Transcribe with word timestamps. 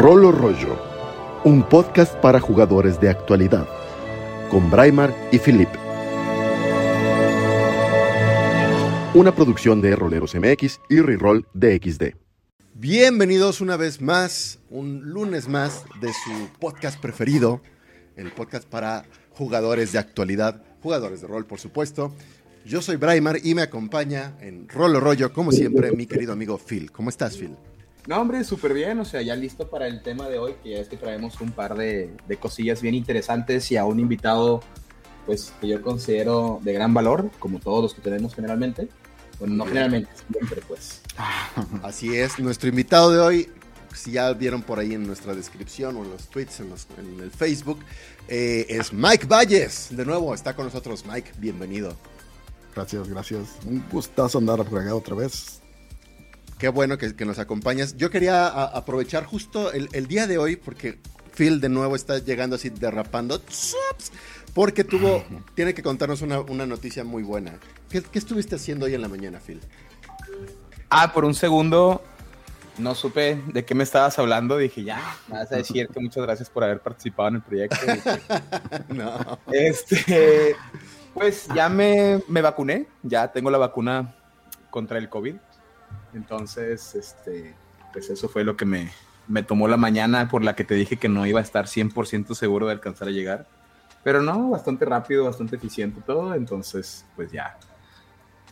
Rolo 0.00 0.32
Rollo, 0.32 0.78
un 1.44 1.62
podcast 1.62 2.14
para 2.22 2.40
jugadores 2.40 2.98
de 3.02 3.10
actualidad, 3.10 3.68
con 4.50 4.70
Braimar 4.70 5.14
y 5.30 5.38
Philip. 5.38 5.68
Una 9.12 9.34
producción 9.34 9.82
de 9.82 9.94
Roleros 9.94 10.34
MX 10.34 10.80
y 10.88 11.00
Reroll 11.00 11.46
DXD. 11.52 12.14
Bienvenidos 12.72 13.60
una 13.60 13.76
vez 13.76 14.00
más, 14.00 14.60
un 14.70 15.10
lunes 15.10 15.48
más 15.48 15.84
de 16.00 16.08
su 16.14 16.48
podcast 16.58 16.98
preferido, 16.98 17.60
el 18.16 18.32
podcast 18.32 18.66
para 18.66 19.04
jugadores 19.32 19.92
de 19.92 19.98
actualidad, 19.98 20.62
jugadores 20.82 21.20
de 21.20 21.26
rol, 21.26 21.44
por 21.44 21.60
supuesto. 21.60 22.14
Yo 22.64 22.80
soy 22.80 22.96
Braimar 22.96 23.36
y 23.44 23.54
me 23.54 23.60
acompaña 23.60 24.34
en 24.40 24.66
Rolo 24.66 24.98
Rollo, 24.98 25.30
como 25.34 25.52
siempre, 25.52 25.92
mi 25.92 26.06
querido 26.06 26.32
amigo 26.32 26.56
Phil. 26.56 26.90
¿Cómo 26.90 27.10
estás, 27.10 27.36
Phil? 27.36 27.54
No, 28.06 28.20
hombre, 28.20 28.44
súper 28.44 28.74
bien, 28.74 28.98
o 28.98 29.04
sea, 29.04 29.22
ya 29.22 29.36
listo 29.36 29.68
para 29.68 29.86
el 29.86 30.02
tema 30.02 30.28
de 30.28 30.38
hoy, 30.38 30.54
que 30.62 30.70
ya 30.70 30.78
es 30.78 30.88
que 30.88 30.96
traemos 30.96 31.40
un 31.40 31.52
par 31.52 31.76
de, 31.76 32.10
de, 32.26 32.36
cosillas 32.36 32.80
bien 32.80 32.94
interesantes 32.94 33.70
y 33.70 33.76
a 33.76 33.84
un 33.84 34.00
invitado, 34.00 34.62
pues, 35.26 35.52
que 35.60 35.68
yo 35.68 35.82
considero 35.82 36.60
de 36.62 36.72
gran 36.72 36.94
valor, 36.94 37.30
como 37.38 37.58
todos 37.58 37.82
los 37.82 37.94
que 37.94 38.00
tenemos 38.00 38.34
generalmente. 38.34 38.88
Bueno, 39.38 39.54
no 39.54 39.66
generalmente, 39.66 40.10
siempre, 40.30 40.62
pues. 40.66 41.02
Así 41.82 42.16
es, 42.16 42.38
nuestro 42.38 42.68
invitado 42.68 43.10
de 43.10 43.18
hoy, 43.20 43.48
si 43.94 44.12
ya 44.12 44.32
vieron 44.32 44.62
por 44.62 44.78
ahí 44.78 44.94
en 44.94 45.06
nuestra 45.06 45.34
descripción 45.34 45.96
o 45.96 46.04
en 46.04 46.10
los 46.10 46.28
tweets, 46.28 46.60
en, 46.60 46.70
los, 46.70 46.86
en 46.98 47.20
el 47.20 47.30
Facebook, 47.30 47.80
eh, 48.28 48.66
es 48.68 48.92
Mike 48.92 49.26
Valles. 49.26 49.88
De 49.90 50.04
nuevo, 50.04 50.34
está 50.34 50.54
con 50.54 50.66
nosotros. 50.66 51.04
Mike, 51.06 51.32
bienvenido. 51.38 51.96
Gracias, 52.74 53.08
gracias. 53.08 53.48
Un 53.66 53.84
gustazo 53.90 54.38
andar 54.38 54.58
regado 54.70 54.98
otra 54.98 55.16
vez. 55.16 55.59
Qué 56.60 56.68
bueno 56.68 56.98
que, 56.98 57.16
que 57.16 57.24
nos 57.24 57.38
acompañas. 57.38 57.96
Yo 57.96 58.10
quería 58.10 58.46
a, 58.46 58.64
aprovechar 58.66 59.24
justo 59.24 59.72
el, 59.72 59.88
el, 59.92 60.06
día 60.06 60.26
de 60.26 60.36
hoy, 60.36 60.56
porque 60.56 60.98
Phil 61.34 61.58
de 61.58 61.70
nuevo 61.70 61.96
está 61.96 62.18
llegando 62.18 62.56
así 62.56 62.68
derrapando, 62.68 63.40
porque 64.52 64.84
tuvo, 64.84 65.24
tiene 65.54 65.72
que 65.72 65.82
contarnos 65.82 66.20
una, 66.20 66.40
una 66.40 66.66
noticia 66.66 67.02
muy 67.02 67.22
buena. 67.22 67.58
¿Qué, 67.88 68.02
¿Qué, 68.02 68.18
estuviste 68.18 68.56
haciendo 68.56 68.84
hoy 68.84 68.94
en 68.94 69.00
la 69.00 69.08
mañana, 69.08 69.40
Phil? 69.40 69.58
Ah, 70.90 71.14
por 71.14 71.24
un 71.24 71.34
segundo 71.34 72.02
no 72.76 72.94
supe 72.94 73.40
de 73.46 73.64
qué 73.64 73.74
me 73.74 73.84
estabas 73.84 74.18
hablando. 74.18 74.58
Dije, 74.58 74.84
ya, 74.84 75.16
me 75.28 75.38
vas 75.38 75.50
a 75.52 75.56
decir 75.56 75.88
que 75.88 75.98
muchas 75.98 76.22
gracias 76.24 76.50
por 76.50 76.62
haber 76.62 76.80
participado 76.80 77.30
en 77.30 77.34
el 77.36 77.42
proyecto. 77.42 77.78
no. 78.90 79.38
Este, 79.50 80.56
pues 81.14 81.48
ya 81.54 81.70
me, 81.70 82.22
me 82.28 82.42
vacuné, 82.42 82.86
ya 83.02 83.32
tengo 83.32 83.50
la 83.50 83.56
vacuna 83.56 84.14
contra 84.68 84.98
el 84.98 85.08
COVID. 85.08 85.36
Entonces, 86.14 86.94
este, 86.94 87.54
pues 87.92 88.10
eso 88.10 88.28
fue 88.28 88.44
lo 88.44 88.56
que 88.56 88.64
me, 88.64 88.90
me, 89.28 89.42
tomó 89.42 89.68
la 89.68 89.76
mañana 89.76 90.28
por 90.28 90.42
la 90.42 90.54
que 90.56 90.64
te 90.64 90.74
dije 90.74 90.96
que 90.96 91.08
no 91.08 91.26
iba 91.26 91.40
a 91.40 91.42
estar 91.42 91.66
100% 91.66 92.34
seguro 92.34 92.66
de 92.66 92.72
alcanzar 92.72 93.08
a 93.08 93.10
llegar. 93.10 93.46
Pero 94.02 94.22
no, 94.22 94.50
bastante 94.50 94.84
rápido, 94.84 95.24
bastante 95.24 95.56
eficiente 95.56 96.00
todo. 96.04 96.34
Entonces, 96.34 97.04
pues 97.16 97.30
ya. 97.30 97.58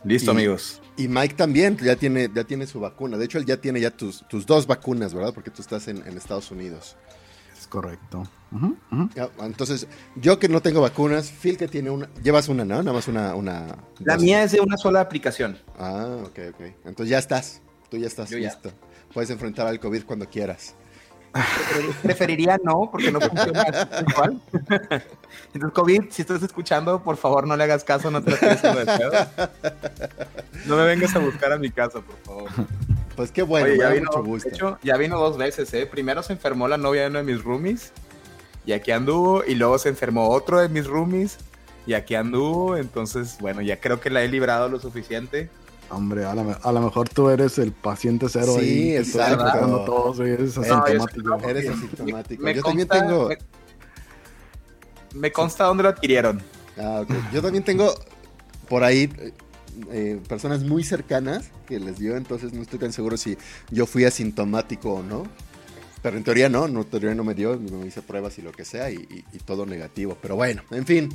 Listo, 0.03 0.31
y, 0.31 0.35
amigos. 0.35 0.81
Y 0.95 1.07
Mike 1.07 1.35
también 1.35 1.77
ya 1.77 1.95
tiene, 1.95 2.29
ya 2.33 2.43
tiene 2.43 2.67
su 2.67 2.79
vacuna. 2.79 3.17
De 3.17 3.25
hecho, 3.25 3.37
él 3.37 3.45
ya 3.45 3.57
tiene 3.57 3.81
ya 3.81 3.91
tus, 3.91 4.27
tus 4.27 4.45
dos 4.45 4.67
vacunas, 4.67 5.13
¿verdad? 5.13 5.33
Porque 5.33 5.49
tú 5.49 5.61
estás 5.61 5.87
en, 5.87 6.05
en 6.07 6.17
Estados 6.17 6.51
Unidos. 6.51 6.95
Es 7.57 7.67
correcto. 7.67 8.23
Uh 8.51 8.57
-huh, 8.57 8.77
uh 8.91 9.09
-huh. 9.09 9.45
Entonces, 9.45 9.87
yo 10.15 10.39
que 10.39 10.49
no 10.49 10.61
tengo 10.61 10.81
vacunas, 10.81 11.31
Phil 11.31 11.57
que 11.57 11.67
tiene 11.67 11.89
una, 11.89 12.09
llevas 12.23 12.49
una, 12.49 12.65
¿no? 12.65 12.81
Nada 12.81 12.93
más 12.93 13.07
una, 13.07 13.35
una. 13.35 13.77
La 13.99 14.15
dos. 14.15 14.23
mía 14.23 14.43
es 14.43 14.51
de 14.51 14.59
una 14.59 14.77
sola 14.77 15.01
aplicación. 15.01 15.57
Ah, 15.77 16.17
ok, 16.23 16.39
ok. 16.53 16.61
Entonces 16.85 17.09
ya 17.09 17.19
estás, 17.19 17.61
tú 17.89 17.97
ya 17.97 18.07
estás 18.07 18.29
yo 18.29 18.37
listo. 18.37 18.69
Ya. 18.69 18.75
Puedes 19.13 19.29
enfrentar 19.29 19.67
al 19.67 19.79
COVID 19.79 20.03
cuando 20.03 20.27
quieras. 20.27 20.75
Preferiría 22.01 22.59
no, 22.63 22.89
porque 22.91 23.11
no 23.11 23.21
funciona 23.21 23.63
igual. 24.07 24.41
Entonces, 25.53 25.73
COVID, 25.73 26.03
si 26.09 26.21
estás 26.21 26.41
escuchando, 26.41 27.03
por 27.03 27.17
favor 27.17 27.47
no 27.47 27.55
le 27.55 27.63
hagas 27.63 27.83
caso, 27.83 28.09
no 28.09 28.23
te 28.23 28.31
lo 28.31 28.37
pedo. 28.37 29.11
No 30.65 30.75
me 30.75 30.83
vengas 30.85 31.15
a 31.15 31.19
buscar 31.19 31.51
a 31.51 31.57
mi 31.57 31.69
casa, 31.69 32.01
por 32.01 32.17
favor. 32.23 32.49
Pues 33.15 33.31
qué 33.31 33.43
bueno, 33.43 33.67
Oye, 33.67 33.77
ya 33.77 33.89
vino, 33.89 34.09
mucho 34.11 34.23
gusto. 34.23 34.49
De 34.49 34.55
hecho, 34.55 34.79
ya 34.81 34.97
vino 34.97 35.19
dos 35.19 35.37
veces, 35.37 35.73
¿eh? 35.73 35.85
Primero 35.85 36.23
se 36.23 36.33
enfermó 36.33 36.67
la 36.67 36.77
novia 36.77 37.01
de 37.03 37.07
uno 37.09 37.19
de 37.19 37.25
mis 37.25 37.43
roomies, 37.43 37.91
y 38.69 38.71
aquí 38.71 38.91
anduvo, 38.91 39.43
y 39.43 39.55
luego 39.55 39.79
se 39.79 39.89
enfermó 39.89 40.29
otro 40.29 40.59
de 40.59 40.69
mis 40.69 40.85
roomies, 40.85 41.39
y 41.87 41.95
aquí 41.95 42.13
anduvo, 42.13 42.77
entonces, 42.77 43.37
bueno, 43.39 43.63
ya 43.63 43.79
creo 43.79 43.99
que 43.99 44.11
la 44.11 44.21
he 44.21 44.27
librado 44.27 44.69
lo 44.69 44.79
suficiente. 44.79 45.49
Hombre, 45.89 46.23
a 46.23 46.35
lo, 46.35 46.55
a 46.61 46.71
lo, 46.71 46.79
mejor 46.79 47.09
tú 47.09 47.29
eres 47.29 47.57
el 47.57 47.71
paciente 47.71 48.27
cero 48.29 48.57
sí, 48.59 48.91
ahí. 48.91 48.95
exacto. 48.97 49.85
Todos, 49.85 50.19
eres 50.19 50.55
asintomático. 50.55 51.29
No, 51.29 51.49
eres 51.49 51.67
asintomático. 51.67 52.43
Me, 52.43 52.51
me 52.51 52.57
yo 52.57 52.61
consta, 52.61 52.85
también 52.85 53.09
tengo. 53.09 53.29
Me, 53.29 53.37
me, 55.19 55.31
consta 55.31 55.63
dónde 55.63 55.81
lo 55.81 55.89
adquirieron. 55.89 56.39
Ah, 56.77 56.99
okay. 57.01 57.17
Yo 57.33 57.41
también 57.41 57.63
tengo 57.63 57.91
por 58.67 58.83
ahí 58.83 59.09
eh, 59.91 60.21
personas 60.27 60.61
muy 60.61 60.83
cercanas 60.83 61.49
que 61.67 61.79
les 61.79 61.97
dio, 61.97 62.17
entonces 62.17 62.53
no 62.53 62.61
estoy 62.61 62.77
tan 62.77 62.93
seguro 62.93 63.17
si 63.17 63.35
yo 63.71 63.87
fui 63.87 64.05
asintomático 64.05 64.93
o 64.93 65.01
no. 65.01 65.23
Pero 66.01 66.17
en 66.17 66.23
teoría 66.23 66.49
no, 66.49 66.67
no, 66.67 66.81
en 66.81 66.87
teoría 66.87 67.13
no 67.13 67.23
me 67.23 67.33
dio, 67.33 67.59
me 67.59 67.87
hice 67.87 68.01
pruebas 68.01 68.37
y 68.39 68.41
lo 68.41 68.51
que 68.51 68.65
sea 68.65 68.89
y, 68.89 68.95
y, 68.95 69.25
y 69.33 69.39
todo 69.39 69.65
negativo. 69.65 70.17
Pero 70.21 70.35
bueno, 70.35 70.63
en 70.71 70.85
fin, 70.85 71.09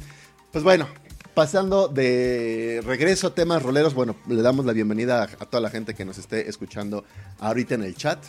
pues 0.53 0.63
bueno, 0.63 0.87
pasando 1.35 1.89
de 1.89 2.81
regreso 2.87 3.27
a 3.29 3.35
temas 3.35 3.63
roleros, 3.63 3.93
bueno, 3.93 4.17
le 4.29 4.41
damos 4.41 4.65
la 4.65 4.73
bienvenida 4.73 5.25
a, 5.25 5.47
toda 5.47 5.61
la 5.61 5.69
gente 5.69 5.95
que 5.95 6.05
nos 6.05 6.17
esté 6.17 6.49
escuchando 6.49 7.05
ahorita 7.41 7.75
en 7.75 7.83
el 7.83 7.97
chat. 7.97 8.25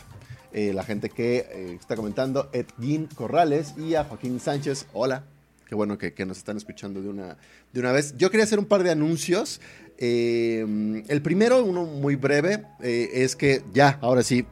Eh, 0.52 0.72
la 0.72 0.82
gente 0.82 1.10
que 1.10 1.46
eh, 1.50 1.76
está 1.78 1.94
comentando, 1.96 2.50
Edwin 2.52 3.06
Corrales 3.14 3.74
y 3.78 3.94
a 3.94 4.04
Joaquín 4.04 4.40
Sánchez. 4.40 4.86
Hola, 4.92 5.24
qué 5.68 5.74
bueno 5.74 5.98
que, 5.98 6.14
que, 6.14 6.26
nos 6.26 6.38
están 6.38 6.56
escuchando 6.56 7.00
de 7.00 7.08
una, 7.08 7.36
de 7.72 7.80
una 7.80 7.92
vez. 7.92 8.14
Yo 8.16 8.30
quería 8.30 8.44
hacer 8.44 8.58
un 8.58 8.66
par 8.66 8.82
de 8.82 8.90
anuncios. 8.90 9.60
Eh, 9.98 11.04
el 11.08 11.22
primero, 11.22 11.64
uno 11.64 11.84
muy 11.84 12.16
breve, 12.16 12.64
eh, 12.82 13.10
es 13.14 13.34
que 13.34 13.62
ya, 13.72 13.98
ahora 14.02 14.22
sí, 14.22 14.44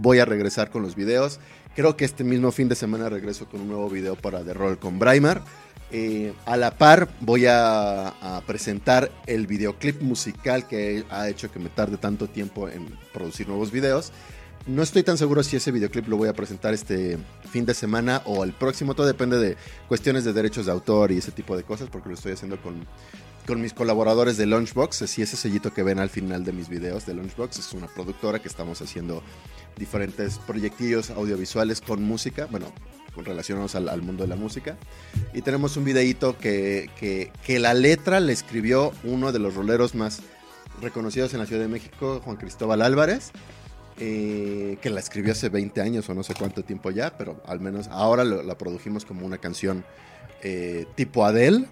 voy 0.00 0.18
a 0.18 0.24
regresar 0.24 0.70
con 0.70 0.82
los 0.82 0.94
videos. 0.94 1.40
Creo 1.74 1.96
que 1.96 2.04
este 2.04 2.24
mismo 2.24 2.50
fin 2.50 2.68
de 2.68 2.74
semana 2.74 3.08
regreso 3.08 3.48
con 3.48 3.60
un 3.60 3.68
nuevo 3.68 3.88
video 3.88 4.16
para 4.16 4.42
The 4.42 4.54
Roll 4.54 4.78
con 4.78 4.98
Braimar. 4.98 5.42
Eh, 5.90 6.34
a 6.44 6.56
la 6.58 6.72
par 6.76 7.08
voy 7.20 7.46
a, 7.46 8.08
a, 8.08 8.42
presentar 8.42 9.10
el 9.26 9.46
videoclip 9.46 10.02
musical 10.02 10.66
que 10.68 11.04
ha 11.08 11.30
hecho 11.30 11.50
que 11.50 11.58
me 11.58 11.70
tarde 11.70 11.96
tanto 11.96 12.26
tiempo 12.26 12.68
en 12.68 12.86
producir 13.12 13.48
nuevos 13.48 13.70
videos. 13.70 14.12
No 14.66 14.82
estoy 14.82 15.02
tan 15.02 15.16
seguro 15.16 15.42
si 15.42 15.56
ese 15.56 15.70
videoclip 15.70 16.06
lo 16.08 16.18
voy 16.18 16.28
a 16.28 16.34
presentar 16.34 16.74
este 16.74 17.16
fin 17.50 17.64
de 17.64 17.72
semana 17.72 18.20
o 18.26 18.44
el 18.44 18.52
próximo, 18.52 18.94
todo 18.94 19.06
depende 19.06 19.38
de 19.38 19.56
cuestiones 19.88 20.24
de 20.24 20.34
derechos 20.34 20.66
de 20.66 20.72
autor 20.72 21.10
y 21.10 21.18
ese 21.18 21.32
tipo 21.32 21.56
de 21.56 21.62
cosas, 21.62 21.88
porque 21.90 22.10
lo 22.10 22.16
estoy 22.16 22.32
haciendo 22.32 22.60
con, 22.60 22.84
con 23.48 23.62
mis 23.62 23.72
colaboradores 23.72 24.36
de 24.36 24.44
Lunchbox. 24.44 25.00
Así 25.00 25.22
ese 25.22 25.38
sellito 25.38 25.72
que 25.72 25.82
ven 25.82 25.98
al 25.98 26.10
final 26.10 26.44
de 26.44 26.52
mis 26.52 26.68
videos 26.68 27.06
de 27.06 27.14
Lunchbox 27.14 27.58
es 27.58 27.72
una 27.72 27.86
productora 27.86 28.40
que 28.40 28.46
estamos 28.46 28.82
haciendo 28.82 29.22
diferentes 29.78 30.38
proyectillos 30.40 31.08
audiovisuales 31.08 31.80
con 31.80 32.02
música, 32.02 32.46
bueno, 32.50 32.70
relacionados 33.16 33.74
al, 33.74 33.88
al, 33.88 34.02
mundo 34.02 34.24
de 34.24 34.28
la 34.28 34.36
música. 34.36 34.76
Y 35.32 35.40
tenemos 35.40 35.78
un 35.78 35.84
videíto 35.84 36.36
que, 36.36 36.90
que, 37.00 37.58
la 37.58 37.72
letra 37.72 38.20
le 38.20 38.34
escribió 38.34 38.92
uno 39.02 39.32
de 39.32 39.38
los 39.38 39.54
roleros 39.54 39.94
más 39.94 40.20
reconocidos 40.82 41.32
en 41.32 41.40
la 41.40 41.46
Ciudad 41.46 41.62
de 41.62 41.68
México, 41.68 42.20
Juan 42.22 42.36
Cristóbal 42.36 42.82
Álvarez, 42.82 43.30
eh, 43.98 44.76
que 44.82 44.90
la 44.90 45.00
escribió 45.00 45.32
hace 45.32 45.48
20 45.48 45.80
años 45.80 46.06
o 46.10 46.14
no 46.14 46.22
sé 46.22 46.34
cuánto 46.34 46.64
tiempo 46.64 46.90
ya, 46.90 47.16
pero 47.16 47.42
al 47.46 47.60
menos 47.60 47.88
ahora 47.88 48.24
la 48.24 48.58
produjimos 48.58 49.06
como 49.06 49.24
una 49.24 49.38
canción 49.38 49.86
eh, 50.42 50.84
tipo 50.96 51.24
Adele. 51.24 51.66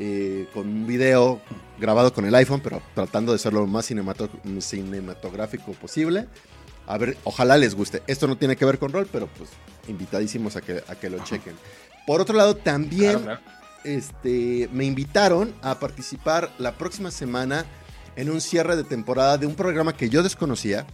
Eh, 0.00 0.46
con 0.54 0.68
un 0.68 0.86
video 0.86 1.40
grabado 1.78 2.12
con 2.12 2.24
el 2.24 2.34
iPhone, 2.36 2.60
pero 2.60 2.80
tratando 2.94 3.32
de 3.32 3.38
ser 3.38 3.52
lo 3.52 3.66
más 3.66 3.86
cinematog 3.86 4.30
cinematográfico 4.60 5.72
posible. 5.72 6.28
A 6.86 6.96
ver, 6.98 7.16
ojalá 7.24 7.56
les 7.56 7.74
guste. 7.74 8.02
Esto 8.06 8.28
no 8.28 8.36
tiene 8.36 8.56
que 8.56 8.64
ver 8.64 8.78
con 8.78 8.92
rol, 8.92 9.08
pero 9.10 9.26
pues 9.26 9.50
invitadísimos 9.88 10.54
a 10.56 10.60
que, 10.60 10.84
a 10.86 10.94
que 10.94 11.10
lo 11.10 11.22
chequen. 11.24 11.54
Por 12.06 12.20
otro 12.20 12.36
lado, 12.36 12.54
también 12.56 13.18
claro, 13.18 13.24
claro. 13.24 13.40
Este, 13.84 14.68
me 14.72 14.84
invitaron 14.84 15.52
a 15.62 15.78
participar 15.78 16.50
la 16.58 16.72
próxima 16.78 17.10
semana 17.10 17.64
en 18.16 18.30
un 18.30 18.40
cierre 18.40 18.76
de 18.76 18.84
temporada 18.84 19.38
de 19.38 19.46
un 19.46 19.54
programa 19.54 19.96
que 19.96 20.08
yo 20.08 20.22
desconocía, 20.22 20.86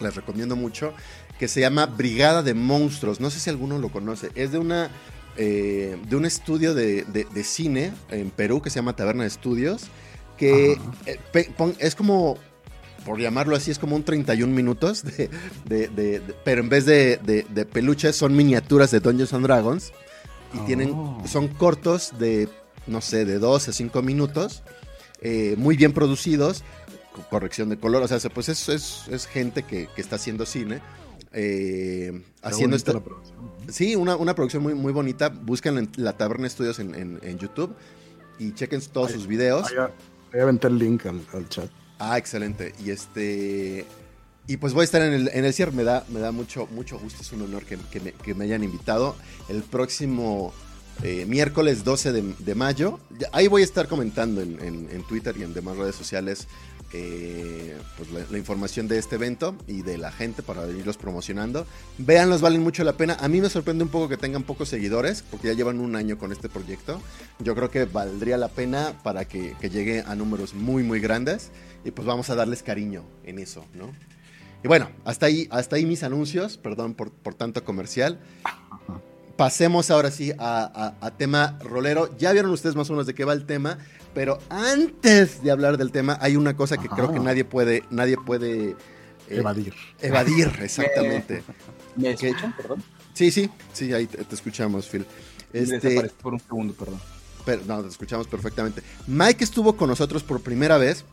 les 0.00 0.14
recomiendo 0.14 0.56
mucho, 0.56 0.92
que 1.38 1.48
se 1.48 1.60
llama 1.60 1.86
Brigada 1.86 2.42
de 2.42 2.54
Monstruos. 2.54 3.20
No 3.20 3.30
sé 3.30 3.40
si 3.40 3.50
alguno 3.50 3.78
lo 3.78 3.90
conoce. 3.90 4.30
Es 4.34 4.52
de 4.52 4.58
una 4.58 4.90
eh, 5.36 5.96
de 6.08 6.16
un 6.16 6.24
estudio 6.24 6.74
de, 6.74 7.04
de, 7.04 7.24
de, 7.24 7.44
cine 7.44 7.92
en 8.10 8.30
Perú 8.30 8.62
que 8.62 8.70
se 8.70 8.76
llama 8.76 8.96
Taberna 8.96 9.22
de 9.22 9.28
Estudios, 9.28 9.84
que 10.36 10.78
eh, 11.06 11.18
es 11.78 11.94
como 11.94 12.38
por 13.04 13.20
llamarlo 13.20 13.54
así, 13.54 13.70
es 13.70 13.78
como 13.78 13.96
un 13.96 14.02
31 14.02 14.52
minutos, 14.52 15.04
de, 15.04 16.22
pero 16.44 16.60
en 16.62 16.68
vez 16.68 16.86
de, 16.86 17.66
peluches 17.72 18.16
son 18.16 18.34
miniaturas 18.34 18.90
de 18.90 19.00
Dungeons 19.00 19.32
and 19.34 19.44
Dragons 19.44 19.92
y 20.54 20.58
oh. 20.58 20.64
tienen, 20.64 20.94
son 21.26 21.48
cortos 21.48 22.12
de, 22.18 22.48
no 22.86 23.00
sé, 23.00 23.24
de 23.24 23.38
2 23.38 23.68
a 23.68 23.72
5 23.72 24.02
minutos, 24.02 24.62
eh, 25.20 25.54
muy 25.58 25.76
bien 25.76 25.92
producidos, 25.92 26.64
con 27.12 27.24
corrección 27.24 27.68
de 27.68 27.78
color, 27.78 28.02
o 28.02 28.08
sea, 28.08 28.18
pues 28.30 28.48
es, 28.48 28.68
es, 28.68 29.04
es 29.08 29.26
gente 29.26 29.62
que, 29.62 29.88
que, 29.94 30.00
está 30.00 30.16
haciendo 30.16 30.46
cine. 30.46 30.80
Eh, 31.34 32.22
haciendo 32.42 32.76
esta... 32.76 33.00
Sí, 33.68 33.96
una, 33.96 34.16
una, 34.16 34.34
producción 34.34 34.62
muy, 34.62 34.74
muy 34.74 34.92
bonita. 34.92 35.28
Busquen 35.28 35.78
en 35.78 35.90
la 35.96 36.16
Taberna 36.16 36.48
Studios 36.48 36.78
en, 36.78 37.18
en, 37.22 37.38
YouTube 37.38 37.74
y 38.38 38.52
chequen 38.52 38.80
todos 38.92 39.12
sus 39.12 39.26
videos. 39.26 39.72
Voy 40.30 40.40
a 40.40 40.42
aventar 40.42 40.70
el 40.70 40.78
link 40.78 41.06
al, 41.06 41.48
chat. 41.48 41.70
Ah, 41.98 42.18
excelente. 42.18 42.74
Y 42.84 42.90
este... 42.90 43.86
Y 44.46 44.58
pues 44.58 44.74
voy 44.74 44.82
a 44.82 44.84
estar 44.84 45.00
en 45.00 45.14
el, 45.14 45.30
en 45.32 45.46
el 45.46 45.54
cierre, 45.54 45.72
me 45.72 45.84
da, 45.84 46.04
me 46.10 46.20
da 46.20 46.30
mucho, 46.30 46.66
mucho 46.66 46.98
gusto, 46.98 47.22
es 47.22 47.32
un 47.32 47.40
honor 47.40 47.64
que, 47.64 47.78
que, 48.22 48.34
me, 48.34 48.44
hayan 48.44 48.62
invitado. 48.62 49.16
El 49.48 49.62
próximo 49.62 50.52
eh, 51.02 51.24
miércoles 51.26 51.82
12 51.82 52.12
de, 52.12 52.54
mayo, 52.54 53.00
ahí 53.32 53.48
voy 53.48 53.62
a 53.62 53.64
estar 53.64 53.88
comentando 53.88 54.42
en, 54.42 54.60
en, 54.60 55.02
Twitter 55.04 55.34
y 55.38 55.44
en 55.44 55.54
demás 55.54 55.78
redes 55.78 55.94
sociales 55.94 56.46
eh, 56.96 57.76
pues 57.96 58.30
la, 58.30 58.38
información 58.38 58.86
de 58.86 58.98
este 58.98 59.16
evento 59.16 59.56
y 59.66 59.82
de 59.82 59.98
la 59.98 60.12
gente 60.12 60.44
para 60.44 60.68
irlos 60.68 60.96
promocionando. 60.96 61.66
Véanlos, 61.98 62.40
valen 62.40 62.62
mucho 62.62 62.84
la 62.84 62.96
pena. 62.96 63.16
A 63.20 63.26
mí 63.26 63.40
me 63.40 63.50
sorprende 63.50 63.82
un 63.82 63.90
poco 63.90 64.08
que 64.08 64.16
tengan 64.16 64.44
pocos 64.44 64.68
seguidores, 64.68 65.24
porque 65.28 65.48
ya 65.48 65.54
llevan 65.54 65.80
un 65.80 65.96
año 65.96 66.18
con 66.18 66.30
este 66.30 66.48
proyecto. 66.48 67.02
Yo 67.40 67.56
creo 67.56 67.68
que 67.68 67.84
valdría 67.84 68.36
la 68.36 68.46
pena 68.46 68.94
para 69.02 69.24
que, 69.24 69.56
llegue 69.60 70.04
a 70.06 70.14
números 70.14 70.54
muy, 70.54 70.84
muy 70.84 71.00
grandes. 71.00 71.50
Y 71.84 71.90
pues 71.90 72.06
vamos 72.06 72.30
a 72.30 72.36
darles 72.36 72.62
cariño 72.62 73.02
en 73.24 73.40
eso, 73.40 73.64
¿no? 73.74 73.90
Y 74.62 74.68
bueno, 74.68 74.88
hasta 75.04 75.26
ahí, 75.26 75.48
hasta 75.50 75.76
ahí 75.76 75.84
mis 75.84 76.04
anuncios, 76.04 76.56
perdón 76.58 76.94
por, 76.94 77.10
por 77.10 77.34
tanto 77.34 77.64
comercial. 77.64 78.20
Pasemos 79.36 79.90
ahora 79.90 80.10
sí 80.10 80.32
a, 80.38 80.94
a, 81.00 81.10
tema 81.12 81.58
rolero. 81.62 82.16
Ya 82.18 82.32
vieron 82.32 82.52
ustedes 82.52 82.76
más 82.76 82.88
o 82.90 82.92
menos 82.92 83.06
de 83.06 83.14
qué 83.14 83.24
va 83.24 83.32
el 83.32 83.46
tema. 83.46 83.78
Pero 84.14 84.38
antes 84.48 85.42
de 85.42 85.50
hablar 85.50 85.76
del 85.76 85.90
tema, 85.90 86.16
hay 86.20 86.36
una 86.36 86.56
cosa 86.56 86.76
que 86.76 86.88
creo 86.88 87.12
que 87.12 87.18
nadie 87.18 87.44
puede, 87.44 87.82
nadie 87.90 88.16
puede 88.16 88.70
eh, 88.70 88.76
evadir. 89.28 89.74
Evadir, 90.00 90.52
exactamente. 90.62 91.42
¿Me, 91.96 92.10
escuchan, 92.12 92.54
perdón? 92.56 92.82
Sí, 93.12 93.30
sí, 93.30 93.50
sí, 93.72 93.92
ahí 93.92 94.06
te, 94.06 94.24
escuchamos, 94.32 94.88
Phil. 94.88 95.04
Este, 95.52 96.10
por 96.22 96.34
un 96.34 96.40
segundo, 96.40 96.74
perdón. 96.74 97.00
Pero, 97.44 97.62
no, 97.66 97.82
te 97.82 97.88
escuchamos 97.88 98.26
perfectamente. 98.26 98.82
Mike 99.06 99.44
estuvo 99.44 99.76
con 99.76 99.88
nosotros 99.88 100.22
por 100.22 100.40
primera 100.40 100.78
vez, 100.78 101.04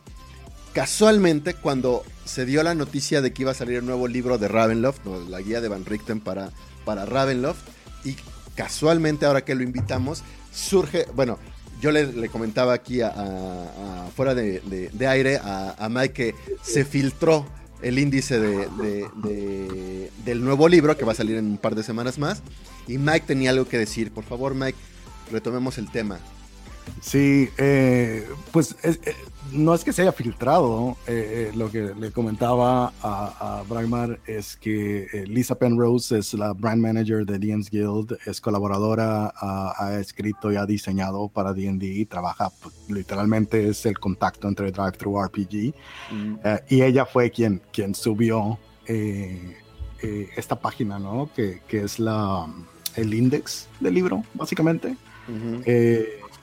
casualmente, 0.74 1.56
cuando 1.56 2.04
se 2.26 2.46
dio 2.46 2.64
la 2.64 2.74
noticia 2.76 3.22
de 3.22 3.34
que 3.34 3.44
iba 3.44 3.52
a 3.52 3.56
salir 3.56 3.78
el 3.78 3.86
nuevo 3.86 4.08
libro 4.08 4.38
de 4.38 4.48
Ravenloft, 4.48 5.06
la 5.30 5.42
guía 5.42 5.62
de 5.62 5.68
Van 5.68 5.86
Richten 5.86 6.20
para, 6.20 6.52
para 6.86 7.06
Ravenloft, 7.06 7.62
y 8.04 8.16
casualmente, 8.56 9.26
ahora 9.26 9.44
que 9.44 9.56
lo 9.56 9.64
invitamos, 9.64 10.24
surge, 10.52 11.06
bueno, 11.16 11.40
yo 11.82 11.92
le, 11.92 12.30
comentaba 12.30 12.74
aquí 12.74 13.02
a, 13.02 14.08
fuera 14.16 14.36
de, 14.36 14.92
aire 15.08 15.40
a, 15.44 15.88
Mike 15.90 16.14
que 16.14 16.36
se 16.62 16.86
filtró 16.86 17.46
el 17.82 17.98
índice 17.98 18.40
de, 18.40 20.10
del 20.24 20.44
nuevo 20.44 20.70
libro 20.70 20.96
que 20.96 21.06
va 21.06 21.14
a 21.14 21.16
salir 21.16 21.38
en 21.38 21.46
un 21.46 21.58
par 21.58 21.74
de 21.74 21.84
semanas 21.84 22.20
más. 22.20 22.44
Y 22.88 22.98
Mike 22.98 23.26
tenía 23.26 23.50
algo 23.50 23.68
que 23.68 23.78
decir. 23.80 24.12
Por 24.12 24.24
favor, 24.24 24.54
Mike, 24.54 24.78
retomemos 25.32 25.78
el 25.78 25.90
tema. 25.90 26.20
Sí, 27.02 27.50
eh, 27.58 28.28
pues 28.52 28.76
eh, 28.84 28.98
no 29.52 29.74
es 29.74 29.84
que 29.84 29.94
se 29.94 30.04
haya 30.04 30.12
filtrado, 30.12 30.98
eh, 31.08 31.50
eh, 31.52 31.58
lo 31.58 31.70
que 31.70 31.94
le 31.96 32.12
comentaba 32.12 32.94
a, 33.02 33.60
a 33.60 33.64
Braimar 33.64 34.20
es 34.26 34.56
que 34.56 35.08
eh, 35.12 35.26
Lisa 35.28 35.56
Penrose 35.56 36.20
es 36.20 36.34
la 36.34 36.54
brand 36.54 36.82
manager 36.82 37.26
de 37.26 37.38
DM's 37.38 37.70
Guild, 37.70 38.18
es 38.26 38.40
colaboradora, 38.40 39.34
ha, 39.36 39.98
escrito 40.00 40.52
y 40.52 40.56
ha 40.56 40.66
diseñado 40.66 41.28
para 41.28 41.54
D&D, 41.54 42.06
trabaja 42.10 42.50
pues, 42.62 42.76
literalmente 42.90 43.70
es 43.70 43.86
el 43.86 44.00
contacto 44.00 44.48
entre 44.48 44.72
Drive 44.72 44.94
Thru 44.94 45.22
RPG 45.22 45.74
mm. 46.12 46.36
y 46.70 46.82
ella 46.82 47.06
fue 47.06 47.30
quien, 47.32 47.62
quien 47.72 47.94
subió 47.94 48.58
esta 50.36 50.60
página, 50.60 51.00
¿no? 51.00 51.30
Que, 51.36 51.62
que, 51.68 51.84
es 51.84 52.00
la, 52.00 52.48
el 52.96 53.14
index 53.14 53.68
del 53.80 53.94
libro, 53.94 54.24
básicamente, 54.34 54.98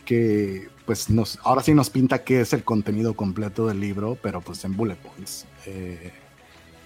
que 0.08 0.70
pues 0.86 1.06
ahora 1.42 1.62
sí 1.62 1.74
nos 1.74 1.90
pinta 1.90 2.24
qué 2.24 2.40
es 2.40 2.54
el 2.54 2.64
contenido 2.64 3.12
completo 3.12 3.66
del 3.66 3.78
libro, 3.78 4.16
pero 4.22 4.40
pues 4.40 4.64
en 4.64 4.74
bullet 4.74 4.96
points. 4.96 5.44
Eh, 5.66 6.10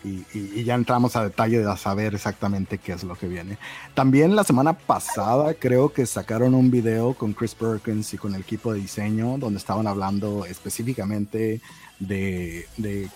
y, 0.02 0.64
ya 0.64 0.74
entramos 0.74 1.14
a 1.14 1.22
detalle 1.22 1.60
de 1.60 1.76
saber 1.76 2.16
exactamente 2.16 2.78
qué 2.78 2.94
es 2.94 3.04
lo 3.04 3.14
que 3.14 3.28
viene. 3.28 3.58
También 3.94 4.34
la 4.34 4.42
semana 4.42 4.72
pasada 4.72 5.54
creo 5.54 5.92
que 5.92 6.04
sacaron 6.04 6.56
un 6.56 6.72
video 6.72 7.14
con 7.14 7.32
Chris 7.32 7.54
Perkins 7.54 8.12
y 8.12 8.18
con 8.18 8.34
el 8.34 8.40
equipo 8.40 8.72
de 8.72 8.80
diseño 8.80 9.38
donde 9.38 9.58
estaban 9.58 9.86
hablando 9.86 10.46
específicamente 10.46 11.60
de, 12.00 12.66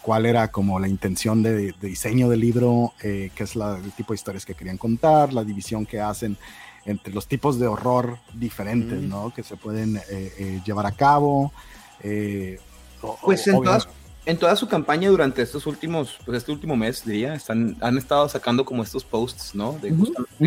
cuál 0.02 0.24
era 0.24 0.52
como 0.52 0.78
la 0.78 0.86
intención 0.86 1.42
de, 1.42 1.74
diseño 1.80 2.28
del 2.28 2.38
libro, 2.38 2.92
eh, 3.02 3.32
qué 3.34 3.42
es 3.42 3.56
la, 3.56 3.76
el 3.76 3.90
tipo 3.90 4.12
de 4.12 4.18
historias 4.18 4.46
que 4.46 4.54
querían 4.54 4.78
contar, 4.78 5.32
la 5.32 5.42
división 5.42 5.84
que 5.84 6.00
hacen 6.00 6.36
entre 6.86 7.12
los 7.12 7.26
tipos 7.26 7.58
de 7.58 7.66
horror 7.66 8.18
diferentes, 8.32 9.02
mm. 9.02 9.08
¿no? 9.08 9.34
Que 9.34 9.42
se 9.42 9.56
pueden 9.56 9.96
eh, 9.96 10.02
eh, 10.38 10.62
llevar 10.64 10.86
a 10.86 10.92
cabo. 10.92 11.52
Eh, 12.00 12.58
pues 13.22 13.46
en, 13.48 13.60
en, 14.24 14.38
toda 14.38 14.56
su 14.56 14.68
campaña 14.68 15.10
durante 15.10 15.42
estos 15.42 15.66
últimos, 15.66 16.18
pues 16.24 16.38
este 16.38 16.52
último 16.52 16.76
mes, 16.76 17.04
diría, 17.04 17.34
están, 17.34 17.76
han 17.80 17.98
estado 17.98 18.28
sacando 18.28 18.64
como 18.64 18.82
estos 18.82 19.04
posts, 19.04 19.54
¿no? 19.54 19.78
De 19.82 19.90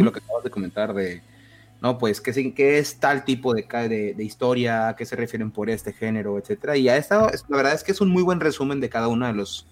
lo 0.01 0.11
que 0.11 0.19
acabas 0.19 0.43
de 0.43 0.49
comentar, 0.49 0.93
de, 0.93 1.21
no, 1.81 1.97
pues, 1.97 2.19
¿qué, 2.19 2.53
qué 2.53 2.79
es 2.79 2.99
tal 2.99 3.23
tipo 3.23 3.53
de, 3.53 3.63
de, 3.63 4.13
de, 4.13 4.23
historia? 4.23 4.89
¿A 4.89 4.95
qué 4.95 5.05
se 5.05 5.15
refieren 5.15 5.51
por 5.51 5.69
este 5.69 5.93
género, 5.93 6.37
etcétera? 6.37 6.75
Y 6.75 6.89
ha 6.89 6.97
estado, 6.97 7.29
la 7.47 7.57
verdad 7.57 7.73
es 7.73 7.83
que 7.83 7.91
es 7.91 8.01
un 8.01 8.09
muy 8.09 8.23
buen 8.23 8.39
resumen 8.39 8.79
de 8.81 8.89
cada 8.89 9.07
uno 9.07 9.27
de 9.27 9.33
los, 9.33 9.65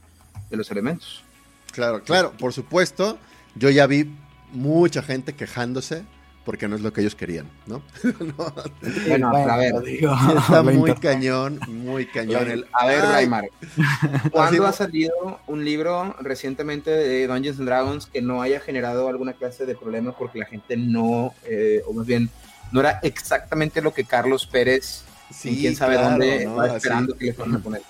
de 0.49 0.57
los 0.57 0.71
elementos. 0.71 1.23
Claro, 1.71 2.01
claro, 2.03 2.31
por 2.37 2.53
supuesto. 2.53 3.17
Yo 3.55 3.69
ya 3.69 3.87
vi 3.87 4.15
mucha 4.53 5.01
gente 5.01 5.33
quejándose 5.33 6.03
porque 6.47 6.69
no 6.69 6.77
es 6.77 6.81
lo 6.81 6.93
que 6.93 7.01
ellos 7.01 7.13
querían, 7.13 7.45
¿no? 7.65 7.81
Bueno, 9.07 9.35
a 9.35 9.57
ver, 9.57 9.73
está 9.85 10.63
muy 10.63 10.93
cañón, 10.95 11.59
muy 11.67 12.05
cañón. 12.05 12.63
A 12.71 12.85
ver, 12.85 13.01
Raimar, 13.01 13.49
¿cuándo 14.31 14.65
ha 14.65 14.71
salido 14.71 15.41
un 15.45 15.65
libro 15.65 16.15
recientemente 16.21 16.89
de 16.89 17.27
Dungeons 17.27 17.59
and 17.59 17.67
Dragons 17.67 18.05
que 18.05 18.21
no 18.21 18.41
haya 18.41 18.61
generado 18.61 19.09
alguna 19.09 19.33
clase 19.33 19.65
de 19.65 19.75
problema 19.75 20.17
porque 20.17 20.39
la 20.39 20.45
gente 20.45 20.77
no, 20.77 21.33
eh, 21.43 21.81
o 21.85 21.91
más 21.91 22.07
bien, 22.07 22.29
no 22.71 22.79
era 22.79 23.01
exactamente 23.03 23.81
lo 23.81 23.93
que 23.93 24.05
Carlos 24.05 24.47
Pérez, 24.47 25.03
sí, 25.29 25.57
quién 25.59 25.75
sabe 25.75 25.97
dónde, 25.97 26.43
estaba 26.43 26.77
esperando 26.77 27.17
que 27.17 27.25
le 27.25 27.33
fueran 27.33 27.55
a 27.55 27.59
poner? 27.59 27.81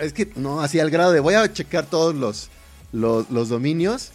Es 0.00 0.12
que, 0.12 0.32
no, 0.34 0.60
así 0.60 0.80
al 0.80 0.90
grado 0.90 1.12
de 1.12 1.20
voy 1.20 1.34
a 1.34 1.52
checar 1.52 1.86
todos 1.86 2.12
los, 2.12 2.50
los, 2.90 3.30
los 3.30 3.48
dominios 3.48 4.10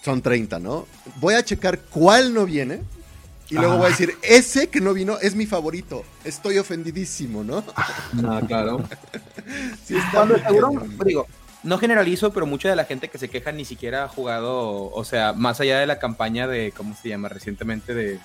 son 0.00 0.22
30, 0.22 0.60
¿no? 0.60 0.86
Voy 1.16 1.34
a 1.34 1.42
checar 1.42 1.80
cuál 1.80 2.32
no 2.32 2.46
viene 2.46 2.82
y 3.50 3.54
luego 3.54 3.78
voy 3.78 3.86
a 3.86 3.88
decir, 3.90 4.16
ese 4.22 4.68
que 4.68 4.80
no 4.80 4.94
vino 4.94 5.18
es 5.18 5.34
mi 5.34 5.44
favorito. 5.44 6.04
Estoy 6.24 6.58
ofendidísimo, 6.58 7.42
¿no? 7.42 7.64
No, 8.12 8.40
claro. 8.46 8.84
Cuando 10.12 10.38
seguro, 10.38 10.70
digo, 11.04 11.26
no 11.64 11.78
generalizo, 11.78 12.32
pero 12.32 12.46
mucha 12.46 12.70
de 12.70 12.76
la 12.76 12.84
gente 12.84 13.08
que 13.08 13.18
se 13.18 13.28
queja 13.28 13.50
ni 13.50 13.64
siquiera 13.64 14.04
ha 14.04 14.08
jugado, 14.08 14.90
o 14.92 15.04
sea, 15.04 15.32
más 15.32 15.60
allá 15.60 15.80
de 15.80 15.86
la 15.86 15.98
campaña 15.98 16.46
de, 16.46 16.72
¿cómo 16.76 16.94
se 16.94 17.08
llama? 17.08 17.28
Recientemente 17.28 17.92
de... 17.92 18.20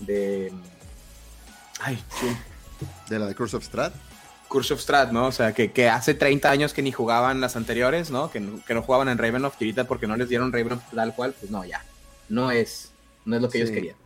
de 0.00 0.52
ay, 1.80 2.02
sí. 2.20 2.26
¿De 3.08 3.18
la 3.20 3.26
de 3.26 3.34
Curse 3.34 3.56
of 3.56 3.64
Strat? 3.64 3.94
Curse 4.48 4.74
of 4.74 4.80
Strat, 4.80 5.12
¿no? 5.12 5.26
O 5.26 5.32
sea, 5.32 5.52
que, 5.52 5.70
que, 5.70 5.88
hace 5.88 6.14
30 6.14 6.50
años 6.50 6.74
que 6.74 6.82
ni 6.82 6.90
jugaban 6.90 7.40
las 7.40 7.56
anteriores, 7.56 8.10
¿no? 8.10 8.30
Que, 8.30 8.44
que 8.66 8.74
no 8.74 8.82
jugaban 8.82 9.08
en 9.08 9.18
Ravenloft 9.18 9.60
y 9.62 9.66
ahorita 9.66 9.84
porque 9.84 10.06
no 10.06 10.16
les 10.16 10.28
dieron 10.28 10.52
Ravenloft 10.52 10.94
tal 10.94 11.14
cual, 11.14 11.32
pues 11.38 11.50
no, 11.50 11.64
ya. 11.64 11.84
No 12.28 12.50
es, 12.50 12.90
no 13.24 13.36
es 13.36 13.42
lo 13.42 13.48
que 13.48 13.58
ellos 13.58 13.70
querían. 13.70 13.96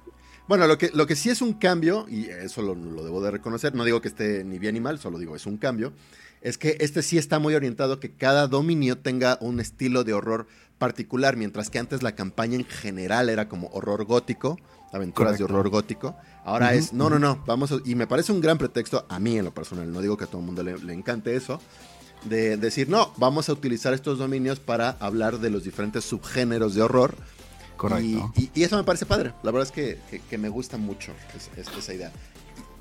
Bueno, 0.50 0.66
lo 0.66 0.78
que, 0.78 0.90
lo 0.92 1.06
que 1.06 1.14
sí 1.14 1.30
es 1.30 1.42
un 1.42 1.52
cambio, 1.52 2.06
y 2.08 2.24
eso 2.24 2.60
lo, 2.60 2.74
debo 2.74 3.22
de 3.22 3.30
reconocer, 3.30 3.72
no 3.76 3.84
digo 3.84 4.00
que 4.00 4.08
esté 4.08 4.42
ni 4.42 4.58
bien 4.58 4.74
ni 4.74 4.80
mal, 4.80 4.98
solo 4.98 5.16
digo 5.20 5.36
es 5.36 5.46
un 5.46 5.58
cambio, 5.58 5.92
es 6.40 6.58
que 6.58 6.76
este 6.80 7.04
sí 7.04 7.18
está 7.18 7.38
muy 7.38 7.54
orientado 7.54 7.92
a 7.92 8.00
que 8.00 8.10
cada 8.10 8.48
dominio 8.48 8.98
tenga 8.98 9.38
un 9.40 9.60
estilo 9.60 10.02
de 10.02 10.12
horror 10.12 10.48
particular, 10.76 11.36
mientras 11.36 11.70
que 11.70 11.78
antes 11.78 12.02
la 12.02 12.16
campaña 12.16 12.56
en 12.56 12.64
general 12.64 13.28
era 13.28 13.48
como 13.48 13.68
horror 13.68 14.04
gótico, 14.06 14.58
aventuras 14.92 15.38
de 15.38 15.44
horror 15.44 15.68
gótico. 15.68 16.16
Ahora 16.44 16.74
es, 16.74 16.92
no, 16.92 17.08
no, 17.08 17.20
no, 17.20 17.44
vamos 17.46 17.72
y 17.84 17.94
me 17.94 18.08
parece 18.08 18.32
un 18.32 18.40
gran 18.40 18.58
pretexto 18.58 19.06
a 19.08 19.20
mí 19.20 19.38
en 19.38 19.44
lo 19.44 19.54
personal, 19.54 19.92
no 19.92 20.00
digo 20.00 20.16
que 20.16 20.24
a 20.24 20.26
todo 20.26 20.40
el 20.40 20.46
mundo 20.46 20.64
le, 20.64 20.76
le 20.78 20.94
encante 20.94 21.36
eso, 21.36 21.60
de 22.24 22.56
decir, 22.56 22.88
no, 22.88 23.12
vamos 23.18 23.48
a 23.48 23.52
utilizar 23.52 23.94
estos 23.94 24.18
dominios 24.18 24.58
para 24.58 24.96
hablar 24.98 25.38
de 25.38 25.50
los 25.50 25.62
diferentes 25.62 26.02
subgéneros 26.02 26.74
de 26.74 26.82
horror 26.82 27.14
Correcto. 27.80 28.30
Y, 28.36 28.62
eso 28.62 28.76
me 28.76 28.84
parece 28.84 29.06
padre. 29.06 29.32
La 29.42 29.50
verdad 29.50 29.72
es 29.74 29.98
que, 30.28 30.36
me 30.38 30.50
gusta 30.50 30.76
mucho 30.76 31.12
esa 31.56 31.94
idea. 31.94 32.12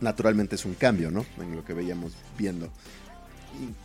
Naturalmente 0.01 0.55
es 0.55 0.65
un 0.65 0.73
cambio, 0.73 1.09
¿no? 1.09 1.25
En 1.37 1.55
lo 1.55 1.63
que 1.63 1.73
veíamos 1.73 2.11
viendo. 2.37 2.67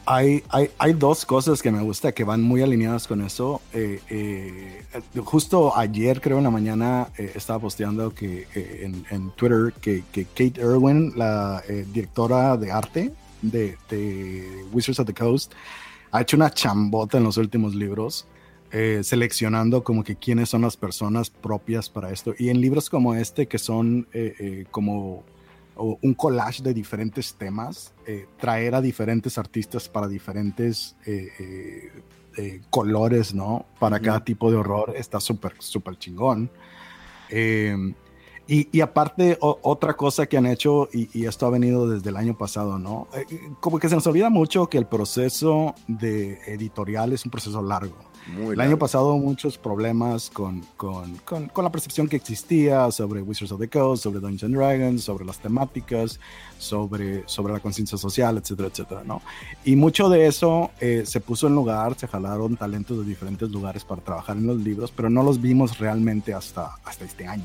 Hay, 0.07 0.43
hay, 0.49 0.71
hay, 0.77 0.93
dos 0.93 1.25
cosas 1.25 1.63
que 1.63 1.71
me 1.71 1.81
gusta 1.83 2.11
que 2.11 2.25
van 2.25 2.43
muy 2.43 2.63
alineadas 2.63 3.07
con 3.07 3.21
eso. 3.21 3.63
Eh, 3.73 4.01
eh, 4.11 4.83
justo 5.25 5.77
ayer, 5.77 6.21
creo 6.21 6.39
en 6.39 6.45
la 6.45 6.51
mañana, 6.51 7.07
eh, 7.17 7.31
estaba 7.37 7.61
posteando 7.61 8.13
que 8.13 8.49
en, 8.53 9.31
Twitter 9.37 9.73
que, 9.81 10.03
Kate 10.13 10.61
Irwin, 10.61 11.13
la 11.15 11.63
directora 11.93 12.57
de 12.57 12.73
arte 12.73 13.13
de, 13.41 13.79
de, 13.89 14.65
Wizards 14.73 14.99
of 14.99 15.07
the 15.07 15.15
Coast, 15.15 15.53
ha 16.11 16.23
hecho 16.23 16.37
una 16.37 16.51
chambota 16.51 17.19
en 17.19 17.25
los 17.25 17.37
últimos 17.37 17.73
libros 17.77 18.27
eh, 18.77 19.05
seleccionando 19.05 19.85
como 19.85 20.03
que 20.03 20.17
quiénes 20.17 20.49
son 20.49 20.63
las 20.63 20.77
personas 20.77 21.31
propias 21.31 21.89
para 21.89 22.11
esto. 22.11 22.35
Y 22.37 22.49
en 22.49 22.61
libros 22.61 22.91
como 22.91 23.15
este, 23.15 23.47
que 23.47 23.57
son 23.57 24.09
eh, 24.13 24.35
eh, 24.41 24.65
como 24.73 25.23
un 25.77 26.15
collage 26.15 26.61
de 26.61 26.75
diferentes 26.75 27.35
temas, 27.35 27.93
traer 28.37 28.75
a 28.75 28.81
diferentes 28.81 29.39
artistas 29.39 29.89
para 29.89 30.09
diferentes 30.09 30.97
colores, 32.71 33.33
¿no? 33.35 33.67
Para 33.79 33.99
cada 33.99 34.25
tipo 34.25 34.51
de 34.51 34.57
horror 34.57 34.95
está 34.97 35.19
súper, 35.19 35.55
súper 35.59 35.97
chingón. 35.97 36.49
Y, 38.47 38.81
aparte, 38.81 39.37
otra 39.41 39.95
cosa 39.95 40.27
que 40.27 40.37
han 40.37 40.47
hecho, 40.47 40.89
y, 40.93 41.27
esto 41.27 41.47
ha 41.47 41.51
venido 41.51 41.89
desde 41.89 42.11
el 42.11 42.17
año 42.17 42.39
pasado, 42.39 42.79
¿no? 42.79 43.09
como 43.59 43.81
que 43.81 43.89
se 43.89 43.97
nos 43.97 44.07
olvida 44.07 44.31
mucho 44.31 44.69
que 44.69 44.79
el 44.79 44.87
proceso 44.87 45.75
de 45.89 46.39
editorial 46.47 47.13
es 47.13 47.25
un 47.25 47.33
proceso 47.33 47.63
largo 47.63 48.14
el 48.27 48.61
año 48.61 48.79
pasado 48.79 49.17
muchos 49.19 49.59
problemas 49.59 50.31
con, 50.31 50.63
con, 50.77 51.17
con, 51.19 51.49
con, 51.49 51.65
la 51.65 51.71
percepción 51.71 52.09
que 52.09 52.17
existía 52.17 52.91
sobre 52.91 53.21
Wizards 53.21 53.53
of 53.53 53.61
the 53.61 53.69
Coast, 53.69 54.03
sobre 54.03 54.21
Dungeons 54.21 54.45
and 54.45 54.57
Dragons, 54.57 55.05
sobre 55.05 55.25
las 55.25 55.39
temáticas, 55.39 56.19
sobre, 56.59 57.23
sobre 57.27 57.53
la 57.53 57.61
conciencia 57.61 57.99
social, 57.99 58.39
etcétera, 58.39 58.69
etcétera, 58.69 59.03
¿no? 59.05 59.21
Y 59.65 59.77
mucho 59.77 60.09
de 60.09 60.27
eso 60.27 60.71
eh, 60.81 61.03
se 61.05 61.21
puso 61.21 61.49
en 61.49 61.55
lugar, 61.55 61.97
se 61.99 62.09
jalaron 62.09 62.57
talentos 62.57 62.99
de 62.99 63.05
diferentes 63.05 63.51
lugares 63.51 63.85
para 63.85 64.01
trabajar 64.01 64.37
en 64.37 64.47
los 64.47 64.59
libros, 64.59 64.91
pero 64.91 65.11
no 65.11 65.23
los 65.23 65.41
vimos 65.41 65.79
realmente 65.79 66.33
hasta, 66.33 66.77
hasta 66.85 67.05
este 67.05 67.27
año. 67.27 67.45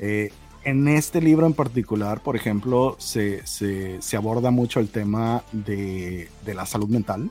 Eh, 0.00 0.32
en 0.64 0.88
este 0.88 1.20
libro 1.20 1.46
en 1.46 1.54
particular, 1.54 2.20
por 2.20 2.34
ejemplo, 2.34 2.96
se, 2.98 3.46
se, 3.46 4.02
se 4.02 4.16
aborda 4.16 4.50
mucho 4.50 4.80
el 4.80 4.88
tema 4.88 5.44
de, 5.52 6.28
de 6.44 6.54
la 6.54 6.66
salud 6.66 6.88
mental 6.88 7.30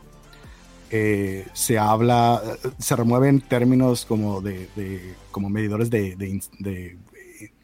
eh, 0.93 1.47
se 1.53 1.79
habla, 1.79 2.41
se 2.77 2.95
remueven 2.97 3.39
términos 3.39 4.05
como 4.05 4.41
de, 4.41 5.15
como 5.31 5.49
medidores 5.49 5.89
de, 5.89 6.17
de, 6.17 6.97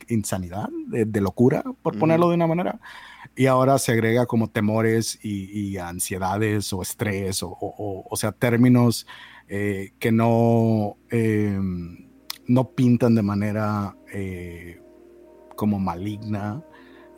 insanidad, 0.07 0.69
de, 0.87 1.21
locura, 1.21 1.61
por 1.81 1.99
ponerlo 1.99 2.29
de 2.29 2.35
una 2.35 2.47
manera. 2.47 2.79
Y 3.35 3.47
ahora 3.47 3.77
se 3.79 3.91
agrega 3.91 4.25
como 4.25 4.49
temores 4.49 5.19
y, 5.21 5.77
ansiedades 5.77 6.71
o 6.71 6.81
estrés, 6.81 7.43
o, 7.43 7.57
o, 7.59 8.15
sea, 8.15 8.31
términos 8.31 9.05
eh, 9.49 9.91
que 9.99 10.11
no, 10.11 10.95
em, 11.09 12.07
no 12.47 12.69
pintan 12.71 13.13
de 13.13 13.23
manera 13.23 13.95
eh, 14.13 14.79
como 15.57 15.79
maligna 15.79 16.63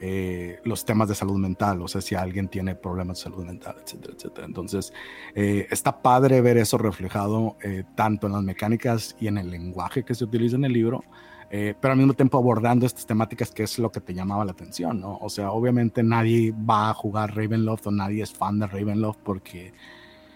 eh, 0.01 0.59
los 0.63 0.85
temas 0.85 1.09
de 1.09 1.15
salud 1.15 1.37
mental, 1.37 1.81
o 1.81 1.87
sea, 1.87 1.99
si 1.99 2.15
alguien 2.15 2.47
tiene 2.47 2.73
problemas 2.75 3.17
de 3.17 3.23
salud 3.23 3.45
mental, 3.45 3.75
etcétera, 3.83 4.13
etcétera. 4.15 4.47
Entonces, 4.47 4.93
eh, 5.35 5.67
está 5.69 6.01
padre 6.01 6.39
ver 6.39 6.57
eso 6.57 6.77
reflejado 6.77 7.57
eh, 7.61 7.83
tanto 7.95 8.27
en 8.27 8.33
las 8.33 8.43
mecánicas 8.43 9.15
y 9.19 9.27
en 9.27 9.37
el 9.37 9.51
lenguaje 9.51 10.03
que 10.03 10.15
se 10.15 10.23
utiliza 10.23 10.55
en 10.55 10.65
el 10.65 10.73
libro, 10.73 11.03
pero 11.51 11.93
al 11.93 11.97
mismo 11.97 12.13
tiempo 12.13 12.37
abordando 12.37 12.85
estas 12.85 13.07
temáticas 13.07 13.49
que 13.49 13.63
es 13.63 13.79
lo 13.79 13.91
que 13.91 13.99
te 13.99 14.13
llamaba 14.13 14.45
la 14.45 14.51
atención, 14.51 15.01
¿no? 15.01 15.17
O 15.17 15.29
sea, 15.29 15.49
obviamente 15.49 16.03
nadie 16.03 16.53
va 16.53 16.91
a 16.91 16.93
jugar 16.93 17.35
Ravenloft 17.35 17.87
o 17.87 17.91
nadie 17.91 18.21
es 18.21 18.31
fan 18.31 18.59
de 18.59 18.67
Ravenloft 18.67 19.19
porque 19.23 19.73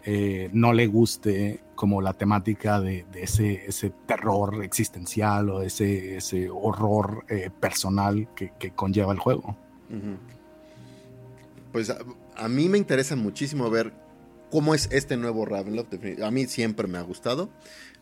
no 0.06 0.74
le 0.74 0.88
guste 0.88 1.62
como 1.76 2.02
la 2.02 2.14
temática 2.14 2.80
de, 2.80 3.06
ese, 3.16 3.66
ese, 3.66 3.92
terror 4.06 4.64
existencial 4.64 5.50
o 5.50 5.62
ese, 5.62 6.18
ese 6.18 6.50
horror 6.50 7.26
personal 7.60 8.28
que, 8.36 8.52
que, 8.60 8.72
conlleva 8.72 9.14
el 9.14 9.20
juego. 9.20 9.58
Pues 11.72 11.90
a, 11.90 12.48
mí 12.48 12.70
me 12.70 12.78
interesa 12.78 13.16
muchísimo 13.16 13.70
ver 13.70 13.94
cómo 14.52 14.76
es 14.76 14.88
este 14.92 15.18
nuevo 15.18 15.44
Ravenloft. 15.46 15.94
A 16.24 16.32
mí 16.32 16.46
siempre 16.46 16.88
me 16.88 17.00
ha 17.00 17.02
gustado. 17.02 17.50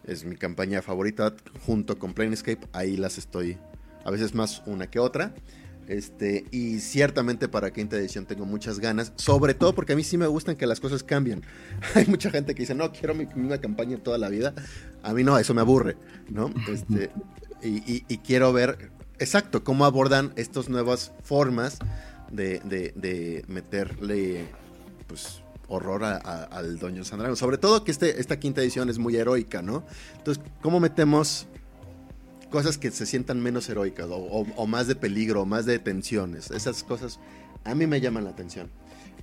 Es 0.03 0.25
mi 0.25 0.35
campaña 0.35 0.81
favorita 0.81 1.33
junto 1.65 1.97
con 1.97 2.13
Planescape. 2.13 2.67
Ahí 2.73 2.97
las 2.97 3.17
estoy 3.17 3.57
a 4.03 4.11
veces 4.11 4.35
más 4.35 4.61
una 4.65 4.87
que 4.87 4.99
otra. 4.99 5.33
Este, 5.87 6.45
y 6.51 6.79
ciertamente 6.79 7.47
para 7.47 7.71
quinta 7.71 7.97
edición 7.97 8.25
tengo 8.25 8.45
muchas 8.45 8.79
ganas, 8.79 9.11
sobre 9.15 9.53
todo 9.53 9.73
porque 9.73 9.93
a 9.93 9.95
mí 9.95 10.03
sí 10.03 10.17
me 10.17 10.27
gustan 10.27 10.55
que 10.55 10.65
las 10.65 10.79
cosas 10.79 11.03
cambien. 11.03 11.43
Hay 11.95 12.05
mucha 12.05 12.29
gente 12.29 12.55
que 12.55 12.61
dice, 12.63 12.75
no, 12.75 12.91
quiero 12.91 13.13
mi 13.13 13.25
misma 13.25 13.57
campaña 13.57 13.97
toda 13.97 14.17
la 14.17 14.29
vida. 14.29 14.53
A 15.03 15.13
mí 15.13 15.23
no, 15.23 15.37
eso 15.37 15.53
me 15.53 15.61
aburre, 15.61 15.97
¿no? 16.29 16.53
Este, 16.69 17.11
y, 17.63 18.17
quiero 18.19 18.53
ver, 18.53 18.91
exacto, 19.19 19.63
cómo 19.63 19.85
abordan 19.85 20.33
estas 20.35 20.69
nuevas 20.69 21.11
formas 21.23 21.77
de, 22.31 23.43
meterle, 23.47 24.45
pues, 25.07 25.41
horror 25.67 26.03
al 26.03 26.79
Doño 26.79 27.03
Sandrago. 27.03 27.35
Sobre 27.35 27.57
todo 27.57 27.83
que 27.83 27.91
este, 27.91 28.19
esta 28.19 28.39
quinta 28.39 28.61
edición 28.61 28.89
es 28.89 28.97
muy 28.97 29.15
heroica, 29.15 29.61
¿no? 29.61 29.83
Entonces, 30.17 30.43
¿cómo 30.61 30.79
metemos 30.79 31.47
cosas 32.51 32.77
que 32.77 32.91
se 32.91 33.07
sientan 33.07 33.41
menos 33.41 33.67
heroicas 33.69 34.07
o, 34.11 34.67
más 34.67 34.85
de 34.85 34.95
peligro 34.95 35.41
o 35.41 35.45
más 35.45 35.65
de 35.65 35.79
tensiones. 35.79 36.51
Esas 36.51 36.83
cosas 36.83 37.19
a 37.63 37.73
mí 37.73 37.87
me 37.87 37.99
llaman 37.99 38.25
la 38.25 38.29
atención. 38.29 38.69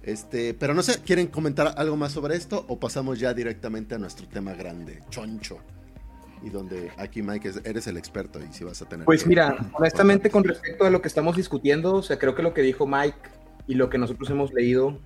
Este, 0.03 0.55
pero 0.55 0.75
no 0.75 0.83
sé, 0.83 1.01
¿quieren 1.03 1.29
comentar 1.29 1.75
algo 1.77 1.97
más 1.97 2.13
sobre 2.13 2.35
esto 2.35 2.65
o 2.67 2.81
pasamos 2.81 3.21
ya 3.21 3.35
directamente 3.35 3.95
a 3.95 3.99
nuestro 3.99 4.27
tema 4.27 4.55
grande, 4.55 5.03
choncho? 5.11 5.59
Y 6.43 6.51
donde 6.51 6.91
aquí 6.97 7.21
Mike 7.21 7.53
eres 7.65 7.87
el 7.89 7.97
experto 7.97 8.41
y 8.41 8.53
si 8.53 8.65
vas 8.65 8.81
a 8.81 8.89
tener... 8.89 9.05
Pues 9.05 9.27
mira, 9.27 9.57
honestamente 9.75 10.31
con 10.31 10.45
respecto 10.45 10.87
a 10.87 10.91
lo 10.91 11.03
que 11.03 11.09
estamos 11.09 11.37
discutiendo, 11.37 11.95
o 11.95 12.03
sea, 12.03 12.19
creo 12.19 12.35
que 12.35 12.43
lo 12.43 12.55
que 12.55 12.63
dijo 12.63 12.87
Mike 12.87 13.19
y 13.67 13.75
lo 13.75 13.91
que 13.91 13.99
nosotros 13.99 14.31
hemos 14.31 14.53
leído 14.53 14.99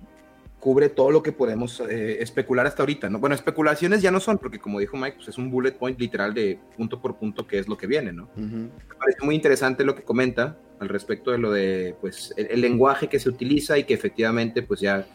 cubre 0.63 0.87
todo 0.87 1.11
lo 1.11 1.21
que 1.21 1.33
podemos 1.33 1.81
eh, 1.81 2.21
especular 2.21 2.65
hasta 2.65 2.83
ahorita, 2.83 3.09
¿no? 3.09 3.19
Bueno, 3.19 3.35
especulaciones 3.35 4.01
ya 4.01 4.11
no 4.11 4.21
son, 4.21 4.37
porque 4.37 4.59
como 4.59 4.79
dijo 4.79 4.95
Mike, 4.95 5.17
pues 5.17 5.27
es 5.27 5.37
un 5.37 5.51
bullet 5.51 5.73
point 5.73 5.99
literal 5.99 6.33
de 6.33 6.57
punto 6.77 7.01
por 7.01 7.17
punto 7.17 7.45
que 7.45 7.59
es 7.59 7.67
lo 7.67 7.77
que 7.77 7.85
viene, 7.85 8.13
¿no? 8.13 8.29
Me 8.37 8.69
parece 8.97 9.25
muy 9.25 9.35
interesante 9.35 9.83
lo 9.83 9.93
que 9.93 10.03
comenta 10.03 10.57
al 10.79 10.87
respecto 10.87 11.31
de 11.31 11.37
lo 11.37 11.51
de, 11.51 11.97
pues, 11.99 12.33
el, 12.37 12.61
lenguaje 12.61 13.09
que 13.09 13.19
se 13.19 13.27
utiliza 13.27 13.77
y 13.77 13.83
que 13.83 13.93
efectivamente, 13.93 14.61
pues 14.61 14.79
ya 14.79 15.05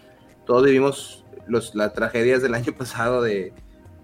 todos 0.45 0.67
vivimos 0.67 1.25
los, 1.47 1.75
las 1.75 1.95
tragedias 1.95 2.43
del 2.43 2.53
año 2.53 2.73
pasado 2.79 3.23
de 3.23 3.55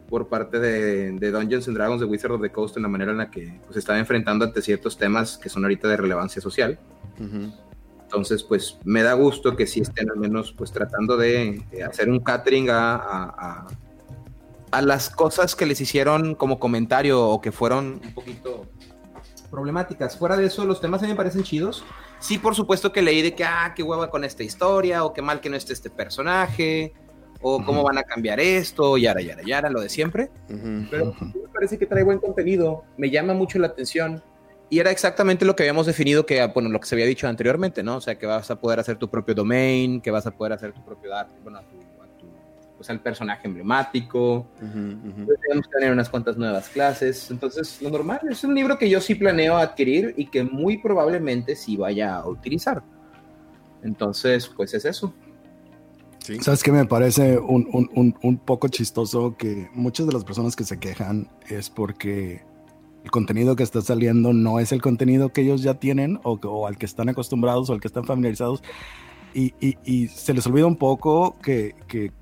por 0.08 0.28
parte 0.28 0.58
de, 0.60 1.12
de, 1.12 1.30
Dungeons 1.30 1.68
and 1.68 1.76
Dragons 1.76 2.00
de 2.00 2.06
Wizard 2.06 2.32
of 2.32 2.40
the 2.40 2.48
Coast 2.48 2.78
en 2.78 2.84
la 2.84 2.88
manera 2.88 3.12
en 3.12 3.18
la 3.18 3.30
que 3.30 3.60
pues, 3.64 3.74
se 3.74 3.80
estaba 3.80 3.98
enfrentando 3.98 4.46
ante 4.46 4.62
ciertos 4.62 4.96
temas 4.96 5.36
que 5.36 5.50
son 5.50 5.62
ahorita 5.64 5.88
de 5.88 5.98
relevancia 5.98 6.40
social. 6.40 6.78
Entonces, 8.14 8.44
pues 8.44 8.78
me 8.84 9.02
da 9.02 9.14
gusto 9.14 9.56
que 9.56 9.66
sí 9.66 9.80
estén 9.80 10.08
al 10.08 10.18
menos 10.18 10.54
pues 10.56 10.70
tratando 10.70 11.16
de, 11.16 11.64
hacer 11.84 12.08
un 12.08 12.20
catering 12.20 12.70
a, 12.70 13.66
a, 14.70 14.82
las 14.82 15.10
cosas 15.10 15.56
que 15.56 15.66
les 15.66 15.80
hicieron 15.80 16.36
como 16.36 16.60
comentario 16.60 17.28
o 17.28 17.40
que 17.40 17.50
fueron 17.50 18.00
un 18.04 18.14
poquito 18.14 18.66
problemáticas. 19.50 20.16
Fuera 20.16 20.36
de 20.36 20.46
eso, 20.46 20.64
los 20.64 20.80
temas 20.80 21.02
a 21.02 21.06
mí 21.06 21.10
me 21.10 21.16
parecen 21.16 21.42
chidos. 21.42 21.84
Sí, 22.20 22.38
por 22.38 22.54
supuesto 22.54 22.92
que 22.92 23.02
leí 23.02 23.20
de 23.20 23.34
que, 23.34 23.42
ah, 23.42 23.72
qué 23.74 23.82
hueva 23.82 24.08
con 24.10 24.22
esta 24.22 24.44
historia, 24.44 25.04
o 25.04 25.12
qué 25.12 25.20
mal 25.20 25.40
que 25.40 25.50
no 25.50 25.56
esté 25.56 25.72
este 25.72 25.90
personaje, 25.90 26.92
o 27.42 27.64
cómo 27.64 27.82
van 27.82 27.98
a 27.98 28.04
cambiar 28.04 28.38
esto, 28.38 28.96
yara, 28.96 29.22
yara, 29.22 29.42
yara, 29.42 29.70
lo 29.70 29.80
de 29.80 29.88
siempre. 29.88 30.30
Pero 30.88 31.14
me 31.20 31.48
parece 31.52 31.78
que 31.78 31.86
trae 31.86 32.04
buen 32.04 32.20
contenido, 32.20 32.84
me 32.96 33.10
llama 33.10 33.34
mucho 33.34 33.58
la 33.58 33.66
atención. 33.66 34.22
Y 34.70 34.78
era 34.78 34.90
exactamente 34.90 35.44
lo 35.44 35.54
que 35.54 35.62
habíamos 35.62 35.86
definido, 35.86 36.26
que, 36.26 36.44
bueno, 36.46 36.68
lo 36.68 36.80
que 36.80 36.86
se 36.86 36.94
había 36.94 37.06
dicho 37.06 37.28
anteriormente, 37.28 37.82
¿no? 37.82 37.96
O 37.96 38.00
sea, 38.00 38.18
que 38.18 38.26
vas 38.26 38.50
a 38.50 38.58
poder 38.58 38.80
hacer 38.80 38.96
tu 38.96 39.08
propio 39.08 39.34
domain, 39.34 40.00
que 40.00 40.10
vas 40.10 40.26
a 40.26 40.30
poder 40.30 40.54
hacer 40.54 40.72
tu 40.72 40.84
propio 40.84 41.14
arte, 41.14 41.34
bueno, 41.42 41.58
a 41.58 41.62
tu, 41.62 41.76
pues 42.76 42.90
al 42.90 43.00
personaje 43.00 43.46
emblemático. 43.46 44.46
Tenemos 44.60 45.66
que 45.66 45.78
tener 45.78 45.92
unas 45.92 46.08
cuantas 46.08 46.36
nuevas 46.36 46.68
clases. 46.68 47.30
Entonces, 47.30 47.80
lo 47.80 47.90
normal 47.90 48.20
es 48.28 48.42
un 48.44 48.54
libro 48.54 48.78
que 48.78 48.90
yo 48.90 49.00
sí 49.00 49.14
planeo 49.14 49.56
adquirir 49.56 50.14
y 50.16 50.26
que 50.26 50.42
muy 50.42 50.78
probablemente 50.78 51.56
sí 51.56 51.76
vaya 51.76 52.16
a 52.16 52.28
utilizar. 52.28 52.82
Entonces, 53.82 54.48
pues 54.48 54.74
es 54.74 54.84
eso. 54.84 55.14
¿Sabes 56.40 56.62
qué 56.62 56.72
me 56.72 56.86
parece 56.86 57.38
un, 57.38 57.68
un, 57.70 58.16
un 58.22 58.38
poco 58.38 58.68
chistoso? 58.68 59.36
Que 59.36 59.68
muchas 59.74 60.06
de 60.06 60.12
las 60.12 60.24
personas 60.24 60.56
que 60.56 60.64
se 60.64 60.78
quejan 60.78 61.28
es 61.48 61.68
porque 61.68 62.42
el 63.04 63.10
contenido 63.10 63.54
que 63.54 63.62
está 63.62 63.82
saliendo 63.82 64.32
no 64.32 64.58
es 64.58 64.72
el 64.72 64.80
contenido 64.80 65.32
que 65.32 65.42
ellos 65.42 65.62
ya 65.62 65.74
tienen 65.74 66.18
o, 66.24 66.66
al 66.66 66.78
que 66.78 66.86
están 66.86 67.10
acostumbrados 67.10 67.68
o 67.68 67.74
al 67.74 67.80
que 67.80 67.88
están 67.88 68.04
familiarizados. 68.04 68.62
Y, 69.34 69.52
y, 69.60 70.08
se 70.08 70.32
les 70.32 70.46
olvida 70.46 70.64
un 70.64 70.76
poco 70.76 71.36
que, 71.42 71.74
que, 71.88 72.12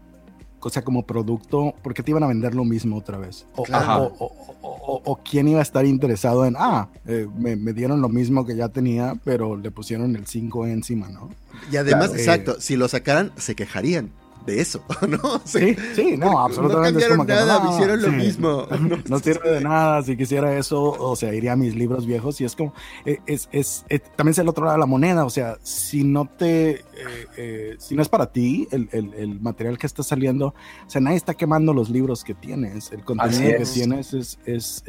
o 0.60 0.70
sea, 0.70 0.82
como 0.82 1.06
producto, 1.06 1.74
porque 1.82 2.02
te 2.02 2.10
iban 2.10 2.22
a 2.22 2.26
vender 2.26 2.54
lo 2.54 2.64
mismo 2.64 2.96
otra 2.96 3.18
vez? 3.18 3.46
O, 3.54 3.64
o, 3.68 5.02
o 5.04 5.16
quién 5.22 5.46
iba 5.46 5.60
a 5.60 5.62
estar 5.62 5.84
interesado 5.84 6.46
en, 6.46 6.56
ah, 6.58 6.88
eh, 7.06 7.28
me, 7.36 7.54
me, 7.54 7.74
dieron 7.74 8.00
lo 8.00 8.08
mismo 8.08 8.46
que 8.46 8.56
ya 8.56 8.70
tenía, 8.70 9.14
pero 9.24 9.56
le 9.56 9.70
pusieron 9.70 10.16
el 10.16 10.26
5 10.26 10.66
encima, 10.68 11.10
¿no? 11.10 11.28
Y 11.70 11.76
además, 11.76 12.14
exacto, 12.14 12.56
si 12.60 12.76
lo 12.76 12.88
sacaran, 12.88 13.30
se 13.36 13.54
quejarían 13.54 14.10
de 14.44 14.60
eso, 14.60 14.82
¿no? 15.08 15.40
Sí, 15.44 15.76
sí, 15.94 16.16
no, 16.16 16.38
absolutamente. 16.38 17.08
No 17.08 17.16
cambiaron 17.16 17.48
nada, 17.48 17.64
me 17.64 17.74
hicieron 17.74 18.02
lo 18.02 18.12
mismo. 18.12 18.66
No, 19.08 19.18
sirve 19.18 19.50
de 19.50 19.60
nada, 19.60 20.02
si 20.02 20.16
quisiera 20.16 20.56
eso, 20.56 20.82
o 20.82 21.16
sea, 21.16 21.34
iría 21.34 21.52
a 21.52 21.56
mis 21.56 21.74
libros 21.74 22.06
viejos 22.06 22.40
y 22.40 22.44
es 22.44 22.56
como, 22.56 22.72
eh, 23.04 23.18
es, 23.26 23.48
es, 23.52 23.84
eh, 23.88 24.00
también 24.16 24.32
es 24.32 24.38
el 24.38 24.48
otro 24.48 24.64
lado 24.64 24.76
de 24.76 24.80
la 24.80 24.86
moneda, 24.86 25.24
o 25.24 25.30
sea, 25.30 25.58
si 25.62 26.04
no 26.04 26.26
te, 26.26 26.84
eh, 27.02 27.26
eh, 27.36 27.76
si 27.78 27.94
no 27.94 28.02
es 28.02 28.08
para 28.08 28.32
ti, 28.32 28.68
el, 28.70 29.40
material 29.40 29.78
que 29.78 29.86
está 29.86 30.02
saliendo, 30.02 30.48
o 30.48 30.90
sea, 30.90 31.00
nadie 31.00 31.16
está 31.16 31.34
quemando 31.34 31.72
los 31.72 31.90
libros 31.90 32.24
que 32.24 32.34
tienes. 32.34 32.92
El 32.92 33.04
contenido 33.04 33.58
que 33.58 33.64
tienes 33.64 34.14
es, 34.14 34.38
es, 34.44 34.84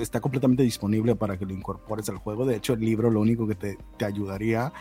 está 0.00 0.20
completamente 0.20 0.62
disponible 0.62 1.14
para 1.16 1.36
que 1.36 1.44
lo 1.44 1.52
incorpores 1.52 2.08
al 2.08 2.18
juego. 2.18 2.44
De 2.46 2.56
hecho, 2.56 2.74
el 2.74 2.80
libro 2.80 3.10
lo 3.10 3.20
único 3.20 3.46
que 3.46 3.54
te, 3.54 3.78
te 3.96 4.04
ayudaría 4.04 4.72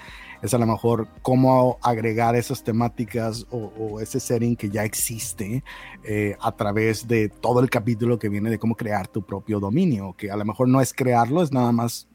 es 0.41 0.53
a 0.53 0.57
lo 0.57 0.65
mejor 0.65 1.07
cómo 1.21 1.77
agregar 1.81 2.35
esas 2.35 2.63
temáticas 2.63 3.45
o, 3.49 3.99
ese 3.99 4.19
setting 4.19 4.55
que 4.55 4.69
ya 4.69 4.83
existe 4.83 5.63
eh, 6.03 6.35
a 6.39 6.51
través 6.51 7.07
de 7.07 7.29
todo 7.29 7.59
el 7.59 7.69
capítulo 7.69 8.19
que 8.19 8.29
viene 8.29 8.49
de 8.49 8.59
cómo 8.59 8.75
crear 8.75 9.07
tu 9.07 9.23
propio 9.23 9.59
dominio, 9.59 10.13
que 10.17 10.29
a 10.29 10.35
lo 10.35 10.45
mejor 10.45 10.67
no 10.67 10.81
es 10.81 10.93
crearlo, 10.93 11.41
es 11.41 11.51
nada 11.51 11.71
más 11.71 12.07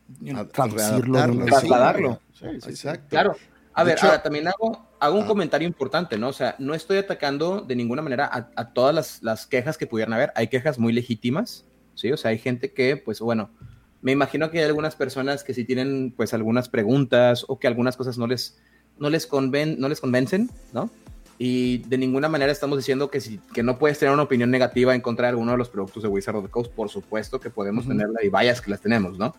traducirlo, 0.53 1.19
trasladarlo. 1.47 2.21
exacto. 2.43 3.09
Claro. 3.09 3.35
A 3.75 3.85
ver, 3.85 3.99
ahora 4.03 4.23
también 4.23 4.49
hago, 4.49 4.87
hago 5.01 5.17
un 5.17 5.25
ah. 5.25 5.27
comentario 5.27 5.67
importante, 5.67 6.19
¿no? 6.19 6.29
O 6.29 6.33
sea, 6.33 6.57
no 6.59 6.75
estoy 6.75 6.99
atacando 6.99 7.63
de 7.63 7.75
ninguna 7.75 8.03
manera 8.03 8.31
a, 8.55 8.73
todas 8.73 8.95
las, 8.95 9.23
las, 9.23 9.47
quejas 9.47 9.79
que 9.79 9.87
pudieran 9.87 10.13
haber. 10.13 10.33
Hay 10.37 10.49
quejas 10.49 10.79
muy 10.79 10.93
legítimas, 10.93 11.65
¿sí? 11.95 12.13
O 12.13 12.17
sea, 12.17 12.31
hay 12.31 12.39
gente 12.39 12.73
que, 12.73 12.97
pues 12.97 13.21
bueno, 13.21 13.51
me 14.03 14.13
imagino 14.13 14.51
que 14.51 14.59
hay 14.59 14.65
algunas 14.65 14.97
personas 14.97 15.45
que 15.45 15.55
sí 15.55 15.65
tienen 15.65 16.13
pues 16.17 16.35
algunas 16.35 16.69
preguntas 16.69 17.45
o 17.49 17.59
que 17.59 17.67
algunas 17.67 17.97
cosas 17.97 18.19
no 18.19 18.27
les, 18.27 18.61
no 18.99 19.09
les, 19.09 19.27
conven, 19.27 19.77
no 19.79 19.89
les 19.89 20.01
convencen, 20.01 20.51
¿no? 20.73 20.91
Y 21.39 21.79
de 21.89 21.99
ninguna 21.99 22.29
manera 22.29 22.53
estamos 22.53 22.77
diciendo 22.79 23.11
que, 23.11 23.21
si, 23.21 23.39
que 23.55 23.63
no 23.63 23.79
puedes 23.79 23.99
tener 23.99 24.13
una 24.13 24.25
opinión 24.25 24.51
negativa 24.51 24.95
en 24.95 25.01
contra 25.01 25.27
de 25.27 25.31
alguno 25.31 25.53
de 25.53 25.59
los 25.59 25.71
productos 25.71 26.03
de 26.03 26.09
Wizard 26.09 26.37
of 26.37 26.45
the 26.45 26.51
Coast. 26.51 26.73
Por 26.73 26.89
supuesto 26.89 27.41
que 27.41 27.49
podemos 27.49 27.89
tenerla 27.89 28.23
y 28.23 28.29
vayas 28.29 28.61
que 28.61 28.71
las 28.71 28.81
tenemos, 28.81 29.19
¿no? 29.19 29.35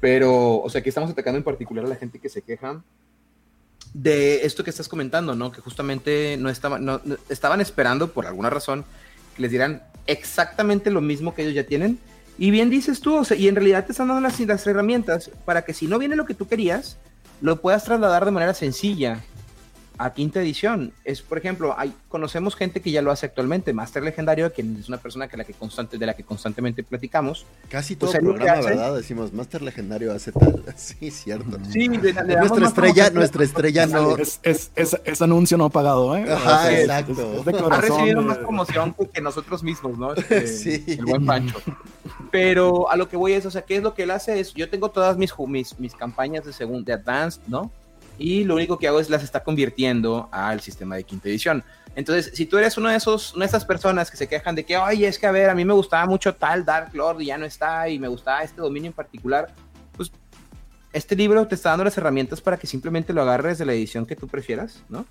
Pero, 0.00 0.60
o 0.60 0.68
sea, 0.68 0.80
aquí 0.80 0.90
estamos 0.90 1.10
atacando 1.10 1.38
en 1.38 1.44
particular 1.44 1.84
a 1.84 1.88
la 1.88 1.96
gente 1.96 2.18
que 2.18 2.28
se 2.28 2.42
queja 2.42 2.82
de 3.94 4.44
esto 4.46 4.64
que 4.64 4.70
estás 4.70 4.88
comentando, 4.88 5.34
¿no? 5.34 5.52
Que 5.52 5.60
justamente 5.60 6.36
no 6.38 6.48
estaban, 6.48 7.60
esperando 7.60 8.12
por 8.12 8.26
alguna 8.26 8.50
razón 8.50 8.84
que 9.34 9.42
les 9.42 9.50
dieran 9.50 9.82
exactamente 10.06 10.90
lo 10.90 11.00
mismo 11.00 11.34
que 11.34 11.42
ellos 11.42 11.54
ya 11.54 11.64
tienen 11.64 11.98
y 12.38 12.50
bien 12.50 12.68
dices 12.68 13.00
tú, 13.00 13.16
o 13.16 13.24
sea, 13.24 13.36
y 13.36 13.48
en 13.48 13.54
realidad 13.54 13.86
te 13.86 13.92
están 13.92 14.08
dando 14.08 14.20
las, 14.20 14.38
las 14.38 14.66
herramientas 14.66 15.30
para 15.44 15.62
que 15.62 15.72
si 15.72 15.86
no 15.86 15.98
viene 15.98 16.16
lo 16.16 16.26
que 16.26 16.34
tú 16.34 16.46
querías, 16.46 16.98
lo 17.40 17.60
puedas 17.60 17.84
trasladar 17.84 18.24
de 18.24 18.30
manera 18.30 18.54
sencilla 18.54 19.24
a 19.98 20.12
quinta 20.12 20.40
edición. 20.40 20.92
Es, 21.04 21.22
por 21.22 21.38
ejemplo, 21.38 21.74
hay, 21.76 21.92
conocemos 22.08 22.54
gente 22.54 22.80
que 22.80 22.90
ya 22.90 23.02
lo 23.02 23.10
hace 23.10 23.26
actualmente. 23.26 23.72
Master 23.72 24.02
Legendario, 24.02 24.52
quien 24.52 24.76
es 24.76 24.88
una 24.88 24.98
persona 24.98 25.28
que 25.28 25.36
la 25.36 25.44
que 25.44 25.54
constante, 25.54 25.98
de 25.98 26.06
la 26.06 26.14
que 26.14 26.24
constantemente 26.24 26.82
platicamos. 26.82 27.46
Casi 27.68 27.96
todo 27.96 28.12
el 28.12 28.20
programa, 28.20 28.62
¿verdad? 28.62 28.94
Decimos, 28.96 29.32
Master 29.32 29.62
Legendario 29.62 30.12
hace 30.12 30.32
tal. 30.32 30.62
Sí, 30.76 31.10
cierto. 31.10 31.58
Sí, 31.70 31.88
nuestra 31.88 32.66
estrella, 32.66 33.10
nuestra 33.10 33.44
estrella 33.44 33.86
no. 33.86 34.16
Es, 34.16 34.40
es, 34.42 34.70
es, 34.74 35.22
anuncio 35.22 35.56
no 35.56 35.70
pagado, 35.70 36.16
¿eh? 36.16 36.30
Ajá, 36.30 36.72
exacto. 36.72 37.44
ha 37.70 37.80
recibido 37.80 38.22
más 38.22 38.38
promoción 38.38 38.94
que 39.12 39.20
nosotros 39.20 39.62
mismos, 39.62 39.98
¿no? 39.98 40.14
Este, 40.26 40.46
sí. 40.46 40.84
El 40.86 41.06
buen 41.06 41.24
Pancho. 41.24 41.58
Pero 42.30 42.90
a 42.90 42.96
lo 42.96 43.08
que 43.08 43.16
voy 43.16 43.32
es, 43.32 43.46
o 43.46 43.50
sea, 43.50 43.62
¿qué 43.62 43.76
es 43.76 43.82
lo 43.82 43.94
que 43.94 44.02
él 44.02 44.10
hace? 44.10 44.38
Es, 44.38 44.52
yo 44.54 44.68
tengo 44.68 44.90
todas 44.90 45.16
mis, 45.16 45.32
mis, 45.46 45.78
mis 45.78 45.94
campañas 45.94 46.44
de 46.44 46.52
segundo, 46.52 46.84
de 46.84 46.92
Advanced, 46.92 47.42
¿no? 47.46 47.70
Y 48.18 48.44
lo 48.44 48.54
único 48.54 48.78
que 48.78 48.88
hago 48.88 49.00
es 49.00 49.10
las 49.10 49.22
está 49.22 49.42
convirtiendo 49.42 50.28
al 50.32 50.60
sistema 50.60 50.96
de 50.96 51.04
quinta 51.04 51.28
edición. 51.28 51.64
Entonces, 51.94 52.32
si 52.34 52.44
tú 52.44 52.58
eres 52.58 52.76
uno 52.76 52.90
de 52.90 52.96
esos, 52.96 53.34
una 53.34 53.44
de 53.44 53.48
esas 53.48 53.64
personas 53.64 54.10
que 54.10 54.16
se 54.16 54.28
quejan 54.28 54.54
de 54.54 54.64
que, 54.64 54.76
oye, 54.76 55.08
es 55.08 55.18
que 55.18 55.26
a 55.26 55.32
ver, 55.32 55.48
a 55.48 55.54
mí 55.54 55.64
me 55.64 55.72
gustaba 55.72 56.04
mucho 56.06 56.34
tal 56.34 56.64
Dark 56.64 56.94
Lord 56.94 57.22
y 57.22 57.26
ya 57.26 57.38
no 57.38 57.46
está, 57.46 57.88
y 57.88 57.98
me 57.98 58.08
gustaba 58.08 58.42
este 58.42 58.60
dominio 58.60 58.88
en 58.88 58.92
particular, 58.92 59.54
pues 59.96 60.10
este 60.92 61.16
libro 61.16 61.46
te 61.46 61.54
está 61.54 61.70
dando 61.70 61.84
las 61.84 61.96
herramientas 61.96 62.40
para 62.40 62.58
que 62.58 62.66
simplemente 62.66 63.12
lo 63.12 63.22
agarres 63.22 63.58
de 63.58 63.64
la 63.64 63.72
edición 63.72 64.04
que 64.04 64.14
tú 64.14 64.28
prefieras, 64.28 64.82
¿no? 64.88 65.06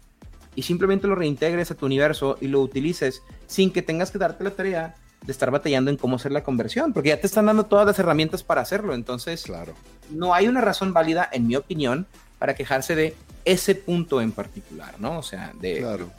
Y 0.55 0.62
simplemente 0.62 1.07
lo 1.07 1.15
reintegres 1.15 1.71
a 1.71 1.75
tu 1.75 1.85
universo 1.85 2.38
y 2.39 2.47
lo 2.47 2.62
utilices 2.62 3.24
sin 3.47 3.71
que 3.71 3.81
tengas 3.81 4.12
que 4.12 4.19
darte 4.19 4.43
la 4.43 4.51
tarea 4.51 4.95
de 5.25 5.31
estar 5.31 5.50
batallando 5.51 5.89
en 5.89 5.97
cómo 5.97 6.17
hacer 6.17 6.31
la 6.31 6.43
conversión, 6.43 6.93
porque 6.93 7.09
ya 7.09 7.19
te 7.19 7.27
están 7.27 7.47
dando 7.47 7.65
todas 7.65 7.88
las 7.88 7.97
herramientas 7.97 8.43
para 8.43 8.62
hacerlo. 8.62 8.94
Entonces, 8.94 9.44
claro. 9.44 9.74
no 10.11 10.33
hay 10.33 10.48
una 10.48 10.61
razón 10.61 10.94
válida, 10.94 11.27
en 11.31 11.48
mi 11.48 11.55
opinión, 11.55 12.05
para 12.46 12.53
quejarse 12.53 12.96
de 12.96 13.16
ese 13.44 13.74
punto 13.74 14.22
en 14.22 14.31
particular, 14.31 15.00
¿no? 15.00 15.18
O 15.18 15.24
sea, 15.24 15.51
de... 15.60 15.79
Claro. 15.79 16.12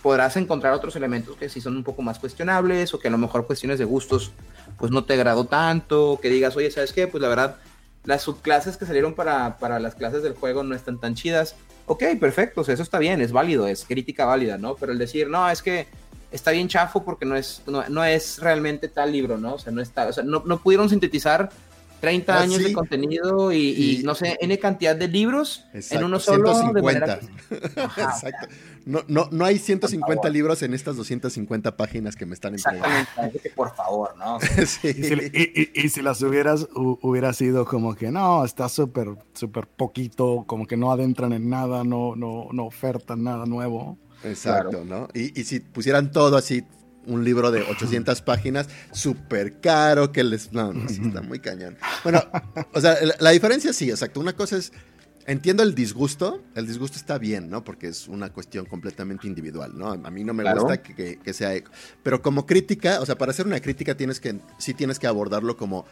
Podrás 0.00 0.36
encontrar 0.36 0.72
otros 0.72 0.94
elementos 0.94 1.36
que 1.36 1.48
sí 1.48 1.60
son 1.60 1.76
un 1.76 1.82
poco 1.82 2.02
más 2.02 2.20
cuestionables 2.20 2.94
o 2.94 3.00
que 3.00 3.08
a 3.08 3.10
lo 3.10 3.18
mejor 3.18 3.48
cuestiones 3.48 3.80
de 3.80 3.84
gustos 3.84 4.30
pues 4.78 4.92
no 4.92 5.02
te 5.02 5.14
agradó 5.14 5.44
tanto, 5.46 6.20
que 6.22 6.28
digas, 6.28 6.56
oye, 6.56 6.70
¿sabes 6.70 6.92
qué? 6.92 7.08
Pues 7.08 7.20
la 7.20 7.28
verdad, 7.28 7.56
las 8.04 8.22
subclases 8.22 8.76
que 8.76 8.86
salieron 8.86 9.14
para, 9.14 9.58
para 9.58 9.80
las 9.80 9.96
clases 9.96 10.22
del 10.22 10.34
juego 10.34 10.62
no 10.62 10.76
están 10.76 11.00
tan 11.00 11.16
chidas. 11.16 11.56
Ok, 11.86 12.04
perfecto, 12.20 12.60
o 12.60 12.64
sea, 12.64 12.74
eso 12.74 12.84
está 12.84 13.00
bien, 13.00 13.20
es 13.20 13.32
válido, 13.32 13.66
es 13.66 13.84
crítica 13.84 14.24
válida, 14.24 14.58
¿no? 14.58 14.76
Pero 14.76 14.92
el 14.92 14.98
decir, 14.98 15.28
no, 15.28 15.50
es 15.50 15.62
que 15.62 15.88
está 16.30 16.52
bien 16.52 16.68
chafo 16.68 17.02
porque 17.04 17.26
no 17.26 17.34
es, 17.34 17.62
no, 17.66 18.04
es 18.04 18.38
realmente 18.38 18.86
tal 18.86 19.10
libro, 19.10 19.36
¿no? 19.36 19.54
O 19.54 19.58
sea, 19.58 19.72
no 19.72 19.82
está, 19.82 20.06
o 20.06 20.12
sea, 20.12 20.22
no, 20.22 20.44
no 20.46 20.58
pudieron 20.58 20.88
sintetizar 20.88 21.50
30 22.00 22.34
ah, 22.34 22.42
años 22.42 22.62
de 22.62 22.72
contenido 22.72 23.52
y, 23.52 24.02
no 24.04 24.14
sé, 24.14 24.36
N 24.40 24.58
cantidad 24.58 24.94
de 24.94 25.08
libros 25.08 25.64
en 25.72 26.04
uno 26.04 26.18
solo. 26.20 26.54
150. 26.54 27.20
Exacto. 27.50 28.48
No, 28.84 29.00
no, 29.08 29.28
no 29.32 29.44
hay 29.44 29.58
150 29.58 30.28
libros 30.28 30.62
en 30.62 30.72
estas 30.72 30.96
250 30.96 31.76
páginas 31.76 32.14
que 32.14 32.24
me 32.24 32.34
están 32.34 32.54
entregando. 32.54 32.86
Exactamente, 32.86 33.50
por 33.54 33.74
favor, 33.74 34.16
¿no? 34.16 34.38
y, 34.62 35.88
si, 35.88 36.02
las 36.02 36.22
hubieras, 36.22 36.68
hubiera 36.74 37.32
sido 37.32 37.64
como 37.64 37.96
que 37.96 38.12
no, 38.12 38.44
está 38.44 38.68
súper, 38.68 39.08
súper 39.34 39.66
poquito, 39.66 40.44
como 40.46 40.66
que 40.66 40.76
no 40.76 40.92
adentran 40.92 41.32
en 41.32 41.48
nada, 41.50 41.82
no, 41.82 42.14
no, 42.14 42.48
no 42.52 42.66
ofertan 42.66 43.24
nada 43.24 43.44
nuevo. 43.46 43.98
Exacto, 44.22 44.84
¿no? 44.84 45.08
Y, 45.14 45.38
y 45.38 45.44
si 45.44 45.60
pusieran 45.60 46.12
todo 46.12 46.36
así 46.36 46.64
un 47.06 47.24
libro 47.24 47.50
de 47.50 47.62
800 47.62 48.22
páginas, 48.22 48.68
súper 48.92 49.60
caro, 49.60 50.12
que 50.12 50.24
les... 50.24 50.52
No, 50.52 50.72
no, 50.72 50.86
está 50.88 51.22
muy 51.22 51.38
cañón. 51.40 51.76
Bueno, 52.02 52.22
o 52.72 52.80
sea, 52.80 52.96
la, 53.18 53.30
diferencia 53.30 53.72
sí, 53.72 53.90
exacto. 53.90 54.20
Una 54.20 54.34
cosa 54.34 54.56
es, 54.56 54.72
entiendo 55.26 55.62
el 55.62 55.74
disgusto, 55.74 56.42
el 56.54 56.66
disgusto 56.66 56.98
está 56.98 57.18
bien, 57.18 57.48
¿no? 57.48 57.64
Porque 57.64 57.88
es 57.88 58.08
una 58.08 58.32
cuestión 58.32 58.66
completamente 58.66 59.26
individual, 59.26 59.72
¿no? 59.76 59.90
A 59.90 60.10
mí 60.10 60.24
no 60.24 60.34
me 60.34 60.52
gusta 60.52 60.82
que, 60.82 61.18
que, 61.18 61.32
sea... 61.32 61.52
Pero 62.02 62.22
como 62.22 62.46
crítica, 62.46 63.00
o 63.00 63.06
sea, 63.06 63.16
para 63.16 63.30
hacer 63.30 63.46
una 63.46 63.60
crítica 63.60 63.96
tienes 63.96 64.20
que, 64.20 64.40
sí 64.58 64.74
tienes 64.74 64.98
que 64.98 65.06
abordarlo 65.06 65.56
como 65.56 65.86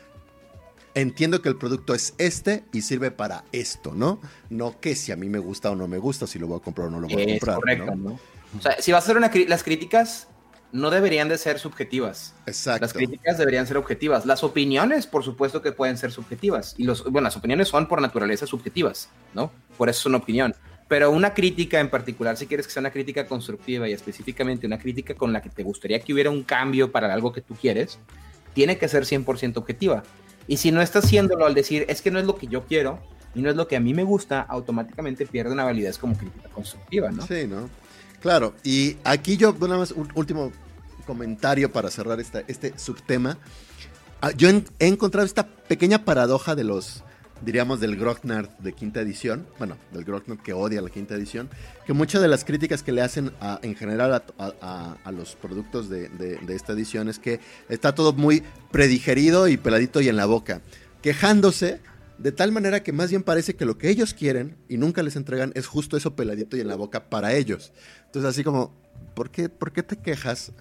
entiendo 0.94 1.42
que 1.42 1.48
el 1.48 1.56
producto 1.56 1.94
es 1.94 2.14
este 2.18 2.64
y 2.72 2.82
sirve 2.82 3.10
para 3.10 3.44
esto, 3.52 3.92
¿no? 3.94 4.20
No 4.48 4.80
que 4.80 4.94
si 4.94 5.12
a 5.12 5.16
mí 5.16 5.28
me 5.28 5.38
gusta 5.38 5.70
o 5.70 5.76
no 5.76 5.88
me 5.88 5.98
gusta, 5.98 6.26
si 6.26 6.38
lo 6.38 6.46
voy 6.46 6.58
a 6.58 6.62
comprar 6.62 6.88
o 6.88 6.90
no 6.90 7.00
lo 7.00 7.08
voy 7.08 7.22
a 7.22 7.26
comprar. 7.26 7.56
Correcto, 7.56 7.94
¿no? 7.96 8.18
O 8.56 8.62
sea, 8.62 8.80
si 8.80 8.92
vas 8.92 9.02
a 9.02 9.04
hacer 9.04 9.16
una, 9.16 9.30
las 9.48 9.64
críticas, 9.64 10.28
no 10.74 10.90
deberían 10.90 11.28
de 11.28 11.38
ser 11.38 11.60
subjetivas. 11.60 12.34
Exacto. 12.46 12.80
Las 12.82 12.92
críticas 12.92 13.38
deberían 13.38 13.64
ser 13.64 13.76
objetivas. 13.76 14.26
Las 14.26 14.42
opiniones, 14.42 15.06
por 15.06 15.22
supuesto 15.22 15.62
que 15.62 15.70
pueden 15.70 15.96
ser 15.96 16.10
subjetivas. 16.10 16.74
Y 16.76 16.82
los, 16.82 17.04
bueno, 17.04 17.26
las 17.26 17.36
opiniones 17.36 17.68
son 17.68 17.86
por 17.86 18.02
naturaleza 18.02 18.44
subjetivas, 18.44 19.08
¿no? 19.34 19.52
Por 19.78 19.88
eso 19.88 20.00
es 20.00 20.06
una 20.06 20.18
opinión. 20.18 20.52
Pero 20.88 21.12
una 21.12 21.32
crítica 21.32 21.78
en 21.78 21.88
particular, 21.88 22.36
si 22.36 22.48
quieres 22.48 22.66
que 22.66 22.72
sea 22.72 22.80
una 22.80 22.90
crítica 22.90 23.24
constructiva 23.28 23.88
y 23.88 23.92
específicamente 23.92 24.66
una 24.66 24.80
crítica 24.80 25.14
con 25.14 25.32
la 25.32 25.40
que 25.40 25.48
te 25.48 25.62
gustaría 25.62 26.00
que 26.00 26.12
hubiera 26.12 26.30
un 26.30 26.42
cambio 26.42 26.90
para 26.90 27.14
algo 27.14 27.32
que 27.32 27.40
tú 27.40 27.54
quieres, 27.54 28.00
tiene 28.52 28.76
que 28.76 28.88
ser 28.88 29.04
100% 29.04 29.56
objetiva. 29.56 30.02
Y 30.48 30.56
si 30.56 30.72
no 30.72 30.82
estás 30.82 31.04
haciéndolo 31.04 31.46
al 31.46 31.54
decir, 31.54 31.86
es 31.88 32.02
que 32.02 32.10
no 32.10 32.18
es 32.18 32.26
lo 32.26 32.34
que 32.34 32.48
yo 32.48 32.64
quiero 32.64 32.98
y 33.32 33.42
no 33.42 33.48
es 33.48 33.54
lo 33.54 33.68
que 33.68 33.76
a 33.76 33.80
mí 33.80 33.94
me 33.94 34.02
gusta, 34.02 34.40
automáticamente 34.40 35.24
pierde 35.24 35.52
una 35.52 35.62
validez 35.62 35.98
como 35.98 36.18
crítica 36.18 36.48
constructiva, 36.48 37.12
¿no? 37.12 37.24
Sí, 37.24 37.46
¿no? 37.46 37.70
Claro, 38.20 38.54
y 38.64 38.96
aquí 39.04 39.36
yo, 39.36 39.54
nada 39.60 39.76
más, 39.76 39.92
un 39.92 40.08
último 40.14 40.50
comentario 41.04 41.72
para 41.72 41.90
cerrar 41.90 42.20
este 42.20 42.78
subtema. 42.78 43.38
Ah, 44.20 44.30
yo 44.30 44.48
he 44.48 44.86
encontrado 44.86 45.26
esta 45.26 45.46
pequeña 45.46 46.04
paradoja 46.04 46.54
de 46.54 46.64
los, 46.64 47.02
diríamos, 47.44 47.78
del 47.80 47.96
Grognard 47.96 48.48
de 48.58 48.72
quinta 48.72 49.02
edición, 49.02 49.46
bueno, 49.58 49.76
del 49.92 50.04
Grognard 50.04 50.40
que 50.40 50.54
odia 50.54 50.80
la 50.80 50.88
quinta 50.88 51.14
edición, 51.14 51.50
que 51.86 51.92
muchas 51.92 52.22
de 52.22 52.28
las 52.28 52.44
críticas 52.44 52.82
que 52.82 52.92
le 52.92 53.02
hacen 53.02 53.32
en 53.60 53.74
general 53.74 54.22
a, 54.38 55.12
los 55.12 55.36
productos 55.36 55.90
de, 55.90 56.08
de, 56.08 56.54
esta 56.54 56.72
edición 56.72 57.10
es 57.10 57.18
que 57.18 57.38
está 57.68 57.94
todo 57.94 58.14
muy 58.14 58.42
predigerido 58.70 59.46
y 59.46 59.58
peladito 59.58 60.00
y 60.00 60.08
en 60.08 60.16
la 60.16 60.24
boca, 60.24 60.62
quejándose 61.02 61.80
de 62.16 62.32
tal 62.32 62.50
manera 62.50 62.82
que 62.82 62.92
más 62.92 63.10
bien 63.10 63.22
parece 63.22 63.56
que 63.56 63.66
lo 63.66 63.76
que 63.76 63.90
ellos 63.90 64.14
quieren 64.14 64.56
y 64.70 64.78
nunca 64.78 65.02
les 65.02 65.16
entregan 65.16 65.52
es 65.54 65.66
justo 65.66 65.98
eso 65.98 66.14
peladito 66.16 66.56
y 66.56 66.60
en 66.60 66.68
la 66.68 66.76
boca 66.76 67.10
para 67.10 67.34
ellos. 67.34 67.72
Entonces 68.06 68.30
así 68.30 68.42
como, 68.42 68.72
¿por 69.14 69.30
qué, 69.30 69.50
¿por 69.50 69.72
qué 69.72 69.82
te 69.82 69.96
quejas 69.96 70.52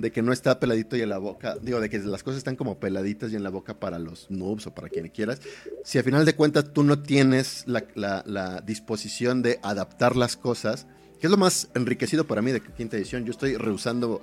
de 0.00 0.12
que 0.12 0.22
no 0.22 0.32
está 0.32 0.58
peladito 0.60 0.96
y 0.96 1.02
en 1.02 1.08
la 1.08 1.18
boca, 1.18 1.56
digo, 1.60 1.80
de 1.80 1.88
que 1.88 1.98
las 1.98 2.22
cosas 2.22 2.38
están 2.38 2.56
como 2.56 2.78
peladitas 2.78 3.32
y 3.32 3.36
en 3.36 3.42
la 3.42 3.50
boca 3.50 3.78
para 3.78 3.98
los 3.98 4.30
noobs 4.30 4.66
o 4.66 4.74
para 4.74 4.88
quien 4.88 5.08
quieras, 5.08 5.40
si 5.84 5.98
al 5.98 6.04
final 6.04 6.24
de 6.24 6.34
cuentas 6.34 6.72
tú 6.72 6.82
no 6.82 7.00
tienes 7.00 7.64
la, 7.66 8.62
disposición 8.64 9.42
de 9.42 9.58
adaptar 9.62 10.16
las 10.16 10.36
cosas, 10.36 10.86
que 11.20 11.26
es 11.26 11.30
lo 11.30 11.36
más 11.36 11.68
enriquecido 11.74 12.26
para 12.26 12.42
mí 12.42 12.52
de 12.52 12.60
quinta 12.60 12.96
edición, 12.96 13.24
yo 13.24 13.30
estoy 13.32 13.56
rehusando 13.56 14.20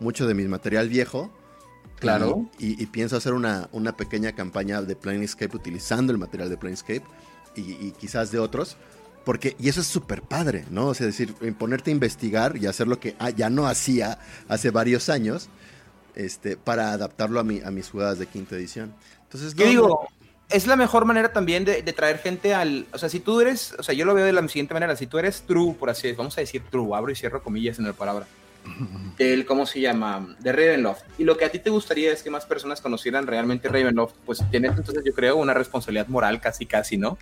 mucho 0.00 0.26
de 0.26 0.34
mi 0.34 0.46
material 0.46 0.88
viejo. 0.88 1.32
Claro. 1.98 2.48
Y, 2.60 2.86
pienso 2.86 3.16
hacer 3.16 3.32
una, 3.32 3.68
una, 3.72 3.96
pequeña 3.96 4.30
campaña 4.32 4.82
de 4.82 4.94
Planescape 4.94 5.56
utilizando 5.56 6.12
el 6.12 6.18
material 6.18 6.48
de 6.48 6.56
Planescape 6.56 7.02
y, 7.56 7.72
y 7.72 7.92
quizás 7.98 8.30
de 8.30 8.38
otros 8.38 8.76
Porque, 9.28 9.56
y 9.58 9.68
eso 9.68 9.82
es 9.82 9.86
súper 9.86 10.22
padre, 10.22 10.64
¿no? 10.70 10.86
O 10.86 10.94
sea, 10.94 11.04
decir, 11.04 11.34
ponerte 11.58 11.90
a 11.90 11.92
investigar 11.92 12.56
y 12.56 12.64
hacer 12.64 12.88
lo 12.88 12.98
que 12.98 13.14
ah, 13.18 13.28
ya 13.28 13.50
no 13.50 13.66
hacía 13.66 14.18
hace 14.48 14.70
varios 14.70 15.10
años, 15.10 15.50
este, 16.14 16.56
para 16.56 16.92
adaptarlo 16.92 17.38
a, 17.38 17.44
mi, 17.44 17.60
a 17.60 17.70
mis 17.70 17.90
jugadas 17.90 18.18
de 18.18 18.26
quinta 18.26 18.56
edición. 18.56 18.94
Entonces, 19.24 19.52
yo 19.52 19.66
digo, 19.66 20.08
es 20.48 20.66
la 20.66 20.76
mejor 20.76 21.04
manera 21.04 21.30
también 21.30 21.66
de, 21.66 21.82
traer 21.92 22.20
gente 22.20 22.54
al. 22.54 22.86
O 22.90 22.96
sea, 22.96 23.10
si 23.10 23.20
tú 23.20 23.38
eres. 23.42 23.74
O 23.78 23.82
sea, 23.82 23.94
yo 23.94 24.06
lo 24.06 24.14
veo 24.14 24.24
de 24.24 24.32
la 24.32 24.40
siguiente 24.48 24.72
manera. 24.72 24.96
Si 24.96 25.06
tú 25.06 25.18
eres 25.18 25.42
true, 25.42 25.74
por 25.78 25.90
así 25.90 26.04
decirlo, 26.04 26.22
vamos 26.22 26.38
a 26.38 26.40
decir 26.40 26.62
true, 26.70 26.96
abro 26.96 27.12
y 27.12 27.14
cierro 27.14 27.42
comillas 27.42 27.78
en 27.78 27.84
la 27.84 27.92
palabra. 27.92 28.26
El, 29.18 29.44
¿cómo 29.44 29.66
se 29.66 29.82
llama? 29.82 30.36
De 30.40 30.52
Ravenloft. 30.52 31.02
Y 31.18 31.24
lo 31.24 31.36
que 31.36 31.44
a 31.44 31.50
ti 31.50 31.58
te 31.58 31.68
gustaría 31.68 32.14
es 32.14 32.22
que 32.22 32.30
más 32.30 32.46
personas 32.46 32.80
conocieran 32.80 33.26
realmente 33.26 33.68
Ravenloft, 33.68 34.14
pues 34.24 34.42
tienes 34.50 34.70
entonces, 34.70 35.04
yo 35.04 35.12
creo, 35.12 35.36
una 35.36 35.52
responsabilidad 35.52 36.06
moral 36.06 36.40
casi, 36.40 36.64
casi, 36.64 36.96
¿no? 36.96 37.18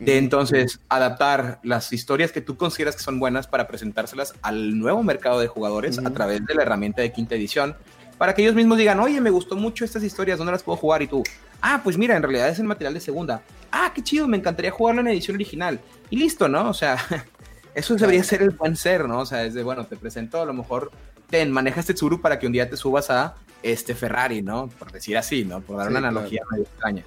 De 0.00 0.16
entonces 0.16 0.80
adaptar 0.88 1.60
las 1.62 1.92
historias 1.92 2.32
que 2.32 2.40
tú 2.40 2.56
consideras 2.56 2.96
que 2.96 3.02
son 3.02 3.20
buenas 3.20 3.46
para 3.46 3.68
presentárselas 3.68 4.32
al 4.40 4.78
nuevo 4.78 5.02
mercado 5.02 5.40
de 5.40 5.46
jugadores 5.46 5.98
a 5.98 6.10
través 6.10 6.44
de 6.46 6.54
la 6.54 6.62
herramienta 6.62 7.02
de 7.02 7.12
quinta 7.12 7.34
edición, 7.34 7.76
para 8.16 8.34
que 8.34 8.42
ellos 8.42 8.54
mismos 8.54 8.78
digan, 8.78 8.98
oye, 8.98 9.20
me 9.20 9.28
gustó 9.28 9.56
mucho 9.56 9.84
estas 9.84 10.02
historias, 10.02 10.38
¿dónde 10.38 10.52
las 10.52 10.62
puedo 10.62 10.78
jugar? 10.78 11.02
Y 11.02 11.06
tú, 11.06 11.22
ah, 11.60 11.80
pues 11.84 11.98
mira, 11.98 12.16
en 12.16 12.22
realidad 12.22 12.48
es 12.48 12.58
el 12.58 12.64
material 12.64 12.94
de 12.94 13.00
segunda. 13.00 13.42
Ah, 13.70 13.92
qué 13.94 14.02
chido, 14.02 14.26
me 14.26 14.38
encantaría 14.38 14.70
jugarlo 14.70 15.02
en 15.02 15.08
edición 15.08 15.36
original. 15.36 15.80
Y 16.08 16.16
listo, 16.16 16.48
¿no? 16.48 16.70
O 16.70 16.74
sea, 16.74 16.96
eso 17.74 17.94
debería 17.94 18.24
ser 18.24 18.40
el 18.42 18.50
buen 18.50 18.76
ser, 18.76 19.06
¿no? 19.06 19.20
O 19.20 19.26
sea, 19.26 19.44
es 19.44 19.52
de, 19.52 19.62
bueno, 19.62 19.84
te 19.84 19.96
presento 19.96 20.40
a 20.40 20.46
lo 20.46 20.54
mejor, 20.54 20.90
ten, 21.28 21.50
maneja 21.50 21.80
este 21.80 21.94
Tsuru 21.94 22.22
para 22.22 22.38
que 22.38 22.46
un 22.46 22.52
día 22.52 22.68
te 22.70 22.76
subas 22.76 23.10
a 23.10 23.34
este 23.62 23.94
Ferrari, 23.94 24.40
¿no? 24.40 24.68
Por 24.68 24.92
decir 24.92 25.18
así, 25.18 25.44
¿no? 25.44 25.60
Por 25.60 25.76
dar 25.76 25.88
una 25.88 25.98
analogía 25.98 26.42
medio 26.50 26.64
extraña. 26.64 27.04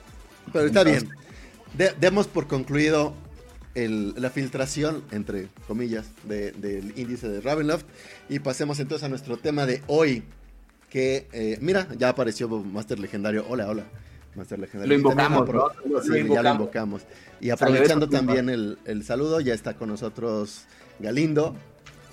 Pero 0.52 0.66
está 0.66 0.84
bien. 0.84 1.10
Demos 2.00 2.28
por 2.28 2.48
concluido 2.48 3.14
la 3.76 4.30
filtración, 4.30 5.04
entre 5.12 5.48
comillas, 5.68 6.06
del 6.24 6.94
índice 6.96 7.28
de 7.28 7.42
Ravenloft. 7.42 7.86
Y 8.30 8.40
pasemos 8.40 8.80
entonces 8.80 9.06
a 9.06 9.10
nuestro 9.10 9.38
tema 9.38 9.66
de 9.66 9.82
hoy. 9.88 10.24
Que, 10.90 11.28
eh, 11.34 11.58
mira, 11.60 11.88
ya 11.98 12.10
apareció 12.10 12.48
Master 12.48 13.00
Legendario. 13.00 13.46
Hola, 13.50 13.68
hola. 13.68 13.84
Lo 14.86 14.94
invocamos, 14.94 15.50
ya 16.30 16.42
lo 16.42 16.52
invocamos. 16.52 17.02
Y 17.40 17.50
aprovechando 17.52 18.10
también 18.10 18.50
el, 18.50 18.80
el, 18.86 19.04
saludo, 19.04 19.40
ya 19.40 19.54
está 19.54 19.76
con 19.76 19.90
nosotros 19.90 20.66
Galindo. 21.00 21.56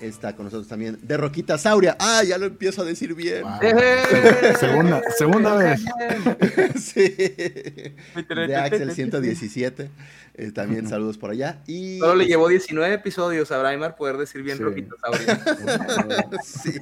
Está 0.01 0.35
con 0.35 0.45
nosotros 0.45 0.67
también 0.67 0.97
de 1.01 1.15
Roquita 1.15 1.57
Sauria. 1.57 1.95
Ah, 1.99 2.23
ya 2.23 2.37
lo 2.37 2.47
empiezo 2.47 2.81
a 2.81 2.85
decir 2.85 3.13
bien. 3.13 3.43
segunda, 4.59 5.01
segunda 5.15 5.55
vez. 5.55 5.81
sí. 6.81 7.15
De 8.27 8.55
Axel 8.55 8.91
117. 8.91 9.89
Eh, 10.33 10.51
también 10.51 10.87
saludos 10.87 11.17
por 11.17 11.29
allá. 11.29 11.61
Y... 11.67 11.99
Solo 11.99 12.15
le 12.15 12.25
llevó 12.25 12.47
19 12.47 12.93
episodios 12.93 13.51
a 13.51 13.59
Braimar 13.59 13.95
poder 13.95 14.17
decir 14.17 14.41
bien 14.41 14.57
Roquita 14.57 14.95
Sauria. 14.99 15.39
sí. 16.43 16.79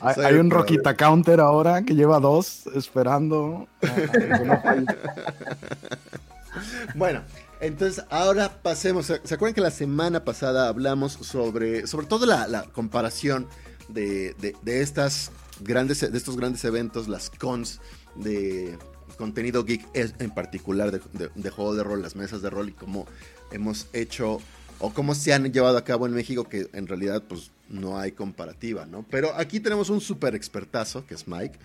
Hay, 0.00 0.34
un 0.36 0.50
Roquita 0.50 0.96
Counter 0.96 1.40
ahora 1.40 1.82
que 1.82 1.94
lleva 1.94 2.20
dos 2.20 2.66
esperando. 2.74 3.68
bueno, 6.94 7.22
entonces 7.60 8.04
ahora 8.10 8.62
pasemos. 8.62 9.06
¿Se 9.06 9.34
acuerdan 9.34 9.54
que 9.54 9.60
la 9.60 9.70
semana 9.70 10.24
pasada 10.24 10.68
hablamos 10.68 11.12
sobre, 11.12 11.86
sobre 11.86 12.06
todo 12.06 12.26
la, 12.26 12.64
comparación 12.72 13.46
de, 13.88 14.34
estas 14.66 15.30
grandes, 15.60 16.00
de 16.00 16.16
estos 16.16 16.36
grandes 16.36 16.64
eventos, 16.64 17.08
las 17.08 17.30
cons 17.30 17.80
de 18.14 18.78
contenido 19.16 19.64
geek, 19.64 19.86
en 19.94 20.30
particular 20.30 20.92
de, 20.92 21.30
de, 21.34 21.50
juego 21.50 21.74
de 21.74 21.82
rol, 21.82 22.02
las 22.02 22.14
mesas 22.14 22.42
de 22.42 22.50
rol 22.50 22.68
y 22.68 22.72
cómo 22.72 23.06
hemos 23.50 23.88
hecho 23.92 24.40
o 24.78 24.92
cómo 24.92 25.14
se 25.14 25.32
han 25.32 25.52
llevado 25.52 25.76
a 25.76 25.84
cabo 25.84 26.06
en 26.06 26.12
México, 26.12 26.44
que 26.44 26.68
en 26.72 26.86
realidad 26.86 27.24
pues 27.28 27.50
no 27.68 27.98
hay 27.98 28.12
comparativa, 28.12 28.86
¿no? 28.86 29.04
Pero 29.10 29.34
aquí 29.34 29.60
tenemos 29.60 29.90
un 29.90 30.00
súper 30.00 30.34
expertazo, 30.34 31.04
que 31.04 31.14
es 31.14 31.26
Mike, 31.26 31.58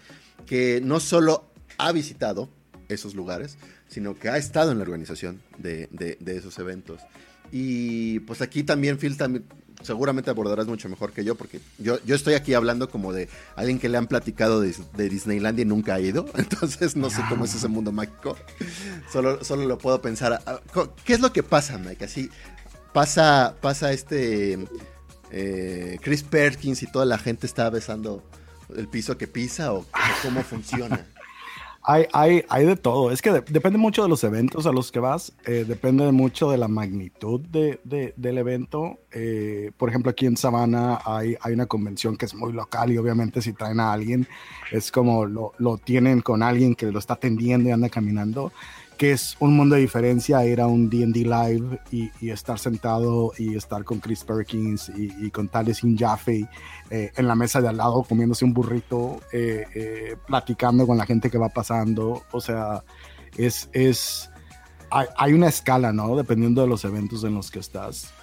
que 0.45 0.81
no 0.83 0.99
solo 0.99 1.45
ha 1.77 1.91
visitado 1.91 2.49
esos 2.89 3.13
lugares, 3.15 3.57
sino 3.93 4.17
que 4.17 4.29
ha 4.29 4.37
estado 4.37 4.71
en 4.71 4.79
la 4.79 4.83
organización 4.83 5.41
de, 5.57 6.17
esos 6.25 6.57
eventos. 6.57 7.01
Y 7.51 8.19
pues 8.21 8.41
aquí 8.41 8.63
también, 8.63 8.97
Phil, 8.97 9.15
también, 9.17 9.45
seguramente 9.83 10.31
abordarás 10.31 10.65
mucho 10.65 10.89
mejor 10.89 11.11
que 11.11 11.23
yo, 11.23 11.35
porque 11.35 11.59
yo, 11.77 12.03
yo 12.03 12.15
estoy 12.15 12.33
aquí 12.33 12.55
hablando 12.55 12.89
como 12.89 13.13
de 13.13 13.29
alguien 13.55 13.77
que 13.77 13.89
le 13.89 13.97
han 13.97 14.07
platicado 14.07 14.61
de, 14.61 14.75
de 14.97 15.09
Disneylandia 15.09 15.61
y 15.61 15.65
nunca 15.65 15.95
ha 15.95 15.99
ido, 15.99 16.25
entonces 16.37 16.95
no 16.95 17.11
sé 17.11 17.21
cómo 17.29 17.45
es 17.45 17.53
ese 17.53 17.67
mundo 17.67 17.91
mágico, 17.91 18.35
solo, 19.11 19.43
solo 19.43 19.65
lo 19.65 19.77
puedo 19.77 20.01
pensar. 20.01 20.41
Ah, 20.47 20.59
¿Qué 21.05 21.13
es 21.13 21.19
lo 21.19 21.31
que 21.31 21.43
pasa, 21.43 21.77
Mike? 21.77 22.05
Así 22.05 22.31
pasa, 22.93 23.55
pasa 23.61 23.91
este 23.91 24.57
eh, 25.31 25.97
Chris 26.01 26.23
Perkins 26.23 26.81
y 26.81 26.87
toda 26.87 27.05
la 27.05 27.19
gente 27.19 27.45
está 27.45 27.69
besando 27.69 28.23
el 28.75 28.87
piso 28.87 29.17
que 29.17 29.27
pisa 29.27 29.73
o, 29.73 29.85
cómo 30.21 30.41
funciona? 30.43 31.05
Hay, 31.85 32.05
hay, 32.13 32.45
hay, 32.47 32.65
de 32.65 32.77
todo. 32.77 33.11
Es 33.11 33.21
que 33.21 33.31
depende 33.31 33.77
mucho 33.77 34.03
de 34.03 34.09
los 34.09 34.23
eventos 34.23 34.65
a 34.65 34.71
los 34.71 34.91
que 34.91 34.99
vas. 34.99 35.33
Eh, 35.45 35.65
depende 35.67 36.09
mucho 36.13 36.49
de 36.49 36.57
la 36.57 36.69
magnitud 36.69 37.41
de, 37.41 37.79
del 38.15 38.37
evento. 38.37 38.99
Eh, 39.11 39.71
por 39.77 39.89
ejemplo, 39.89 40.09
aquí 40.09 40.25
en 40.25 40.37
Savannah 40.37 41.01
hay, 41.05 41.35
hay 41.41 41.53
una 41.53 41.65
convención 41.65 42.15
que 42.15 42.25
es 42.25 42.33
muy 42.33 42.53
local 42.53 42.91
y 42.91 42.97
obviamente 42.97 43.41
si 43.41 43.51
traen 43.51 43.81
a 43.81 43.91
alguien 43.91 44.27
es 44.71 44.91
como 44.91 45.25
lo, 45.25 45.51
lo 45.57 45.77
tienen 45.77 46.21
con 46.21 46.41
alguien 46.41 46.73
que 46.73 46.89
lo 46.91 46.99
está 46.99 47.15
atendiendo 47.15 47.67
y 47.67 47.73
anda 47.73 47.89
caminando 47.89 48.53
es 49.03 49.35
un 49.39 49.55
mundo 49.55 49.75
de 49.75 49.81
diferencia 49.81 50.45
ir 50.45 50.61
a 50.61 50.67
un 50.67 50.89
D&D 50.89 51.19
Live 51.19 51.79
y, 51.91 52.29
estar 52.29 52.59
sentado 52.59 53.31
y 53.37 53.55
estar 53.55 53.83
con 53.83 53.99
Chris 53.99 54.23
Perkins 54.23 54.91
y, 54.95 55.29
con 55.31 55.49
Sin 55.73 55.97
Jaffe 55.97 56.47
eh, 56.89 57.11
en 57.15 57.27
la 57.27 57.35
mesa 57.35 57.61
de 57.61 57.69
al 57.69 57.77
lado 57.77 58.03
comiéndose 58.03 58.45
un 58.45 58.53
burrito, 58.53 59.19
eh, 59.31 59.65
eh, 59.73 60.15
platicando 60.27 60.85
con 60.85 60.97
la 60.97 61.05
gente 61.05 61.29
que 61.29 61.37
va 61.37 61.49
pasando. 61.49 62.23
O 62.31 62.41
sea, 62.41 62.83
es, 63.37 63.69
es 63.73 64.29
hay, 64.91 65.33
una 65.33 65.47
escala, 65.47 65.91
¿no? 65.91 66.15
Dependiendo 66.15 66.61
de 66.61 66.67
los 66.67 66.85
eventos 66.85 67.23
en 67.23 67.35
los 67.35 67.49
que 67.49 67.59
estás. 67.59 68.13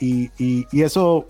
y, 0.00 0.30
y, 0.38 0.82
eso 0.82 1.26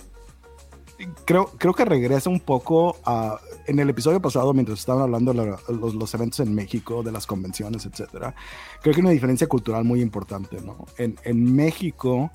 creo, 1.25 1.47
creo 1.59 1.75
que 1.75 1.85
regresa 1.85 2.31
un 2.31 2.41
poco 2.41 2.97
a... 3.05 3.39
En 3.67 3.79
el 3.79 3.89
episodio 3.89 4.21
pasado, 4.21 4.53
mientras 4.53 4.79
estaban 4.79 5.03
hablando 5.03 5.33
de 5.33 5.57
los, 5.69 5.95
los, 5.95 6.15
eventos 6.15 6.41
en 6.41 6.55
México, 6.55 7.03
de 7.03 7.13
las 7.13 7.27
convenciones, 7.27 7.87
etcétera, 7.87 8.35
creo 8.83 8.95
que 8.95 9.01
hay 9.01 9.05
una 9.05 9.11
diferencia 9.11 9.47
cultural 9.47 9.85
muy 9.85 10.03
importante, 10.03 10.61
¿no? 10.61 10.87
En, 10.99 11.17
en 11.25 11.55
México, 11.55 12.31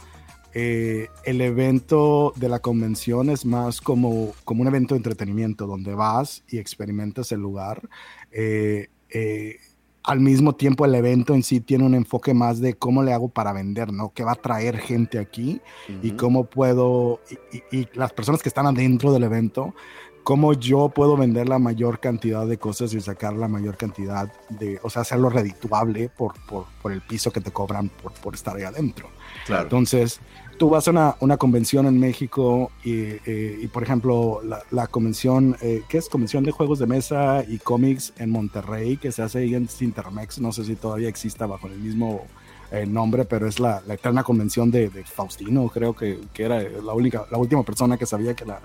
eh, 0.54 1.10
el 1.26 1.42
evento 1.42 2.34
de 2.36 2.50
la 2.50 2.60
convención 2.60 3.30
es 3.30 3.46
más 3.46 3.82
como, 3.82 4.34
como 4.44 4.62
un 4.62 4.68
evento 4.68 4.96
de 4.96 5.00
entretenimiento, 5.00 5.68
donde 5.68 5.94
vas 5.94 6.44
y 6.48 6.58
experimentas 6.58 7.32
el 7.32 7.42
lugar. 7.42 7.88
Eh, 8.32 8.88
eh, 9.10 9.58
al 10.04 10.20
mismo 10.20 10.54
tiempo 10.54 10.86
el 10.86 10.96
evento 10.96 11.34
en 11.34 11.44
sí 11.44 11.60
tiene 11.60 11.86
un 11.86 11.94
enfoque 11.94 12.34
más 12.34 12.60
de 12.60 12.74
cómo 12.74 13.04
le 13.04 13.14
hago 13.14 13.30
para 13.30 13.54
vender, 13.54 13.92
¿no? 13.92 14.12
¿Qué 14.14 14.24
va 14.24 14.34
a 14.34 14.36
traer 14.36 14.78
gente 14.78 15.20
aquí? 15.20 15.62
Y 16.02 16.12
cómo 16.12 16.46
puedo, 16.46 17.20
y, 17.72 17.88
las 17.94 18.14
personas 18.14 18.42
que 18.42 18.50
están 18.50 18.66
adentro 18.66 19.12
del 19.12 19.24
evento, 19.24 19.76
cómo 20.24 20.54
yo 20.54 20.90
puedo 20.90 21.18
vender 21.18 21.50
la 21.50 21.60
mayor 21.60 22.00
cantidad 22.00 22.46
de 22.46 22.58
cosas 22.58 22.94
y 22.94 23.02
sacar 23.02 23.34
la 23.34 23.48
mayor 23.48 23.78
cantidad 23.78 24.32
de, 24.50 24.80
o 24.84 24.90
sea, 24.90 25.02
hacerlo 25.02 25.30
redituable 25.30 26.10
por, 26.10 26.34
por, 26.46 26.66
por 26.82 26.92
el 26.92 27.02
piso 27.02 27.32
que 27.32 27.42
te 27.42 27.52
cobran 27.52 27.90
por, 27.90 28.14
por 28.14 28.36
estar 28.36 28.56
ahí 28.56 28.64
adentro. 28.64 29.10
Claro. 29.46 29.64
Entonces, 29.64 30.22
tú 30.60 30.70
vas 30.70 30.88
a 30.88 30.92
una, 30.92 31.16
una 31.22 31.38
convención 31.38 31.88
en 31.88 31.98
México 32.00 32.70
y, 32.84 33.02
eh, 33.26 33.60
y 33.62 33.68
por 33.68 33.82
ejemplo, 33.82 34.42
la, 34.44 34.62
la 34.72 34.88
convención, 34.88 35.56
eh, 35.62 35.84
¿qué 35.88 35.98
es? 35.98 36.10
Convención 36.10 36.44
de 36.44 36.52
juegos 36.52 36.80
de 36.80 36.86
mesa 36.86 37.44
y 37.48 37.60
cómics 37.60 38.14
en 38.18 38.30
Monterrey, 38.30 38.98
que 38.98 39.12
se 39.12 39.24
hace 39.24 39.40
ahí 39.40 39.56
en 39.56 39.70
Cintermex, 39.70 40.40
no 40.40 40.52
sé 40.52 40.66
si 40.66 40.76
todavía 40.76 41.08
exista 41.08 41.48
bajo 41.48 41.68
el 41.68 41.80
mismo 41.80 42.26
eh, 42.72 42.86
nombre, 42.86 43.24
pero 43.24 43.48
es 43.48 43.60
la, 43.60 43.82
la 43.88 43.94
eterna 43.94 44.22
convención 44.22 44.70
de, 44.70 44.90
de, 44.90 45.06
Faustino, 45.06 45.70
creo 45.70 45.96
que, 45.96 46.20
que, 46.34 46.44
era 46.44 46.62
la, 46.62 46.94
única, 46.94 47.26
la 47.32 47.38
última 47.38 47.64
persona 47.64 47.98
que 47.98 48.06
sabía 48.06 48.34
que 48.34 48.44
la, 48.44 48.60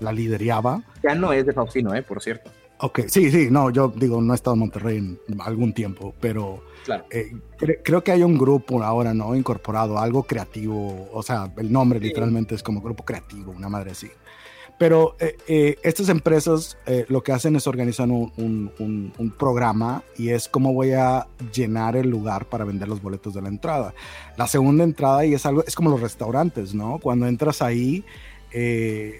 la 0.00 0.12
lideraba. 0.12 0.82
Ya 1.04 1.14
no 1.14 1.32
es 1.32 1.46
de 1.46 1.52
Faustino, 1.52 1.94
eh, 1.94 2.02
por 2.02 2.20
cierto. 2.20 2.50
Ok, 2.80 3.00
sí, 3.08 3.30
sí, 3.30 3.48
no, 3.50 3.70
yo 3.70 3.92
digo, 3.94 4.20
no 4.20 4.32
he 4.32 4.36
estado 4.36 4.54
en 4.54 4.60
Monterrey 4.60 4.96
en 4.98 5.40
algún 5.40 5.72
tiempo, 5.72 6.14
pero 6.20 6.62
eh, 7.10 7.34
creo 7.82 8.04
que 8.04 8.12
hay 8.12 8.22
un 8.22 8.38
grupo 8.38 8.82
ahora, 8.82 9.12
¿no? 9.14 9.34
Incorporado, 9.34 9.98
algo 9.98 10.22
creativo, 10.22 11.08
o 11.12 11.22
sea, 11.24 11.52
el 11.56 11.72
nombre 11.72 11.98
literalmente 11.98 12.54
es 12.54 12.62
como 12.62 12.80
grupo 12.80 13.04
creativo, 13.04 13.50
una 13.52 13.68
madre 13.68 13.90
así. 13.92 14.08
Pero 14.78 15.16
eh, 15.18 15.36
eh, 15.48 15.76
estas 15.82 16.08
empresas 16.08 16.78
lo 17.08 17.24
que 17.24 17.32
hacen 17.32 17.56
es 17.56 17.66
organizar 17.66 18.08
un, 18.08 18.32
un, 18.36 19.12
un, 19.18 19.30
programa 19.32 20.04
y 20.16 20.28
es 20.28 20.48
cómo 20.48 20.72
voy 20.72 20.92
a 20.92 21.26
llenar 21.52 21.96
el 21.96 22.08
lugar 22.08 22.46
para 22.46 22.64
vender 22.64 22.86
los 22.86 23.02
boletos 23.02 23.34
de 23.34 23.42
la 23.42 23.48
entrada. 23.48 23.92
La 24.36 24.46
segunda 24.46 24.84
entrada 24.84 25.26
y 25.26 25.34
es 25.34 25.44
algo, 25.46 25.64
es 25.66 25.74
como 25.74 25.90
los 25.90 26.00
restaurantes, 26.00 26.74
¿no? 26.74 27.00
Cuando 27.00 27.26
entras 27.26 27.60
ahí, 27.60 28.04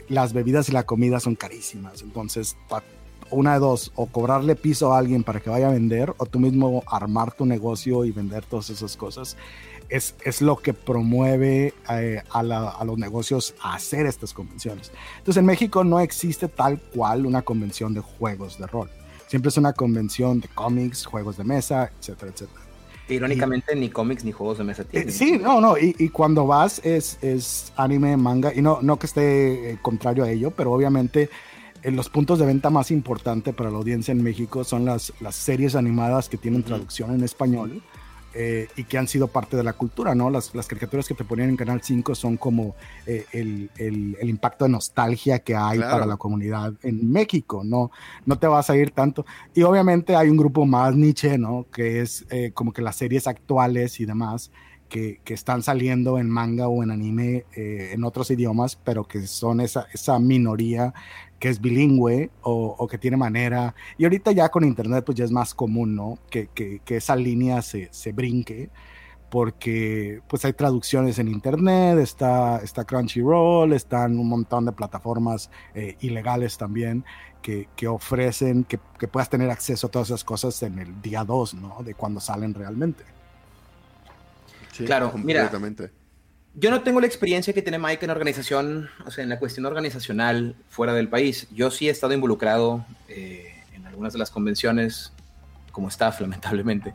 las 0.08 0.32
bebidas 0.32 0.68
y 0.68 0.72
la 0.72 0.86
comida 0.86 1.18
son 1.18 1.34
carísimas. 1.34 2.02
Entonces, 2.02 2.56
una 3.30 3.54
de 3.54 3.60
dos, 3.60 3.92
o 3.94 4.06
cobrarle 4.06 4.56
piso 4.56 4.92
a 4.92 4.98
alguien 4.98 5.24
para 5.24 5.40
que 5.40 5.50
vaya 5.50 5.68
a 5.68 5.72
vender, 5.72 6.14
o 6.18 6.26
tú 6.26 6.38
mismo 6.38 6.82
armar 6.86 7.32
tu 7.32 7.46
negocio 7.46 8.04
y 8.04 8.12
vender 8.12 8.44
todas 8.44 8.70
esas 8.70 8.96
cosas. 8.96 9.36
es, 9.88 10.14
es, 10.24 10.42
lo 10.42 10.56
que 10.56 10.74
promueve 10.74 11.72
eh, 11.90 12.22
a, 12.30 12.40
a, 12.40 12.84
los 12.84 12.98
negocios 12.98 13.54
a 13.62 13.74
hacer 13.74 14.06
estas 14.06 14.34
convenciones. 14.34 14.92
Entonces 15.18 15.38
en 15.38 15.46
México 15.46 15.82
no 15.82 16.00
existe 16.00 16.48
tal 16.48 16.78
cual 16.78 17.24
una 17.24 17.42
convención 17.42 17.94
de 17.94 18.00
juegos 18.00 18.58
de 18.58 18.66
rol. 18.66 18.90
Siempre 19.28 19.50
es 19.50 19.56
una 19.56 19.72
convención 19.72 20.40
de 20.40 20.48
cómics, 20.48 21.06
juegos 21.06 21.36
de 21.36 21.44
mesa, 21.44 21.90
etcétera, 21.98 22.32
etcétera. 22.32 22.60
Irónicamente, 23.08 23.74
ni 23.74 23.88
cómics 23.88 24.24
ni 24.24 24.32
juegos 24.32 24.58
de 24.58 24.64
mesa 24.64 24.84
tienen. 24.84 25.08
Eh, 25.08 25.12
sí, 25.12 25.38
no, 25.38 25.60
no, 25.60 25.78
y, 25.78 25.94
y, 25.98 26.10
cuando 26.10 26.46
vas 26.46 26.80
es, 26.84 27.18
es 27.22 27.72
anime, 27.76 28.16
manga, 28.18 28.52
y 28.54 28.60
no, 28.60 28.80
no 28.82 28.98
que 28.98 29.06
esté 29.06 29.70
eh, 29.70 29.78
contrario 29.80 30.24
a 30.24 30.30
ello, 30.30 30.50
pero 30.50 30.72
obviamente 30.72 31.30
en 31.82 31.96
los 31.96 32.08
puntos 32.08 32.38
de 32.38 32.46
venta 32.46 32.70
más 32.70 32.90
importantes 32.90 33.54
para 33.54 33.70
la 33.70 33.76
audiencia 33.78 34.12
en 34.12 34.22
México 34.22 34.64
son 34.64 34.84
las, 34.84 35.12
las 35.20 35.34
series 35.34 35.74
animadas 35.74 36.28
que 36.28 36.36
tienen 36.36 36.62
traducción 36.62 37.14
en 37.14 37.22
español 37.24 37.82
eh, 38.34 38.68
y 38.76 38.84
que 38.84 38.98
han 38.98 39.08
sido 39.08 39.28
parte 39.28 39.56
de 39.56 39.64
la 39.64 39.72
cultura, 39.72 40.14
¿no? 40.14 40.28
Las, 40.28 40.54
las 40.54 40.66
caricaturas 40.66 41.08
que 41.08 41.14
te 41.14 41.24
ponían 41.24 41.48
en 41.48 41.56
Canal 41.56 41.80
5 41.82 42.14
son 42.14 42.36
como 42.36 42.76
eh, 43.06 43.24
el, 43.32 43.70
el, 43.78 44.18
el, 44.20 44.28
impacto 44.28 44.66
de 44.66 44.70
nostalgia 44.70 45.38
que 45.38 45.56
hay 45.56 45.78
para 45.78 46.04
la 46.04 46.18
comunidad 46.18 46.74
en 46.82 47.10
México, 47.10 47.62
¿no? 47.64 47.90
No 48.26 48.38
te 48.38 48.46
vas 48.46 48.68
a 48.68 48.76
ir 48.76 48.90
tanto. 48.90 49.24
Y 49.54 49.62
obviamente 49.62 50.14
hay 50.14 50.28
un 50.28 50.36
grupo 50.36 50.66
más 50.66 50.94
niche, 50.94 51.38
¿no? 51.38 51.66
Que 51.72 52.02
es 52.02 52.26
eh, 52.28 52.52
como 52.52 52.72
que 52.72 52.82
las 52.82 52.96
series 52.96 53.26
actuales 53.26 53.98
y 53.98 54.04
demás. 54.04 54.52
Que, 54.88 55.20
que, 55.22 55.34
están 55.34 55.62
saliendo 55.62 56.18
en 56.18 56.30
manga 56.30 56.66
o 56.66 56.82
en 56.82 56.90
anime 56.90 57.44
en 57.54 58.04
otros 58.04 58.30
idiomas, 58.30 58.74
pero 58.74 59.04
que 59.04 59.26
son 59.26 59.60
esa, 59.60 59.86
esa 59.92 60.18
minoría 60.18 60.94
que 61.38 61.48
es 61.48 61.60
bilingüe 61.60 62.30
o, 62.42 62.86
que 62.88 62.98
tiene 62.98 63.16
manera. 63.16 63.74
Y 63.96 64.04
ahorita 64.04 64.32
ya 64.32 64.48
con 64.48 64.64
internet 64.64 65.04
pues 65.04 65.16
ya 65.16 65.24
es 65.24 65.30
más 65.30 65.54
común, 65.54 65.94
¿no? 65.94 66.18
Que, 66.30 66.48
que, 66.48 66.96
esa 66.96 67.14
línea 67.14 67.62
se, 67.62 67.88
se, 67.92 68.12
brinque 68.12 68.70
porque 69.30 70.20
pues 70.26 70.44
hay 70.44 70.54
traducciones 70.54 71.18
en 71.18 71.28
internet, 71.28 71.98
está, 71.98 72.58
está 72.58 72.84
Crunchyroll, 72.84 73.72
están 73.74 74.18
un 74.18 74.28
montón 74.28 74.64
de 74.64 74.72
plataformas 74.72 75.50
eh, 75.74 75.96
ilegales 76.00 76.56
también 76.56 77.04
que, 77.42 77.68
que 77.76 77.86
ofrecen 77.86 78.64
que, 78.64 78.80
que, 78.98 79.06
puedas 79.06 79.28
tener 79.28 79.50
acceso 79.50 79.86
a 79.86 79.90
todas 79.90 80.08
esas 80.08 80.24
cosas 80.24 80.62
en 80.62 80.78
el 80.78 81.00
día 81.02 81.24
2, 81.24 81.54
¿no? 81.54 81.82
De 81.82 81.94
cuando 81.94 82.20
salen 82.20 82.54
realmente. 82.54 83.04
Sí, 84.72 84.84
claro, 84.84 85.10
completamente. 85.12 85.82
Mira, 85.84 85.97
yo 86.58 86.70
no 86.70 86.82
tengo 86.82 87.00
la 87.00 87.06
experiencia 87.06 87.52
que 87.52 87.62
tiene 87.62 87.78
Mike 87.78 88.04
en 88.04 88.10
organización, 88.10 88.90
o 89.06 89.10
sea, 89.10 89.22
en 89.22 89.30
la 89.30 89.38
cuestión 89.38 89.66
organizacional 89.66 90.56
fuera 90.68 90.92
del 90.92 91.08
país. 91.08 91.46
Yo 91.52 91.70
sí 91.70 91.88
he 91.88 91.90
estado 91.90 92.12
involucrado 92.14 92.84
eh, 93.08 93.54
en 93.74 93.86
algunas 93.86 94.12
de 94.12 94.18
las 94.18 94.30
convenciones 94.30 95.12
como 95.70 95.88
staff, 95.88 96.20
lamentablemente. 96.20 96.92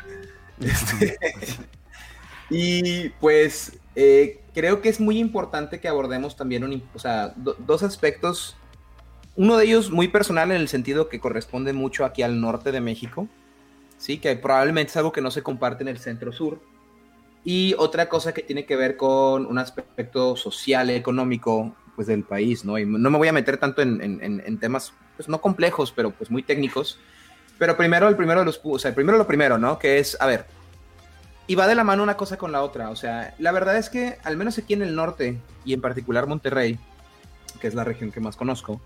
Este, 0.60 1.18
y 2.50 3.10
pues 3.22 3.80
eh, 3.96 4.42
creo 4.54 4.82
que 4.82 4.90
es 4.90 5.00
muy 5.00 5.18
importante 5.18 5.80
que 5.80 5.88
abordemos 5.88 6.36
también 6.36 6.64
un, 6.64 6.84
o 6.94 7.00
sea, 7.00 7.34
dos 7.36 7.84
aspectos. 7.84 8.58
Uno 9.36 9.56
de 9.58 9.66
ellos 9.66 9.92
muy 9.92 10.10
personal 10.10 10.52
en 10.52 10.58
el 10.58 10.68
sentido 10.68 11.08
que 11.08 11.20
corresponde 11.20 11.72
mucho 11.72 12.04
aquí 12.04 12.22
al 12.22 12.42
norte 12.42 12.72
de 12.72 12.82
México, 12.82 13.30
sí, 13.98 14.18
que 14.18 14.36
probablemente 14.36 14.92
es 14.92 14.98
algo 14.98 15.14
que 15.14 15.22
no 15.22 15.32
se 15.32 15.42
comparte 15.42 15.84
en 15.84 15.88
el 15.88 16.00
centro 16.00 16.34
sur 16.34 16.73
y 17.44 17.76
otra 17.78 18.08
cosa 18.08 18.34
que 18.34 18.42
tiene 18.42 18.66
que 18.66 18.76
ver 18.76 18.96
con 18.96 19.46
un 19.46 19.58
aspecto 19.58 20.36
social, 20.36 20.90
económico, 20.90 21.76
pues 21.96 22.08
del 22.08 22.24
país, 22.24 22.64
¿no? 22.64 22.78
Y 22.78 22.86
no 22.86 23.10
me 23.10 23.18
voy 23.18 23.28
a 23.28 23.34
meter 23.34 23.58
tanto 23.58 23.82
en, 23.82 24.02
en, 24.02 24.58
temas, 24.60 24.94
pues 25.16 25.28
no 25.28 25.42
complejos, 25.42 25.92
pero 25.92 26.12
pues 26.12 26.32
muy 26.32 26.44
técnicos. 26.44 27.00
Pero 27.60 27.78
primero, 27.78 28.08
el 28.08 28.16
primero 28.16 28.40
de 28.40 28.46
los, 28.46 28.60
o 28.64 28.80
sea, 28.80 28.96
primero 28.96 29.18
lo 29.18 29.28
primero, 29.28 29.58
¿no? 29.58 29.78
Que 29.78 30.00
es, 30.00 30.20
a 30.20 30.26
ver, 30.26 30.46
y 31.46 31.56
va 31.56 31.68
de 31.68 31.76
la 31.76 31.84
mano 31.84 32.02
una 32.02 32.18
cosa 32.18 32.38
con 32.38 32.52
la 32.52 32.64
otra. 32.64 32.90
O 32.90 32.96
sea, 32.96 33.36
la 33.38 33.52
verdad 33.52 33.78
es 33.78 33.90
que, 33.90 34.18
al 34.24 34.38
menos 34.38 34.58
aquí 34.58 34.74
en 34.74 34.82
el 34.82 34.96
norte, 34.96 35.40
y 35.66 35.74
en 35.74 35.82
particular 35.82 36.28
Monterrey, 36.28 36.80
que 37.60 37.68
es 37.68 37.74
la 37.74 37.84
región 37.84 38.12
que 38.12 38.20
más 38.20 38.36
conozco, 38.38 38.82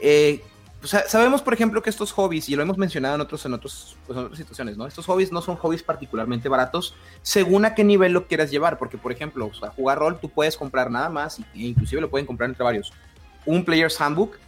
eh, 0.00 0.42
sabemos, 0.82 1.42
por 1.42 1.54
ejemplo, 1.54 1.82
que 1.82 1.90
estos 1.90 2.12
hobbies, 2.12 2.48
y 2.48 2.56
lo 2.56 2.62
hemos 2.62 2.78
mencionado 2.78 3.14
en, 3.14 3.20
otros, 3.20 3.44
en, 3.46 3.54
otros, 3.54 3.96
pues, 4.06 4.18
en 4.18 4.24
otras 4.24 4.38
situaciones, 4.38 4.76
¿no? 4.76 4.86
Estos 4.86 5.06
hobbies 5.06 5.32
no 5.32 5.42
son 5.42 5.56
hobbies 5.56 5.82
particularmente 5.82 6.48
baratos, 6.48 6.94
según 7.22 7.64
a 7.64 7.74
qué 7.74 7.84
nivel 7.84 8.12
lo 8.12 8.26
quieras 8.26 8.50
llevar, 8.50 8.78
porque, 8.78 8.98
por 8.98 9.12
ejemplo, 9.12 9.46
o 9.46 9.70
jugar 9.70 9.98
rol 9.98 10.18
tú 10.20 10.28
puedes 10.28 10.56
comprar 10.56 10.90
nada 10.90 11.08
más, 11.08 11.40
e 11.40 11.44
inclusive 11.54 12.00
lo 12.00 12.10
pueden 12.10 12.26
comprar 12.26 12.50
entre 12.50 12.64
varios, 12.64 12.92
un 13.44 13.64
Player's 13.64 14.00
Handbook, 14.00 14.38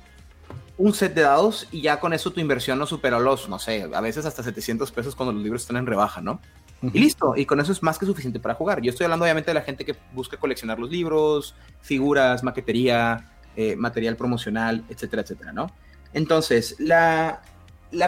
un 0.77 0.95
set 0.95 1.15
de 1.15 1.23
dados, 1.23 1.67
y 1.73 1.81
ya 1.81 1.99
con 1.99 2.13
eso 2.13 2.31
tu 2.31 2.41
inversión 2.41 2.79
no 2.79 2.87
supera 2.87 3.19
los, 3.19 3.49
no 3.49 3.59
sé, 3.59 3.89
a 3.93 4.01
veces 4.01 4.25
hasta 4.25 4.43
700 4.43 4.93
pesos 4.93 5.17
cuando 5.17 5.33
los 5.33 5.43
libros 5.43 5.63
están 5.63 5.77
en 5.77 5.87
rebaja, 5.87 6.21
¿no? 6.21 6.41
Y 6.81 7.01
listo, 7.01 7.35
y 7.37 7.45
con 7.45 7.59
eso 7.59 7.73
es 7.73 7.83
más 7.83 7.99
que 7.99 8.07
suficiente 8.07 8.39
para 8.39 8.55
jugar. 8.55 8.81
Yo 8.81 8.91
estoy 8.91 9.05
hablando 9.05 9.25
obviamente 9.25 9.51
de 9.51 9.55
la 9.55 9.63
gente 9.63 9.85
que 9.85 9.97
busca 10.13 10.37
coleccionar 10.37 10.79
los 10.79 10.89
libros, 10.89 11.57
figuras, 11.81 12.45
maquetería, 12.45 13.33
eh, 13.57 13.75
material 13.75 14.15
promocional, 14.15 14.85
etcétera, 14.89 15.23
etcétera, 15.23 15.53
¿no? 15.53 15.73
Entonces, 16.13 16.77
la, 16.79 17.43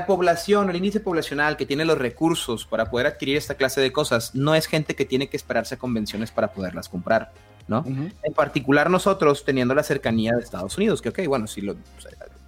población, 0.07 0.71
el 0.71 0.77
índice 0.77 1.01
poblacional 1.01 1.57
que 1.57 1.67
tiene 1.67 1.85
los 1.85 1.99
recursos 1.99 2.67
para 2.67 2.91
poder 2.91 3.07
adquirir 3.07 3.37
esta 3.37 3.55
clase 3.55 3.81
de 3.81 3.93
cosas, 3.93 4.35
no 4.35 4.55
es 4.55 4.67
gente 4.67 4.95
que 4.95 5.05
tiene 5.05 5.29
que 5.29 5.37
esperarse 5.37 5.75
a 5.75 5.79
convenciones 5.79 6.31
para 6.31 6.53
poderlas 6.53 6.89
comprar, 6.89 7.33
¿no? 7.69 7.85
En 7.87 8.35
particular 8.35 8.91
nosotros, 8.91 9.45
teniendo 9.45 9.75
la 9.75 9.83
cercanía 9.83 10.33
de 10.33 10.43
Estados 10.43 10.77
Unidos, 10.77 11.03
que 11.03 11.11
ok, 11.11 11.21
bueno, 11.27 11.47
si 11.47 11.61
lo, 11.61 11.77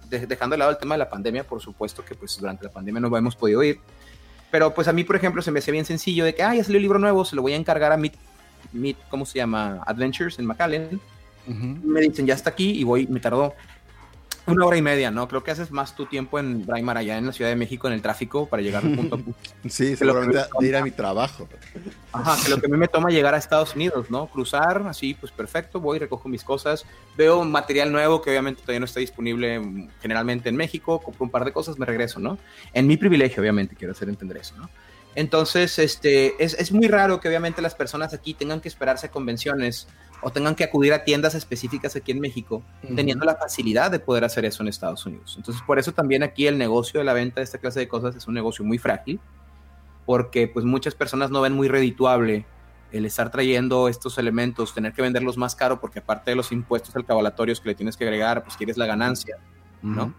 dejando 0.09 0.53
de 0.53 0.57
lado 0.57 0.71
el 0.71 0.77
tema 0.77 0.95
de 0.95 0.99
la 0.99 1.09
pandemia, 1.09 1.43
por 1.43 1.61
supuesto 1.61 2.03
que 2.03 2.15
pues 2.15 2.37
durante 2.39 2.65
la 2.65 2.71
pandemia 2.71 2.99
no 3.01 3.15
hemos 3.17 3.35
podido 3.35 3.63
ir, 3.63 3.79
pero 4.53 4.71
pues 4.73 4.87
a 4.87 4.93
mí, 4.93 5.03
por 5.03 5.15
ejemplo, 5.15 5.41
se 5.41 5.49
me 5.49 5.59
hacía 5.59 5.71
bien 5.71 5.85
sencillo 5.85 6.25
de 6.25 6.35
que, 6.35 6.43
ah, 6.43 6.53
ya 6.53 6.63
salió 6.63 6.77
el 6.77 6.83
libro 6.83 6.99
nuevo, 6.99 7.25
se 7.25 7.35
lo 7.35 7.41
voy 7.41 7.53
a 7.53 7.55
encargar 7.55 7.91
a 7.91 7.97
Meet, 7.97 8.13
Meet 8.71 8.97
¿cómo 9.09 9.25
se 9.25 9.39
llama? 9.39 9.81
Adventures 9.85 10.37
en 10.37 10.45
McAllen. 10.45 11.01
Me 11.47 12.01
dicen, 12.01 12.27
ya 12.27 12.35
está 12.35 12.51
aquí 12.51 12.69
y 12.69 12.83
voy, 12.83 13.07
me 13.07 13.19
tardó 13.19 13.55
una 14.45 14.65
hora 14.65 14.77
y 14.77 14.81
media, 14.81 15.11
¿no? 15.11 15.27
Creo 15.27 15.43
que 15.43 15.51
haces 15.51 15.71
más 15.71 15.95
tu 15.95 16.05
tiempo 16.05 16.39
en 16.39 16.65
Braimar, 16.65 16.97
allá 16.97 17.17
en 17.17 17.25
la 17.25 17.31
Ciudad 17.31 17.49
de 17.49 17.55
México, 17.55 17.87
en 17.87 17.93
el 17.93 18.01
tráfico, 18.01 18.47
para 18.47 18.61
llegar 18.61 18.83
de 18.83 18.95
punto. 18.95 19.19
Sí, 19.69 19.95
seguramente 19.95 20.39
de 20.59 20.67
ir 20.67 20.75
a 20.75 20.83
mi 20.83 20.91
trabajo. 20.91 21.47
Ajá, 22.11 22.37
que 22.43 22.49
lo 22.49 22.59
que 22.59 22.67
a 22.67 22.69
mí 22.69 22.77
me 22.77 22.87
toma 22.87 23.09
llegar 23.09 23.33
a 23.33 23.37
Estados 23.37 23.75
Unidos, 23.75 24.09
¿no? 24.09 24.27
Cruzar, 24.27 24.83
así, 24.87 25.13
pues 25.13 25.31
perfecto, 25.31 25.79
voy, 25.79 25.99
recojo 25.99 26.27
mis 26.27 26.43
cosas, 26.43 26.85
veo 27.17 27.43
material 27.43 27.91
nuevo 27.91 28.21
que 28.21 28.29
obviamente 28.29 28.61
todavía 28.61 28.79
no 28.79 28.85
está 28.85 28.99
disponible 28.99 29.89
generalmente 30.01 30.49
en 30.49 30.55
México, 30.55 30.99
compro 30.99 31.23
un 31.23 31.31
par 31.31 31.45
de 31.45 31.53
cosas, 31.53 31.79
me 31.79 31.85
regreso, 31.85 32.19
¿no? 32.19 32.37
En 32.73 32.87
mi 32.87 32.97
privilegio, 32.97 33.41
obviamente, 33.41 33.75
quiero 33.75 33.93
hacer 33.93 34.09
entender 34.09 34.37
eso, 34.37 34.55
¿no? 34.57 34.69
Entonces, 35.15 35.77
este, 35.79 36.43
es, 36.43 36.53
es 36.55 36.71
muy 36.71 36.87
raro 36.87 37.19
que 37.19 37.27
obviamente 37.27 37.61
las 37.61 37.75
personas 37.75 38.13
aquí 38.13 38.33
tengan 38.33 38.61
que 38.61 38.67
esperarse 38.67 39.07
a 39.07 39.11
convenciones 39.11 39.87
o 40.23 40.31
tengan 40.31 40.55
que 40.55 40.63
acudir 40.63 40.93
a 40.93 41.03
tiendas 41.03 41.35
específicas 41.35 41.95
aquí 41.95 42.11
en 42.11 42.21
México, 42.21 42.63
teniendo 42.95 43.25
la 43.25 43.35
facilidad 43.35 43.91
de 43.91 43.99
poder 43.99 44.23
hacer 44.23 44.45
eso 44.45 44.63
en 44.63 44.69
Estados 44.69 45.05
Unidos. 45.05 45.35
Entonces, 45.37 45.61
por 45.67 45.79
eso 45.79 45.91
también 45.91 46.23
aquí 46.23 46.47
el 46.47 46.57
negocio 46.57 46.99
de 46.99 47.03
la 47.03 47.13
venta 47.13 47.41
de 47.41 47.43
esta 47.43 47.57
clase 47.57 47.81
de 47.81 47.87
cosas 47.89 48.15
es 48.15 48.25
un 48.25 48.33
negocio 48.33 48.63
muy 48.63 48.77
frágil, 48.77 49.19
porque 50.05 50.47
pues 50.47 50.65
muchas 50.65 50.95
personas 50.95 51.29
no 51.29 51.41
ven 51.41 51.53
muy 51.53 51.67
redituable 51.67 52.45
el 52.93 53.05
estar 53.05 53.31
trayendo 53.31 53.89
estos 53.89 54.17
elementos, 54.17 54.73
tener 54.73 54.93
que 54.93 55.01
venderlos 55.01 55.37
más 55.37 55.55
caro, 55.55 55.81
porque 55.81 55.99
aparte 55.99 56.31
de 56.31 56.35
los 56.35 56.51
impuestos 56.51 56.95
alcabalatorios 56.95 57.59
que 57.59 57.69
le 57.69 57.75
tienes 57.75 57.97
que 57.97 58.05
agregar, 58.05 58.43
pues 58.43 58.55
quieres 58.55 58.77
la 58.77 58.85
ganancia, 58.85 59.37
¿no? 59.81 60.13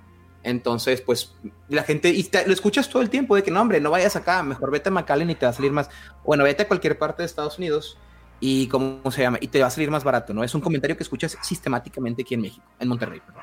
Entonces, 0.45 1.01
pues 1.01 1.35
la 1.69 1.83
gente, 1.83 2.15
lo 2.47 2.53
escuchas 2.53 2.89
todo 2.89 3.01
el 3.03 3.09
tiempo 3.09 3.35
de 3.35 3.43
que 3.43 3.51
no, 3.51 3.63
hombre, 3.63 3.81
no 3.81 3.91
vayas 3.91 4.15
acá, 4.15 4.43
mejor 4.43 4.71
vete 4.71 4.91
a 4.91 4.93
McAllen 4.93 5.31
y 5.31 5.35
te 5.35 5.47
va 5.47 5.51
a 5.51 5.55
salir 5.55 5.73
más. 5.73 5.89
Bueno, 6.23 6.45
vete 6.45 6.65
a 6.65 6.69
cualquier 6.69 6.99
parte 6.99 7.23
de 7.23 7.27
Estados 7.27 7.59
Unidos 7.59 7.97
y 8.41 8.69
cómo 8.69 9.11
se 9.11 9.23
llama, 9.23 9.39
y 9.41 9.49
te 9.49 9.61
va 9.61 9.69
a 9.69 9.71
salir 9.71 9.91
más 9.91 10.05
barato, 10.05 10.35
¿no? 10.35 10.45
Es 10.45 10.55
un 10.55 10.61
comentario 10.61 10.99
que 10.99 11.03
escuchas 11.03 11.39
sistemáticamente 11.43 12.23
aquí 12.23 12.35
en 12.35 12.43
México, 12.43 12.67
en 12.79 12.89
Monterrey, 12.89 13.21
perdón. 13.25 13.43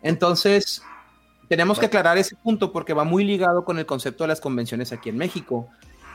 Entonces, 0.00 0.82
tenemos 1.48 1.78
que 1.78 1.84
aclarar 1.86 2.16
ese 2.16 2.34
punto 2.36 2.72
porque 2.72 2.94
va 2.94 3.04
muy 3.04 3.24
ligado 3.24 3.66
con 3.66 3.78
el 3.78 3.84
concepto 3.84 4.24
de 4.24 4.28
las 4.28 4.40
convenciones 4.40 4.90
aquí 4.90 5.10
en 5.10 5.18
México, 5.18 5.68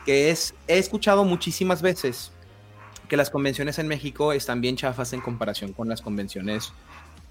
que 0.03 0.31
es, 0.31 0.55
he 0.67 0.79
escuchado 0.79 1.25
muchísimas 1.25 1.83
veces 1.83 2.31
que 3.07 3.17
las 3.17 3.29
convenciones 3.29 3.77
en 3.77 3.87
México 3.87 4.33
están 4.33 4.61
bien 4.61 4.75
chafas 4.77 5.13
en 5.13 5.21
comparación 5.21 5.73
con 5.73 5.87
las 5.87 6.01
convenciones 6.01 6.73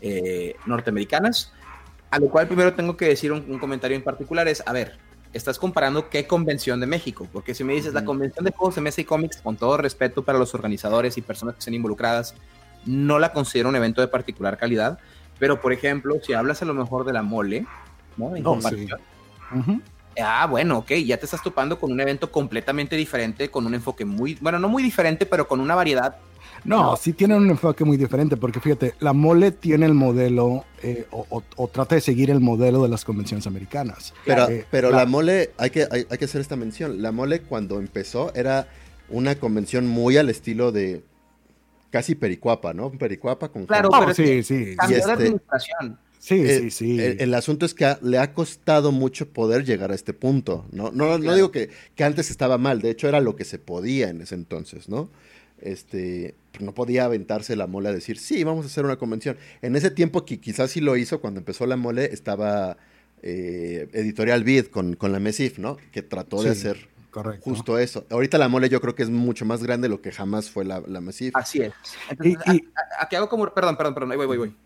eh, 0.01 0.55
norteamericanas, 0.66 1.53
a 2.16 2.18
lo 2.18 2.31
cual 2.31 2.46
primero 2.46 2.72
tengo 2.72 2.96
que 2.96 3.05
decir 3.05 3.31
un, 3.31 3.44
un 3.46 3.59
comentario 3.59 3.94
en 3.94 4.02
particular, 4.02 4.48
es, 4.48 4.62
a 4.66 4.72
ver, 4.72 4.96
estás 5.35 5.59
comparando 5.59 6.09
qué 6.09 6.26
convención 6.26 6.81
de 6.81 6.87
México, 6.87 7.29
porque 7.31 7.55
si 7.55 7.62
me 7.62 7.74
dices 7.74 7.92
la 7.92 8.07
convención 8.07 8.42
de 8.42 8.52
juegos 8.52 8.74
de 8.74 8.81
mesa 8.81 9.02
y 9.02 9.05
cómics, 9.05 9.37
con 9.42 9.57
todo 9.57 9.76
respeto 9.76 10.24
para 10.24 10.38
los 10.38 10.55
organizadores 10.55 11.18
y 11.18 11.20
personas 11.20 11.57
que 11.57 11.59
estén 11.59 11.74
involucradas, 11.74 12.35
no 12.87 13.18
la 13.18 13.35
considero 13.35 13.68
un 13.68 13.76
evento 13.76 14.00
de 14.00 14.09
particular 14.09 14.57
calidad, 14.57 14.98
pero 15.38 15.61
por 15.61 15.74
ejemplo, 15.74 16.16
si 16.22 16.33
hablas 16.33 16.62
a 16.62 16.64
lo 16.64 16.72
mejor 16.72 17.05
de 17.05 17.12
la 17.12 17.22
mole, 17.22 17.66
¿no? 18.16 18.35
Ah, 20.22 20.46
bueno, 20.46 20.79
ok, 20.79 20.92
ya 21.05 21.16
te 21.16 21.26
estás 21.26 21.42
topando 21.42 21.79
con 21.79 21.92
un 21.92 22.00
evento 22.00 22.31
completamente 22.31 22.96
diferente, 22.96 23.50
con 23.50 23.66
un 23.66 23.74
enfoque 23.74 24.05
muy, 24.05 24.37
bueno, 24.40 24.59
no 24.59 24.68
muy 24.68 24.83
diferente, 24.83 25.26
pero 25.26 25.46
con 25.46 25.61
una 25.61 25.74
variedad 25.74 26.16
no, 26.66 26.96
sí 26.96 27.12
tiene 27.12 27.37
un 27.37 27.48
enfoque 27.48 27.85
muy 27.85 27.96
diferente, 27.96 28.37
porque 28.37 28.61
fíjate, 28.61 28.94
la 28.98 29.12
mole 29.12 29.52
tiene 29.52 29.87
el 29.87 29.94
modelo, 29.94 30.64
eh, 30.83 31.07
o, 31.11 31.68
trata 31.68 31.94
de 31.94 32.00
seguir 32.00 32.31
el 32.31 32.40
modelo 32.40 32.83
de 32.83 32.88
las 32.88 33.05
convenciones 33.05 33.46
americanas. 33.46 34.12
Pero, 34.24 34.48
eh, 34.48 34.66
pero 34.70 34.90
la, 34.90 35.07
mole, 35.07 35.52
hay 35.59 35.70
que, 35.70 35.87
hay, 35.90 36.05
que 36.05 36.24
hacer 36.24 36.40
esta 36.40 36.57
mención, 36.57 37.02
la 37.02 37.12
mole 37.12 37.42
cuando 37.42 37.79
empezó 37.79 38.35
era 38.35 38.66
una 39.09 39.37
convención 39.37 39.87
muy 39.87 40.16
al 40.16 40.29
estilo 40.29 40.72
de 40.72 41.05
casi 41.90 42.16
Pericuapa, 42.16 42.74
¿no? 42.74 42.90
Pericuapa 42.90 43.48
con... 43.48 43.66
Claro, 43.66 43.90
pero 44.00 44.12
sí, 44.12 44.42
sí. 44.42 44.74
Cambió 44.76 44.98
este, 44.98 45.12
administración. 45.12 45.98
Sí, 46.27 46.45
sí, 46.49 46.71
sí. 46.73 47.01
El, 47.01 47.33
asunto 47.35 47.65
es 47.65 47.73
que 47.73 47.97
le 48.03 48.19
ha 48.19 48.35
costado 48.35 48.91
mucho 48.91 49.29
poder 49.29 49.65
llegar 49.65 49.93
a 49.93 49.95
este 49.95 50.12
punto, 50.12 50.67
¿no? 50.73 50.91
No, 50.91 51.19
no 51.19 51.35
digo 51.37 51.53
que, 51.53 51.71
que, 51.95 52.03
antes 52.03 52.33
estaba 52.33 52.59
mal, 52.59 52.81
de 52.81 52.91
hecho 52.91 53.07
era 53.07 53.21
lo 53.21 53.37
que 53.37 53.45
se 53.45 53.61
podía 53.61 54.09
en 54.09 54.21
ese 54.21 54.35
entonces, 54.35 54.89
¿no? 54.89 55.09
Este, 55.61 56.35
no 56.59 56.75
podía 56.75 57.05
aventarse 57.05 57.55
la 57.55 57.69
mole 57.69 57.91
a 57.91 57.93
decir, 57.93 58.19
sí, 58.19 58.43
vamos 58.43 58.65
a 58.65 58.67
hacer 58.67 58.85
una 58.85 58.97
convención. 58.97 59.37
En 59.62 59.77
ese 59.77 59.89
tiempo 59.93 60.25
que 60.25 60.41
quizás 60.41 60.73
sí 60.73 60.81
lo 60.81 60.97
hizo, 60.97 61.21
cuando 61.21 61.39
empezó 61.39 61.65
la 61.65 61.77
mole, 61.77 62.07
estaba 62.07 62.77
eh, 63.23 63.89
Editorial 63.93 64.43
Vid 64.43 64.67
con, 64.67 64.97
con 64.97 65.12
la 65.12 65.21
MESIF, 65.21 65.61
¿no? 65.61 65.77
Que 65.93 66.03
trató 66.03 66.43
de 66.43 66.51
hacer 66.51 66.89
justo 67.41 67.79
eso. 67.79 68.05
Ahorita 68.11 68.37
la 68.37 68.49
mole 68.49 68.69
yo 68.69 68.81
creo 68.81 68.97
que 68.97 69.05
es 69.05 69.11
mucho 69.11 69.45
más 69.45 69.62
grande 69.62 69.87
de 69.87 69.95
lo 69.95 70.03
que 70.03 70.11
jamás 70.11 70.51
fue 70.51 70.65
la, 70.65 70.83
la 70.89 71.01
MESIF. 71.01 71.37
Así 71.37 71.62
es. 71.62 71.73
aquí 72.99 73.15
hago 73.15 73.29
como, 73.29 73.49
perdón, 73.55 73.77
perdón, 73.77 73.95
perdón, 73.95 74.11
ahí 74.11 74.17
voy, 74.17 74.27
voy, 74.27 74.39
voy. 74.39 74.57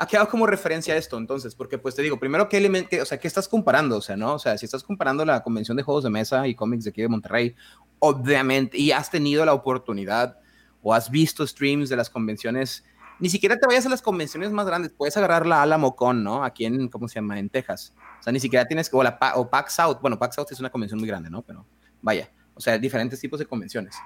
¿A 0.00 0.04
hago 0.04 0.30
como 0.30 0.46
referencia 0.46 0.94
a 0.94 0.96
esto 0.96 1.18
entonces? 1.18 1.54
Porque 1.54 1.76
pues 1.76 1.94
te 1.94 2.00
digo, 2.00 2.18
primero, 2.18 2.48
¿qué 2.48 2.56
elemento, 2.56 2.96
o 3.02 3.04
sea, 3.04 3.20
qué 3.20 3.28
estás 3.28 3.46
comparando? 3.46 3.98
O 3.98 4.00
sea, 4.00 4.16
¿no? 4.16 4.32
O 4.32 4.38
sea, 4.38 4.56
si 4.56 4.64
estás 4.64 4.82
comparando 4.82 5.26
la 5.26 5.42
convención 5.42 5.76
de 5.76 5.82
juegos 5.82 6.04
de 6.04 6.08
mesa 6.08 6.48
y 6.48 6.54
cómics 6.54 6.84
de 6.84 6.90
aquí 6.90 7.02
de 7.02 7.08
Monterrey, 7.08 7.54
obviamente, 7.98 8.78
y 8.78 8.92
has 8.92 9.10
tenido 9.10 9.44
la 9.44 9.52
oportunidad 9.52 10.38
o 10.82 10.94
has 10.94 11.10
visto 11.10 11.46
streams 11.46 11.90
de 11.90 11.96
las 11.96 12.08
convenciones, 12.08 12.82
ni 13.18 13.28
siquiera 13.28 13.58
te 13.58 13.66
vayas 13.66 13.84
a 13.84 13.90
las 13.90 14.00
convenciones 14.00 14.50
más 14.52 14.64
grandes, 14.64 14.90
puedes 14.96 15.18
agarrar 15.18 15.44
la 15.44 15.60
Alamo 15.60 15.94
Con, 15.94 16.24
¿no? 16.24 16.44
Aquí 16.44 16.64
en, 16.64 16.88
¿cómo 16.88 17.06
se 17.06 17.16
llama? 17.16 17.38
En 17.38 17.50
Texas. 17.50 17.92
O 18.20 18.22
sea, 18.22 18.32
ni 18.32 18.40
siquiera 18.40 18.66
tienes, 18.66 18.88
o, 18.94 19.02
la, 19.02 19.18
o 19.34 19.50
PAX 19.50 19.74
South, 19.74 19.98
bueno, 20.00 20.18
PAX 20.18 20.36
South 20.36 20.46
es 20.50 20.60
una 20.60 20.70
convención 20.70 20.98
muy 20.98 21.08
grande, 21.08 21.28
¿no? 21.28 21.42
Pero 21.42 21.66
vaya, 22.00 22.30
o 22.54 22.60
sea, 22.62 22.78
diferentes 22.78 23.20
tipos 23.20 23.38
de 23.38 23.44
convenciones. 23.44 23.96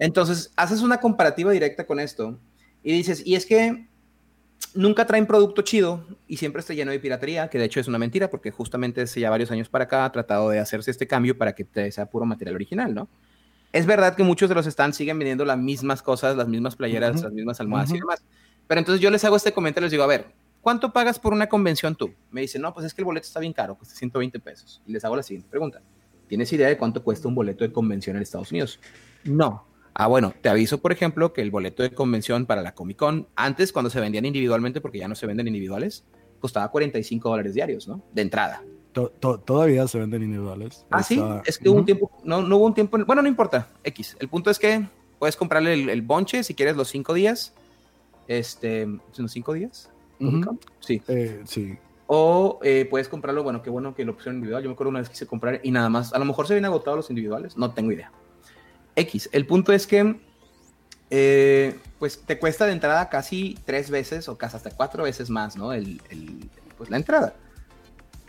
Entonces, 0.00 0.52
haces 0.56 0.82
una 0.82 0.98
comparativa 0.98 1.52
directa 1.52 1.86
con 1.86 2.00
esto 2.00 2.36
y 2.82 2.92
dices, 2.94 3.24
y 3.24 3.36
es 3.36 3.46
que 3.46 3.86
nunca 4.74 5.06
traen 5.06 5.26
producto 5.26 5.62
chido 5.62 6.04
y 6.26 6.36
siempre 6.36 6.60
está 6.60 6.74
lleno 6.74 6.90
de 6.90 7.00
piratería, 7.00 7.48
que 7.48 7.58
de 7.58 7.64
hecho 7.64 7.80
es 7.80 7.88
una 7.88 7.98
mentira 7.98 8.30
porque 8.30 8.50
justamente 8.50 9.02
hace 9.02 9.20
ya 9.20 9.30
varios 9.30 9.50
años 9.50 9.68
para 9.68 9.84
acá 9.84 10.04
ha 10.04 10.12
tratado 10.12 10.50
de 10.50 10.58
hacerse 10.58 10.90
este 10.90 11.06
cambio 11.06 11.36
para 11.36 11.54
que 11.54 11.66
sea 11.90 12.06
puro 12.06 12.26
material 12.26 12.54
original, 12.54 12.94
¿no? 12.94 13.08
Es 13.72 13.84
verdad 13.84 14.14
que 14.14 14.22
muchos 14.22 14.48
de 14.48 14.54
los 14.54 14.66
stands 14.66 14.96
siguen 14.96 15.18
vendiendo 15.18 15.44
las 15.44 15.58
mismas 15.58 16.02
cosas, 16.02 16.36
las 16.36 16.48
mismas 16.48 16.76
playeras, 16.76 17.22
las 17.22 17.32
mismas 17.32 17.60
almohadas 17.60 17.90
y 17.90 17.98
demás. 17.98 18.24
Pero 18.66 18.78
entonces 18.78 19.00
yo 19.00 19.10
les 19.10 19.24
hago 19.24 19.36
este 19.36 19.52
comentario 19.52 19.84
y 19.84 19.86
les 19.86 19.92
digo, 19.92 20.04
a 20.04 20.06
ver, 20.06 20.26
¿cuánto 20.62 20.92
pagas 20.92 21.18
por 21.18 21.32
una 21.32 21.48
convención 21.48 21.94
tú? 21.94 22.14
Me 22.30 22.40
dicen, 22.40 22.62
no, 22.62 22.72
pues 22.72 22.86
es 22.86 22.94
que 22.94 23.02
el 23.02 23.04
boleto 23.04 23.26
está 23.26 23.40
bien 23.40 23.52
caro, 23.52 23.74
cuesta 23.74 23.94
120 23.94 24.40
pesos. 24.40 24.82
Y 24.86 24.92
les 24.92 25.04
hago 25.04 25.16
la 25.16 25.22
siguiente 25.22 25.48
pregunta. 25.50 25.82
¿Tienes 26.26 26.52
idea 26.52 26.68
de 26.68 26.78
cuánto 26.78 27.02
cuesta 27.02 27.28
un 27.28 27.34
boleto 27.34 27.64
de 27.64 27.72
convención 27.72 28.16
en 28.16 28.22
Estados 28.22 28.50
Unidos? 28.50 28.80
No. 29.24 29.66
Ah, 29.98 30.08
bueno, 30.08 30.34
te 30.42 30.50
aviso, 30.50 30.76
por 30.82 30.92
ejemplo, 30.92 31.32
que 31.32 31.40
el 31.40 31.50
boleto 31.50 31.82
de 31.82 31.90
convención 31.90 32.44
para 32.44 32.60
la 32.60 32.74
Comic 32.74 32.98
Con, 32.98 33.28
antes 33.34 33.72
cuando 33.72 33.88
se 33.88 33.98
vendían 33.98 34.26
individualmente, 34.26 34.82
porque 34.82 34.98
ya 34.98 35.08
no 35.08 35.14
se 35.14 35.26
venden 35.26 35.46
individuales, 35.46 36.04
costaba 36.38 36.70
45 36.70 37.30
dólares 37.30 37.54
diarios, 37.54 37.88
¿no? 37.88 38.02
De 38.12 38.20
entrada. 38.20 38.62
todavía 38.92 39.88
se 39.88 39.98
venden 39.98 40.22
individuales. 40.22 40.84
Ah, 40.90 41.02
sí, 41.02 41.18
es 41.46 41.56
que 41.56 41.70
hubo 41.70 41.78
un 41.78 41.86
tiempo, 41.86 42.10
no, 42.24 42.42
no 42.42 42.58
hubo 42.58 42.66
un 42.66 42.74
tiempo, 42.74 42.98
bueno, 43.06 43.22
no 43.22 43.28
importa, 43.28 43.68
X. 43.84 44.18
El 44.20 44.28
punto 44.28 44.50
es 44.50 44.58
que 44.58 44.86
puedes 45.18 45.34
comprarle 45.34 45.72
el, 45.72 46.02
bonche 46.02 46.44
si 46.44 46.52
quieres 46.52 46.76
los 46.76 46.88
cinco 46.88 47.14
días. 47.14 47.54
Este, 48.28 48.86
¿son 49.12 49.30
cinco 49.30 49.54
días? 49.54 49.88
Sí. 50.80 51.00
Eh, 51.08 51.40
sí. 51.46 51.78
O 52.06 52.60
eh, 52.62 52.86
puedes 52.90 53.08
comprarlo, 53.08 53.42
bueno, 53.42 53.62
qué 53.62 53.70
bueno 53.70 53.94
que 53.94 54.04
la 54.04 54.10
opción 54.10 54.34
individual. 54.34 54.62
Yo 54.62 54.68
me 54.68 54.74
acuerdo 54.74 54.90
una 54.90 54.98
vez 54.98 55.08
quise 55.08 55.26
comprar 55.26 55.60
y 55.62 55.70
nada 55.70 55.88
más. 55.88 56.12
A 56.12 56.18
lo 56.18 56.26
mejor 56.26 56.46
se 56.46 56.52
vienen 56.52 56.66
agotados 56.66 56.98
los 56.98 57.08
individuales, 57.08 57.56
no 57.56 57.72
tengo 57.72 57.92
idea. 57.92 58.12
X. 58.96 59.28
El 59.32 59.46
punto 59.46 59.72
es 59.72 59.86
que, 59.86 60.16
eh, 61.10 61.78
pues 61.98 62.20
te 62.26 62.38
cuesta 62.38 62.66
de 62.66 62.72
entrada 62.72 63.08
casi 63.08 63.56
tres 63.64 63.90
veces 63.90 64.28
o 64.28 64.36
casi 64.36 64.56
hasta 64.56 64.70
cuatro 64.70 65.04
veces 65.04 65.30
más, 65.30 65.56
¿no? 65.56 65.72
El, 65.72 66.00
pues 66.76 66.90
la 66.90 66.96
entrada. 66.96 67.34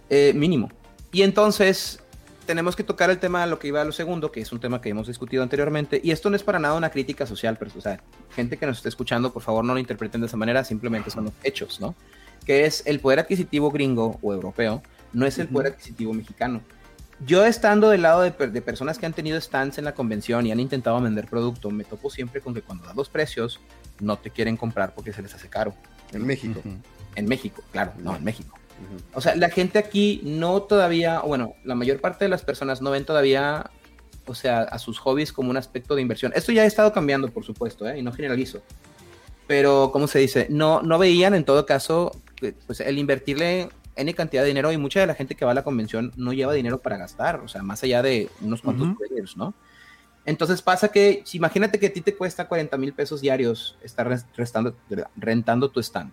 Eh, 0.09 0.33
mínimo. 0.35 0.69
Y 1.11 1.23
entonces 1.23 1.99
tenemos 2.45 2.75
que 2.75 2.83
tocar 2.83 3.09
el 3.09 3.17
tema 3.17 3.41
de 3.41 3.47
lo 3.47 3.59
que 3.59 3.67
iba 3.67 3.81
a 3.81 3.85
lo 3.85 3.91
segundo, 3.91 4.31
que 4.31 4.41
es 4.41 4.51
un 4.51 4.59
tema 4.59 4.79
que 4.79 4.89
hemos 4.89 5.07
discutido 5.07 5.43
anteriormente. 5.43 5.99
Y 6.03 6.11
esto 6.11 6.29
no 6.29 6.35
es 6.35 6.43
para 6.43 6.59
nada 6.59 6.75
una 6.75 6.89
crítica 6.89 7.25
social, 7.25 7.57
pero, 7.57 7.71
o 7.75 7.81
sea, 7.81 8.01
gente 8.31 8.57
que 8.57 8.65
nos 8.65 8.77
esté 8.77 8.89
escuchando, 8.89 9.33
por 9.33 9.41
favor, 9.41 9.65
no 9.65 9.73
lo 9.73 9.79
interpreten 9.79 10.21
de 10.21 10.27
esa 10.27 10.37
manera, 10.37 10.63
simplemente 10.63 11.09
son 11.09 11.25
los 11.25 11.33
hechos, 11.43 11.79
¿no? 11.81 11.95
Que 12.45 12.65
es 12.65 12.83
el 12.85 12.99
poder 12.99 13.19
adquisitivo 13.19 13.69
gringo 13.69 14.17
o 14.21 14.33
europeo, 14.33 14.81
no 15.11 15.25
es 15.25 15.37
el 15.39 15.47
poder 15.47 15.73
adquisitivo 15.73 16.13
mexicano 16.13 16.61
yo 17.25 17.45
estando 17.45 17.89
del 17.89 18.03
lado 18.03 18.21
de, 18.21 18.31
personas 18.31 18.99
que 18.99 19.05
han 19.05 19.13
tenido 19.13 19.39
stands 19.41 19.77
en 19.77 19.85
la 19.85 19.93
convención 19.93 20.45
y 20.45 20.51
han 20.51 20.59
intentado 20.59 21.01
vender 21.01 21.27
producto, 21.27 21.71
me 21.71 21.83
topo 21.83 22.09
siempre 22.09 22.41
con 22.41 22.53
que 22.53 22.61
cuando 22.61 22.85
das 22.85 22.95
los 22.95 23.09
precios, 23.09 23.59
no 23.99 24.17
te 24.17 24.29
quieren 24.29 24.57
comprar 24.57 24.93
porque 24.93 25.13
se 25.13 25.21
les 25.21 25.33
hace 25.33 25.49
caro. 25.49 25.73
En 26.13 26.25
México. 26.25 26.61
En 27.15 27.25
México, 27.25 27.63
claro, 27.71 27.93
no, 27.99 28.15
en 28.15 28.23
México. 28.23 28.57
O 29.13 29.21
sea, 29.21 29.35
la 29.35 29.49
gente 29.49 29.79
aquí 29.79 30.21
no 30.23 30.61
todavía, 30.61 31.21
bueno, 31.21 31.55
la 31.63 31.73
mayor 31.73 31.99
parte 31.99 32.25
de 32.25 32.29
las 32.29 32.43
personas 32.43 32.81
no 32.81 32.91
ven 32.91 33.05
todavía, 33.05 33.71
o 34.27 34.35
sea, 34.35 34.61
a 34.61 34.77
sus 34.77 34.99
hobbies 34.99 35.33
como 35.33 35.49
un 35.49 35.57
aspecto 35.57 35.95
de 35.95 36.03
inversión. 36.03 36.31
Esto 36.35 36.51
ya 36.51 36.61
ha 36.61 36.65
estado 36.65 36.93
cambiando, 36.93 37.29
por 37.29 37.43
supuesto, 37.43 37.89
¿eh? 37.89 37.97
y 37.97 38.03
no 38.03 38.11
generalizo. 38.11 38.61
Pero, 39.47 39.89
¿cómo 39.91 40.07
se 40.07 40.19
dice? 40.19 40.45
No, 40.51 40.83
no 40.83 40.99
veían 40.99 41.33
en 41.33 41.45
todo 41.45 41.65
caso, 41.65 42.11
pues 42.67 42.81
el 42.81 42.99
invertirle 42.99 43.69
N 43.97 44.13
cantidad 44.13 44.43
de 44.43 44.47
dinero 44.47 44.71
y 44.71 44.77
mucha 44.77 44.99
de 44.99 45.07
la 45.07 45.15
gente 45.15 45.35
que 45.35 45.45
va 45.45 45.51
a 45.51 45.55
la 45.55 45.63
convención 45.63 46.13
no 46.15 46.33
lleva 46.33 46.53
dinero 46.53 46.79
para 46.79 46.97
gastar, 46.97 47.41
o 47.41 47.47
sea, 47.47 47.63
más 47.63 47.83
allá 47.83 48.01
de 48.01 48.29
unos 48.41 48.61
cuantos 48.61 48.95
players, 48.97 49.35
¿no? 49.35 49.53
Entonces 50.25 50.61
pasa 50.61 50.89
que, 50.89 51.21
si 51.25 51.37
imagínate 51.37 51.79
que 51.79 51.87
a 51.87 51.93
ti 51.93 52.01
te 52.01 52.13
cuesta 52.13 52.47
40 52.47 52.77
mil 52.77 52.93
pesos 52.93 53.21
diarios 53.21 53.77
estar 53.81 54.07
restando, 54.35 54.75
rentando 55.15 55.69
tu 55.69 55.79
stand. 55.79 56.11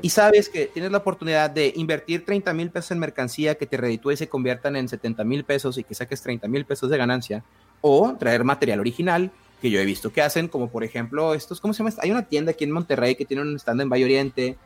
Y 0.00 0.10
sabes 0.10 0.48
que 0.48 0.66
tienes 0.66 0.92
la 0.92 0.98
oportunidad 0.98 1.50
de 1.50 1.72
invertir 1.76 2.24
30 2.24 2.52
mil 2.54 2.70
pesos 2.70 2.92
en 2.92 2.98
mercancía 2.98 3.56
que 3.56 3.66
te 3.66 3.76
reditúe 3.76 4.12
y 4.12 4.16
se 4.16 4.28
conviertan 4.28 4.76
en 4.76 4.88
70 4.88 5.24
mil 5.24 5.44
pesos 5.44 5.76
y 5.76 5.84
que 5.84 5.94
saques 5.94 6.22
30 6.22 6.46
mil 6.48 6.64
pesos 6.64 6.88
de 6.88 6.96
ganancia. 6.96 7.44
O 7.80 8.14
traer 8.16 8.44
material 8.44 8.80
original 8.80 9.32
que 9.60 9.70
yo 9.70 9.80
he 9.80 9.84
visto 9.84 10.12
que 10.12 10.22
hacen, 10.22 10.48
como 10.48 10.70
por 10.70 10.84
ejemplo 10.84 11.34
estos, 11.34 11.60
¿cómo 11.60 11.74
se 11.74 11.82
llama? 11.82 11.94
Hay 11.98 12.10
una 12.10 12.22
tienda 12.22 12.52
aquí 12.52 12.64
en 12.64 12.70
Monterrey 12.70 13.16
que 13.16 13.24
tiene 13.24 13.42
un 13.42 13.56
stand 13.56 13.80
en 13.80 13.88
Valle 13.88 14.04
Oriente, 14.04 14.56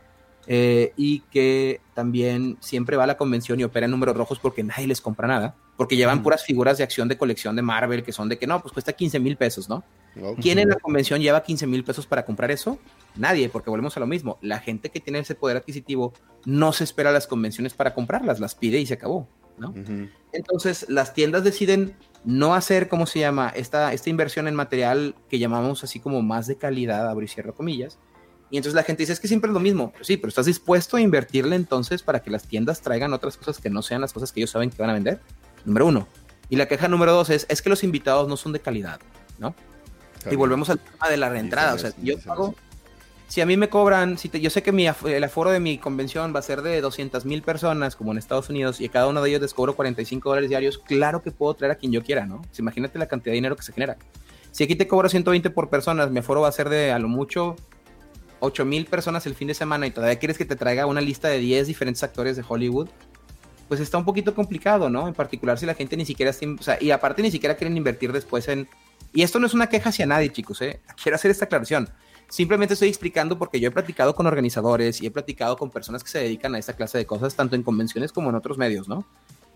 eh, 0.46 0.92
y 0.96 1.20
que 1.30 1.80
también 1.94 2.56
siempre 2.61 2.96
va 2.96 3.04
a 3.04 3.06
la 3.06 3.16
convención 3.16 3.59
y 3.59 3.64
opera 3.64 3.87
en 3.87 3.90
números 3.90 4.16
rojos 4.16 4.38
porque 4.38 4.62
nadie 4.62 4.87
les 4.87 5.00
compra 5.00 5.26
nada, 5.26 5.56
porque 5.76 5.96
llevan 5.96 6.22
puras 6.22 6.44
figuras 6.44 6.78
de 6.78 6.85
acción 6.85 7.09
de 7.09 7.16
colección 7.16 7.56
de 7.56 7.62
Marvel 7.62 8.02
que 8.02 8.12
son 8.12 8.28
de 8.28 8.38
que 8.38 8.46
no, 8.46 8.61
pues 8.61 8.72
cuesta 8.72 8.92
15 8.92 9.18
mil 9.20 9.37
pesos, 9.37 9.68
¿no? 9.68 9.82
¿Quién 10.40 10.59
en 10.59 10.68
la 10.68 10.76
convención 10.76 11.20
lleva 11.20 11.42
15 11.42 11.66
mil 11.66 11.85
pesos 11.85 12.06
para 12.06 12.24
comprar 12.24 12.50
eso? 12.50 12.78
Nadie, 13.16 13.48
porque 13.48 13.68
volvemos 13.70 13.96
a 13.96 14.00
lo 14.00 14.06
mismo. 14.06 14.38
La 14.40 14.61
gente 14.61 14.90
que 14.90 15.00
tiene 15.00 15.18
ese 15.18 15.35
poder 15.35 15.59
adquisitivo 15.59 16.14
no 16.46 16.72
se 16.72 16.85
espera 16.85 17.11
a 17.11 17.12
las 17.12 17.26
convenciones 17.26 17.74
para 17.74 17.92
comprarlas, 17.92 18.40
las 18.40 18.54
pide 18.54 18.78
y 18.78 18.87
se 18.87 18.94
acabó, 18.94 19.28
¿no? 19.59 19.74
Entonces, 20.32 20.87
las 20.88 21.12
tiendas 21.12 21.44
deciden 21.44 21.96
no 22.24 22.54
hacer, 22.54 22.88
¿cómo 22.88 23.06
se 23.06 23.20
llama? 23.20 23.50
Esta, 23.54 23.92
esta 23.92 24.11
inversión 24.11 24.48
en 24.48 24.54
material 24.54 25.14
que 25.28 25.38
llamamos 25.38 25.85
así 25.85 26.00
como 26.00 26.22
más 26.22 26.46
de 26.46 26.56
calidad, 26.56 27.09
abro 27.09 27.24
y 27.24 27.28
cierro 27.28 27.54
comillas, 27.54 27.98
y 28.50 28.56
entonces 28.56 28.74
la 28.74 28.82
gente 28.82 29.02
dice, 29.02 29.12
es 29.12 29.20
que 29.20 29.28
siempre 29.28 29.48
es 29.48 29.54
lo 29.54 29.61
mismo. 29.61 29.92
sí, 30.02 30.16
pero 30.16 30.28
¿estás 30.28 30.46
dispuesto 30.46 30.96
a 30.96 31.00
invertirle 31.00 31.56
entonces 31.56 32.02
para 32.02 32.20
que 32.20 32.30
las 32.30 32.44
tiendas 32.44 32.80
traigan 32.80 33.12
otras 33.12 33.37
cosas 33.37 33.59
que 33.59 33.70
no 33.70 33.82
sean 33.82 34.00
las 34.00 34.12
cosas 34.12 34.32
que 34.32 34.40
ellos 34.40 34.50
saben 34.50 34.70
que 34.70 34.80
van 34.80 34.90
a 34.90 34.94
vender? 34.94 35.20
Número 35.64 35.87
uno. 35.87 36.09
Y 36.48 36.56
la 36.56 36.66
queja 36.66 36.87
número 36.87 37.12
dos 37.12 37.30
es, 37.30 37.46
es 37.48 37.61
que 37.61 37.68
los 37.68 37.82
invitados 37.82 38.28
no 38.28 38.37
son 38.37 38.52
de 38.52 38.61
calidad, 38.61 39.00
¿no? 39.38 39.54
Y 40.30 40.37
volvemos 40.37 40.70
al 40.70 40.78
tema 40.78 41.09
de 41.09 41.16
la 41.16 41.28
reentrada. 41.28 41.74
O 41.74 41.78
sea, 41.78 41.92
yo 42.02 42.18
pago, 42.18 42.54
si 43.28 43.40
a 43.40 43.46
mí 43.46 43.56
me 43.56 43.68
cobran, 43.68 44.18
si 44.18 44.28
yo 44.28 44.50
sé 44.50 44.62
que 44.62 44.72
mi, 44.72 44.87
el 44.87 45.24
aforo 45.24 45.50
de 45.50 45.61
mi 45.61 45.78
convención 45.78 46.35
va 46.35 46.40
a 46.40 46.42
ser 46.42 46.62
de 46.62 46.80
200 46.80 47.24
mil 47.24 47.42
personas, 47.42 47.96
como 47.96 48.12
en 48.12 48.18
Estados 48.18 48.48
Unidos, 48.48 48.80
y 48.80 48.87
a 48.87 48.90
cada 48.90 49.09
uno 49.09 49.22
de 49.22 49.30
ellos 49.30 49.42
les 49.42 49.54
cobro 49.54 49.74
45 49.74 50.28
dólares 50.28 50.48
diarios, 50.48 50.78
claro 50.78 51.22
que 51.22 51.30
puedo 51.32 51.54
traer 51.54 51.72
a 51.72 51.74
quien 51.76 51.92
yo 51.92 52.02
quiera, 52.02 52.26
¿no? 52.26 52.42
imagínate 52.59 52.98
la 52.98 53.06
cantidad 53.06 53.32
de 53.32 53.37
dinero 53.37 53.56
que 53.56 53.62
se 53.62 53.72
genera. 53.72 53.96
Si 54.52 54.64
aquí 54.64 54.74
te 54.74 54.87
cobro 54.87 55.09
120 55.09 55.50
por 55.50 55.68
personas, 55.68 56.11
mi 56.11 56.20
aforo 56.20 56.40
va 56.40 56.48
a 56.48 56.52
ser 56.52 56.68
de 56.68 56.92
a 56.92 56.98
lo 56.98 57.09
mucho 57.09 57.57
8 58.41 58.64
mil 58.64 58.87
personas 58.87 59.26
el 59.26 59.34
fin 59.34 59.49
de 59.49 59.55
semana 59.55 59.87
y 59.87 59.91
todavía 59.91 60.18
quieres 60.18 60.39
que 60.39 60.45
te 60.45 60.57
traiga 60.57 60.87
una 60.87 61.01
lista 61.01 61.28
de 61.28 61.39
10 61.39 61.66
diferentes 61.66 62.03
actores 62.03 62.37
de 62.37 62.45
Hollywood, 62.47 62.89
pues 63.68 63.80
está 63.80 63.99
un 63.99 64.05
poquito 64.05 64.34
complicado, 64.34 64.89
¿no? 64.91 65.09
En 65.09 65.14
particular 65.14 65.59
si 65.59 65.66
la 65.66 65.74
gente 65.74 65.97
ni 65.97 66.07
siquiera 66.07 66.30
o 66.30 66.84
y 66.84 66.91
aparte 66.91 67.22
ni 67.22 67.30
siquiera 67.30 67.57
quieren 67.57 67.76
invertir 67.76 68.12
después 68.12 68.49
en... 68.49 68.68
Y 69.12 69.22
esto 69.22 69.39
no 69.39 69.47
es 69.47 69.55
una 69.55 69.68
queja 69.68 69.89
hacia 69.89 70.07
nadie, 70.07 70.30
chicos, 70.30 70.61
¿eh? 70.62 70.80
Quiero 71.03 71.16
hacer 71.16 71.30
esta 71.30 71.47
aclaración. 71.47 71.89
Simplemente 72.28 72.74
estoy 72.74 72.89
explicando 72.89 73.39
porque 73.39 73.61
yo 73.61 73.68
he 73.68 73.72
platicado 73.72 74.14
con 74.14 74.26
organizadores 74.26 75.01
y 75.01 75.07
he 75.07 75.11
platicado 75.11 75.57
con 75.57 75.70
personas 75.70 76.03
que 76.03 76.11
se 76.11 76.18
dedican 76.18 76.55
a 76.55 76.59
esta 76.59 76.74
clase 76.74 76.99
de 76.99 77.07
cosas, 77.07 77.34
tanto 77.34 77.57
en 77.57 77.62
convenciones 77.62 78.12
como 78.12 78.30
en 78.30 78.37
otros 78.37 78.59
medios, 78.59 78.89
¿no? 78.89 79.07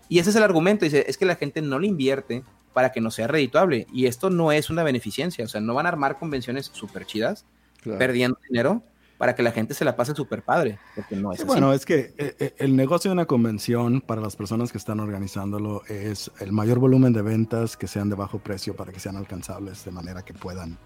Y 0.09 0.19
ese 0.19 0.31
es 0.31 0.35
el 0.35 0.43
argumento, 0.43 0.83
dice, 0.83 1.05
es 1.07 1.17
que 1.17 1.25
la 1.25 1.35
gente 1.35 1.61
no 1.61 1.79
le 1.79 1.87
invierte 1.87 2.43
para 2.73 2.91
que 2.91 3.01
no 3.01 3.11
sea 3.11 3.27
redituable. 3.27 3.87
Y 3.93 4.07
esto 4.07 4.29
no 4.29 4.51
es 4.51 4.69
una 4.69 4.83
beneficencia, 4.83 5.45
o 5.45 5.47
sea, 5.47 5.61
no 5.61 5.73
van 5.73 5.85
a 5.85 5.89
armar 5.89 6.17
convenciones 6.17 6.69
súper 6.73 7.05
chidas, 7.05 7.45
perdiendo 7.83 8.37
dinero, 8.47 8.83
para 9.21 9.35
que 9.35 9.43
la 9.43 9.51
gente 9.51 9.75
se 9.75 9.85
la 9.85 9.95
pase 9.95 10.15
súper 10.15 10.41
padre, 10.41 10.79
porque 10.95 11.15
no 11.15 11.31
es 11.31 11.45
Bueno, 11.45 11.73
es 11.73 11.85
que 11.85 12.11
eh, 12.17 12.35
eh, 12.39 12.55
el 12.57 12.75
negocio 12.75 13.09
de 13.09 13.13
una 13.13 13.27
convención 13.27 14.01
para 14.01 14.19
las 14.19 14.35
personas 14.35 14.71
que 14.71 14.79
están 14.79 14.99
organizándolo 14.99 15.83
es 15.87 16.31
el 16.39 16.51
mayor 16.51 16.79
volumen 16.79 17.13
de 17.13 17.21
ventas 17.21 17.77
que 17.77 17.85
sean 17.85 18.09
de 18.09 18.15
bajo 18.15 18.39
precio 18.39 18.75
para 18.75 18.91
que 18.91 18.99
sean 18.99 19.17
alcanzables 19.17 19.85
de 19.85 19.91
manera 19.91 20.25
que 20.25 20.33
puedan 20.33 20.79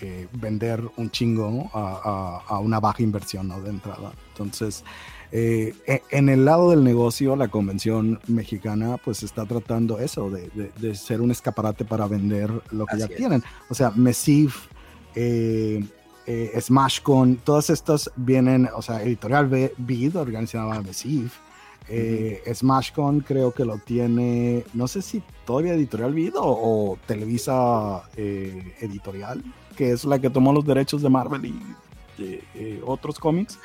eh, 0.00 0.26
vender 0.32 0.82
un 0.96 1.12
chingo 1.12 1.70
a, 1.72 2.58
una 2.58 2.80
baja 2.80 3.00
inversión 3.00 3.46
¿no? 3.46 3.60
de 3.60 3.70
entrada. 3.70 4.10
Entonces, 4.32 4.82
e, 5.30 5.72
en 6.10 6.28
el 6.30 6.44
lado 6.44 6.70
del 6.70 6.82
negocio, 6.82 7.36
la 7.36 7.46
convención 7.46 8.18
mexicana 8.26 8.96
pues 8.96 9.22
está 9.22 9.46
tratando 9.46 10.00
eso, 10.00 10.30
de, 10.30 10.94
ser 10.96 11.20
un 11.20 11.30
escaparate 11.30 11.84
para 11.84 12.08
vender 12.08 12.50
lo 12.72 12.86
que 12.86 12.98
ya 12.98 13.06
tienen. 13.06 13.44
O 13.70 13.74
sea, 13.74 13.92
Mesif, 13.92 14.66
eh, 16.26 16.52
eh, 16.54 16.60
SmashCon, 16.60 17.36
todas 17.36 17.70
estas 17.70 18.10
vienen, 18.16 18.68
o 18.74 18.82
sea, 18.82 19.02
Editorial 19.02 19.48
Vid 19.76 20.16
organizaba 20.16 20.80
Mesif. 20.82 21.38
Eh, 21.88 22.42
SmashCon 22.52 23.20
creo 23.20 23.52
que 23.52 23.64
lo 23.64 23.78
tiene, 23.78 24.64
no 24.72 24.86
sé 24.86 25.02
si 25.02 25.22
todavía 25.44 25.74
Editorial 25.74 26.14
Vid 26.14 26.34
o, 26.36 26.96
Televisa 27.06 28.02
eh, 28.16 28.74
Editorial, 28.80 29.42
que 29.76 29.90
es 29.90 30.04
la 30.04 30.18
que 30.18 30.30
tomó 30.30 30.52
los 30.52 30.64
derechos 30.64 31.02
de 31.02 31.08
Marvel 31.08 31.44
y 31.46 31.60
otros 32.84 33.18
cómics. 33.18 33.58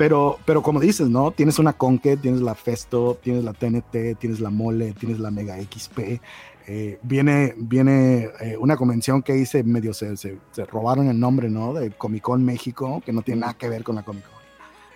Pero, 0.00 0.38
pero 0.46 0.62
como 0.62 0.80
dices, 0.80 1.10
¿no? 1.10 1.30
Tienes 1.30 1.58
una 1.58 1.74
Conque, 1.74 2.16
tienes 2.16 2.40
la 2.40 2.54
Festo, 2.54 3.18
tienes 3.22 3.44
la 3.44 3.52
TNT, 3.52 4.18
tienes 4.18 4.40
la 4.40 4.48
Mole, 4.48 4.94
tienes 4.94 5.18
la 5.18 5.30
Mega 5.30 5.58
XP. 5.60 6.22
Eh, 6.66 6.98
viene 7.02 7.54
viene 7.56 8.30
eh, 8.40 8.56
una 8.58 8.76
convención 8.76 9.22
que 9.22 9.36
hice 9.36 9.64
medio 9.64 9.94
se, 9.94 10.16
se, 10.16 10.38
robaron 10.70 11.08
el 11.08 11.18
nombre, 11.18 11.48
¿no? 11.48 11.72
De 11.72 11.90
Comic 11.90 12.22
Con 12.22 12.44
México, 12.44 13.02
que 13.04 13.12
no 13.12 13.22
tiene 13.22 13.40
nada 13.42 13.54
que 13.54 13.68
ver 13.68 13.82
con 13.82 13.96
la 13.96 14.02
Comic 14.02 14.24
Con. 14.24 14.40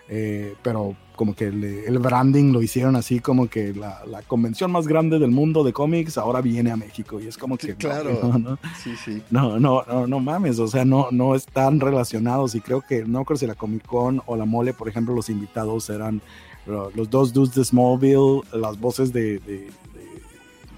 Eh, 0.06 0.54
pero 0.62 0.94
como 1.16 1.34
que 1.34 1.46
el, 1.46 1.98
branding 1.98 2.52
lo 2.52 2.60
hicieron 2.60 2.94
así 2.94 3.20
como 3.20 3.48
que 3.48 3.72
la, 3.72 4.02
la, 4.04 4.20
convención 4.20 4.70
más 4.70 4.86
grande 4.86 5.18
del 5.18 5.30
mundo 5.30 5.64
de 5.64 5.72
cómics 5.72 6.18
ahora 6.18 6.42
viene 6.42 6.70
a 6.70 6.76
México 6.76 7.20
y 7.20 7.28
es 7.28 7.38
como 7.38 7.56
que 7.56 7.74
claro 7.74 8.18
no, 8.22 8.38
no, 8.38 8.58
sí 8.82 8.94
sí 9.02 9.22
no 9.30 9.58
no 9.58 9.82
no 9.86 10.06
no 10.06 10.20
mames 10.20 10.58
o 10.58 10.68
sea 10.68 10.84
no 10.84 11.08
no 11.10 11.34
están 11.34 11.80
relacionados 11.80 12.54
y 12.54 12.60
creo 12.60 12.82
que 12.82 13.06
no 13.06 13.24
creo 13.24 13.38
si 13.38 13.46
la 13.46 13.54
Comic 13.54 13.86
Con 13.86 14.20
o 14.26 14.36
la 14.36 14.44
Mole 14.44 14.74
por 14.74 14.88
ejemplo 14.88 15.14
los 15.14 15.30
invitados 15.30 15.88
eran 15.88 16.20
los 16.66 17.08
dos 17.08 17.32
dudes 17.32 17.54
de 17.54 17.64
Smallville 17.64 18.42
las 18.52 18.78
voces 18.78 19.10
de, 19.10 19.38
de, 19.38 19.70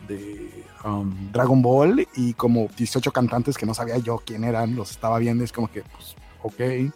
de, 0.06 0.65
um, 0.86 1.32
Dragon 1.32 1.60
Ball 1.60 2.06
y 2.14 2.34
como 2.34 2.68
18 2.76 3.12
cantantes 3.12 3.56
que 3.58 3.66
no 3.66 3.74
sabía 3.74 3.98
yo 3.98 4.22
quién 4.24 4.44
eran 4.44 4.76
los 4.76 4.90
estaba 4.90 5.18
viendo 5.18 5.44
es 5.44 5.52
como 5.52 5.70
que 5.70 5.82
pues 5.82 6.16
ok 6.42 6.92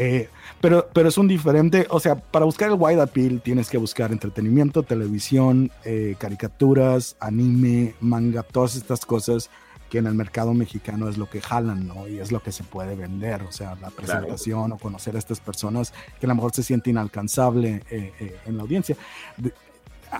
eh, 0.00 0.28
pero, 0.60 0.88
pero 0.92 1.08
es 1.08 1.18
un 1.18 1.26
diferente, 1.26 1.86
o 1.90 1.98
sea, 1.98 2.14
para 2.14 2.44
buscar 2.44 2.70
el 2.70 2.76
wide 2.78 3.02
appeal 3.02 3.40
tienes 3.40 3.68
que 3.68 3.78
buscar 3.78 4.12
entretenimiento, 4.12 4.84
televisión, 4.84 5.72
eh, 5.84 6.14
caricaturas, 6.18 7.16
anime, 7.18 7.94
manga, 8.00 8.44
todas 8.44 8.76
estas 8.76 9.04
cosas 9.04 9.50
que 9.88 9.98
en 9.98 10.06
el 10.06 10.14
mercado 10.14 10.54
mexicano 10.54 11.08
es 11.08 11.16
lo 11.16 11.28
que 11.28 11.40
jalan, 11.40 11.86
¿no? 11.86 12.06
Y 12.08 12.18
es 12.18 12.30
lo 12.30 12.42
que 12.42 12.52
se 12.52 12.62
puede 12.62 12.94
vender, 12.94 13.42
o 13.42 13.52
sea, 13.52 13.74
la 13.76 13.90
presentación 13.90 14.72
o 14.72 14.78
conocer 14.78 15.16
a 15.16 15.18
estas 15.18 15.40
personas 15.40 15.92
que 16.20 16.26
a 16.26 16.28
lo 16.28 16.34
mejor 16.34 16.52
se 16.54 16.62
siente 16.62 16.90
inalcanzable 16.90 17.82
eh, 17.90 18.12
eh, 18.20 18.36
en 18.46 18.56
la 18.56 18.62
audiencia. 18.62 18.96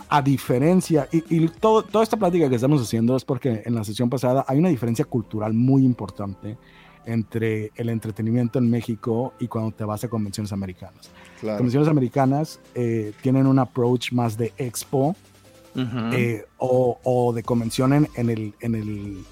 A, 0.09 0.21
diferencia, 0.21 1.07
y, 1.11 1.23
y 1.29 1.47
todo, 1.47 1.83
toda 1.83 2.03
esta 2.03 2.17
plática 2.17 2.49
que 2.49 2.55
estamos 2.55 2.81
haciendo 2.81 3.15
es 3.15 3.25
porque 3.25 3.63
en 3.65 3.75
la 3.75 3.83
sesión 3.83 4.09
pasada 4.09 4.45
hay 4.47 4.59
una 4.59 4.69
diferencia 4.69 5.05
cultural 5.05 5.53
muy 5.53 5.83
importante 5.83 6.57
entre 7.05 7.71
el 7.75 7.89
entretenimiento 7.89 8.59
en 8.59 8.69
México 8.69 9.33
y 9.39 9.47
cuando 9.47 9.71
te 9.71 9.83
vas 9.83 10.03
a 10.03 10.07
convenciones 10.07 10.51
americanas. 10.51 11.09
Convenciones 11.41 11.87
americanas 11.87 12.59
eh, 12.75 13.13
tienen 13.21 13.47
un 13.47 13.59
approach 13.59 14.11
más 14.11 14.37
de 14.37 14.53
expo 14.57 15.15
eh, 15.75 16.45
o, 16.57 17.31
de 17.33 17.43
convención 17.43 17.93
en, 17.93 18.29
el, 18.29 18.53
en, 18.59 18.75
el, 18.75 19.23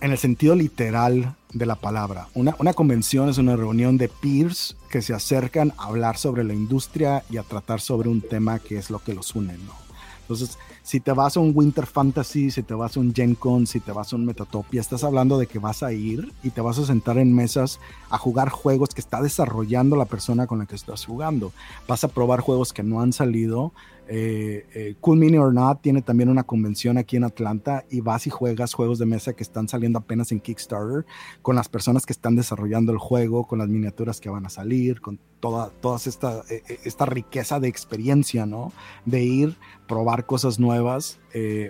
en 0.00 0.10
el 0.10 0.18
sentido 0.18 0.54
literal 0.54 1.36
de 1.52 1.66
la 1.66 1.76
palabra. 1.76 2.28
Una, 2.34 2.56
una 2.58 2.72
convención 2.72 3.28
es 3.28 3.38
una 3.38 3.54
reunión 3.54 3.98
de 3.98 4.08
peers 4.08 4.76
que 4.94 5.02
se 5.02 5.12
acercan 5.12 5.72
a 5.76 5.86
hablar 5.86 6.16
sobre 6.16 6.44
la 6.44 6.54
industria 6.54 7.24
y 7.28 7.36
a 7.36 7.42
tratar 7.42 7.80
sobre 7.80 8.08
un 8.08 8.20
tema 8.20 8.60
que 8.60 8.78
es 8.78 8.90
lo 8.90 9.00
que 9.00 9.12
los 9.12 9.34
une. 9.34 9.54
¿no? 9.54 9.72
Entonces, 10.20 10.56
si 10.84 11.00
te 11.00 11.10
vas 11.10 11.36
a 11.36 11.40
un 11.40 11.50
Winter 11.52 11.84
Fantasy, 11.84 12.52
si 12.52 12.62
te 12.62 12.74
vas 12.74 12.96
a 12.96 13.00
un 13.00 13.12
Gen 13.12 13.34
Con, 13.34 13.66
si 13.66 13.80
te 13.80 13.90
vas 13.90 14.12
a 14.12 14.16
un 14.16 14.24
Metatopia, 14.24 14.80
estás 14.80 15.02
hablando 15.02 15.36
de 15.36 15.48
que 15.48 15.58
vas 15.58 15.82
a 15.82 15.92
ir 15.92 16.32
y 16.44 16.50
te 16.50 16.60
vas 16.60 16.78
a 16.78 16.86
sentar 16.86 17.18
en 17.18 17.34
mesas 17.34 17.80
a 18.08 18.18
jugar 18.18 18.50
juegos 18.50 18.90
que 18.90 19.00
está 19.00 19.20
desarrollando 19.20 19.96
la 19.96 20.04
persona 20.04 20.46
con 20.46 20.60
la 20.60 20.66
que 20.66 20.76
estás 20.76 21.04
jugando. 21.04 21.52
Vas 21.88 22.04
a 22.04 22.08
probar 22.08 22.38
juegos 22.38 22.72
que 22.72 22.84
no 22.84 23.00
han 23.00 23.12
salido 23.12 23.72
eh, 24.06 24.66
eh, 24.74 24.94
cool 25.00 25.18
Mini 25.18 25.38
or 25.38 25.52
Not 25.52 25.80
tiene 25.80 26.02
también 26.02 26.28
una 26.28 26.42
convención 26.42 26.98
aquí 26.98 27.16
en 27.16 27.24
Atlanta 27.24 27.84
y 27.90 28.00
vas 28.00 28.26
y 28.26 28.30
juegas 28.30 28.74
juegos 28.74 28.98
de 28.98 29.06
mesa 29.06 29.32
que 29.32 29.42
están 29.42 29.68
saliendo 29.68 29.98
apenas 29.98 30.30
en 30.32 30.40
Kickstarter 30.40 31.06
con 31.40 31.56
las 31.56 31.68
personas 31.68 32.04
que 32.04 32.12
están 32.12 32.36
desarrollando 32.36 32.92
el 32.92 32.98
juego, 32.98 33.46
con 33.46 33.58
las 33.58 33.68
miniaturas 33.68 34.20
que 34.20 34.28
van 34.28 34.44
a 34.44 34.50
salir, 34.50 35.00
con 35.00 35.18
toda, 35.40 35.72
esta, 36.04 36.42
eh, 36.50 36.62
esta 36.84 37.06
riqueza 37.06 37.60
de 37.60 37.68
experiencia, 37.68 38.46
¿no? 38.46 38.72
De 39.04 39.22
ir, 39.22 39.56
probar 39.86 40.26
cosas 40.26 40.58
nuevas, 40.58 41.18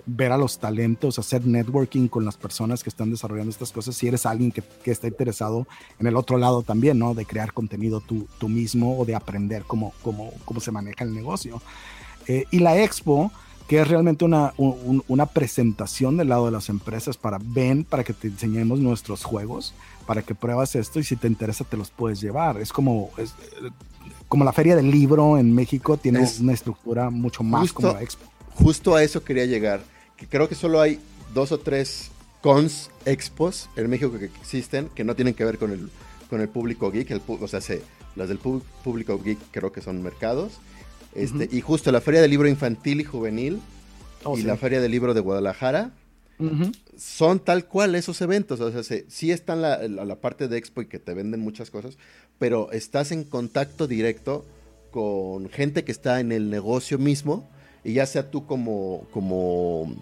ver 0.05 0.31
a 0.31 0.37
los 0.37 0.59
talentos, 0.59 1.17
hacer 1.17 1.45
networking 1.45 2.07
con 2.07 2.23
las 2.23 2.37
personas 2.37 2.83
que 2.83 2.89
están 2.89 3.09
desarrollando 3.09 3.49
estas 3.49 3.71
cosas. 3.71 3.95
Si 3.95 4.07
eres 4.07 4.25
alguien 4.25 4.51
que, 4.51 4.61
que 4.83 4.91
está 4.91 5.07
interesado 5.07 5.67
en 5.99 6.07
el 6.07 6.15
otro 6.15 6.37
lado 6.37 6.61
también, 6.61 6.99
¿no? 6.99 7.13
De 7.15 7.25
crear 7.25 7.51
contenido 7.51 7.99
tú, 7.99 8.27
tú 8.37 8.47
mismo 8.47 8.99
o 8.99 9.05
de 9.05 9.15
aprender 9.15 9.63
cómo, 9.63 9.93
cómo, 10.03 10.31
cómo 10.45 10.59
se 10.59 10.71
maneja 10.71 11.03
el 11.03 11.13
negocio. 11.13 11.61
Eh, 12.27 12.45
y 12.51 12.59
la 12.59 12.81
expo, 12.81 13.31
que 13.67 13.81
es 13.81 13.87
realmente 13.87 14.25
una, 14.25 14.53
una, 14.57 15.25
presentación 15.25 16.17
del 16.17 16.29
lado 16.29 16.45
de 16.45 16.51
las 16.51 16.69
empresas 16.69 17.17
para 17.17 17.39
ven, 17.41 17.83
para 17.83 18.03
que 18.03 18.13
te 18.13 18.27
enseñemos 18.27 18.79
nuestros 18.79 19.23
juegos, 19.23 19.73
para 20.05 20.21
que 20.21 20.35
pruebas 20.35 20.75
esto 20.75 20.99
y 20.99 21.03
si 21.03 21.15
te 21.15 21.27
interesa 21.27 21.63
te 21.63 21.77
los 21.77 21.89
puedes 21.89 22.21
llevar. 22.21 22.57
Es 22.59 22.71
como, 22.71 23.09
es, 23.17 23.33
como 24.27 24.45
la 24.45 24.53
feria 24.53 24.75
del 24.75 24.91
libro 24.91 25.37
en 25.37 25.53
México, 25.53 25.97
tiene 25.97 26.27
una 26.41 26.53
estructura 26.53 27.09
mucho 27.09 27.43
más 27.43 27.73
como 27.73 27.93
la 27.93 28.03
expo. 28.03 28.25
Justo 28.53 28.95
a 28.95 29.03
eso 29.03 29.23
quería 29.23 29.45
llegar, 29.45 29.81
que 30.15 30.27
creo 30.27 30.47
que 30.47 30.55
solo 30.55 30.79
hay 30.79 30.99
dos 31.33 31.51
o 31.51 31.59
tres 31.59 32.11
cons, 32.41 32.91
expos 33.05 33.69
en 33.75 33.89
México 33.89 34.11
que 34.17 34.25
existen, 34.25 34.89
que 34.93 35.03
no 35.03 35.15
tienen 35.15 35.33
que 35.33 35.43
ver 35.43 35.57
con 35.57 35.71
el, 35.71 35.89
con 36.29 36.39
el 36.39 36.49
público 36.49 36.91
geek, 36.91 37.09
el, 37.09 37.21
o 37.27 37.47
sea, 37.47 37.59
las 38.15 38.29
del 38.29 38.37
público 38.37 39.19
geek 39.21 39.39
creo 39.51 39.71
que 39.71 39.81
son 39.81 40.03
mercados 40.03 40.59
este, 41.15 41.49
Y 41.51 41.61
justo 41.61 41.91
la 41.91 42.01
Feria 42.01 42.21
del 42.21 42.31
Libro 42.31 42.47
Infantil 42.47 43.01
y 43.01 43.03
Juvenil 43.03 43.59
oh, 44.23 44.37
y 44.37 44.43
la 44.43 44.57
Feria 44.57 44.81
del 44.81 44.91
Libro 44.91 45.13
de 45.13 45.21
Guadalajara 45.21 45.91
son 46.97 47.39
tal 47.39 47.65
cual 47.65 47.95
esos 47.95 48.19
eventos. 48.21 48.59
O 48.59 48.83
sea, 48.83 48.99
sí 49.07 49.31
están 49.31 49.61
la, 49.61 49.87
la, 49.87 50.15
parte 50.15 50.47
de 50.47 50.57
expo 50.57 50.81
y 50.81 50.87
que 50.87 50.99
te 50.99 51.13
venden 51.13 51.39
muchas 51.39 51.71
cosas, 51.71 51.97
pero 52.37 52.71
estás 52.71 53.11
en 53.11 53.23
contacto 53.23 53.87
directo 53.87 54.45
con 54.91 55.49
gente 55.49 55.83
que 55.83 55.91
está 55.91 56.19
en 56.19 56.31
el 56.31 56.49
negocio 56.49 56.97
mismo 56.97 57.49
y 57.83 57.93
ya 57.93 58.05
sea 58.05 58.31
tú 58.31 58.45
como, 58.45 59.07
como 59.11 59.93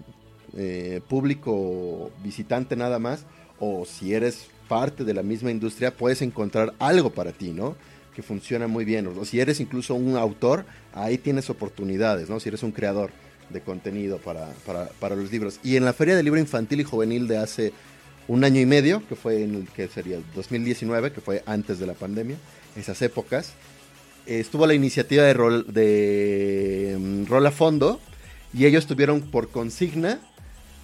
eh, 0.55 1.01
público 1.07 2.11
visitante 2.23 2.75
nada 2.75 2.99
más 2.99 3.25
o 3.59 3.85
si 3.85 4.13
eres 4.13 4.47
parte 4.67 5.03
de 5.03 5.13
la 5.13 5.23
misma 5.23 5.51
industria, 5.51 5.95
puedes 5.95 6.21
encontrar 6.21 6.73
algo 6.79 7.11
para 7.11 7.31
ti, 7.31 7.51
¿no? 7.51 7.75
Que 8.15 8.23
funciona 8.23 8.67
muy 8.67 8.85
bien. 8.85 9.07
O 9.07 9.25
si 9.25 9.39
eres 9.39 9.59
incluso 9.59 9.95
un 9.95 10.17
autor, 10.17 10.65
ahí 10.93 11.17
tienes 11.17 11.49
oportunidades, 11.49 12.29
¿no? 12.29 12.39
Si 12.39 12.49
eres 12.49 12.63
un 12.63 12.71
creador 12.71 13.11
de 13.49 13.61
contenido 13.61 14.17
para, 14.17 14.49
para, 14.99 15.15
los 15.15 15.31
libros. 15.31 15.59
Y 15.63 15.75
en 15.75 15.85
la 15.85 15.93
Feria 15.93 16.15
del 16.15 16.25
Libro 16.25 16.39
Infantil 16.39 16.81
y 16.81 16.83
Juvenil 16.83 17.27
de 17.27 17.37
hace 17.37 17.73
un 18.27 18.43
año 18.43 18.59
y 18.61 18.65
medio, 18.65 19.05
que 19.07 19.15
fue 19.15 19.43
en 19.43 19.55
el 19.55 19.67
que 19.67 19.87
sería 19.87 20.19
2019, 20.35 21.11
que 21.11 21.21
fue 21.21 21.43
antes 21.45 21.79
de 21.79 21.87
la 21.87 21.93
pandemia, 21.93 22.37
esas 22.75 23.01
épocas, 23.01 23.53
estuvo 24.25 24.65
la 24.65 24.73
iniciativa 24.73 25.23
de 25.23 25.33
rol, 25.33 25.65
de 25.71 26.97
mm, 26.99 27.25
rol 27.25 27.45
a 27.45 27.51
fondo 27.51 27.99
y 28.53 28.65
ellos 28.65 28.87
tuvieron 28.87 29.21
por 29.21 29.49
consigna 29.49 30.19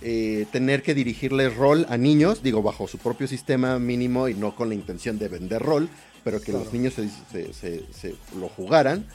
eh, 0.02 0.46
tener 0.52 0.82
que 0.82 0.94
dirigirles 0.94 1.56
rol 1.56 1.86
a 1.90 1.98
niños, 1.98 2.42
digo, 2.42 2.62
bajo 2.62 2.88
su 2.88 2.98
propio 2.98 3.28
sistema 3.28 3.80
mínimo 3.80 4.30
y 4.30 4.34
no 4.34 4.56
con 4.56 4.70
la 4.70 4.76
intención 4.76 5.20
de 5.20 5.28
vender 5.28 5.62
rol, 5.62 5.90
pero 6.24 6.42
que 6.42 6.52
los 6.52 6.72
niños 6.74 6.94
se, 6.96 8.16
lo 8.40 8.50
jugaran. 8.50 9.06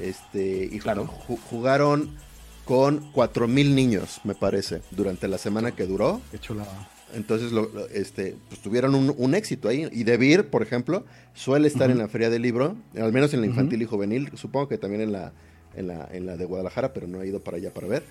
Este, 0.00 0.68
y 0.70 0.78
claro. 0.80 1.06
jugaron 1.06 2.16
con 2.64 3.12
4.000 3.12 3.74
niños, 3.74 4.20
me 4.24 4.34
parece, 4.34 4.80
durante 4.90 5.28
la 5.28 5.38
semana 5.38 5.72
que 5.72 5.86
duró. 5.86 6.20
Qué 6.30 6.38
chulada. 6.38 6.88
Entonces, 7.14 7.52
este, 7.92 8.36
pues 8.48 8.60
tuvieron 8.60 8.94
un, 8.94 9.34
éxito 9.34 9.68
ahí. 9.68 9.88
Y 9.92 10.04
De 10.04 10.42
por 10.44 10.62
ejemplo, 10.62 11.04
suele 11.32 11.68
estar 11.68 11.90
en 11.90 11.98
la 11.98 12.08
Feria 12.08 12.28
del 12.28 12.42
Libro, 12.42 12.76
al 12.96 13.12
menos 13.12 13.32
en 13.34 13.40
la 13.40 13.46
infantil 13.46 13.82
y 13.82 13.84
juvenil, 13.84 14.30
supongo 14.34 14.68
que 14.68 14.78
también 14.78 15.02
en 15.02 15.12
la, 15.12 15.32
en 15.76 15.86
la, 15.86 16.08
en 16.12 16.26
la 16.26 16.36
de 16.36 16.44
Guadalajara, 16.44 16.92
pero 16.92 17.06
no 17.06 17.22
he 17.22 17.28
ido 17.28 17.40
para 17.40 17.58
allá 17.58 17.72
para 17.72 17.86
ver. 17.86 18.04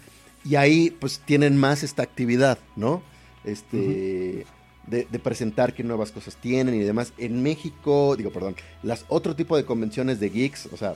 Y 0.46 0.56
ahí, 0.56 0.90
pues, 0.90 1.22
tienen 1.26 1.58
más 1.58 1.84
esta 1.84 2.04
actividad, 2.04 2.58
¿no? 2.76 3.04
Este, 3.44 4.46
de, 4.88 5.06
presentar 5.20 5.74
qué 5.74 5.84
nuevas 5.84 6.12
cosas 6.12 6.36
tienen 6.36 6.76
y 6.76 6.80
demás. 6.80 7.14
En 7.18 7.42
México, 7.42 8.16
digo, 8.16 8.32
perdón, 8.32 8.56
las 8.82 9.06
otro 9.08 9.36
tipo 9.36 9.56
de 9.56 9.66
convenciones 9.66 10.20
de 10.20 10.30
geeks, 10.30 10.68
o 10.72 10.78
sea, 10.78 10.96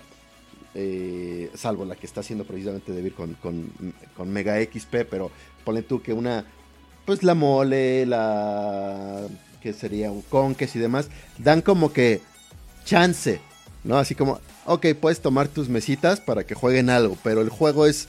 eh, 0.76 1.50
salvo 1.56 1.86
la 1.86 1.96
que 1.96 2.06
está 2.06 2.20
haciendo 2.20 2.46
precisamente 2.46 2.92
Debir 2.92 3.14
con, 3.14 3.36
con, 3.36 4.30
Mega 4.30 4.62
XP, 4.62 5.06
pero 5.10 5.32
ponle 5.64 5.82
tú 5.82 6.02
que 6.02 6.14
una, 6.14 6.46
pues 7.06 7.24
la 7.24 7.34
mole, 7.34 8.06
la 8.06 9.28
que 9.62 9.74
sería 9.74 10.12
un 10.12 10.22
conques 10.22 10.76
y 10.76 10.80
demás, 10.80 11.10
dan 11.38 11.62
como 11.62 11.92
que 11.94 12.22
chance, 12.86 13.40
¿no? 13.84 13.98
Así 13.98 14.14
como, 14.14 14.40
ok, 14.66 14.88
puedes 15.00 15.22
tomar 15.22 15.48
tus 15.48 15.70
mesitas 15.70 16.20
para 16.20 16.46
que 16.46 16.56
jueguen 16.56 16.90
algo, 16.90 17.18
pero 17.24 17.42
el 17.42 17.50
juego 17.50 17.86
es 17.86 18.08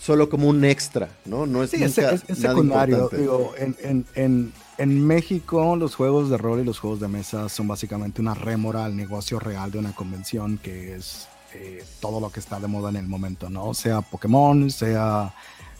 solo 0.00 0.28
como 0.28 0.48
un 0.48 0.64
extra, 0.64 1.10
¿no? 1.26 1.46
No 1.46 1.62
es, 1.62 1.70
secundario. 1.70 3.10
Digo, 3.12 3.52
en, 3.56 5.06
México 5.06 5.76
los 5.76 5.94
juegos 5.94 6.30
de 6.30 6.38
rol 6.38 6.60
y 6.60 6.64
los 6.64 6.78
juegos 6.78 7.00
de 7.00 7.08
mesa 7.08 7.50
son 7.50 7.68
básicamente 7.68 8.22
una 8.22 8.32
rémora 8.32 8.86
al 8.86 8.96
negocio 8.96 9.38
real 9.38 9.70
de 9.70 9.78
una 9.78 9.92
convención 9.94 10.56
que 10.56 10.96
es 10.96 11.28
eh, 11.54 11.84
todo 12.00 12.18
lo 12.18 12.30
que 12.30 12.40
está 12.40 12.58
de 12.58 12.66
moda 12.66 12.88
en 12.88 12.96
el 12.96 13.06
momento, 13.06 13.50
¿no? 13.50 13.74
Sea 13.74 14.00
Pokémon, 14.00 14.70
sea, 14.70 15.34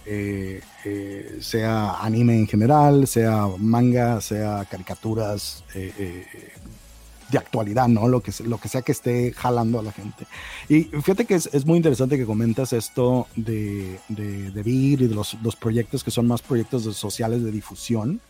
eh, 0.04 0.60
eh, 0.84 1.38
sea 1.40 2.00
anime 2.00 2.36
en 2.36 2.46
general, 2.46 3.06
sea 3.06 3.46
manga, 3.56 4.20
sea 4.20 4.66
caricaturas, 4.70 5.64
de 7.30 7.38
actualidad, 7.38 7.88
¿no? 7.88 8.08
Lo 8.08 8.20
que, 8.20 8.32
lo 8.44 8.58
que 8.58 8.68
sea 8.68 8.82
que 8.82 8.92
esté 8.92 9.32
jalando 9.32 9.78
a 9.78 9.82
la 9.82 9.92
gente. 9.92 10.26
Y 10.68 10.84
fíjate 10.84 11.24
que 11.24 11.34
es, 11.34 11.66
muy 11.66 11.76
interesante 11.76 12.16
que 12.16 12.26
comentas 12.26 12.72
esto 12.72 13.26
de, 13.36 13.98
de, 14.08 14.50
de 14.50 14.62
VIR 14.62 15.02
y 15.02 15.06
de 15.08 15.14
los, 15.14 15.36
los, 15.42 15.56
proyectos 15.56 16.02
que 16.02 16.10
son 16.10 16.26
más 16.26 16.42
proyectos 16.42 16.82
sociales 16.96 17.42
de 17.42 17.50
difusión, 17.50 18.20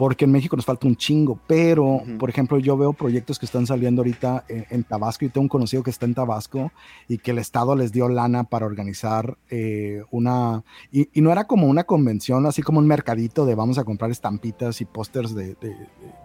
porque 0.00 0.24
en 0.24 0.32
México 0.32 0.56
nos 0.56 0.64
falta 0.64 0.86
un 0.86 0.96
chingo, 0.96 1.38
pero, 1.46 2.02
por 2.18 2.30
ejemplo, 2.30 2.58
yo 2.58 2.74
veo 2.74 2.94
proyectos 2.94 3.38
que 3.38 3.44
están 3.44 3.66
saliendo 3.66 4.00
ahorita 4.00 4.46
en, 4.48 4.82
Tabasco 4.82 5.26
y 5.26 5.28
tengo 5.28 5.42
un 5.42 5.48
conocido 5.48 5.82
que 5.82 5.90
está 5.90 6.06
en 6.06 6.14
Tabasco 6.14 6.72
y 7.06 7.18
que 7.18 7.32
el 7.32 7.38
Estado 7.38 7.76
les 7.76 7.92
dio 7.92 8.08
lana 8.08 8.44
para 8.44 8.64
organizar 8.64 9.36
eh, 9.50 10.02
una, 10.10 10.64
y, 10.90 11.08
no 11.20 11.30
era 11.30 11.46
como 11.46 11.66
una 11.66 11.84
convención, 11.84 12.46
así 12.46 12.62
como 12.62 12.78
un 12.78 12.86
mercadito 12.86 13.44
de 13.44 13.54
vamos 13.54 13.76
a 13.76 13.84
comprar 13.84 14.10
estampitas 14.10 14.80
y 14.80 14.86
pósters 14.86 15.34
de, 15.34 15.48
de, 15.60 15.76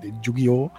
de 0.02 0.14
Yu-Gi-Oh! 0.22 0.72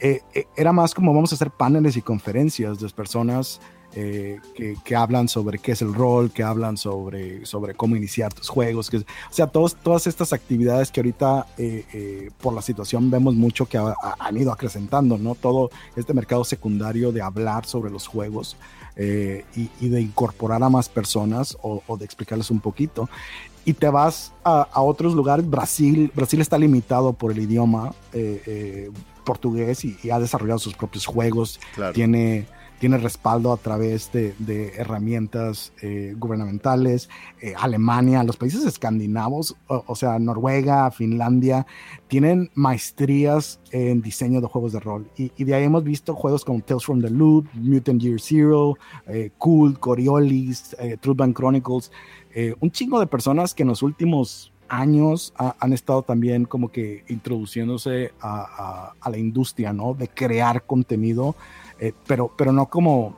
Eh, 0.00 0.20
eh, 0.34 0.46
era 0.56 0.72
más 0.72 0.94
como 0.94 1.14
vamos 1.14 1.32
a 1.32 1.36
hacer 1.36 1.50
paneles 1.50 1.96
y 1.96 2.02
conferencias 2.02 2.78
de 2.78 2.88
personas 2.90 3.60
eh, 3.94 4.40
que, 4.84 4.94
hablan 4.94 5.26
sobre 5.26 5.58
qué 5.58 5.72
es 5.72 5.80
el 5.80 5.94
rol, 5.94 6.30
que 6.30 6.42
hablan 6.42 6.76
sobre, 6.76 7.46
sobre 7.46 7.74
cómo 7.74 7.96
iniciar 7.96 8.34
tus 8.34 8.50
juegos, 8.50 8.90
que, 8.90 8.98
o 8.98 9.04
sea, 9.30 9.46
todos, 9.46 9.74
todas 9.74 10.06
estas 10.06 10.34
actividades 10.34 10.90
que 10.90 11.00
ahorita 11.00 11.46
por 12.42 12.52
la 12.52 12.60
situación 12.60 13.10
vemos 13.10 13.34
mucho 13.34 13.64
que 13.64 13.78
han 13.78 14.36
ido 14.36 14.52
acrecentando, 14.52 15.16
¿no? 15.16 15.34
Todo 15.34 15.70
este 15.94 16.12
mercado 16.12 16.44
secundario 16.44 17.10
de 17.10 17.22
hablar 17.22 17.64
sobre 17.64 17.90
los 17.90 18.06
juegos 18.06 18.58
y, 18.98 19.88
de 19.88 20.00
incorporar 20.00 20.62
a 20.62 20.68
más 20.68 20.90
personas 20.90 21.56
o, 21.62 21.96
de 21.96 22.04
explicarles 22.04 22.50
un 22.50 22.60
poquito 22.60 23.08
y 23.64 23.72
te 23.72 23.88
vas 23.88 24.32
a, 24.44 24.82
otros 24.82 25.14
lugares. 25.14 25.48
Brasil, 25.48 26.12
Brasil 26.14 26.42
está 26.42 26.58
limitado 26.58 27.14
por 27.14 27.32
el 27.32 27.38
idioma 27.38 27.94
portugués 29.26 29.84
y, 29.84 30.10
ha 30.10 30.18
desarrollado 30.18 30.58
sus 30.58 30.74
propios 30.74 31.04
juegos. 31.04 31.60
Tiene, 31.92 32.46
tiene 32.78 32.96
respaldo 32.96 33.52
a 33.52 33.56
través 33.56 34.10
de, 34.12 34.72
herramientas 34.76 35.72
eh, 35.82 36.14
gubernamentales. 36.16 37.10
Eh, 37.42 37.54
Alemania, 37.58 38.22
los 38.22 38.36
países 38.36 38.64
escandinavos, 38.64 39.56
o, 39.66 39.94
sea, 39.94 40.18
Noruega, 40.18 40.90
Finlandia, 40.90 41.66
tienen 42.08 42.50
maestrías 42.54 43.60
en 43.72 44.00
diseño 44.00 44.40
de 44.40 44.46
juegos 44.46 44.72
de 44.72 44.80
rol. 44.80 45.10
Y, 45.16 45.44
de 45.44 45.54
ahí 45.54 45.64
hemos 45.64 45.84
visto 45.84 46.14
juegos 46.14 46.44
como 46.44 46.60
Tales 46.60 46.84
from 46.84 47.02
the 47.02 47.10
Loop, 47.10 47.46
Mutant 47.54 48.00
Year 48.00 48.20
Zero, 48.20 48.78
eh, 49.06 49.30
Cool, 49.38 49.78
Coriolis, 49.78 50.76
Truth 51.00 51.16
Band 51.16 51.34
Chronicles. 51.34 51.90
un 52.60 52.70
chingo 52.70 53.00
de 53.00 53.06
personas 53.06 53.54
que 53.54 53.62
en 53.62 53.68
los 53.70 53.82
últimos 53.82 54.52
años 54.68 55.32
han 55.36 55.72
estado 55.72 56.02
también 56.02 56.44
como 56.44 56.70
que 56.70 57.04
introduciéndose 57.08 58.12
a, 58.20 58.92
la 59.08 59.18
industria, 59.18 59.72
¿no? 59.72 59.94
De 59.94 60.08
crear 60.08 60.64
contenido, 60.64 61.36
eh, 61.78 61.92
pero, 62.06 62.32
pero 62.36 62.52
no 62.52 62.66
como, 62.66 63.16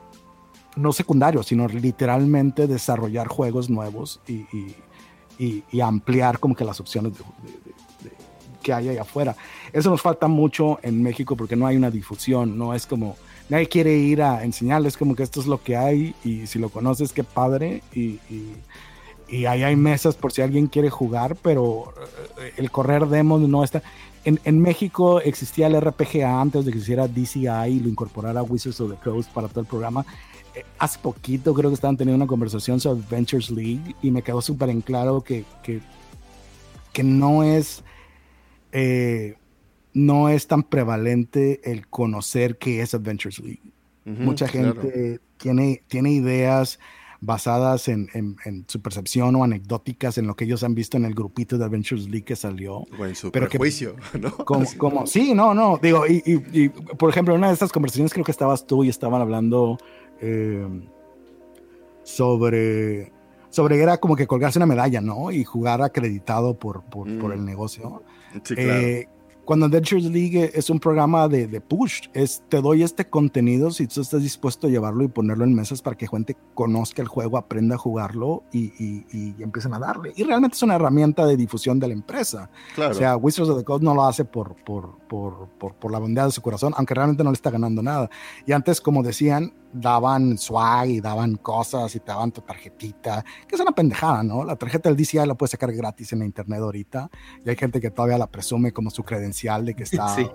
no 0.75 0.93
secundario, 0.93 1.43
sino 1.43 1.67
literalmente 1.67 2.67
desarrollar 2.67 3.27
juegos 3.27 3.69
nuevos 3.69 4.21
y, 4.27 4.75
ampliar 5.81 6.39
como 6.39 6.55
que 6.55 6.65
las 6.65 6.79
opciones 6.79 7.13
que 8.61 8.73
hay 8.73 8.89
allá 8.89 9.01
afuera. 9.01 9.35
Eso 9.71 9.89
nos 9.89 10.01
falta 10.01 10.27
mucho 10.27 10.79
en 10.83 11.01
México 11.01 11.35
porque 11.37 11.55
no 11.55 11.65
hay 11.65 11.77
una 11.77 11.89
difusión, 11.89 12.57
no 12.57 12.73
es 12.73 12.85
como, 12.85 13.15
nadie 13.47 13.67
quiere 13.67 13.95
ir 13.95 14.21
a 14.21 14.43
enseñarles 14.43 14.97
como 14.97 15.15
que 15.15 15.23
esto 15.23 15.39
es 15.39 15.47
lo 15.47 15.63
que 15.63 15.77
hay 15.77 16.13
y 16.25 16.45
si 16.45 16.59
lo 16.59 16.69
conoces, 16.69 17.13
qué 17.13 17.23
padre 17.23 17.81
y 17.93 18.19
y 18.29 18.53
ahí 19.31 19.63
hay 19.63 19.75
mesas 19.75 20.15
por 20.15 20.31
si 20.31 20.41
alguien 20.41 20.67
quiere 20.67 20.89
jugar, 20.89 21.35
pero 21.35 21.93
eh, 22.39 22.53
el 22.57 22.71
correr 22.71 23.07
demos 23.07 23.41
no 23.41 23.63
está. 23.63 23.83
En, 24.25 24.39
en, 24.43 24.59
México 24.59 25.21
existía 25.21 25.67
el 25.67 25.79
RPGA 25.79 26.41
antes 26.41 26.65
de 26.65 26.71
que 26.71 26.79
hiciera 26.79 27.07
DCI 27.07 27.69
y 27.69 27.79
lo 27.79 27.89
incorporara 27.89 28.43
Wizards 28.43 28.81
of 28.81 28.91
the 28.91 28.97
Coast 28.97 29.31
para 29.31 29.47
todo 29.47 29.61
el 29.61 29.67
programa. 29.67 30.05
Eh, 30.55 30.65
hace 30.79 30.99
poquito 30.99 31.53
creo 31.53 31.69
que 31.69 31.75
estaban 31.75 31.95
teniendo 31.95 32.23
una 32.23 32.27
conversación 32.27 32.79
sobre 32.79 33.01
Adventures 33.01 33.51
League 33.51 33.95
y 34.01 34.11
me 34.11 34.21
quedó 34.21 34.41
súper 34.41 34.69
en 34.69 34.81
claro 34.81 35.21
que, 35.21 35.45
que, 35.63 35.81
que 36.91 37.03
no 37.03 37.43
es. 37.43 37.83
Eh, 38.71 39.35
no 39.93 40.29
es 40.29 40.47
tan 40.47 40.63
prevalente 40.63 41.61
el 41.69 41.87
conocer 41.87 42.57
qué 42.57 42.81
es 42.81 42.93
Adventures 42.93 43.39
League. 43.39 43.73
Mucha 44.05 44.47
gente 44.47 45.19
tiene, 45.37 45.83
tiene 45.87 46.11
ideas 46.11 46.79
basadas 47.21 47.87
en, 47.89 48.07
su 48.67 48.81
percepción 48.81 49.35
o 49.35 49.43
anecdóticas 49.43 50.17
en 50.17 50.27
lo 50.27 50.35
que 50.35 50.45
ellos 50.45 50.63
han 50.63 50.73
visto 50.73 50.97
en 50.97 51.05
el 51.05 51.13
grupito 51.13 51.57
de 51.57 51.65
Adventures 51.65 52.05
League 52.05 52.23
que 52.23 52.35
salió. 52.35 52.85
O 52.97 53.05
en 53.05 53.15
su 53.15 53.31
pero 53.31 53.49
prejuicio, 53.49 53.95
¿no? 54.19 54.31
Como, 54.37 55.05
sí, 55.05 55.33
no, 55.33 55.53
no, 55.53 55.79
digo, 55.81 56.05
y, 56.07 56.69
por 56.69 57.09
ejemplo, 57.09 57.33
en 57.33 57.39
una 57.39 57.47
de 57.47 57.53
estas 57.53 57.71
conversaciones 57.71 58.13
creo 58.13 58.25
que 58.25 58.31
estabas 58.31 58.65
tú 58.65 58.83
y 58.83 58.89
estaban 58.89 59.21
hablando 59.21 59.77
eh, 60.21 60.67
sobre, 62.03 63.11
sobre, 63.49 63.81
era 63.81 63.97
como 63.97 64.15
que 64.15 64.27
colgarse 64.27 64.59
una 64.59 64.65
medalla, 64.65 65.01
¿no? 65.01 65.31
Y 65.31 65.43
jugar 65.43 65.81
acreditado 65.81 66.57
por, 66.57 66.83
por, 66.83 67.05
por 67.19 67.31
mm. 67.31 67.39
el 67.39 67.45
negocio. 67.45 68.03
Sí, 68.43 68.55
claro. 68.55 68.79
Eh, 68.79 69.09
cuando 69.45 69.65
Adventures 69.65 70.05
League 70.05 70.51
es 70.53 70.69
un 70.69 70.79
programa 70.79 71.27
de, 71.27 71.47
de, 71.47 71.59
push, 71.59 72.07
es 72.13 72.43
te 72.49 72.61
doy 72.61 72.83
este 72.83 73.09
contenido 73.09 73.71
si 73.71 73.87
tú 73.87 74.01
estás 74.01 74.21
dispuesto 74.21 74.67
a 74.67 74.69
llevarlo 74.69 75.03
y 75.03 75.07
ponerlo 75.07 75.43
en 75.43 75.55
mesas 75.55 75.81
para 75.81 75.97
que 75.97 76.07
gente 76.07 76.37
conozca 76.53 77.01
el 77.01 77.07
juego, 77.07 77.37
aprenda 77.37 77.75
a 77.75 77.77
jugarlo 77.77 78.43
y, 78.51 78.65
y, 78.83 79.05
y 79.11 79.35
empiecen 79.41 79.73
a 79.73 79.79
darle. 79.79 80.13
Y 80.15 80.23
realmente 80.23 80.55
es 80.55 80.63
una 80.63 80.75
herramienta 80.75 81.25
de 81.25 81.35
difusión 81.35 81.79
de 81.79 81.87
la 81.87 81.93
empresa. 81.93 82.49
Claro. 82.75 82.91
O 82.91 82.93
sea, 82.93 83.17
Wizards 83.17 83.49
of 83.49 83.57
the 83.57 83.63
Coast 83.63 83.83
no 83.83 83.95
lo 83.95 84.05
hace 84.05 84.25
por, 84.25 84.55
por, 84.63 84.97
por, 85.07 85.49
por, 85.57 85.73
por 85.75 85.91
la 85.91 85.99
bondad 85.99 86.25
de 86.25 86.31
su 86.31 86.41
corazón, 86.41 86.73
aunque 86.77 86.93
realmente 86.93 87.23
no 87.23 87.31
le 87.31 87.35
está 87.35 87.49
ganando 87.49 87.81
nada. 87.81 88.09
Y 88.45 88.51
antes, 88.51 88.79
como 88.79 89.01
decían, 89.01 89.53
daban 89.73 90.37
swag 90.37 90.89
y 90.89 91.01
daban 91.01 91.35
cosas 91.35 91.95
y 91.95 91.99
te 91.99 92.07
daban 92.07 92.31
tu 92.31 92.41
tarjetita, 92.41 93.23
que 93.47 93.55
es 93.55 93.61
una 93.61 93.71
pendejada, 93.71 94.23
¿no? 94.23 94.43
La 94.43 94.55
tarjeta 94.55 94.89
del 94.89 94.97
DCI 94.97 95.25
la 95.25 95.35
puedes 95.35 95.51
sacar 95.51 95.71
gratis 95.71 96.13
en 96.13 96.19
la 96.19 96.25
internet 96.25 96.59
ahorita 96.59 97.09
y 97.45 97.49
hay 97.49 97.55
gente 97.55 97.79
que 97.79 97.91
todavía 97.91 98.17
la 98.17 98.27
presume 98.27 98.71
como 98.71 98.89
su 98.89 99.03
credencial 99.03 99.65
de 99.65 99.75
que 99.75 99.83
está, 99.83 100.15
eh, 100.19 100.27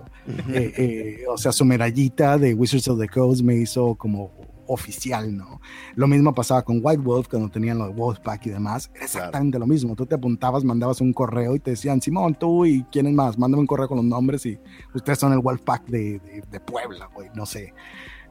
eh, 0.47 1.23
o 1.29 1.37
sea, 1.37 1.51
su 1.51 1.65
medallita 1.65 2.37
de 2.37 2.53
Wizards 2.53 2.87
of 2.87 2.99
the 2.99 3.09
Coast 3.09 3.41
me 3.41 3.55
hizo 3.55 3.95
como 3.95 4.31
oficial, 4.67 5.35
¿no? 5.35 5.61
Lo 5.95 6.07
mismo 6.07 6.33
pasaba 6.33 6.63
con 6.63 6.79
White 6.81 7.01
Wolf 7.01 7.27
cuando 7.27 7.49
tenían 7.49 7.77
los 7.77 7.93
Wolfpack 7.95 8.47
y 8.47 8.49
demás, 8.49 8.89
era 8.95 9.05
exactamente 9.05 9.59
lo 9.59 9.67
mismo, 9.67 9.95
tú 9.95 10.05
te 10.05 10.15
apuntabas, 10.15 10.63
mandabas 10.63 11.01
un 11.01 11.13
correo 11.13 11.55
y 11.55 11.59
te 11.59 11.71
decían, 11.71 12.01
Simón, 12.01 12.35
tú 12.35 12.65
y 12.65 12.83
quiénes 12.85 13.13
más, 13.13 13.37
mándame 13.37 13.61
un 13.61 13.67
correo 13.67 13.87
con 13.87 13.97
los 13.97 14.05
nombres 14.05 14.45
y 14.45 14.59
ustedes 14.93 15.19
son 15.19 15.33
el 15.33 15.39
Wolfpack 15.39 15.85
de, 15.85 16.19
de, 16.19 16.43
de 16.49 16.59
Puebla, 16.59 17.09
güey, 17.13 17.29
no 17.35 17.45
sé. 17.45 17.73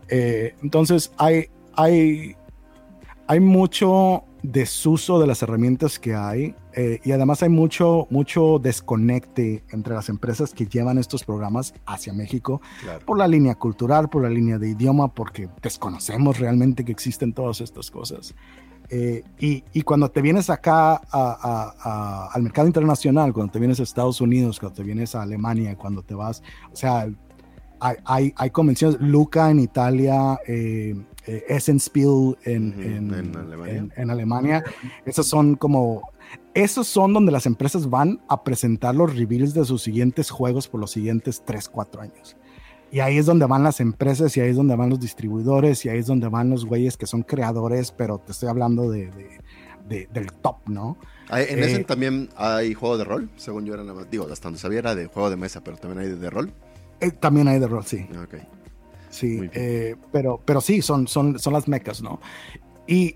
Eh, 0.08 0.54
entonces 0.62 1.12
hay, 1.16 1.46
hay, 1.74 2.36
hay 3.26 3.40
mucho 3.40 4.24
desuso 4.42 5.18
de 5.18 5.26
las 5.26 5.42
herramientas 5.42 5.98
que 5.98 6.14
hay 6.14 6.54
eh, 6.74 7.00
y 7.02 7.12
además 7.12 7.42
hay 7.42 7.48
mucho, 7.48 8.06
mucho 8.10 8.58
desconecte 8.58 9.64
entre 9.70 9.94
las 9.94 10.10
empresas 10.10 10.52
que 10.52 10.66
llevan 10.66 10.98
estos 10.98 11.24
programas 11.24 11.72
hacia 11.86 12.12
México 12.12 12.60
por 13.06 13.16
la 13.16 13.26
línea 13.26 13.54
cultural, 13.54 14.10
por 14.10 14.22
la 14.22 14.28
línea 14.28 14.58
de 14.58 14.70
idioma, 14.70 15.08
porque 15.14 15.48
desconocemos 15.62 16.38
realmente 16.38 16.84
que 16.84 16.92
existen 16.92 17.32
todas 17.32 17.62
estas 17.62 17.90
cosas. 17.90 18.34
Eh, 18.90 19.22
y, 19.38 19.64
y, 19.72 19.80
cuando 19.80 20.10
te 20.10 20.20
vienes 20.20 20.50
acá 20.50 20.96
al 20.96 22.42
mercado 22.42 22.66
internacional, 22.66 23.32
cuando 23.32 23.50
te 23.50 23.58
vienes 23.58 23.80
a 23.80 23.82
Estados 23.82 24.20
Unidos, 24.20 24.60
cuando 24.60 24.76
te 24.76 24.82
vienes 24.82 25.14
a 25.14 25.22
Alemania, 25.22 25.74
cuando 25.74 26.02
te 26.02 26.14
vas, 26.14 26.42
o 26.70 26.76
sea, 26.76 27.08
hay, 28.04 28.32
hay, 28.36 28.50
convenciones, 28.50 29.00
Luca 29.00 29.50
en 29.50 29.60
Italia, 29.60 30.38
eh, 30.46 30.94
eh 31.26 31.44
Essenspiel 31.48 32.36
en, 32.44 33.90
en, 33.96 34.10
Alemania. 34.10 34.64
Esos 35.04 35.26
son 35.26 35.56
como, 35.56 36.10
esos 36.54 36.86
son 36.86 37.12
donde 37.12 37.32
las 37.32 37.46
empresas 37.46 37.90
van 37.90 38.20
a 38.28 38.42
presentar 38.42 38.94
los 38.94 39.14
reveals 39.14 39.54
de 39.54 39.64
sus 39.64 39.82
siguientes 39.82 40.30
juegos 40.30 40.68
por 40.68 40.80
los 40.80 40.92
siguientes 40.92 41.42
3, 41.44 41.68
4 41.68 42.02
años. 42.02 42.36
Y 42.90 43.00
ahí 43.00 43.18
es 43.18 43.26
donde 43.26 43.46
van 43.46 43.64
las 43.64 43.80
empresas 43.80 44.36
y 44.36 44.40
ahí 44.40 44.50
es 44.50 44.56
donde 44.56 44.76
van 44.76 44.88
los 44.88 45.00
distribuidores 45.00 45.84
y 45.84 45.88
ahí 45.88 45.98
es 45.98 46.06
donde 46.06 46.28
van 46.28 46.50
los 46.50 46.64
güeyes 46.64 46.96
que 46.96 47.06
son 47.06 47.22
creadores, 47.22 47.90
pero 47.90 48.18
te 48.18 48.32
estoy 48.32 48.48
hablando 48.48 48.88
de, 48.90 49.10
del 49.88 50.32
top, 50.40 50.68
¿no? 50.68 50.96
¿En 51.30 51.58
ese 51.62 51.80
eh, 51.80 51.84
también 51.84 52.28
hay 52.36 52.72
juego 52.74 52.96
de 52.96 53.04
rol? 53.04 53.30
Según 53.36 53.64
yo 53.64 53.74
era 53.74 53.82
nada 53.82 53.94
más, 53.94 54.10
digo, 54.10 54.28
hasta 54.30 54.46
donde 54.46 54.60
sabía 54.60 54.78
era 54.78 54.94
de 54.94 55.06
juego 55.06 55.28
de 55.28 55.36
mesa, 55.36 55.62
pero 55.62 55.76
también 55.76 56.06
hay 56.06 56.18
de 56.18 56.30
rol. 56.30 56.52
Eh, 57.04 57.10
también 57.12 57.48
hay 57.48 57.58
de 57.58 57.66
rol, 57.66 57.84
sí. 57.84 58.06
Ah, 58.14 58.22
ok. 58.24 58.34
Sí, 59.10 59.48
eh, 59.52 59.94
pero, 60.10 60.40
pero 60.44 60.60
sí, 60.60 60.82
son, 60.82 61.06
son, 61.06 61.38
son 61.38 61.52
las 61.52 61.68
mecas, 61.68 62.02
¿no? 62.02 62.20
Y 62.86 63.14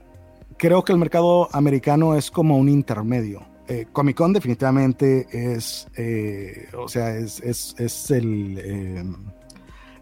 creo 0.57 0.85
que 0.85 0.93
el 0.93 0.99
mercado 0.99 1.49
americano 1.53 2.15
es 2.15 2.31
como 2.31 2.57
un 2.57 2.69
intermedio. 2.69 3.45
Eh, 3.67 3.87
Comic 3.93 4.17
Con 4.17 4.33
definitivamente 4.33 5.27
es, 5.31 5.89
o 6.77 6.89
sea, 6.89 7.17
es, 7.17 7.41
es, 7.41 7.75
es 7.79 8.11
el 8.11 9.17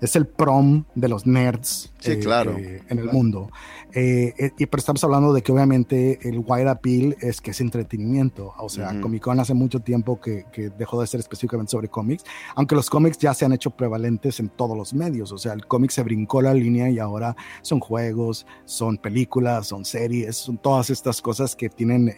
es 0.01 0.16
el 0.16 0.26
prom 0.26 0.84
de 0.95 1.09
los 1.09 1.26
nerds 1.26 1.93
eh, 2.05 2.18
claro, 2.18 2.57
en 2.57 2.99
el 2.99 3.07
mundo. 3.07 3.51
Eh, 3.99 4.53
y 4.59 4.66
pero 4.66 4.78
estamos 4.78 5.03
hablando 5.05 5.32
de 5.32 5.40
que 5.40 5.51
obviamente 5.53 6.18
el 6.28 6.44
wide 6.47 6.68
appeal 6.68 7.16
es 7.22 7.40
que 7.40 7.53
es 7.53 7.62
entretenimiento. 7.62 8.53
O 8.59 8.68
sea, 8.68 9.01
Comic 9.01 9.22
Con 9.22 9.40
hace 9.40 9.55
mucho 9.55 9.80
tiempo 9.80 10.20
que, 10.20 10.44
dejó 10.76 11.01
de 11.01 11.07
ser 11.07 11.20
específicamente 11.20 11.70
sobre 11.70 11.88
cómics, 11.88 12.22
aunque 12.57 12.74
los 12.74 12.90
cómics 12.90 13.16
ya 13.16 13.32
se 13.32 13.47
han 13.47 13.55
hecho 13.55 13.70
prevalentes 13.70 14.38
en 14.38 14.51
todos 14.51 14.76
los 14.76 14.92
medios. 14.92 15.32
O 15.32 15.38
sea, 15.38 15.55
el 15.55 15.66
cómic 15.66 15.92
se 15.92 16.03
brincó 16.03 16.42
la 16.42 16.53
línea 16.53 16.90
y 16.90 16.99
ahora 16.99 17.34
son 17.62 17.80
juegos, 17.80 18.47
son 18.66 18.99
películas, 18.99 19.68
son 19.68 19.86
series, 19.86 20.36
son 20.36 20.59
todas 20.59 20.90
estas 20.90 21.22
cosas 21.22 21.57
que 21.57 21.70
tienen 21.70 22.12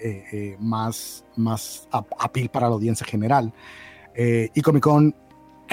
más, 0.58 1.24
más 1.36 1.88
appeal 1.92 2.48
para 2.48 2.68
la 2.68 2.74
audiencia 2.74 3.06
general. 3.06 3.52
y 4.16 4.60
Comic 4.62 4.82
Con 4.82 5.14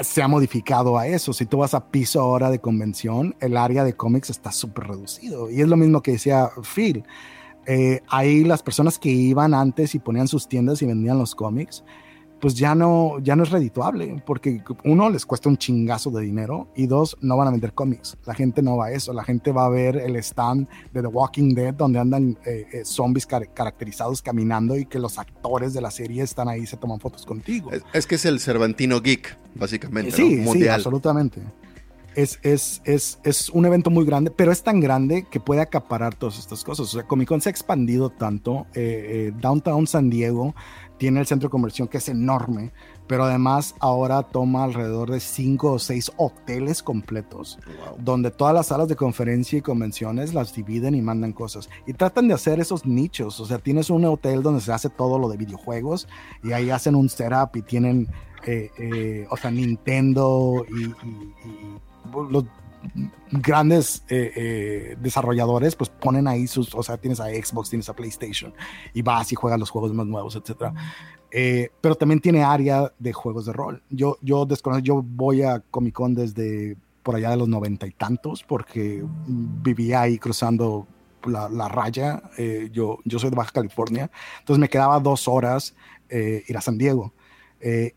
se 0.02 0.22
ha 0.22 0.28
modificado 0.28 0.98
a 0.98 1.06
eso. 1.06 1.32
Si 1.32 1.46
tú 1.46 1.58
vas 1.58 1.74
a 1.74 1.88
piso 1.88 2.20
ahora 2.20 2.50
de 2.50 2.60
convención, 2.60 3.34
el 3.40 3.56
área 3.56 3.84
de 3.84 3.94
cómics 3.94 4.30
está 4.30 4.52
súper 4.52 4.88
reducido. 4.88 5.50
Y 5.50 5.60
es 5.60 5.68
lo 5.68 5.76
mismo 5.76 6.02
que 6.02 6.12
decía 6.12 6.50
Phil. 6.62 7.04
Eh, 7.66 8.00
ahí 8.08 8.44
las 8.44 8.62
personas 8.62 8.98
que 8.98 9.08
iban 9.08 9.52
antes 9.54 9.94
y 9.94 9.98
ponían 9.98 10.28
sus 10.28 10.48
tiendas 10.48 10.82
y 10.82 10.86
vendían 10.86 11.18
los 11.18 11.34
cómics, 11.34 11.84
pues 12.40 12.54
ya 12.54 12.74
no, 12.74 13.18
ya 13.20 13.34
no 13.36 13.42
es 13.42 13.50
redituable, 13.50 14.22
porque 14.26 14.62
uno, 14.84 15.08
les 15.10 15.24
cuesta 15.24 15.48
un 15.48 15.56
chingazo 15.56 16.10
de 16.10 16.22
dinero 16.22 16.68
y 16.76 16.86
dos, 16.86 17.16
no 17.20 17.36
van 17.36 17.48
a 17.48 17.50
vender 17.50 17.72
cómics. 17.72 18.16
La 18.26 18.34
gente 18.34 18.62
no 18.62 18.76
va 18.76 18.86
a 18.86 18.92
eso, 18.92 19.12
la 19.12 19.24
gente 19.24 19.52
va 19.52 19.66
a 19.66 19.68
ver 19.68 19.96
el 19.96 20.16
stand 20.16 20.68
de 20.92 21.02
The 21.02 21.08
Walking 21.08 21.54
Dead 21.54 21.74
donde 21.74 21.98
andan 21.98 22.38
eh, 22.44 22.66
eh, 22.72 22.84
zombies 22.84 23.26
caracterizados 23.26 24.22
caminando 24.22 24.76
y 24.76 24.86
que 24.86 24.98
los 24.98 25.18
actores 25.18 25.72
de 25.72 25.80
la 25.80 25.90
serie 25.90 26.22
están 26.22 26.48
ahí 26.48 26.62
y 26.62 26.66
se 26.66 26.76
toman 26.76 27.00
fotos 27.00 27.24
contigo. 27.24 27.70
Es, 27.92 28.06
que 28.06 28.16
es 28.16 28.24
el 28.24 28.40
Cervantino 28.40 29.00
Geek, 29.00 29.38
básicamente. 29.54 30.12
Sí, 30.12 30.44
sí, 30.52 30.68
absolutamente. 30.68 31.42
Es, 32.16 32.40
es, 32.42 32.80
es, 32.84 33.20
es, 33.22 33.50
un 33.50 33.66
evento 33.66 33.90
muy 33.90 34.04
grande, 34.04 34.30
pero 34.30 34.50
es 34.50 34.62
tan 34.62 34.80
grande 34.80 35.26
que 35.30 35.38
puede 35.38 35.60
acaparar 35.60 36.14
todas 36.14 36.38
estas 36.38 36.64
cosas. 36.64 36.86
O 36.88 36.90
sea, 36.90 37.06
Comic 37.06 37.28
Con 37.28 37.40
se 37.40 37.48
ha 37.48 37.52
expandido 37.52 38.10
tanto. 38.10 38.66
Eh, 38.74 39.32
Downtown 39.38 39.86
San 39.86 40.10
Diego 40.10 40.54
tiene 40.98 41.20
el 41.20 41.26
centro 41.26 41.48
de 41.48 41.50
conversión 41.50 41.88
que 41.88 41.98
es 41.98 42.08
enorme, 42.08 42.72
pero 43.06 43.24
además 43.24 43.74
ahora 43.80 44.22
toma 44.22 44.64
alrededor 44.64 45.10
de 45.10 45.20
cinco 45.20 45.72
o 45.72 45.78
seis 45.78 46.10
hoteles 46.16 46.82
completos, 46.82 47.58
donde 47.98 48.30
todas 48.30 48.54
las 48.54 48.68
salas 48.68 48.88
de 48.88 48.96
conferencia 48.96 49.58
y 49.58 49.62
convenciones 49.62 50.34
las 50.34 50.54
dividen 50.54 50.94
y 50.94 51.02
mandan 51.02 51.32
cosas. 51.32 51.68
Y 51.86 51.92
tratan 51.92 52.28
de 52.28 52.34
hacer 52.34 52.60
esos 52.60 52.86
nichos, 52.86 53.38
o 53.40 53.46
sea, 53.46 53.58
tienes 53.58 53.90
un 53.90 54.04
hotel 54.04 54.42
donde 54.42 54.60
se 54.60 54.72
hace 54.72 54.88
todo 54.88 55.18
lo 55.18 55.28
de 55.28 55.36
videojuegos 55.36 56.08
y 56.42 56.52
ahí 56.52 56.70
hacen 56.70 56.94
un 56.94 57.08
setup 57.08 57.56
y 57.56 57.62
tienen, 57.62 58.08
eh, 58.46 58.70
eh, 58.78 59.26
o 59.30 59.36
sea, 59.36 59.50
Nintendo 59.50 60.64
y, 60.68 60.94
los 62.30 62.44
grandes 63.32 64.04
eh, 64.08 64.96
desarrolladores 65.00 65.74
pues 65.74 65.90
ponen 65.90 66.28
ahí 66.28 66.46
sus, 66.46 66.74
o 66.74 66.82
sea, 66.82 66.96
tienes 66.96 67.20
a 67.20 67.26
Xbox, 67.26 67.70
tienes 67.70 67.88
a 67.88 67.94
PlayStation 67.94 68.54
y 68.94 69.02
vas 69.02 69.32
y 69.32 69.34
juegas 69.34 69.58
los 69.58 69.70
juegos 69.70 69.92
más 69.92 70.06
nuevos, 70.06 70.36
etcétera. 70.36 70.72
Eh, 71.30 71.70
pero 71.80 71.94
también 71.94 72.20
tiene 72.20 72.44
área 72.44 72.92
de 72.98 73.12
juegos 73.12 73.46
de 73.46 73.52
rol. 73.52 73.82
Yo, 73.90 74.16
yo 74.22 74.46
desconozco, 74.46 74.84
yo 74.84 75.02
voy 75.02 75.42
a 75.42 75.60
Comic 75.60 75.94
Con 75.94 76.14
desde 76.14 76.76
por 77.02 77.14
allá 77.14 77.30
de 77.30 77.36
los 77.36 77.48
noventa 77.48 77.86
y 77.86 77.92
tantos, 77.92 78.42
porque 78.42 79.04
vivía 79.26 80.02
ahí 80.02 80.18
cruzando 80.18 80.86
la, 81.24 81.48
la 81.48 81.68
raya. 81.68 82.22
Eh, 82.36 82.68
yo, 82.72 82.98
yo 83.04 83.18
soy 83.18 83.30
de 83.30 83.36
Baja 83.36 83.52
California, 83.52 84.10
entonces 84.40 84.60
me 84.60 84.68
quedaba 84.68 84.98
dos 84.98 85.28
horas 85.28 85.74
eh, 86.08 86.42
ir 86.48 86.56
a 86.56 86.60
San 86.60 86.78
Diego. 86.78 87.12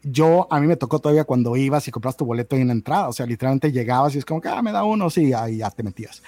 Yo, 0.03 0.47
a 0.49 0.59
mí 0.59 0.67
me 0.67 0.75
tocó 0.75 0.99
todavía 0.99 1.25
cuando 1.25 1.55
ibas 1.55 1.87
y 1.87 1.91
compras 1.91 2.17
tu 2.17 2.25
boleto 2.25 2.55
en 2.55 2.67
la 2.67 2.73
entrada, 2.73 3.09
o 3.09 3.13
sea, 3.13 3.25
literalmente 3.25 3.71
llegabas 3.71 4.15
y 4.15 4.17
es 4.17 4.25
como 4.25 4.41
que, 4.41 4.47
ah, 4.47 4.61
me 4.61 4.71
da 4.71 4.83
uno, 4.83 5.09
sí, 5.09 5.33
ahí 5.33 5.57
ya 5.57 5.69
te 5.69 5.83
metías. 5.83 6.23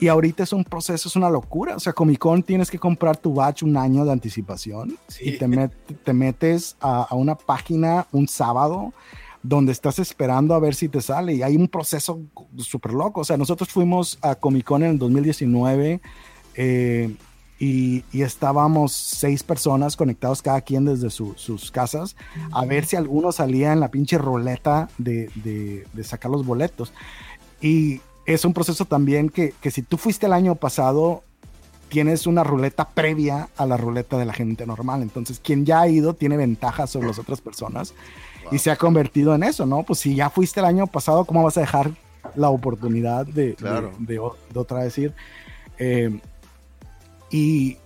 Y 0.00 0.08
ahorita 0.08 0.42
es 0.42 0.52
un 0.52 0.64
proceso, 0.64 1.08
es 1.08 1.16
una 1.16 1.30
locura. 1.30 1.76
O 1.76 1.80
sea, 1.80 1.92
Comic 1.92 2.18
Con 2.18 2.42
tienes 2.42 2.70
que 2.70 2.78
comprar 2.78 3.16
tu 3.16 3.34
batch 3.34 3.62
un 3.62 3.76
año 3.76 4.04
de 4.04 4.12
anticipación 4.12 4.96
y 5.20 5.32
te, 5.32 5.70
te 6.02 6.12
metes 6.12 6.76
a, 6.80 7.14
una 7.14 7.34
página 7.34 8.06
un 8.12 8.26
sábado 8.26 8.92
donde 9.42 9.72
estás 9.72 9.98
esperando 9.98 10.54
a 10.54 10.58
ver 10.58 10.74
si 10.74 10.88
te 10.88 11.02
sale 11.02 11.34
y 11.34 11.42
hay 11.42 11.56
un 11.56 11.68
proceso 11.68 12.20
súper 12.56 12.92
loco. 12.92 13.20
O 13.20 13.24
sea, 13.24 13.36
nosotros 13.36 13.68
fuimos 13.68 14.18
a 14.22 14.34
Comic 14.34 14.64
Con 14.64 14.82
en 14.82 14.92
el 14.92 14.98
2019 14.98 16.00
eh, 16.54 17.14
y, 17.58 18.04
estábamos 18.12 18.92
seis 18.92 19.42
personas 19.42 19.96
conectados 19.96 20.42
cada 20.42 20.60
quien 20.60 20.84
desde 20.84 21.10
sus 21.10 21.70
casas 21.70 22.16
a 22.52 22.64
ver 22.64 22.84
si 22.84 22.96
alguno 22.96 23.32
salía 23.32 23.72
en 23.72 23.80
la 23.80 23.90
pinche 23.90 24.18
roleta 24.18 24.88
de, 24.98 25.30
de, 25.36 25.86
de 25.92 26.04
sacar 26.04 26.30
los 26.30 26.44
boletos. 26.44 26.92
Y 27.60 28.00
es 28.26 28.44
un 28.44 28.52
proceso 28.52 28.84
también 28.84 29.28
que, 29.28 29.54
que 29.60 29.70
si 29.70 29.82
tú 29.82 29.96
fuiste 29.96 30.26
el 30.26 30.32
año 30.32 30.54
pasado, 30.54 31.22
tienes 31.88 32.26
una 32.26 32.42
ruleta 32.42 32.88
previa 32.88 33.48
a 33.56 33.66
la 33.66 33.76
ruleta 33.76 34.18
de 34.18 34.24
la 34.24 34.32
gente 34.32 34.66
normal. 34.66 35.02
Entonces, 35.02 35.40
quien 35.40 35.64
ya 35.64 35.80
ha 35.80 35.88
ido 35.88 36.14
tiene 36.14 36.36
ventaja 36.36 36.86
sobre 36.86 37.08
las 37.08 37.18
otras 37.18 37.40
personas 37.40 37.94
y 38.50 38.58
se 38.58 38.70
ha 38.70 38.76
convertido 38.76 39.34
en 39.34 39.42
eso, 39.42 39.64
¿no? 39.66 39.82
Pues 39.84 40.00
si 40.00 40.14
ya 40.14 40.30
fuiste 40.30 40.60
el 40.60 40.66
año 40.66 40.86
pasado, 40.86 41.24
¿cómo 41.24 41.42
vas 41.42 41.56
a 41.56 41.60
dejar 41.60 41.90
la 42.34 42.48
oportunidad 42.48 43.26
de, 43.26 43.56
de, 43.98 44.18
otra 44.18 44.80
vez 44.80 44.98
ir? 44.98 45.14
Eh, 45.78 46.20
y, 47.34 47.78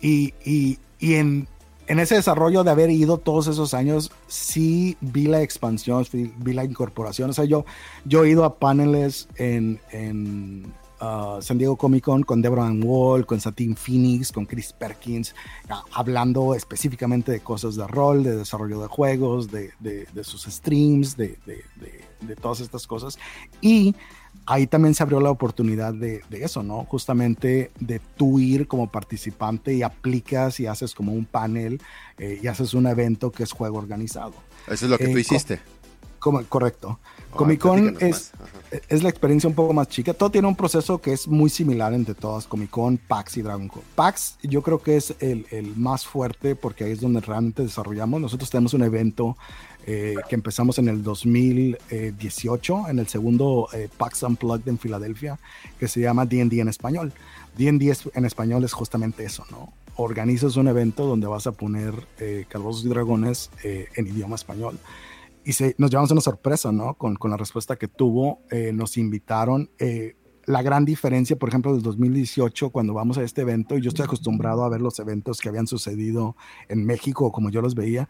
y, 0.00 0.32
y, 0.44 0.78
y 1.00 1.14
en, 1.14 1.48
en 1.88 1.98
ese 1.98 2.14
desarrollo 2.14 2.62
de 2.62 2.70
haber 2.70 2.88
ido 2.90 3.18
todos 3.18 3.48
esos 3.48 3.74
años, 3.74 4.12
sí 4.28 4.96
vi 5.00 5.26
la 5.26 5.42
expansión, 5.42 6.06
vi, 6.12 6.52
la 6.52 6.64
incorporación. 6.64 7.30
O 7.30 7.32
sea, 7.32 7.46
yo, 7.46 7.64
yo 8.04 8.22
he 8.22 8.30
ido 8.30 8.44
a 8.44 8.60
paneles 8.60 9.28
en, 9.34 9.80
en 9.90 10.72
uh, 11.00 11.42
San 11.42 11.58
Diego 11.58 11.76
Comic 11.76 12.04
Con 12.04 12.22
con 12.22 12.40
Deborah 12.40 12.70
Wall, 12.70 13.26
con 13.26 13.40
Satin 13.40 13.74
Phoenix, 13.74 14.30
con 14.30 14.46
Chris 14.46 14.72
Perkins, 14.72 15.34
hablando 15.92 16.54
específicamente 16.54 17.32
de 17.32 17.40
cosas 17.40 17.74
de 17.74 17.88
rol, 17.88 18.22
de 18.22 18.36
desarrollo 18.36 18.80
de 18.80 18.86
juegos, 18.86 19.50
de, 19.50 19.72
de, 19.80 20.06
de 20.12 20.22
sus 20.22 20.44
streams, 20.44 21.16
de, 21.16 21.36
de, 21.44 22.36
todas 22.36 22.60
estas 22.60 22.86
cosas. 22.86 23.18
Y 23.60 23.96
ahí 24.46 24.66
también 24.66 24.94
se 24.94 25.02
abrió 25.02 25.20
la 25.20 25.30
oportunidad 25.30 25.92
de, 25.92 26.22
eso, 26.30 26.62
¿no? 26.62 26.84
Justamente 26.84 27.70
de 27.78 28.00
tú 28.16 28.38
ir 28.38 28.66
como 28.66 28.90
participante 28.90 29.74
y 29.74 29.82
aplicas 29.82 30.60
y 30.60 30.66
haces 30.66 30.94
como 30.94 31.12
un 31.12 31.24
panel 31.24 31.80
eh, 32.18 32.40
y 32.42 32.46
haces 32.46 32.72
un 32.74 32.86
evento 32.86 33.30
que 33.30 33.42
es 33.42 33.52
juego 33.52 33.78
organizado. 33.78 34.34
Eso 34.66 34.86
es 34.86 34.90
lo 34.90 34.98
que 34.98 35.08
tú 35.08 35.18
eh, 35.18 35.20
hiciste. 35.20 35.60
Como, 36.18 36.42
correcto. 36.44 36.98
Comic 37.30 37.60
Con 37.60 37.96
es, 38.00 38.32
es, 38.88 39.02
la 39.02 39.10
experiencia 39.10 39.48
un 39.48 39.54
poco 39.54 39.72
más 39.72 39.88
chica. 39.88 40.14
Todo 40.14 40.30
tiene 40.30 40.48
un 40.48 40.56
proceso 40.56 40.98
que 40.98 41.12
es 41.12 41.28
muy 41.28 41.50
similar 41.50 41.92
entre 41.92 42.14
todas, 42.14 42.46
Comic 42.46 42.70
Con, 42.70 42.96
PAX 42.96 43.36
y 43.36 43.42
Dragon 43.42 43.68
Con. 43.68 43.82
PAX 43.94 44.38
yo 44.42 44.62
creo 44.62 44.80
que 44.80 44.96
es 44.96 45.14
el, 45.20 45.46
el 45.50 45.76
más 45.76 46.06
fuerte 46.06 46.56
porque 46.56 46.84
ahí 46.84 46.92
es 46.92 47.00
donde 47.00 47.20
realmente 47.20 47.62
desarrollamos. 47.62 48.20
Nosotros 48.20 48.48
tenemos 48.50 48.74
un 48.74 48.82
evento 48.82 49.36
eh, 49.86 50.16
que 50.28 50.34
empezamos 50.34 50.78
en 50.78 50.88
el 50.88 51.02
2018, 51.02 52.88
en 52.88 52.98
el 52.98 53.06
segundo 53.06 53.68
eh, 53.72 53.88
PAX 53.96 54.24
Unplugged 54.24 54.68
en 54.68 54.78
Filadelfia, 54.78 55.38
que 55.78 55.86
se 55.86 56.00
llama 56.00 56.26
D&D 56.26 56.60
en 56.60 56.68
español. 56.68 57.12
D&D 57.56 57.96
en 58.14 58.24
español 58.24 58.64
es 58.64 58.72
justamente 58.72 59.24
eso, 59.24 59.44
¿no? 59.50 59.72
Organizas 59.94 60.56
un 60.56 60.66
evento 60.66 61.06
donde 61.06 61.28
vas 61.28 61.46
a 61.46 61.52
poner 61.52 61.94
eh, 62.18 62.44
y 62.50 62.88
Dragones 62.88 63.50
eh, 63.62 63.86
en 63.94 64.08
idioma 64.08 64.34
español. 64.34 64.78
Y 65.44 65.52
se, 65.52 65.76
nos 65.78 65.90
llevamos 65.90 66.10
una 66.10 66.20
sorpresa, 66.20 66.72
¿no? 66.72 66.94
Con, 66.94 67.14
con 67.14 67.30
la 67.30 67.36
respuesta 67.36 67.76
que 67.76 67.86
tuvo, 67.86 68.40
nos 68.72 68.96
invitaron 68.96 69.70
la 70.46 70.62
gran 70.62 70.84
diferencia, 70.84 71.36
por 71.36 71.48
ejemplo, 71.48 71.72
del 71.72 71.82
2018, 71.82 72.70
cuando 72.70 72.94
vamos 72.94 73.18
a 73.18 73.22
este 73.22 73.42
evento, 73.42 73.76
y 73.76 73.82
yo 73.82 73.88
estoy 73.88 74.04
acostumbrado 74.04 74.64
a 74.64 74.68
ver 74.68 74.80
los 74.80 74.98
eventos 74.98 75.40
que 75.40 75.48
habían 75.48 75.66
sucedido 75.66 76.36
en 76.68 76.84
México, 76.84 77.30
como 77.32 77.50
yo 77.50 77.60
los 77.62 77.74
veía, 77.74 78.08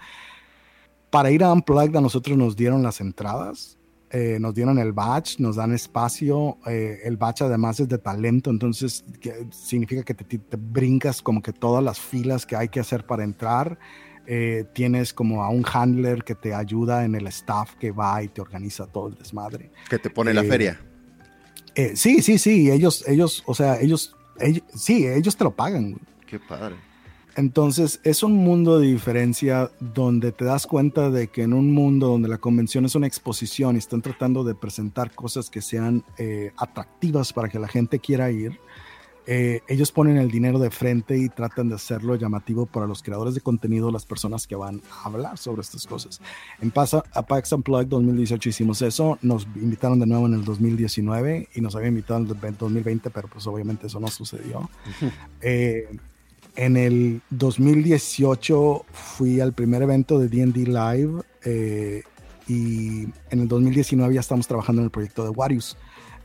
para 1.16 1.30
ir 1.30 1.42
a 1.42 1.50
Unplugged 1.50 1.96
a 1.96 2.02
nosotros 2.02 2.36
nos 2.36 2.54
dieron 2.56 2.82
las 2.82 3.00
entradas 3.00 3.78
eh, 4.10 4.36
nos 4.38 4.54
dieron 4.54 4.78
el 4.78 4.92
batch, 4.92 5.38
nos 5.38 5.56
dan 5.56 5.72
espacio, 5.72 6.58
eh, 6.66 6.98
el 7.04 7.16
batch 7.16 7.40
además 7.40 7.80
es 7.80 7.88
de 7.88 7.96
talento, 7.96 8.50
entonces 8.50 9.02
significa 9.50 10.02
que 10.02 10.12
te, 10.12 10.38
brincas 10.58 11.22
como 11.22 11.40
que 11.40 11.54
todas 11.54 11.82
las 11.82 11.98
filas 11.98 12.44
que 12.44 12.54
hay 12.54 12.68
que 12.68 12.80
hacer 12.80 13.06
para 13.06 13.24
entrar. 13.24 13.78
Eh, 14.26 14.64
tienes 14.74 15.14
como 15.14 15.42
a 15.42 15.48
un 15.48 15.64
handler 15.72 16.22
que 16.22 16.34
te 16.34 16.52
ayuda 16.52 17.06
en 17.06 17.14
el 17.14 17.26
staff 17.28 17.76
que 17.76 17.92
va 17.92 18.22
y 18.22 18.28
te 18.28 18.42
organiza 18.42 18.86
todo 18.86 19.08
el 19.08 19.14
desmadre. 19.14 19.70
Que 19.88 19.98
te 19.98 20.10
pone 20.10 20.34
la 20.34 20.44
feria. 20.44 20.78
sí, 21.94 22.20
sí, 22.20 22.36
sí, 22.36 22.70
ellos, 22.70 23.08
ellos, 23.08 23.42
o 23.46 23.54
sea, 23.54 23.80
ellos, 23.80 24.14
ellos, 24.38 24.62
sí, 24.74 25.06
ellos 25.06 25.34
te 25.34 25.44
lo 25.44 25.50
pagan. 25.50 25.98
Qué 26.26 26.38
padre. 26.38 26.76
Entonces 27.36 28.00
es 28.02 28.22
un 28.22 28.32
mundo 28.32 28.80
de 28.80 28.86
diferencia 28.86 29.70
donde 29.78 30.32
te 30.32 30.46
das 30.46 30.66
cuenta 30.66 31.10
de 31.10 31.28
que 31.28 31.42
en 31.42 31.52
un 31.52 31.70
mundo 31.70 32.08
donde 32.08 32.28
la 32.28 32.38
convención 32.38 32.86
es 32.86 32.94
una 32.94 33.06
exposición 33.06 33.76
y 33.76 33.78
están 33.78 34.00
tratando 34.00 34.42
de 34.42 34.54
presentar 34.54 35.14
cosas 35.14 35.50
que 35.50 35.60
sean 35.60 36.02
eh, 36.16 36.52
atractivas 36.56 37.34
para 37.34 37.50
que 37.50 37.58
la 37.58 37.68
gente 37.68 37.98
quiera 37.98 38.30
ir, 38.30 38.58
eh, 39.26 39.60
ellos 39.68 39.92
ponen 39.92 40.16
el 40.16 40.30
dinero 40.30 40.58
de 40.58 40.70
frente 40.70 41.18
y 41.18 41.28
tratan 41.28 41.68
de 41.68 41.74
hacerlo 41.74 42.14
llamativo 42.14 42.64
para 42.64 42.86
los 42.86 43.02
creadores 43.02 43.34
de 43.34 43.42
contenido, 43.42 43.90
las 43.90 44.06
personas 44.06 44.46
que 44.46 44.56
van 44.56 44.80
a 44.90 45.04
hablar 45.04 45.36
sobre 45.36 45.60
estas 45.60 45.86
cosas. 45.86 46.22
En 46.62 46.70
Pasa, 46.70 47.02
a 47.12 47.20
PAX 47.20 47.52
Unplugged 47.52 47.88
2018 47.88 48.48
hicimos 48.48 48.80
eso, 48.80 49.18
nos 49.20 49.46
invitaron 49.56 50.00
de 50.00 50.06
nuevo 50.06 50.26
en 50.26 50.34
el 50.34 50.44
2019 50.44 51.50
y 51.54 51.60
nos 51.60 51.76
habían 51.76 51.90
invitado 51.90 52.20
en 52.20 52.30
el 52.30 52.56
2020, 52.56 53.10
pero 53.10 53.28
pues 53.28 53.46
obviamente 53.46 53.88
eso 53.88 54.00
no 54.00 54.08
sucedió. 54.08 54.70
En 56.56 56.78
el 56.78 57.20
2018 57.30 58.86
fui 58.90 59.40
al 59.40 59.52
primer 59.52 59.82
evento 59.82 60.18
de 60.18 60.28
DD 60.28 60.66
Live 60.66 61.22
eh, 61.44 62.02
y 62.48 63.02
en 63.30 63.40
el 63.40 63.48
2019 63.48 64.14
ya 64.14 64.20
estamos 64.20 64.48
trabajando 64.48 64.80
en 64.80 64.86
el 64.86 64.90
proyecto 64.90 65.22
de 65.22 65.30
Warius. 65.30 65.76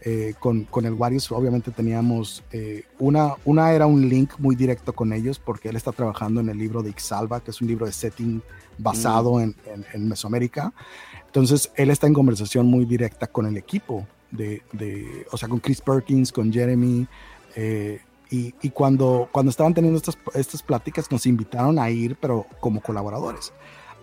Eh, 0.03 0.33
con, 0.39 0.63
con, 0.63 0.85
el 0.85 0.93
Warius 0.93 1.31
obviamente 1.31 1.69
teníamos 1.69 2.43
eh, 2.51 2.85
una, 2.97 3.35
una 3.45 3.71
era 3.71 3.85
un 3.85 4.09
link 4.09 4.31
muy 4.39 4.55
directo 4.55 4.93
con 4.93 5.13
ellos 5.13 5.37
porque 5.37 5.69
él 5.69 5.75
está 5.75 5.91
trabajando 5.91 6.41
en 6.41 6.49
el 6.49 6.57
libro 6.57 6.81
de 6.81 6.89
Ixalva, 6.89 7.41
que 7.41 7.51
es 7.51 7.61
un 7.61 7.67
libro 7.67 7.85
de 7.85 7.91
setting 7.91 8.41
basado 8.79 9.35
mm. 9.35 9.41
en, 9.41 9.55
en, 9.93 10.07
Mesoamérica. 10.07 10.73
Entonces 11.25 11.71
él 11.75 11.89
está 11.91 12.07
en 12.07 12.13
conversación 12.13 12.67
muy 12.67 12.85
directa 12.85 13.27
con 13.27 13.45
el 13.45 13.57
equipo, 13.57 14.07
de, 14.31 14.61
de 14.71 15.27
o 15.31 15.37
sea, 15.37 15.49
con 15.49 15.59
Chris 15.59 15.81
Perkins, 15.81 16.31
con 16.31 16.53
Jeremy. 16.53 17.05
Y, 18.33 18.69
cuando, 18.69 19.27
cuando 19.29 19.49
estaban 19.49 19.73
teniendo 19.73 19.97
estas, 19.97 20.17
estas 20.35 20.63
pláticas 20.63 21.11
nos 21.11 21.25
invitaron 21.25 21.77
a 21.77 21.89
ir, 21.89 22.15
pero 22.15 22.45
como 22.61 22.79
colaboradores. 22.79 23.51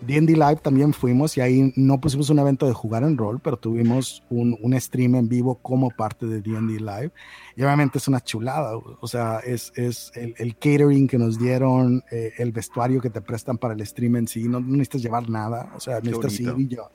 D&D 0.01 0.33
Live 0.33 0.57
también 0.57 0.93
fuimos 0.93 1.35
y 1.35 1.41
ahí 1.41 1.73
no 1.75 1.99
pusimos 1.99 2.29
un 2.29 2.39
evento 2.39 2.67
de 2.67 2.73
jugar 2.73 3.03
en 3.03 3.17
rol, 3.17 3.39
pero 3.43 3.57
tuvimos 3.57 4.23
un, 4.29 4.57
un 4.61 4.79
stream 4.79 5.15
en 5.15 5.27
vivo 5.27 5.55
como 5.55 5.89
parte 5.89 6.27
de 6.27 6.41
D&D 6.41 6.79
Live. 6.79 7.11
Y 7.55 7.63
obviamente 7.63 7.97
es 7.97 8.07
una 8.07 8.21
chulada, 8.21 8.77
o 8.77 9.07
sea, 9.07 9.39
es, 9.39 9.73
es 9.75 10.11
el, 10.15 10.35
el 10.37 10.55
catering 10.55 11.07
que 11.07 11.17
nos 11.17 11.37
dieron, 11.37 12.03
eh, 12.11 12.33
el 12.37 12.51
vestuario 12.51 13.01
que 13.01 13.09
te 13.09 13.21
prestan 13.21 13.57
para 13.57 13.73
el 13.73 13.85
stream 13.85 14.15
en 14.17 14.27
sí, 14.27 14.47
no, 14.47 14.59
necesitas 14.59 15.01
llevar 15.01 15.27
nada, 15.27 15.73
o 15.75 15.79
sea, 15.79 15.99
necesitas 16.01 16.39
ir 16.39 16.53
y 16.57 16.67
yo. 16.67 16.91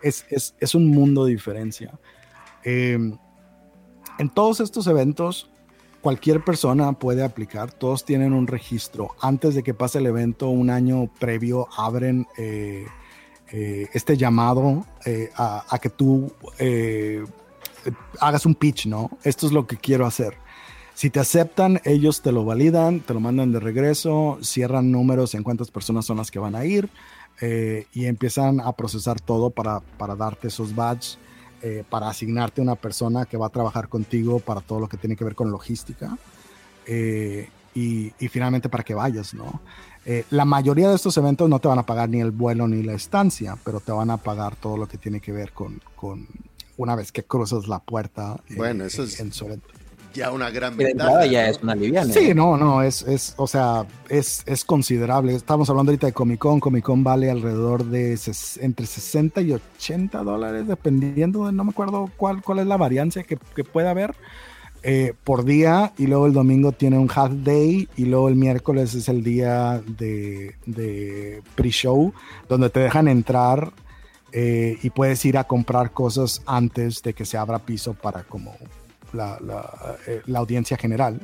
Es, 0.00 0.24
es, 0.30 0.56
es, 0.58 0.74
un 0.74 0.88
mundo 0.88 1.26
de 1.26 1.32
diferencia. 1.32 1.96
Eh, 2.64 2.98
en 4.18 4.30
todos 4.30 4.58
estos 4.60 4.86
eventos 4.88 5.51
cualquier 6.02 6.44
persona 6.44 6.92
puede 6.92 7.22
aplicar, 7.22 7.72
todos 7.72 8.04
tienen 8.04 8.34
un 8.34 8.46
registro. 8.46 9.14
Antes 9.20 9.54
de 9.54 9.62
que 9.62 9.72
pase 9.72 9.98
el 9.98 10.06
evento, 10.06 10.48
un 10.48 10.68
año 10.68 11.08
previo, 11.18 11.68
abren 11.74 12.26
eh, 12.36 12.84
eh, 13.52 13.88
este 13.94 14.16
llamado 14.16 14.84
eh, 15.06 15.30
a, 15.36 15.78
que 15.80 15.88
tú 15.88 16.30
hagas 18.20 18.44
un 18.44 18.54
pitch, 18.54 18.86
¿no? 18.86 19.10
Esto 19.22 19.46
es 19.46 19.52
lo 19.52 19.66
que 19.66 19.76
quiero 19.76 20.04
hacer. 20.04 20.34
Si 20.94 21.08
te 21.08 21.20
aceptan, 21.20 21.80
ellos 21.84 22.20
te 22.20 22.32
lo 22.32 22.44
validan, 22.44 23.00
te 23.00 23.14
lo 23.14 23.20
mandan 23.20 23.52
de 23.52 23.60
regreso, 23.60 24.38
cierran 24.42 24.90
números 24.90 25.34
en 25.34 25.42
cuántas 25.42 25.70
personas 25.70 26.04
son 26.04 26.18
las 26.18 26.30
que 26.30 26.38
van 26.38 26.54
a 26.54 26.64
ir 26.64 26.90
y 27.92 28.04
empiezan 28.04 28.60
a 28.60 28.72
procesar 28.72 29.18
todo 29.18 29.50
para, 29.50 29.80
para 29.80 30.14
darte 30.14 30.48
esos 30.48 30.74
badges 30.74 31.18
eh, 31.62 31.84
para 31.88 32.08
asignarte 32.08 32.60
una 32.60 32.74
persona 32.74 33.24
que 33.24 33.36
va 33.36 33.46
a 33.46 33.50
trabajar 33.50 33.88
contigo 33.88 34.40
para 34.40 34.60
todo 34.60 34.80
lo 34.80 34.88
que 34.88 34.96
tiene 34.96 35.14
que 35.14 35.24
ver 35.24 35.34
con 35.34 35.50
logística 35.50 36.18
eh, 36.86 37.48
y, 37.74 38.10
finalmente 38.28 38.68
para 38.68 38.82
que 38.82 38.94
vayas, 38.94 39.32
¿no? 39.32 39.60
Eh, 40.04 40.24
la 40.30 40.44
mayoría 40.44 40.88
de 40.88 40.96
estos 40.96 41.16
eventos 41.16 41.48
no 41.48 41.60
te 41.60 41.68
van 41.68 41.78
a 41.78 41.86
pagar 41.86 42.08
ni 42.08 42.20
el 42.20 42.32
vuelo 42.32 42.66
ni 42.66 42.82
la 42.82 42.94
estancia, 42.94 43.56
pero 43.64 43.78
te 43.78 43.92
van 43.92 44.10
a 44.10 44.16
pagar 44.16 44.56
todo 44.56 44.76
lo 44.76 44.88
que 44.88 44.98
tiene 44.98 45.20
que 45.20 45.30
ver 45.30 45.52
con, 45.52 45.80
con 45.94 46.26
una 46.76 46.96
vez 46.96 47.12
que 47.12 47.22
cruzas 47.22 47.68
la 47.68 47.78
puerta 47.78 48.40
bueno, 48.56 48.84
eso 48.84 49.04
es, 49.04 49.20
en 49.20 49.32
su 49.32 49.44
evento 49.46 49.68
ya 50.12 50.30
una 50.30 50.50
gran 50.50 50.76
ventaja. 50.76 51.26
ya 51.26 51.48
es 51.48 51.62
una 51.62 51.74
liviana. 51.74 52.12
Sí, 52.12 52.34
no, 52.34 52.56
no, 52.56 52.82
es, 52.82 53.02
es 53.02 53.34
o 53.36 53.46
sea, 53.46 53.86
es, 54.08 54.42
es 54.46 54.64
considerable. 54.64 55.34
Estamos 55.34 55.68
hablando 55.70 55.90
ahorita 55.90 56.06
de 56.06 56.12
Comic 56.12 56.38
Con. 56.38 56.60
Comic 56.60 56.84
Con 56.84 57.04
vale 57.04 57.30
alrededor 57.30 57.84
de 57.84 58.18
entre 58.60 58.86
60 58.86 59.40
y 59.42 59.52
80 59.52 60.22
dólares, 60.22 60.66
dependiendo 60.66 61.46
de, 61.46 61.52
no 61.52 61.64
me 61.64 61.70
acuerdo 61.70 62.10
cuál, 62.16 62.42
cuál 62.42 62.60
es 62.60 62.66
la 62.66 62.76
variancia 62.76 63.22
que, 63.22 63.38
que 63.54 63.64
puede 63.64 63.88
haber. 63.88 64.14
Eh, 64.84 65.14
por 65.22 65.44
día 65.44 65.92
y 65.96 66.08
luego 66.08 66.26
el 66.26 66.32
domingo 66.32 66.72
tiene 66.72 66.98
un 66.98 67.08
half 67.08 67.30
day 67.44 67.88
y 67.96 68.04
luego 68.06 68.28
el 68.28 68.34
miércoles 68.34 68.94
es 68.94 69.08
el 69.08 69.22
día 69.22 69.80
de, 69.86 70.56
de 70.66 71.40
pre-show 71.54 72.12
donde 72.48 72.68
te 72.68 72.80
dejan 72.80 73.06
entrar 73.06 73.72
eh, 74.32 74.78
y 74.82 74.90
puedes 74.90 75.24
ir 75.24 75.38
a 75.38 75.44
comprar 75.44 75.92
cosas 75.92 76.42
antes 76.46 77.00
de 77.02 77.12
que 77.12 77.24
se 77.24 77.36
abra 77.36 77.60
piso 77.60 77.94
para 77.94 78.24
como 78.24 78.56
eh, 79.12 80.22
la, 80.26 80.38
audiencia 80.38 80.76
general. 80.76 81.20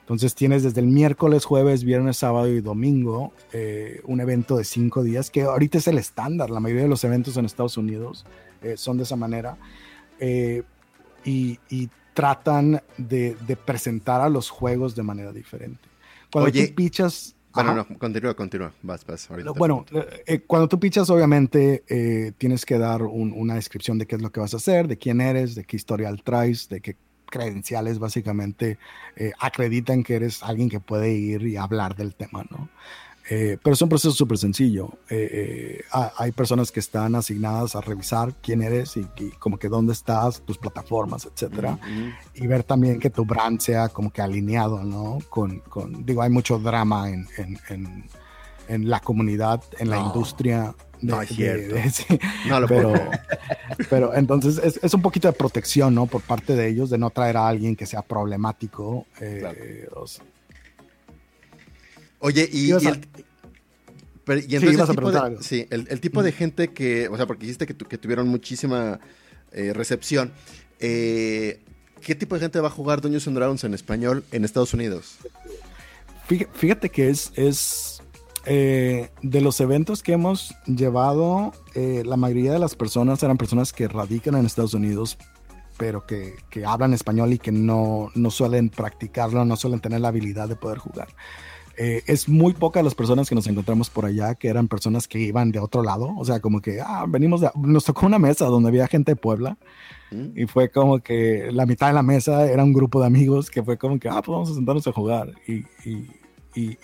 Entonces 0.00 0.34
tienes 0.34 0.62
desde 0.62 0.80
el 0.80 0.86
miércoles, 0.86 1.44
jueves, 1.44 1.84
viernes, 1.84 2.16
sábado 2.16 2.48
y 2.48 2.60
domingo 2.60 3.32
eh, 3.52 4.00
un 4.04 4.20
evento 4.20 4.56
de 4.56 4.64
cinco 4.64 5.02
días, 5.02 5.30
que 5.30 5.42
ahorita 5.42 5.78
es 5.78 5.86
el 5.86 5.98
estándar. 5.98 6.50
La 6.50 6.60
mayoría 6.60 6.84
de 6.84 6.88
los 6.88 7.04
eventos 7.04 7.36
en 7.36 7.44
Estados 7.44 7.76
Unidos 7.76 8.24
eh, 8.62 8.76
son 8.76 8.96
de 8.96 9.02
esa 9.04 9.16
manera. 9.16 9.56
Y, 11.24 11.58
tratan 12.14 12.82
de, 12.96 13.36
presentar 13.64 14.20
a 14.20 14.28
los 14.28 14.50
juegos 14.50 14.96
de 14.96 15.04
manera 15.04 15.32
diferente. 15.32 15.88
Cuando 16.32 16.50
tú 16.50 16.74
pichas... 16.74 17.36
Bueno, 17.54 17.74
no, 17.74 17.98
continúa, 17.98 18.34
continúa. 18.34 18.72
Vas, 18.82 19.04
vas. 19.06 19.28
Bueno, 19.56 19.84
cuando 20.48 20.68
tú 20.68 20.80
pichas, 20.80 21.08
obviamente 21.10 22.34
tienes 22.38 22.66
que 22.66 22.76
dar 22.78 23.02
una 23.02 23.54
descripción 23.54 23.98
de 23.98 24.06
qué 24.06 24.16
es 24.16 24.22
lo 24.22 24.32
que 24.32 24.40
vas 24.40 24.54
a 24.54 24.56
hacer, 24.56 24.88
de 24.88 24.98
quién 24.98 25.20
eres, 25.20 25.54
de 25.54 25.62
qué 25.64 25.76
historial 25.76 26.20
traes, 26.24 26.68
de 26.68 26.80
qué 26.80 26.96
credenciales 27.28 27.98
básicamente 27.98 28.78
eh, 29.16 29.32
acreditan 29.38 30.02
que 30.02 30.16
eres 30.16 30.42
alguien 30.42 30.68
que 30.68 30.80
puede 30.80 31.12
ir 31.12 31.46
y 31.46 31.56
hablar 31.56 31.96
del 31.96 32.14
tema, 32.14 32.44
¿no? 32.50 32.68
Eh, 33.30 33.58
pero 33.62 33.74
es 33.74 33.82
un 33.82 33.90
proceso 33.90 34.12
súper 34.12 34.38
sencillo. 34.38 34.90
Eh, 35.10 35.82
hay 36.16 36.32
personas 36.32 36.72
que 36.72 36.80
están 36.80 37.14
asignadas 37.14 37.76
a 37.76 37.82
revisar 37.82 38.32
quién 38.42 38.62
eres 38.62 38.96
y, 38.96 39.06
como 39.38 39.58
que 39.58 39.68
dónde 39.68 39.92
estás, 39.92 40.40
tus 40.40 40.56
plataformas, 40.56 41.26
etcétera. 41.26 41.78
Y 42.34 42.46
ver 42.46 42.62
también 42.62 42.98
que 42.98 43.10
tu 43.10 43.26
brand 43.26 43.60
sea 43.60 43.90
como 43.90 44.10
que 44.10 44.22
alineado, 44.22 44.82
¿no? 44.82 45.18
Con, 45.28 45.58
con 45.58 46.06
digo, 46.06 46.22
hay 46.22 46.30
mucho 46.30 46.58
drama 46.58 47.10
en, 47.10 47.28
en, 47.36 48.08
en, 48.66 48.88
la 48.88 49.00
comunidad, 49.00 49.62
en 49.78 49.90
la 49.90 49.98
industria 49.98 50.74
no 51.02 51.22
es 51.22 51.28
cierto. 51.28 51.76
no 52.48 52.60
lo 52.60 52.66
pero, 52.66 52.94
pero 53.90 54.14
entonces 54.14 54.78
es, 54.82 54.94
un 54.94 55.02
poquito 55.02 55.28
de 55.28 55.32
protección, 55.32 55.94
¿no? 55.94 56.06
Por 56.06 56.22
parte 56.22 56.54
de 56.54 56.68
ellos, 56.68 56.90
de 56.90 56.98
no 56.98 57.10
traer 57.10 57.36
a 57.36 57.48
alguien 57.48 57.76
que 57.76 57.86
sea 57.86 58.02
problemático. 58.02 59.06
Eh, 59.20 59.86
Oye, 62.20 62.48
y, 62.52 62.72
el, 62.72 62.80
el, 65.88 66.00
tipo 66.00 66.22
de, 66.22 66.32
gente 66.32 66.68
que, 66.68 67.08
o 67.08 67.16
sea, 67.16 67.26
porque 67.26 67.42
dijiste 67.46 67.66
que, 67.66 67.76
que 67.76 67.96
tuvieron 67.96 68.28
muchísima 68.28 68.98
eh, 69.52 69.72
recepción. 69.72 70.32
Eh, 70.80 71.60
¿Qué 72.00 72.14
tipo 72.14 72.34
de 72.34 72.40
gente 72.40 72.60
va 72.60 72.68
a 72.68 72.70
jugar 72.70 73.00
Dungeons 73.00 73.26
and 73.28 73.36
Dragons 73.36 73.64
en 73.64 73.74
español 73.74 74.24
en 74.32 74.44
Estados 74.44 74.74
Unidos? 74.74 75.16
Fíjate 76.26 76.90
que 76.90 77.08
es, 77.08 77.32
es 77.36 77.97
eh, 78.48 79.10
de 79.22 79.40
los 79.40 79.60
eventos 79.60 80.02
que 80.02 80.12
hemos 80.12 80.54
llevado, 80.66 81.52
eh, 81.74 82.02
la 82.06 82.16
mayoría 82.16 82.52
de 82.52 82.58
las 82.58 82.74
personas 82.74 83.22
eran 83.22 83.36
personas 83.36 83.72
que 83.72 83.88
radican 83.88 84.34
en 84.36 84.46
Estados 84.46 84.74
Unidos, 84.74 85.18
pero 85.76 86.06
que, 86.06 86.34
que 86.50 86.64
hablan 86.64 86.94
español 86.94 87.32
y 87.32 87.38
que 87.38 87.52
no, 87.52 88.10
no, 88.14 88.30
suelen 88.30 88.70
practicarlo, 88.70 89.44
no 89.44 89.56
suelen 89.56 89.80
tener 89.80 90.00
la 90.00 90.08
habilidad 90.08 90.48
de 90.48 90.56
poder 90.56 90.78
jugar. 90.78 91.08
Eh, 91.80 92.02
es 92.06 92.28
muy 92.28 92.54
pocas 92.54 92.82
las 92.82 92.96
personas 92.96 93.28
que 93.28 93.36
nos 93.36 93.46
encontramos 93.46 93.88
por 93.88 94.04
allá 94.04 94.34
que 94.34 94.48
eran 94.48 94.66
personas 94.66 95.06
que 95.06 95.20
iban 95.20 95.52
de 95.52 95.60
otro 95.60 95.84
lado, 95.84 96.12
o 96.16 96.24
sea, 96.24 96.40
como 96.40 96.60
que, 96.60 96.80
ah, 96.80 97.04
venimos 97.08 97.40
de, 97.40 97.50
nos 97.54 97.84
tocó 97.84 98.06
una 98.06 98.18
mesa 98.18 98.46
donde 98.46 98.68
había 98.68 98.88
gente 98.88 99.12
de 99.12 99.16
Puebla 99.16 99.56
mm. 100.10 100.36
y 100.36 100.46
fue 100.46 100.70
como 100.70 100.98
que 100.98 101.50
la 101.52 101.66
mitad 101.66 101.86
de 101.86 101.92
la 101.92 102.02
mesa 102.02 102.50
era 102.50 102.64
un 102.64 102.72
grupo 102.72 103.00
de 103.00 103.06
amigos 103.06 103.48
que 103.48 103.62
fue 103.62 103.78
como 103.78 104.00
que, 104.00 104.08
ah, 104.08 104.20
pues 104.22 104.28
vamos 104.28 104.50
a 104.50 104.54
sentarnos 104.54 104.88
a 104.88 104.92
jugar 104.92 105.34
y, 105.46 105.58
y 105.88 106.10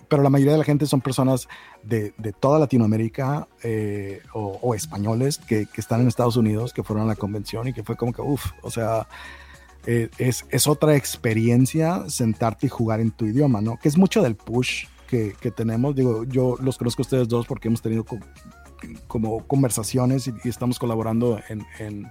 pero 0.09 0.23
la 0.23 0.31
mayoría 0.31 0.53
de 0.53 0.59
la 0.59 0.65
gente 0.65 0.87
son 0.87 1.01
personas 1.01 1.49
de, 1.83 2.13
toda 2.41 2.59
Latinoamérica 2.59 3.49
eh, 3.63 4.21
o, 4.33 4.75
españoles 4.75 5.39
que, 5.39 5.67
están 5.77 6.01
en 6.01 6.09
Estados 6.09 6.37
Unidos, 6.37 6.73
que 6.73 6.83
fueron 6.83 7.05
a 7.05 7.09
la 7.09 7.17
convención 7.17 7.69
y 7.69 7.73
que 7.73 7.83
fue 7.83 7.97
como 7.97 8.13
que, 8.13 8.23
uff, 8.23 8.53
o 8.63 8.71
sea, 8.71 9.07
eh, 9.87 10.09
es, 10.19 10.47
es, 10.51 10.67
otra 10.67 10.97
experiencia 10.97 12.09
sentarte 12.09 12.67
y 12.67 12.69
jugar 12.71 13.01
en 13.01 13.11
tu 13.11 13.27
idioma, 13.27 13.61
¿no? 13.61 13.79
Que 13.79 13.89
es 13.89 13.99
mucho 13.99 14.23
del 14.23 14.35
push 14.35 14.87
que, 15.41 15.51
tenemos. 15.51 15.95
Digo, 15.95 16.25
yo 16.25 16.57
los 16.61 16.79
conozco 16.79 17.03
a 17.03 17.05
ustedes 17.05 17.29
dos 17.29 17.47
porque 17.47 17.69
hemos 17.69 17.83
tenido 17.83 18.05
como 19.07 19.47
conversaciones 19.47 20.29
y, 20.29 20.49
estamos 20.49 20.79
colaborando 20.79 21.41
en, 21.49 21.65
en, 21.79 22.11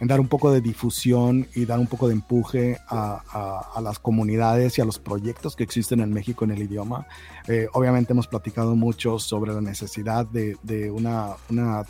dar 0.00 0.20
un 0.20 0.28
poco 0.28 0.52
de 0.52 0.60
difusión 0.60 1.46
y 1.54 1.64
dar 1.64 1.78
un 1.78 1.86
poco 1.86 2.08
de 2.08 2.14
empuje 2.14 2.78
a, 2.88 3.70
a, 3.74 3.80
las 3.80 3.98
comunidades 3.98 4.78
y 4.78 4.80
a 4.80 4.84
los 4.84 4.98
proyectos 4.98 5.56
que 5.56 5.64
existen 5.64 6.00
en 6.00 6.12
México 6.12 6.44
en 6.44 6.50
el 6.50 6.62
idioma. 6.62 7.06
Eh, 7.48 7.68
obviamente 7.72 8.12
hemos 8.12 8.26
platicado 8.26 8.74
mucho 8.76 9.18
sobre 9.18 9.52
la 9.52 9.60
necesidad 9.60 10.26
de, 10.26 10.56
de 10.62 10.90
una, 10.90 11.36
una, 11.48 11.84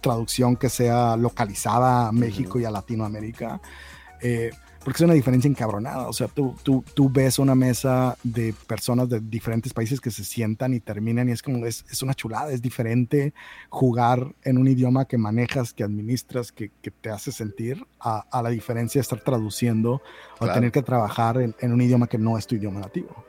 traducción 0.00 0.56
que 0.56 0.68
sea 0.68 1.16
localizada 1.16 2.08
a 2.08 2.12
México 2.12 2.58
y 2.58 2.64
a 2.64 2.72
Latinoamérica. 2.72 3.60
Eh, 4.20 4.50
porque 4.84 4.98
es 4.98 5.00
una 5.02 5.14
diferencia 5.14 5.48
encabronada. 5.48 6.08
O 6.08 6.12
sea, 6.12 6.28
tú, 6.28 6.56
tú, 6.62 6.84
tú 6.94 7.08
ves 7.10 7.38
una 7.38 7.54
mesa 7.54 8.16
de 8.22 8.54
personas 8.66 9.08
de 9.08 9.20
diferentes 9.20 9.72
países 9.72 10.00
que 10.00 10.10
se 10.10 10.24
sientan 10.24 10.74
y 10.74 10.80
terminan 10.80 11.28
y 11.28 11.32
es 11.32 11.42
como, 11.42 11.64
es, 11.66 11.84
es 11.90 12.02
una 12.02 12.14
chulada, 12.14 12.52
es 12.52 12.62
diferente 12.62 13.32
jugar 13.68 14.34
en 14.42 14.58
un 14.58 14.68
idioma 14.68 15.04
que 15.04 15.18
manejas, 15.18 15.72
que 15.72 15.84
administras, 15.84 16.52
que, 16.52 16.70
que 16.82 16.90
te 16.90 17.10
hace 17.10 17.32
sentir, 17.32 17.86
a, 18.00 18.24
a, 18.30 18.42
la 18.42 18.50
diferencia 18.50 18.98
de 18.98 19.02
estar 19.02 19.20
traduciendo 19.20 20.02
o 20.40 20.46
tener 20.46 20.72
que 20.72 20.82
trabajar 20.82 21.40
en, 21.40 21.54
en, 21.60 21.72
un 21.72 21.80
idioma 21.80 22.08
que 22.08 22.18
no 22.18 22.36
es 22.36 22.46
tu 22.46 22.56
idioma 22.56 22.80
nativo. 22.80 23.24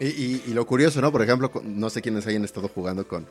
Y, 0.00 0.06
y, 0.46 0.54
lo 0.54 0.64
curioso, 0.66 1.00
¿no? 1.00 1.10
Por 1.10 1.22
ejemplo, 1.22 1.50
no 1.64 1.90
sé 1.90 2.02
quiénes 2.02 2.26
hayan 2.26 2.44
estado 2.44 2.68
jugando 2.68 3.06
con, 3.06 3.26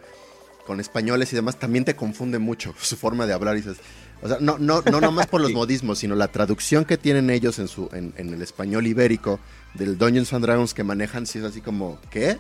con 0.65 0.80
españoles 0.82 1.32
y 1.32 1.36
demás, 1.36 1.57
también 1.57 1.86
te 1.86 1.95
confunde 1.95 2.39
mucho 2.39 2.73
su 2.80 2.95
forma 2.95 3.25
de 3.25 3.34
hablar 3.34 3.55
y 3.55 3.61
dices 3.61 3.78
o 4.22 4.28
sea, 4.28 4.38
no, 4.39 4.57
no, 4.57 4.82
no 4.82 4.99
nomás 4.99 5.28
por 5.28 5.41
los 5.41 5.51
modismos, 5.51 5.99
sino 5.99 6.15
la 6.15 6.30
traducción 6.30 6.86
que 6.86 6.97
tienen 6.97 7.30
ellos 7.30 7.59
en 7.59 7.68
su, 7.68 7.89
en, 7.93 8.13
el 8.18 8.41
español 8.41 8.88
ibérico 8.88 9.39
del 9.74 9.97
Dungeons 9.97 10.34
and 10.34 10.43
Dragons 10.43 10.74
que 10.74 10.84
manejan, 10.84 11.28
sí 11.28 11.39
es 11.39 11.45
así 11.45 11.61
como, 11.61 11.99
¿qué? 12.09 12.38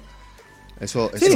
Eso, 0.79 1.09
sí, 1.15 1.35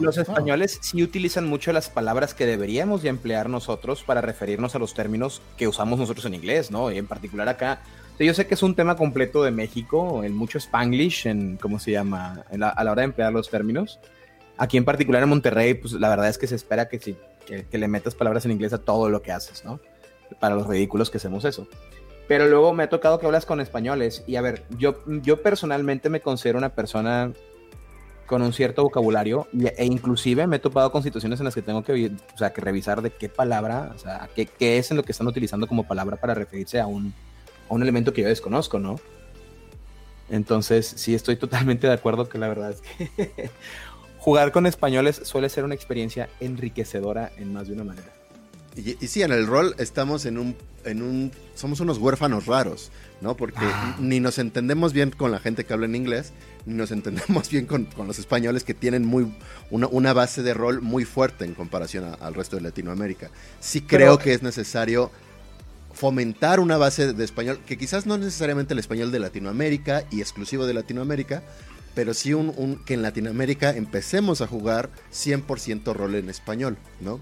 los 0.00 0.16
españoles 0.16 0.78
sí 0.80 1.02
utilizan 1.02 1.48
mucho 1.48 1.72
las 1.72 1.90
palabras 1.90 2.34
que 2.34 2.46
deberíamos 2.46 3.02
de 3.02 3.08
emplear 3.08 3.48
nosotros 3.48 4.04
para 4.04 4.20
referirnos 4.20 4.76
a 4.76 4.78
los 4.78 4.94
términos 4.94 5.42
que 5.56 5.66
usamos 5.66 5.98
nosotros 5.98 6.24
en 6.26 6.34
inglés, 6.34 6.70
¿no? 6.70 6.92
Y 6.92 6.98
en 6.98 7.06
particular 7.08 7.48
acá, 7.48 7.80
yo 8.18 8.32
sé 8.32 8.46
que 8.46 8.54
es 8.54 8.62
un 8.62 8.76
tema 8.76 8.96
completo 8.96 9.42
de 9.42 9.50
México, 9.50 10.22
en 10.22 10.36
mucho 10.36 10.58
spanglish, 10.58 11.26
en, 11.26 11.56
¿cómo 11.56 11.80
se 11.80 11.90
llama? 11.90 12.44
a 12.48 12.56
la 12.56 12.92
hora 12.92 13.02
de 13.02 13.06
emplear 13.06 13.32
los 13.32 13.50
términos. 13.50 13.98
Aquí 14.58 14.76
en 14.76 14.84
particular 14.84 15.22
en 15.22 15.28
Monterrey, 15.28 15.74
pues 15.74 15.92
la 15.94 16.08
verdad 16.08 16.28
es 16.28 16.38
que 16.38 16.46
se 16.46 16.54
espera 16.54 16.88
que 16.88 16.98
si 16.98 17.16
que, 17.46 17.78
le 17.78 17.88
metas 17.88 18.14
palabras 18.14 18.44
en 18.44 18.52
inglés 18.52 18.72
a 18.72 18.78
todo 18.78 19.08
lo 19.08 19.22
que 19.22 19.32
haces, 19.32 19.64
¿no? 19.64 19.80
Para 20.40 20.54
los 20.54 20.66
ridículos 20.66 21.10
que 21.10 21.18
hacemos 21.18 21.44
eso. 21.44 21.66
Pero 22.28 22.48
luego 22.48 22.74
me 22.74 22.82
ha 22.82 22.88
tocado 22.88 23.18
que 23.18 23.26
hablas 23.26 23.46
con 23.46 23.60
españoles 23.60 24.24
y 24.26 24.36
a 24.36 24.40
ver, 24.40 24.64
yo, 24.76 25.02
yo 25.06 25.42
personalmente 25.42 26.10
me 26.10 26.20
considero 26.20 26.58
una 26.58 26.70
persona 26.70 27.32
con 28.26 28.42
un 28.42 28.52
cierto 28.52 28.82
vocabulario 28.82 29.46
e 29.76 29.84
inclusive 29.84 30.48
me 30.48 30.56
he 30.56 30.58
topado 30.58 30.90
con 30.90 31.04
situaciones 31.04 31.38
en 31.38 31.44
las 31.44 31.54
que 31.54 31.62
tengo 31.62 31.84
que, 31.84 32.10
o 32.34 32.38
sea, 32.38 32.52
que 32.52 32.60
revisar 32.60 33.00
de 33.00 33.10
qué 33.10 33.28
palabra, 33.28 33.92
o 33.94 33.98
sea, 33.98 34.28
qué, 34.34 34.46
qué, 34.46 34.78
es 34.78 34.90
en 34.90 34.96
lo 34.96 35.04
que 35.04 35.12
están 35.12 35.28
utilizando 35.28 35.68
como 35.68 35.86
palabra 35.86 36.16
para 36.16 36.34
referirse 36.34 36.80
a 36.80 36.88
un, 36.88 37.14
a 37.70 37.74
un 37.74 37.82
elemento 37.82 38.12
que 38.12 38.22
yo 38.22 38.28
desconozco, 38.28 38.80
¿no? 38.80 38.96
Entonces, 40.28 40.86
sí, 40.96 41.14
estoy 41.14 41.36
totalmente 41.36 41.86
de 41.86 41.92
acuerdo 41.92 42.28
que 42.28 42.38
la 42.38 42.48
verdad 42.48 42.72
es 42.72 42.80
que 42.80 43.50
jugar 44.26 44.50
con 44.50 44.66
españoles 44.66 45.20
suele 45.22 45.48
ser 45.48 45.62
una 45.62 45.76
experiencia 45.76 46.28
enriquecedora 46.40 47.30
en 47.38 47.52
más 47.52 47.68
de 47.68 47.74
una 47.74 47.84
manera. 47.84 48.12
Y, 48.74 48.96
y 49.00 49.06
sí, 49.06 49.22
en 49.22 49.30
el 49.30 49.46
rol 49.46 49.76
estamos 49.78 50.26
en 50.26 50.36
un, 50.36 50.56
en 50.84 51.00
un, 51.00 51.30
somos 51.54 51.78
unos 51.78 51.98
huérfanos 51.98 52.46
raros, 52.46 52.90
¿no? 53.20 53.36
Porque 53.36 53.60
ah. 53.62 53.96
ni 54.00 54.18
nos 54.18 54.40
entendemos 54.40 54.92
bien 54.92 55.12
con 55.12 55.30
la 55.30 55.38
gente 55.38 55.64
que 55.64 55.72
habla 55.72 55.86
en 55.86 55.94
inglés, 55.94 56.32
ni 56.64 56.74
nos 56.74 56.90
entendemos 56.90 57.48
bien 57.52 57.66
con, 57.66 57.86
los 58.04 58.18
españoles 58.18 58.64
que 58.64 58.74
tienen 58.74 59.04
muy, 59.04 59.32
una, 59.70 60.12
base 60.12 60.42
de 60.42 60.54
rol 60.54 60.82
muy 60.82 61.04
fuerte 61.04 61.44
en 61.44 61.54
comparación 61.54 62.16
al 62.20 62.34
resto 62.34 62.56
de 62.56 62.62
Latinoamérica. 62.62 63.30
Sí 63.60 63.82
creo 63.82 64.18
que 64.18 64.34
es 64.34 64.42
necesario 64.42 65.12
fomentar 65.94 66.58
una 66.58 66.78
base 66.78 67.12
de 67.12 67.24
español, 67.24 67.60
que 67.64 67.78
quizás 67.78 68.06
no 68.06 68.18
necesariamente 68.18 68.74
el 68.74 68.80
español 68.80 69.12
de 69.12 69.20
Latinoamérica 69.20 70.02
y 70.10 70.20
exclusivo 70.20 70.66
de 70.66 70.74
Latinoamérica, 70.74 71.44
pero 71.96 72.12
sí 72.12 72.34
un, 72.34 72.76
que 72.84 72.92
en 72.92 73.00
Latinoamérica 73.00 73.70
empecemos 73.70 74.42
a 74.42 74.46
jugar 74.46 74.90
100% 75.10 75.94
rol 75.94 76.14
en 76.16 76.28
español, 76.28 76.76
¿no? 77.00 77.18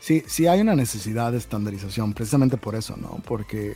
Sí, 0.00 0.22
sí 0.26 0.46
hay 0.46 0.60
una 0.60 0.76
necesidad 0.76 1.32
de 1.32 1.38
estandarización, 1.38 2.12
precisamente 2.12 2.58
por 2.58 2.74
eso, 2.74 2.98
¿no? 2.98 3.22
Porque 3.26 3.70
eh, 3.70 3.74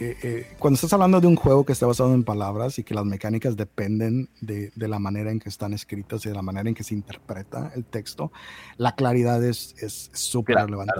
eh, 0.00 0.16
eh, 0.22 0.46
cuando 0.58 0.74
estás 0.74 0.92
hablando 0.92 1.20
de 1.20 1.28
un 1.28 1.36
juego 1.36 1.64
que 1.64 1.72
está 1.72 1.86
basado 1.86 2.12
en 2.12 2.24
palabras 2.24 2.80
y 2.80 2.82
que 2.82 2.92
las 2.92 3.04
mecánicas 3.04 3.56
dependen 3.56 4.28
de, 4.40 4.72
la 4.76 4.98
manera 4.98 5.30
en 5.30 5.38
que 5.38 5.48
están 5.48 5.72
escritas 5.74 6.26
y 6.26 6.30
de 6.30 6.34
la 6.34 6.42
manera 6.42 6.68
en 6.68 6.74
que 6.74 6.82
se 6.82 6.94
interpreta 6.94 7.72
el 7.76 7.84
texto, 7.84 8.32
la 8.78 8.96
claridad 8.96 9.44
es 9.44 10.10
súper 10.12 10.56
relevante. 10.56 10.92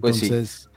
Pues 0.00 0.22
Entonces, 0.22 0.70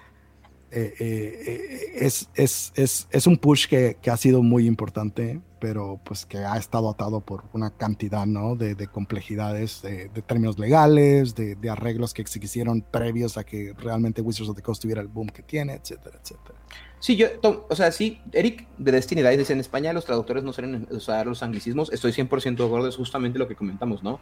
es, 0.70 2.30
es, 2.36 2.72
es, 2.76 3.08
es, 3.10 3.28
un 3.28 3.38
push 3.38 3.68
que, 3.68 3.98
que, 4.02 4.12
ha 4.12 4.18
sido 4.18 4.44
muy 4.44 4.68
importante 4.68 5.42
pero 5.60 6.00
pues 6.04 6.26
que 6.26 6.40
ha 6.40 6.58
estado 6.58 6.90
atado 6.90 7.22
por 7.22 7.44
una 7.54 7.72
cantidad 7.72 8.26
¿no? 8.26 8.56
de, 8.56 8.88
complejidades, 8.88 9.82
de, 9.82 10.10
términos 10.26 10.58
legales, 10.58 11.36
de, 11.36 11.70
arreglos 11.70 12.14
que 12.14 12.26
se 12.26 12.40
hicieron 12.40 12.82
previos 12.82 13.38
a 13.38 13.44
que 13.44 13.74
realmente 13.78 14.22
Wizards 14.22 14.50
of 14.50 14.56
the 14.56 14.62
Coast 14.62 14.82
tuviera 14.82 15.02
el 15.02 15.08
boom 15.08 15.28
que 15.28 15.44
tiene, 15.44 15.74
etcétera, 15.74 16.20
etcétera. 16.22 16.60
Sí, 17.00 17.16
yo, 17.16 17.28
o 17.42 17.76
sea, 17.76 17.92
sí, 17.92 18.22
Eric 18.34 18.68
de 18.78 18.92
Destiny 18.92 19.22
Dice 19.22 19.38
dice 19.38 19.54
en 19.54 19.60
España 19.62 19.94
los 19.94 20.06
traductores 20.06 20.44
no 20.44 20.52
suelen 20.52 20.88
usar 20.92 21.28
los 21.28 21.42
anglicismos, 21.44 21.92
estoy 21.94 22.12
100% 22.12 22.58
de 22.58 22.66
acuerdo, 22.66 22.88
es 22.88 22.98
justamente 22.98 23.40
lo 23.40 23.48
que 23.48 23.56
comentamos, 23.56 24.04
¿no? 24.04 24.20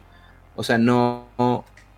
O 0.54 0.62
sea, 0.62 0.78
no, 0.78 1.26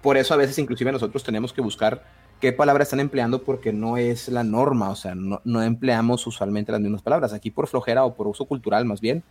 por 0.01 0.16
eso 0.16 0.32
a 0.32 0.36
veces 0.36 0.59
inclusive 0.59 0.93
nosotros 0.93 1.22
tenemos 1.22 1.53
que 1.53 1.61
buscar 1.61 2.05
qué 2.41 2.53
palabras 2.53 2.88
están 2.88 3.01
empleando 3.01 3.43
porque 3.43 3.72
no 3.72 3.97
es 3.97 4.28
la 4.28 4.43
norma, 4.43 4.91
o 4.91 4.97
sea, 4.97 5.14
no, 5.14 5.41
no, 5.45 5.62
empleamos 5.62 6.26
usualmente 6.26 6.72
las 6.72 6.80
mismas 6.80 7.03
palabras. 7.03 7.32
Aquí 7.32 7.51
por 7.51 7.68
flojera 7.68 8.05
o 8.05 8.14
por 8.14 8.26
uso 8.26 8.47
cultural 8.47 8.84
más 8.84 9.01
bien, 9.01 9.22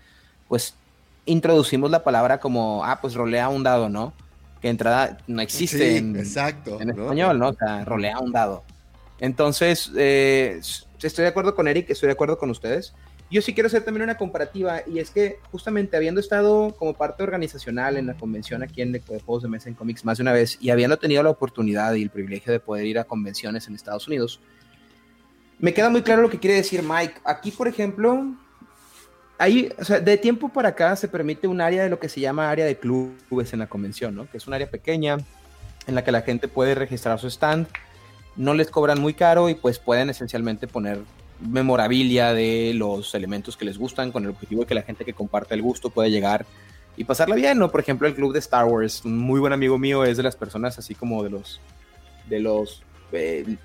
pues 0.47 0.75
introducimos 1.25 1.91
la 1.91 2.03
palabra 2.03 2.39
como, 2.39 2.83
ah, 2.85 2.99
pues 3.01 3.15
rolea 3.15 3.49
un 3.49 3.63
dado, 3.63 3.89
¿no? 3.89 4.13
Que 4.61 4.69
entrada 4.69 5.17
no 5.27 5.41
existe 5.41 5.97
en, 5.97 6.15
exacto, 6.15 6.79
en 6.81 6.91
español, 6.91 7.39
¿no? 7.39 7.49
O 7.49 7.53
sea, 7.53 7.85
rolea 7.85 8.19
un 8.19 8.31
dado. 8.31 8.63
Entonces, 9.19 9.91
eh, 9.97 10.61
estoy 11.01 11.23
de 11.23 11.29
acuerdo 11.29 11.55
con 11.55 11.67
Eric, 11.67 11.89
estoy 11.89 12.07
de 12.07 12.13
acuerdo 12.13 12.37
con 12.37 12.49
ustedes 12.49 12.93
yo 13.31 13.41
sí 13.41 13.53
quiero 13.53 13.67
hacer 13.67 13.83
también 13.83 14.03
una 14.03 14.17
comparativa 14.17 14.81
y 14.87 14.99
es 14.99 15.11
que 15.11 15.39
justamente 15.51 15.95
habiendo 15.95 16.19
estado 16.19 16.75
como 16.77 16.95
parte 16.95 17.21
organizacional 17.21 17.97
en 17.97 18.07
la 18.07 18.15
convención 18.15 18.63
aquí 18.63 18.81
en 18.81 18.91
de 18.91 19.01
Juegos 19.01 19.43
de 19.43 19.49
Mesa 19.49 19.69
en 19.69 19.75
Comics 19.75 20.03
más 20.03 20.17
de 20.17 20.23
una 20.23 20.33
vez 20.33 20.57
y 20.59 20.71
habiendo 20.71 20.97
tenido 20.97 21.21
la 21.21 21.29
oportunidad 21.29 21.93
y 21.93 22.01
el 22.01 22.09
privilegio 22.09 22.51
de 22.51 22.59
poder 22.59 22.85
ir 22.85 22.97
a 22.97 23.03
convenciones 23.03 23.67
en 23.67 23.75
Estados 23.75 24.07
Unidos, 24.07 24.39
me 25.59 25.73
queda 25.73 25.89
muy 25.89 26.01
claro 26.01 26.21
lo 26.23 26.29
que 26.29 26.39
quiere 26.39 26.55
decir 26.55 26.81
Mike. 26.81 27.15
Aquí, 27.23 27.51
por 27.51 27.67
ejemplo, 27.67 28.33
hay, 29.37 29.71
o 29.77 29.83
sea, 29.83 29.99
de 29.99 30.17
tiempo 30.17 30.49
para 30.49 30.69
acá 30.69 30.95
se 30.95 31.07
permite 31.07 31.47
un 31.47 31.61
área 31.61 31.83
de 31.83 31.89
lo 31.89 31.99
que 31.99 32.09
se 32.09 32.19
llama 32.19 32.49
área 32.49 32.65
de 32.65 32.77
clubes 32.77 33.53
en 33.53 33.59
la 33.59 33.67
convención, 33.67 34.15
¿no? 34.15 34.29
Que 34.29 34.37
es 34.37 34.47
un 34.47 34.53
área 34.53 34.69
pequeña 34.69 35.17
en 35.85 35.95
la 35.95 36.03
que 36.03 36.11
la 36.11 36.21
gente 36.21 36.47
puede 36.47 36.75
registrar 36.75 37.19
su 37.19 37.27
stand, 37.27 37.67
no 38.35 38.53
les 38.53 38.69
cobran 38.69 38.99
muy 38.99 39.13
caro 39.13 39.49
y 39.49 39.55
pues 39.55 39.79
pueden 39.79 40.09
esencialmente 40.09 40.67
poner 40.67 40.99
memorabilia 41.41 42.33
de 42.33 42.73
los 42.75 43.15
elementos 43.15 43.55
que 43.55 43.65
les 43.65 43.77
gustan 43.77 44.11
con 44.11 44.23
el 44.23 44.29
objetivo 44.29 44.61
de 44.61 44.67
que 44.67 44.75
la 44.75 44.81
gente 44.81 45.05
que 45.05 45.13
comparte 45.13 45.53
el 45.53 45.61
gusto 45.61 45.89
pueda 45.89 46.09
llegar 46.09 46.45
y 46.97 47.05
pasarla 47.05 47.35
bien, 47.35 47.57
¿no? 47.57 47.71
Por 47.71 47.79
ejemplo, 47.79 48.07
el 48.07 48.15
club 48.15 48.33
de 48.33 48.39
Star 48.39 48.65
Wars, 48.65 49.05
muy 49.05 49.39
buen 49.39 49.53
amigo 49.53 49.77
mío 49.77 50.03
es 50.03 50.17
de 50.17 50.23
las 50.23 50.35
personas 50.35 50.77
así 50.77 50.95
como 50.95 51.23
de 51.23 51.29
los, 51.29 51.61
de 52.27 52.39
los, 52.39 52.83
eh, 53.13 53.55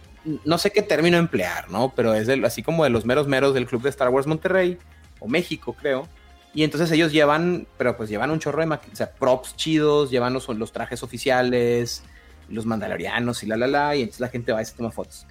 no 0.44 0.56
sé 0.58 0.70
qué 0.70 0.82
término 0.82 1.16
emplear, 1.16 1.68
¿no? 1.70 1.92
Pero 1.96 2.14
es 2.14 2.28
así 2.28 2.62
como 2.62 2.84
de 2.84 2.90
los 2.90 3.04
meros 3.04 3.26
meros 3.26 3.52
del 3.54 3.66
club 3.66 3.82
de 3.82 3.90
Star 3.90 4.10
Wars 4.10 4.26
Monterrey, 4.26 4.78
o 5.18 5.28
México, 5.28 5.74
creo. 5.74 6.08
Y 6.54 6.62
entonces 6.62 6.90
ellos 6.92 7.10
llevan, 7.10 7.66
pero 7.76 7.96
pues 7.96 8.08
llevan 8.08 8.30
un 8.30 8.38
chorro 8.38 8.64
de, 8.64 8.72
o 8.72 8.78
sea, 8.92 9.10
props 9.10 9.56
chidos, 9.56 10.10
llevan 10.10 10.32
los, 10.32 10.48
los 10.48 10.70
trajes 10.70 11.02
oficiales, 11.02 12.04
los 12.48 12.66
mandalorianos 12.66 13.42
y 13.42 13.46
la, 13.46 13.56
la, 13.56 13.66
la, 13.66 13.96
y 13.96 14.02
entonces 14.02 14.20
la 14.20 14.28
gente 14.28 14.52
va 14.52 14.62
y 14.62 14.64
se 14.64 14.74
toma 14.74 14.92
fotos. 14.92 15.26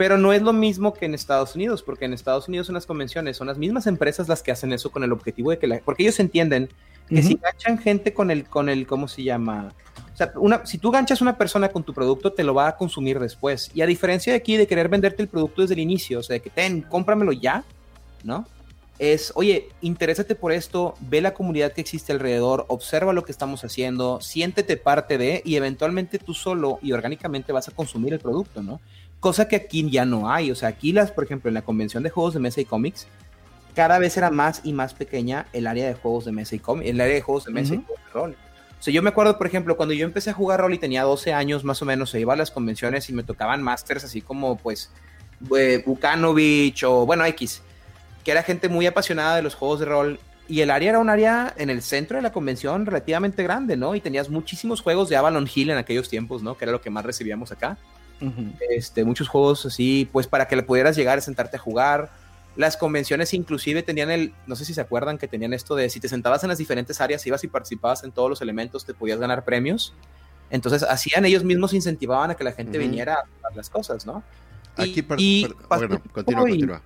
Pero 0.00 0.16
no 0.16 0.32
es 0.32 0.40
lo 0.40 0.54
mismo 0.54 0.94
que 0.94 1.04
en 1.04 1.12
Estados 1.12 1.54
Unidos, 1.54 1.82
porque 1.82 2.06
en 2.06 2.14
Estados 2.14 2.48
Unidos 2.48 2.70
en 2.70 2.74
las 2.74 2.86
convenciones 2.86 3.36
son 3.36 3.48
las 3.48 3.58
mismas 3.58 3.86
empresas 3.86 4.28
las 4.28 4.42
que 4.42 4.50
hacen 4.50 4.72
eso 4.72 4.90
con 4.90 5.04
el 5.04 5.12
objetivo 5.12 5.50
de 5.50 5.58
que 5.58 5.66
la... 5.66 5.80
Porque 5.80 6.04
ellos 6.04 6.18
entienden 6.20 6.70
que 7.06 7.22
si 7.22 7.34
ganchan 7.34 7.76
gente 7.76 8.14
con 8.14 8.30
el, 8.30 8.44
con 8.44 8.70
el, 8.70 8.86
¿cómo 8.86 9.08
se 9.08 9.22
llama? 9.22 9.74
O 10.14 10.16
sea, 10.16 10.32
una, 10.36 10.64
si 10.64 10.78
tú 10.78 10.90
ganchas 10.90 11.20
una 11.20 11.36
persona 11.36 11.68
con 11.68 11.84
tu 11.84 11.92
producto, 11.92 12.32
te 12.32 12.44
lo 12.44 12.54
va 12.54 12.68
a 12.68 12.76
consumir 12.78 13.20
después. 13.20 13.70
Y 13.74 13.82
a 13.82 13.86
diferencia 13.86 14.32
de 14.32 14.38
aquí, 14.38 14.56
de 14.56 14.66
querer 14.66 14.88
venderte 14.88 15.20
el 15.20 15.28
producto 15.28 15.60
desde 15.60 15.74
el 15.74 15.80
inicio, 15.80 16.20
o 16.20 16.22
sea, 16.22 16.32
de 16.32 16.40
que 16.40 16.48
ten, 16.48 16.80
cómpramelo 16.80 17.32
ya, 17.32 17.62
¿no? 18.24 18.46
es, 19.00 19.32
oye, 19.34 19.70
interésate 19.80 20.34
por 20.34 20.52
esto, 20.52 20.94
ve 21.00 21.22
la 21.22 21.32
comunidad 21.32 21.72
que 21.72 21.80
existe 21.80 22.12
alrededor, 22.12 22.66
observa 22.68 23.14
lo 23.14 23.24
que 23.24 23.32
estamos 23.32 23.64
haciendo, 23.64 24.20
siéntete 24.20 24.76
parte 24.76 25.16
de 25.16 25.40
y 25.42 25.56
eventualmente 25.56 26.18
tú 26.18 26.34
solo 26.34 26.78
y 26.82 26.92
orgánicamente 26.92 27.50
vas 27.50 27.66
a 27.68 27.72
consumir 27.72 28.12
el 28.12 28.20
producto, 28.20 28.62
¿no? 28.62 28.78
Cosa 29.20 29.48
que 29.48 29.56
aquí 29.56 29.88
ya 29.90 30.04
no 30.04 30.30
hay, 30.30 30.50
o 30.50 30.54
sea, 30.54 30.70
aquí 30.70 30.92
las, 30.92 31.12
por 31.12 31.24
ejemplo, 31.24 31.48
en 31.48 31.54
la 31.54 31.62
convención 31.62 32.02
de 32.02 32.10
juegos 32.10 32.34
de 32.34 32.40
mesa 32.40 32.60
y 32.60 32.64
cómics, 32.64 33.06
cada 33.74 33.98
vez 33.98 34.16
era 34.16 34.30
más 34.30 34.62
y 34.64 34.72
más 34.72 34.94
pequeña 34.94 35.46
el 35.52 35.66
área 35.66 35.86
de 35.86 35.94
juegos 35.94 36.24
de 36.24 36.32
mesa 36.32 36.56
y 36.56 36.58
cómics, 36.58 36.90
el 36.90 37.00
área 37.00 37.14
de 37.14 37.20
juegos 37.20 37.44
de 37.44 37.52
mesa 37.52 37.74
y 37.74 37.78
de 37.78 37.84
rol. 38.12 38.36
O 38.78 38.82
sea, 38.82 38.94
yo 38.94 39.02
me 39.02 39.10
acuerdo, 39.10 39.36
por 39.36 39.46
ejemplo, 39.46 39.76
cuando 39.76 39.94
yo 39.94 40.06
empecé 40.06 40.30
a 40.30 40.32
jugar 40.32 40.60
rol 40.60 40.72
y 40.72 40.78
tenía 40.78 41.02
12 41.02 41.34
años 41.34 41.64
más 41.64 41.82
o 41.82 41.84
menos, 41.84 42.10
se 42.10 42.18
iba 42.18 42.32
a 42.32 42.36
las 42.36 42.50
convenciones 42.50 43.10
y 43.10 43.12
me 43.12 43.22
tocaban 43.22 43.62
masters 43.62 44.04
así 44.04 44.22
como, 44.22 44.56
pues, 44.56 44.90
eh, 45.56 45.82
Bukanovich 45.84 46.82
o, 46.84 47.04
bueno, 47.04 47.24
X 47.26 47.62
que 48.24 48.30
era 48.30 48.42
gente 48.42 48.68
muy 48.68 48.86
apasionada 48.86 49.36
de 49.36 49.42
los 49.42 49.54
juegos 49.54 49.80
de 49.80 49.86
rol. 49.86 50.20
Y 50.48 50.62
el 50.62 50.70
área 50.70 50.90
era 50.90 50.98
un 50.98 51.08
área 51.08 51.54
en 51.56 51.70
el 51.70 51.80
centro 51.80 52.16
de 52.16 52.22
la 52.22 52.32
convención 52.32 52.84
relativamente 52.84 53.42
grande, 53.42 53.76
¿no? 53.76 53.94
Y 53.94 54.00
tenías 54.00 54.28
muchísimos 54.28 54.80
juegos 54.80 55.08
de 55.08 55.16
Avalon 55.16 55.48
Hill 55.52 55.70
en 55.70 55.78
aquellos 55.78 56.08
tiempos, 56.08 56.42
¿no? 56.42 56.56
Que 56.56 56.64
era 56.64 56.72
lo 56.72 56.80
que 56.80 56.90
más 56.90 57.04
recibíamos 57.04 57.52
acá. 57.52 57.78
Este, 58.70 59.04
muchos 59.04 59.28
juegos 59.28 59.66
así, 59.66 60.08
pues 60.12 60.26
para 60.26 60.46
que 60.46 60.56
le 60.56 60.62
pudieras 60.62 60.96
llegar 60.96 61.18
a 61.18 61.20
sentarte 61.20 61.56
a 61.56 61.60
jugar. 61.60 62.10
Las 62.56 62.76
convenciones 62.76 63.32
inclusive 63.32 63.82
tenían 63.82 64.10
el, 64.10 64.34
no 64.46 64.56
sé 64.56 64.64
si 64.64 64.74
se 64.74 64.80
acuerdan 64.80 65.18
que 65.18 65.28
tenían 65.28 65.52
esto 65.52 65.76
de 65.76 65.88
si 65.88 66.00
te 66.00 66.08
sentabas 66.08 66.42
en 66.42 66.48
las 66.48 66.58
diferentes 66.58 67.00
áreas, 67.00 67.26
ibas 67.26 67.44
y 67.44 67.48
participabas 67.48 68.04
en 68.04 68.12
todos 68.12 68.28
los 68.28 68.42
elementos, 68.42 68.84
te 68.84 68.94
podías 68.94 69.18
ganar 69.18 69.44
premios. 69.44 69.94
Entonces 70.50 70.82
hacían 70.82 71.24
ellos 71.24 71.44
mismos, 71.44 71.72
incentivaban 71.74 72.30
a 72.30 72.34
que 72.34 72.44
la 72.44 72.52
gente 72.52 72.78
viniera 72.78 73.14
a 73.14 73.24
jugar 73.36 73.56
las 73.56 73.70
cosas, 73.70 74.04
¿no? 74.04 74.22
Aquí, 74.76 75.04
y, 75.18 75.46
bueno, 75.68 76.00
continúa, 76.12 76.42
continúa 76.42 76.82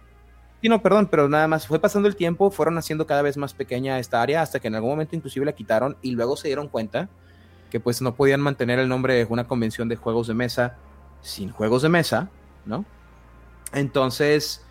no, 0.68 0.82
perdón, 0.82 1.08
pero 1.10 1.28
nada 1.28 1.46
más 1.48 1.66
fue 1.66 1.78
pasando 1.78 2.08
el 2.08 2.16
tiempo, 2.16 2.50
fueron 2.50 2.78
haciendo 2.78 3.06
cada 3.06 3.22
vez 3.22 3.36
más 3.36 3.54
pequeña 3.54 3.98
esta 3.98 4.22
área 4.22 4.42
hasta 4.42 4.60
que 4.60 4.68
en 4.68 4.74
algún 4.74 4.90
momento 4.90 5.16
inclusive 5.16 5.44
la 5.44 5.52
quitaron 5.52 5.96
y 6.02 6.12
luego 6.12 6.36
se 6.36 6.48
dieron 6.48 6.68
cuenta 6.68 7.08
que 7.70 7.80
pues 7.80 8.00
no 8.00 8.14
podían 8.14 8.40
mantener 8.40 8.78
el 8.78 8.88
nombre 8.88 9.14
de 9.14 9.26
una 9.28 9.46
convención 9.46 9.88
de 9.88 9.96
juegos 9.96 10.26
de 10.26 10.34
mesa 10.34 10.76
sin 11.24 11.50
juegos 11.50 11.82
de 11.82 11.88
mesa, 11.88 12.30
¿no? 12.64 12.84
Entonces, 13.72 14.64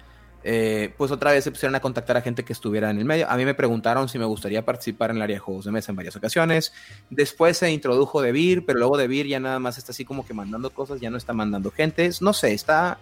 eh, 0.46 0.94
pues 0.98 1.12
otra 1.12 1.32
vez 1.32 1.44
se 1.44 1.52
pusieron 1.52 1.76
a 1.76 1.82
contactar 1.82 2.16
a 2.16 2.22
gente 2.22 2.46
que 2.46 2.54
estuviera 2.54 2.90
en 2.90 3.00
el 3.00 3.06
medio. 3.06 3.30
A 3.30 3.36
mí 3.36 3.44
me 3.44 3.54
preguntaron 3.54 4.08
si 4.08 4.18
me 4.18 4.26
gustaría 4.26 4.64
participar 4.64 5.10
en 5.10 5.18
el 5.18 5.24
área 5.24 5.36
de 5.36 5.40
juegos 5.40 5.66
de 5.66 5.72
mesa 5.72 5.92
en 5.92 5.98
varias 5.98 6.16
ocasiones. 6.16 6.72
Después 7.10 7.58
se 7.58 7.72
introdujo 7.72 8.22
DeVir, 8.22 8.66
pero 8.66 8.80
luego 8.80 8.98
DeVir 8.98 9.28
ya 9.28 9.40
nada 9.42 9.60
más 9.60 9.78
está 9.78 9.92
así 9.92 10.06
como 10.06 10.26
que 10.26 10.34
mandando 10.34 10.70
cosas, 10.70 11.02
ya 11.02 11.10
no 11.10 11.18
está 11.18 11.34
mandando 11.34 11.72
gente. 11.72 12.10
No 12.22 12.34
sé, 12.34 12.54
está, 12.54 13.00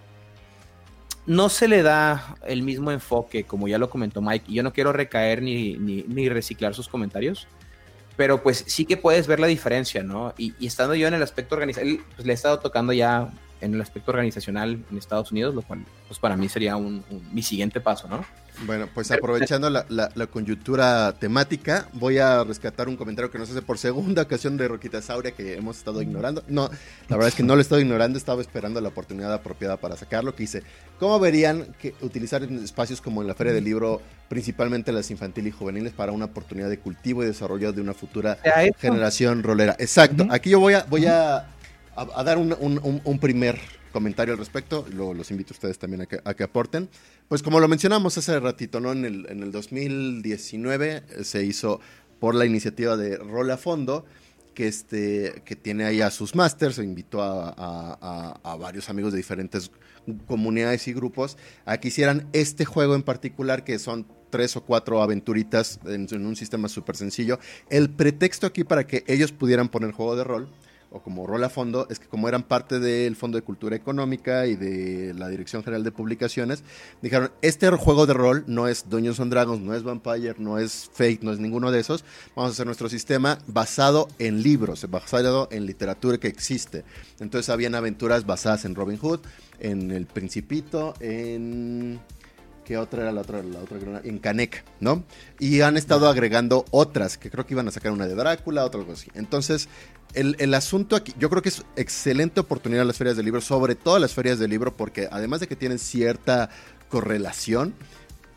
no 1.26 1.49
se 1.49 1.68
le 1.68 1.84
da 1.84 2.36
el 2.45 2.64
mismo 2.64 2.91
enfoque, 2.91 3.43
como 3.43 3.68
ya 3.68 3.78
lo 3.78 3.89
comentó 3.89 4.22
Mike, 4.22 4.45
y 4.47 4.56
yo 4.56 4.64
no 4.64 4.74
quiero 4.74 4.91
recaer 4.91 5.41
ni, 5.41 5.74
ni, 5.78 6.30
reciclar 6.30 6.74
sus 6.74 6.88
comentarios, 6.88 7.47
pero 8.16 8.41
pues 8.41 8.64
sí 8.68 8.86
que 8.86 8.97
puedes 8.97 9.28
ver 9.28 9.39
la 9.39 9.47
diferencia, 9.47 10.03
¿no? 10.03 10.34
Y, 10.38 10.53
estando 10.66 10.95
yo 10.95 11.07
en 11.07 11.14
el 11.14 11.24
aspecto 11.24 11.55
organizacional, 11.55 12.03
pues 12.16 12.26
le 12.26 12.34
he 12.34 12.36
estado 12.36 12.59
tocando 12.59 12.93
ya 12.93 13.30
en 13.62 13.74
el 13.74 13.82
aspecto 13.82 14.12
organizacional 14.12 14.84
en 14.89 14.97
Estados 14.97 15.32
Unidos, 15.32 15.53
lo 15.55 15.62
cual 15.62 15.86
pues 16.07 16.20
para 16.20 16.36
mí 16.36 16.49
sería 16.49 16.76
un, 16.76 17.03
mi 17.32 17.43
siguiente 17.43 17.80
paso, 17.80 18.07
¿no? 18.07 18.26
Bueno, 18.66 18.88
pues 18.93 19.10
aprovechando 19.12 19.70
la, 19.70 19.86
la, 19.89 20.28
coyuntura 20.28 21.14
temática, 21.14 21.88
voy 21.93 22.20
a 22.20 22.43
rescatar 22.43 22.88
un 22.89 22.95
comentario 22.95 23.32
que 23.32 23.39
nos 23.39 23.49
hace 23.49 23.62
por 23.62 23.78
segunda 23.78 24.22
ocasión 24.24 24.56
de 24.58 24.68
Roquita 24.68 25.02
Sauria 25.02 25.32
que 25.32 25.56
hemos 25.56 25.78
estado 25.78 26.02
ignorando. 26.02 26.43
No, 26.47 26.70
la 27.08 27.16
verdad 27.16 27.30
es 27.30 27.36
que 27.36 27.43
no 27.43 27.56
lo 27.56 27.60
he 27.60 27.64
estado 27.64 27.82
ignorando, 27.82 28.18
estaba 28.18 28.41
esperando 28.41 28.80
la 28.80 28.89
oportunidad 28.89 29.34
apropiada 29.34 29.78
para 29.78 29.97
sacarlo, 29.97 30.36
que 30.36 30.43
dice, 30.43 30.64
¿cómo 30.99 31.20
verían 31.20 31.68
que 31.80 31.95
utilizar 32.02 32.43
espacios 32.43 33.02
como 33.02 33.22
en 33.22 33.28
la 33.28 33.34
Feria 33.34 33.54
del 33.54 33.64
Libro, 33.64 34.02
principalmente 34.30 34.91
las 34.91 35.10
infantil 35.10 35.47
y 35.47 35.52
juveniles, 35.52 35.93
para 35.93 36.12
una 36.12 36.26
oportunidad 36.26 36.70
de 36.70 36.78
cultivo 36.78 37.24
y 37.24 37.28
desarrollo 37.28 37.74
de 37.74 37.82
una 37.82 37.93
futura 37.93 38.38
generación 38.78 39.43
rolera? 39.43 39.76
Exacto, 39.80 40.28
aquí 40.30 40.52
yo 40.52 40.60
voy 40.60 40.76
a, 40.76 40.84
voy 40.84 41.08
a, 41.08 41.47
a, 41.95 42.24
dar 42.24 42.38
un, 42.38 42.56
un, 42.60 43.02
un 43.04 43.20
primer 43.20 43.60
comentario 43.92 44.34
al 44.34 44.39
respecto, 44.39 44.86
luego 44.94 45.14
los 45.14 45.32
invito 45.32 45.54
a 45.54 45.56
ustedes 45.56 45.78
también 45.78 46.02
a 46.02 46.06
que, 46.06 46.20
a 46.24 46.34
que, 46.34 46.44
aporten. 46.44 46.89
Pues 47.28 47.44
como 47.44 47.60
lo 47.60 47.68
mencionamos 47.68 48.18
hace 48.18 48.39
ratito, 48.39 48.80
¿no? 48.80 48.92
En 48.92 49.06
el, 49.06 49.28
en 49.30 49.44
el 49.44 49.52
2019 49.52 51.04
eh, 51.10 51.24
se 51.24 51.44
hizo 51.44 51.80
por 52.20 52.36
la 52.36 52.46
iniciativa 52.46 52.98
de 52.98 53.18
Rola 53.18 53.58
Fondo, 53.58 54.06
que, 54.54 54.68
este, 54.68 55.42
que 55.46 55.56
tiene 55.56 55.86
ahí 55.86 56.02
a 56.02 56.12
sus 56.12 56.36
masters, 56.36 56.76
se 56.76 56.84
invitó 56.84 57.22
a, 57.22 58.39
a, 58.44 58.56
varios 58.58 58.89
amigos 58.89 59.14
de 59.14 59.18
diferentes 59.18 59.72
comunidades 60.28 60.88
y 60.88 60.94
grupos 60.94 61.38
a 61.66 61.78
que 61.80 61.88
hicieran 61.88 62.28
este 62.34 62.66
juego 62.66 62.96
en 62.96 63.04
particular, 63.04 63.64
que 63.64 63.80
son 63.80 64.06
tres 64.30 64.56
o 64.56 64.64
cuatro 64.64 65.02
aventuritas 65.02 65.80
en, 65.86 66.08
en 66.12 66.26
un 66.26 66.36
sistema 66.36 66.70
súper 66.70 66.96
sencillo. 66.96 67.39
El 67.70 67.89
pretexto 67.89 68.48
aquí 68.48 68.64
para 68.64 68.86
que 68.88 69.04
ellos 69.08 69.32
pudieran 69.32 69.70
poner 69.70 69.92
juego 69.92 70.16
de 70.16 70.24
rol 70.24 70.50
o 70.92 71.02
como 71.02 71.26
rol 71.26 71.44
a 71.44 71.50
fondo, 71.50 71.88
es 71.89 72.00
que 72.00 72.08
como 72.08 72.28
eran 72.28 72.44
parte 72.44 72.80
del 72.80 73.16
Fondo 73.16 73.38
de 73.38 73.44
Cultura 73.44 73.76
Económica 73.76 74.46
y 74.46 74.56
de 74.56 75.14
la 75.14 75.30
Dirección 75.30 75.64
General 75.64 75.84
de 75.84 75.92
Publicaciones, 75.92 76.64
dijeron, 77.02 77.32
este 77.42 77.70
juego 77.70 78.06
de 78.06 78.14
rol 78.14 78.44
no 78.48 78.68
es 78.68 78.89
Dungeons 78.89 79.20
and 79.22 79.32
Dragons, 79.32 79.62
no 79.62 79.74
es 79.74 79.84
Vampire, 79.84 80.36
no 80.38 80.60
es 80.60 80.89
Fate, 80.94 81.20
no 81.22 81.32
es 81.32 81.39
ninguno 81.39 81.72
de 81.72 81.80
esos, 81.80 82.04
vamos 82.36 82.50
a 82.50 82.54
hacer 82.54 82.66
nuestro 82.66 82.89
sistema 82.89 83.39
basado 83.48 84.10
en 84.20 84.44
libros, 84.44 84.86
basado 84.89 85.48
en 85.52 85.66
literatura 85.66 86.18
que 86.18 86.28
existe. 86.28 86.84
Entonces 87.20 87.50
habían 87.50 87.74
aventuras 87.74 88.26
basadas 88.26 88.66
en 88.66 88.76
Robin 88.76 88.98
Hood, 88.98 89.22
en 89.60 89.92
El 89.92 90.06
Principito, 90.08 90.94
en... 91.00 92.00
¿Qué 92.72 92.78
otra 92.78 93.02
era 93.02 93.12
la 93.12 93.20
otra? 93.20 93.44
La 93.44 93.60
otra 93.60 93.78
en 94.06 94.18
Canek, 94.20 94.64
¿no? 94.80 95.04
Y 95.40 95.60
han 95.60 95.76
estado 95.76 96.08
agregando 96.08 96.64
otras, 96.72 97.18
que 97.18 97.30
creo 97.30 97.46
que 97.46 97.54
iban 97.54 97.68
a 97.68 97.72
sacar 97.72 97.92
una 97.92 98.08
de 98.08 98.16
Drácula, 98.16 98.64
otra 98.64 98.80
algo 98.80 98.94
así. 98.94 99.12
Entonces, 99.14 99.68
el, 100.14 100.54
asunto 100.54 100.96
aquí, 100.96 101.14
yo 101.20 101.30
creo 101.30 101.42
que 101.42 101.50
es 101.50 101.66
excelente 101.76 102.40
oportunidad 102.40 102.86
las 102.86 102.96
ferias 102.96 103.18
de 103.18 103.24
libro, 103.24 103.42
sobre 103.42 103.76
todo 103.76 104.00
las 104.00 104.14
ferias 104.14 104.40
de 104.40 104.48
libro, 104.48 104.74
porque 104.74 105.10
además 105.12 105.42
de 105.42 105.48
que 105.48 105.58
tienen 105.58 105.80
cierta 105.80 106.50
correlación, 106.88 107.74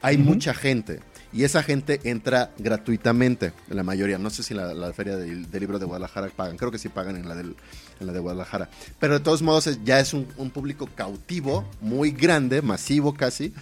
hay 0.03 0.18
mucha 0.18 0.53
gente. 0.53 0.99
Y 1.32 1.45
esa 1.45 1.62
gente 1.62 2.01
entra 2.03 2.51
gratuitamente, 2.59 3.53
la 3.68 3.85
mayoría. 3.85 4.18
No 4.18 4.30
sé 4.30 4.43
si 4.43 4.53
la, 4.53 4.74
la 4.74 4.93
feria 4.93 5.16
del 5.16 5.49
de 5.49 5.61
libro 5.61 5.78
de 5.78 5.85
Guadalajara 5.85 6.28
pagan, 6.35 6.57
creo 6.57 6.72
que 6.72 6.78
sí 6.78 6.89
pagan 6.89 7.14
en 7.14 7.28
la, 7.28 7.37
del, 7.37 7.55
en 8.01 8.07
la 8.09 8.12
de 8.12 8.18
Guadalajara. 8.18 8.68
Pero 8.99 9.14
de 9.14 9.20
todos 9.20 9.43
modos 9.43 9.78
ya 9.85 10.01
es 10.01 10.12
un, 10.12 10.26
un 10.39 10.51
público 10.51 10.89
cautivo, 10.93 11.64
muy 11.80 12.11
grande, 12.11 12.62
masivo 12.62 13.14
casi, 13.14 13.55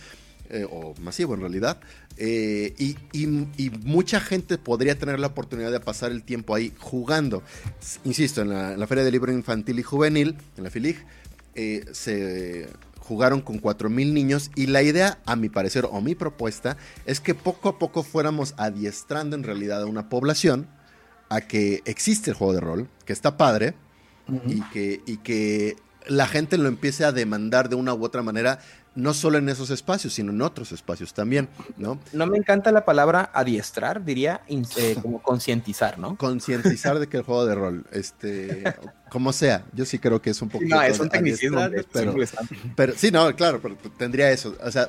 eh, 0.53 0.67
o 0.71 0.95
masivo 1.01 1.33
en 1.33 1.41
realidad, 1.41 1.81
eh, 2.19 2.75
y, 2.79 3.71
mucha 3.85 4.21
gente 4.21 4.59
podría 4.59 4.99
tener 4.99 5.19
la 5.19 5.29
oportunidad 5.29 5.73
de 5.73 5.81
pasar 5.81 6.13
el 6.13 6.25
tiempo 6.25 6.55
ahí 6.55 6.75
jugando. 6.79 7.43
Insisto, 8.05 8.43
en 8.43 8.51
la, 8.79 8.87
Feria 8.87 9.03
del 9.03 9.13
Libro 9.13 9.33
Infantil 9.33 9.79
y 9.79 9.83
Juvenil, 9.83 10.37
en 10.59 10.65
la 10.65 10.69
FILIG, 10.69 10.99
eh, 11.55 11.87
se 11.93 12.69
jugaron 12.99 13.41
con 13.41 13.63
4.000 13.63 14.13
niños 14.13 14.51
y 14.55 14.67
la 14.67 14.83
idea, 14.83 15.19
a 15.25 15.37
mi 15.37 15.49
parecer, 15.49 15.87
o 15.91 16.03
mi 16.03 16.15
propuesta, 16.15 16.77
es 17.07 17.21
que 17.21 17.35
poco 17.35 17.71
a 17.71 17.79
poco 17.79 18.03
fuéramos 18.03 18.53
adiestrando 18.59 19.37
en 19.37 19.45
realidad 19.45 19.81
a 19.81 19.87
una 19.87 20.11
población 20.11 20.69
a 21.31 21.41
que 21.41 21.81
existe 21.87 22.29
el 22.29 22.37
juego 22.37 22.53
de 22.53 22.61
rol, 22.61 22.89
que 23.07 23.15
está 23.15 23.39
padre, 23.39 23.73
y, 24.47 24.61
que, 24.71 25.01
y 25.07 25.17
que 25.17 25.77
la 26.07 26.27
gente 26.27 26.59
lo 26.59 26.69
empiece 26.69 27.05
a 27.05 27.13
demandar 27.13 27.69
de 27.69 27.77
una 27.77 27.95
u 27.95 28.05
otra 28.05 28.23
manera 28.23 28.61
no 28.95 29.15
solo 29.15 29.39
en 29.39 29.49
esos 29.49 29.71
espacios, 29.71 30.13
sino 30.15 30.33
en 30.33 30.43
otros 30.43 30.73
espacios 30.73 31.15
también, 31.15 31.49
¿no? 31.77 31.99
No 32.13 32.27
me 32.27 32.39
encanta 32.39 32.73
la 32.73 32.85
palabra 32.85 33.31
adiestrar, 33.33 34.05
diría 34.05 34.43
eh, 34.49 34.97
como 35.03 35.23
concientizar, 35.23 35.99
¿no? 35.99 36.17
Concientizar 36.17 36.99
de 36.99 37.09
que 37.09 37.19
el 37.19 37.23
juego 37.23 37.47
de 37.47 37.55
rol, 37.55 37.87
este, 37.93 38.65
como 39.11 39.33
sea, 39.33 39.65
yo 39.73 39.85
sí 39.85 39.99
creo 39.99 40.21
que 40.21 40.31
es 40.31 40.43
un 40.43 40.49
poco... 40.49 40.65
No, 40.67 40.83
es 40.83 41.01
un 41.01 41.09
tecnicismo, 41.09 41.61
pero, 41.93 42.15
pero, 42.77 42.93
sí, 42.97 43.11
no, 43.11 43.35
claro, 43.35 43.61
pero 43.63 43.77
tendría 43.97 44.31
eso, 44.31 44.57
o 44.63 44.71
sea, 44.71 44.89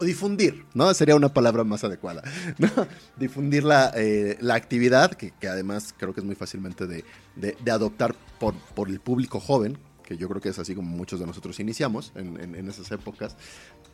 difundir, 0.00 0.64
¿no? 0.74 0.92
Sería 0.94 1.16
una 1.16 1.32
palabra 1.32 1.64
más 1.64 1.84
adecuada, 1.84 2.22
¿no? 2.58 2.68
Difundir 3.16 3.64
la, 3.64 3.92
eh, 3.94 4.36
la 4.40 4.54
actividad, 4.54 5.12
que, 5.12 5.32
que, 5.38 5.48
además 5.48 5.94
creo 5.96 6.14
que 6.14 6.20
es 6.20 6.26
muy 6.26 6.36
fácilmente 6.36 6.86
de, 6.86 7.04
de, 7.36 7.56
de 7.62 7.70
adoptar 7.70 8.14
por, 8.38 8.54
por 8.74 8.88
el 8.88 9.00
público 9.00 9.40
joven, 9.40 9.78
que 10.12 10.18
yo 10.18 10.28
creo 10.28 10.40
que 10.40 10.50
es 10.50 10.58
así 10.58 10.74
como 10.74 10.90
muchos 10.90 11.20
de 11.20 11.26
nosotros 11.26 11.58
iniciamos 11.58 12.12
en, 12.14 12.68
esas 12.68 12.90
épocas. 12.92 13.36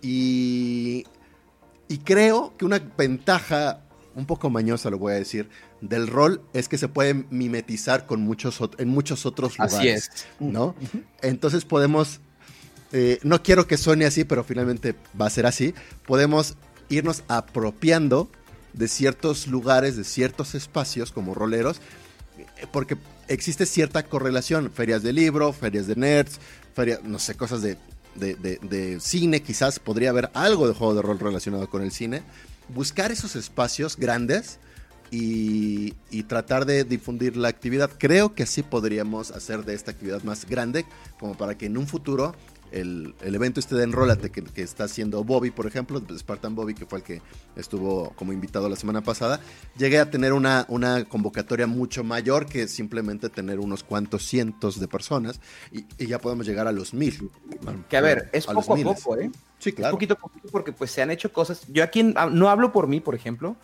Y, 0.02 1.04
y 1.88 1.98
creo 1.98 2.54
que 2.56 2.64
una 2.64 2.78
ventaja 2.78 3.84
un 4.16 4.26
poco 4.26 4.50
mañosa, 4.50 4.90
lo 4.90 4.98
voy 4.98 5.12
a 5.12 5.16
decir, 5.16 5.48
del 5.80 6.08
rol 6.08 6.42
es 6.52 6.68
que 6.68 6.76
se 6.76 6.88
puede 6.88 7.14
mimetizar 7.14 8.06
con 8.06 8.20
muchos, 8.20 8.58
en 8.78 8.88
muchos 8.88 9.26
otros 9.26 9.58
lugares. 9.58 9.78
Así 9.78 9.88
es. 9.88 10.26
¿no? 10.40 10.74
Entonces 11.22 11.64
podemos, 11.64 12.20
eh, 12.90 13.20
no 13.22 13.42
quiero 13.44 13.68
que 13.68 13.76
suene 13.76 14.06
así, 14.06 14.24
pero 14.24 14.42
finalmente 14.42 14.96
va 15.18 15.26
a 15.26 15.30
ser 15.30 15.46
así, 15.46 15.72
podemos 16.04 16.56
irnos 16.88 17.22
apropiando 17.28 18.28
de 18.72 18.88
ciertos 18.88 19.46
lugares, 19.46 19.96
de 19.96 20.02
ciertos 20.02 20.56
espacios 20.56 21.12
como 21.12 21.32
roleros, 21.34 21.80
eh, 22.38 22.66
porque 22.72 22.96
existe 23.28 23.66
cierta 23.66 24.02
correlación. 24.02 24.70
Ferias 24.70 25.02
de 25.02 25.12
libro, 25.12 25.52
ferias 25.52 25.86
de 25.86 25.96
nerds, 25.96 26.38
ferias, 26.74 27.02
no 27.04 27.18
sé, 27.18 27.34
cosas 27.34 27.62
de, 27.62 27.76
de, 28.14 28.98
cine, 29.00 29.42
quizás 29.42 29.78
podría 29.78 30.10
haber 30.10 30.30
algo 30.34 30.66
de 30.66 30.74
juego 30.74 30.94
de 30.94 31.02
rol 31.02 31.18
relacionado 31.18 31.68
con 31.70 31.82
el 31.82 31.92
cine. 31.92 32.22
buscar 32.68 33.12
esos 33.12 33.36
espacios 33.36 33.96
grandes 33.96 34.58
y, 35.10 35.92
tratar 36.24 36.66
de 36.66 36.84
difundir 36.84 37.36
la 37.36 37.48
actividad. 37.48 37.90
Creo 37.98 38.34
que 38.34 38.46
sí 38.46 38.62
podríamos 38.62 39.30
hacer 39.30 39.64
de 39.64 39.74
esta 39.74 39.90
actividad 39.90 40.22
más 40.22 40.46
grande, 40.46 40.84
como 41.18 41.36
para 41.36 41.56
que 41.56 41.66
en 41.66 41.78
un 41.78 41.86
futuro 41.86 42.34
el, 42.72 43.14
evento 43.22 43.60
este 43.60 43.74
de 43.74 43.84
Enrólate 43.84 44.30
que, 44.30 44.42
que, 44.42 44.62
está 44.62 44.84
haciendo 44.84 45.24
Bobby, 45.24 45.50
por 45.50 45.66
ejemplo, 45.66 46.02
Spartan 46.16 46.54
Bobby, 46.54 46.74
que 46.74 46.86
fue 46.86 46.98
el 46.98 47.04
que 47.04 47.22
estuvo 47.56 48.10
como 48.16 48.32
invitado 48.32 48.68
la 48.68 48.76
semana 48.76 49.02
pasada, 49.02 49.40
llegue 49.76 49.98
a 49.98 50.10
tener 50.10 50.32
una, 50.32 50.66
una 50.68 51.04
convocatoria 51.04 51.66
mucho 51.66 52.04
mayor 52.04 52.46
que 52.46 52.68
simplemente 52.68 53.28
tener 53.28 53.58
unos 53.58 53.82
cuantos 53.82 54.24
cientos 54.24 54.80
de 54.80 54.88
personas 54.88 55.40
y, 55.72 56.06
ya 56.06 56.18
podemos 56.18 56.46
llegar 56.46 56.66
a 56.66 56.72
los 56.72 56.94
mil. 56.94 57.30
Que 57.88 57.96
a 57.96 58.00
ver, 58.00 58.30
es 58.32 58.46
poco 58.46 58.74
a 58.74 58.76
poco, 58.76 59.16
¿eh? 59.18 59.30
Sí, 59.58 59.72
claro. 59.72 59.90
Es 59.90 59.96
poquito 59.96 60.14
a 60.14 60.16
poquito 60.16 60.48
porque 60.50 60.72
pues 60.72 60.90
se 60.90 61.02
han 61.02 61.10
hecho 61.10 61.32
cosas. 61.32 61.66
Yo 61.68 61.82
aquí 61.82 62.02
no 62.02 62.48
hablo 62.48 62.72
por 62.72 62.86
mí, 62.86 63.00
por 63.00 63.14
ejemplo. 63.14 63.56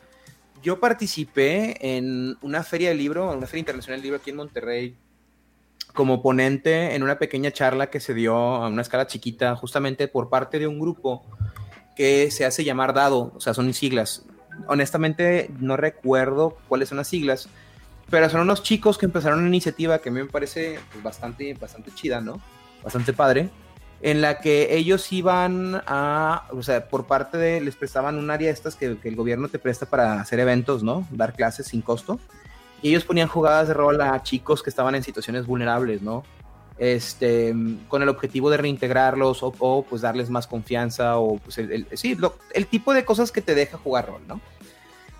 Yo 0.63 0.81
participé 0.81 1.97
en 1.97 2.37
una 2.41 2.63
feria 2.63 2.89
de 2.89 2.95
libro, 2.95 3.31
una 3.31 3.47
feria 3.47 3.61
internacional 3.61 4.01
de 4.01 4.05
libro 4.05 4.19
aquí 4.19 4.31
en 4.31 4.37
Monterrey 4.37 4.97
como 5.95 6.23
ponente 6.23 6.95
en 6.95 7.03
una 7.03 7.19
pequeña 7.19 7.53
charla 7.53 7.89
que 7.89 8.01
se 8.01 8.15
dio 8.15 8.37
a 8.37 8.69
una 8.69 8.83
escala 8.83 9.07
chiquita, 9.07 9.55
justamente 9.57 10.09
por 10.09 10.29
parte 10.29 10.59
de 10.59 10.67
un 10.67 10.81
grupo 10.81 11.25
que 11.97 12.31
se 12.33 12.45
hace 12.45 12.65
llamar 12.65 12.93
Dado, 12.93 13.33
o 13.35 13.41
sea, 13.41 13.55
son 13.55 13.73
siglas. 13.73 14.25
Honestamente, 14.67 15.51
no 15.61 15.77
recuerdo 15.77 16.59
cuáles 16.69 16.89
son 16.89 16.99
las 16.99 17.07
siglas, 17.07 17.49
pero 18.11 18.29
son 18.29 18.41
unos 18.41 18.63
chicos 18.65 18.99
que 18.99 19.07
empezaron 19.07 19.39
una 19.39 19.49
iniciativa 19.49 20.01
que 20.01 20.09
a 20.09 20.13
mí 20.13 20.21
me 20.21 20.29
parece 20.29 20.81
pues, 20.93 21.03
bastante, 21.03 21.55
bastante 21.55 21.93
chida, 21.95 22.21
¿no? 22.21 22.41
Bastante 22.83 23.13
padre, 23.13 23.49
en 24.03 24.21
la 24.21 24.41
que 24.41 24.77
ellos 24.77 25.13
iban 25.13 25.81
a, 25.87 26.49
o 26.51 26.63
sea, 26.65 26.89
por 26.89 27.07
parte 27.07 27.39
de, 27.39 27.61
les 27.61 27.77
prestaban 27.77 28.17
un 28.17 28.31
área 28.31 28.49
de 28.49 28.55
estas 28.55 28.75
que, 28.75 28.99
que 28.99 29.09
el 29.09 29.17
gobierno 29.17 29.49
te 29.49 29.61
presta 29.61 29.87
para 29.87 30.21
hacer 30.21 30.41
eventos, 30.41 30.83
¿no? 30.83 31.07
Dar 31.13 31.35
clases 31.35 31.69
sin 31.69 31.83
costo 31.83 32.19
y 32.83 32.91
ellos 32.91 33.05
ponían 33.05 33.29
jugadas 33.29 33.69
de 33.69 33.75
rol 33.75 34.01
a 34.01 34.23
chicos 34.23 34.63
que 34.63 34.71
estaban 34.71 34.95
en 34.95 35.03
situaciones 35.03 35.47
vulnerables, 35.47 36.03
¿no? 36.03 36.25
Este, 36.77 37.55
con 37.89 38.03
el 38.03 38.09
objetivo 38.09 38.51
de 38.51 38.57
reintegrarlos 38.57 39.43
o, 39.43 39.87
pues 39.89 40.03
darles 40.03 40.29
más 40.29 40.47
confianza 40.47 41.19
o 41.19 41.39
pues 41.39 41.59
el, 41.59 41.87
sí, 41.93 42.17
el 42.53 42.67
tipo 42.67 42.93
de 42.93 43.05
cosas 43.05 43.31
que 43.31 43.41
te 43.41 43.55
deja 43.55 43.79
jugar 43.79 44.09
rol, 44.09 44.23
¿no? 44.27 44.41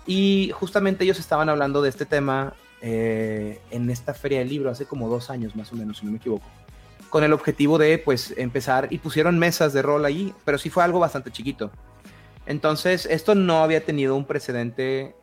Y 0.05 0.51
justamente 0.53 1.03
ellos 1.03 1.19
estaban 1.19 1.49
hablando 1.49 1.81
de 1.81 1.89
este 1.89 2.05
tema 2.05 2.53
eh, 2.81 3.59
en 3.71 3.89
esta 3.89 4.13
feria 4.13 4.39
del 4.39 4.49
libro 4.49 4.69
hace 4.69 4.85
como 4.85 5.09
dos 5.09 5.29
años 5.29 5.55
más 5.55 5.71
o 5.71 5.75
menos, 5.75 5.97
si 5.97 6.05
no 6.05 6.11
me 6.11 6.17
equivoco, 6.17 6.45
con 7.09 7.23
el 7.23 7.33
objetivo 7.33 7.77
de 7.77 7.97
pues 7.97 8.33
empezar 8.37 8.87
y 8.91 8.99
pusieron 8.99 9.39
mesas 9.39 9.73
de 9.73 9.81
rol 9.81 10.05
allí, 10.05 10.33
pero 10.43 10.57
sí 10.57 10.69
fue 10.69 10.83
algo 10.83 10.99
bastante 10.99 11.31
chiquito. 11.31 11.71
Entonces, 12.45 13.07
esto 13.07 13.33
no 13.33 13.63
había 13.63 13.83
tenido 13.83 14.15
un 14.15 14.25
precedente 14.25 15.15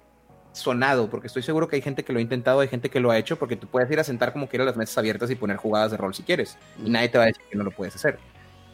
sonado, 0.53 1.09
porque 1.09 1.27
estoy 1.27 1.43
seguro 1.43 1.69
que 1.69 1.77
hay 1.77 1.83
gente 1.83 2.05
que 2.05 2.13
lo 2.13 2.19
ha 2.19 2.23
intentado, 2.23 2.61
hay 2.61 2.69
gente 2.69 2.91
que 2.91 3.01
lo 3.01 3.11
ha 3.11 3.19
hecho, 3.19 3.39
porque 3.39 3.57
tú 3.57 3.67
puedes 3.67 3.91
ir 3.91 3.99
a 3.99 4.05
sentar 4.05 4.33
como 4.33 4.49
quieras 4.49 4.67
las 4.67 4.77
mesas 4.77 4.97
abiertas 4.99 5.31
y 5.31 5.35
poner 5.35 5.57
jugadas 5.57 5.91
de 5.91 5.97
rol 5.97 6.15
si 6.15 6.23
quieres, 6.23 6.59
y 6.85 6.91
nadie 6.91 7.09
te 7.09 7.19
va 7.19 7.25
a 7.25 7.27
decir 7.29 7.43
que 7.51 7.57
no 7.57 7.65
lo 7.65 7.71
puedes 7.71 7.95
hacer. 7.97 8.19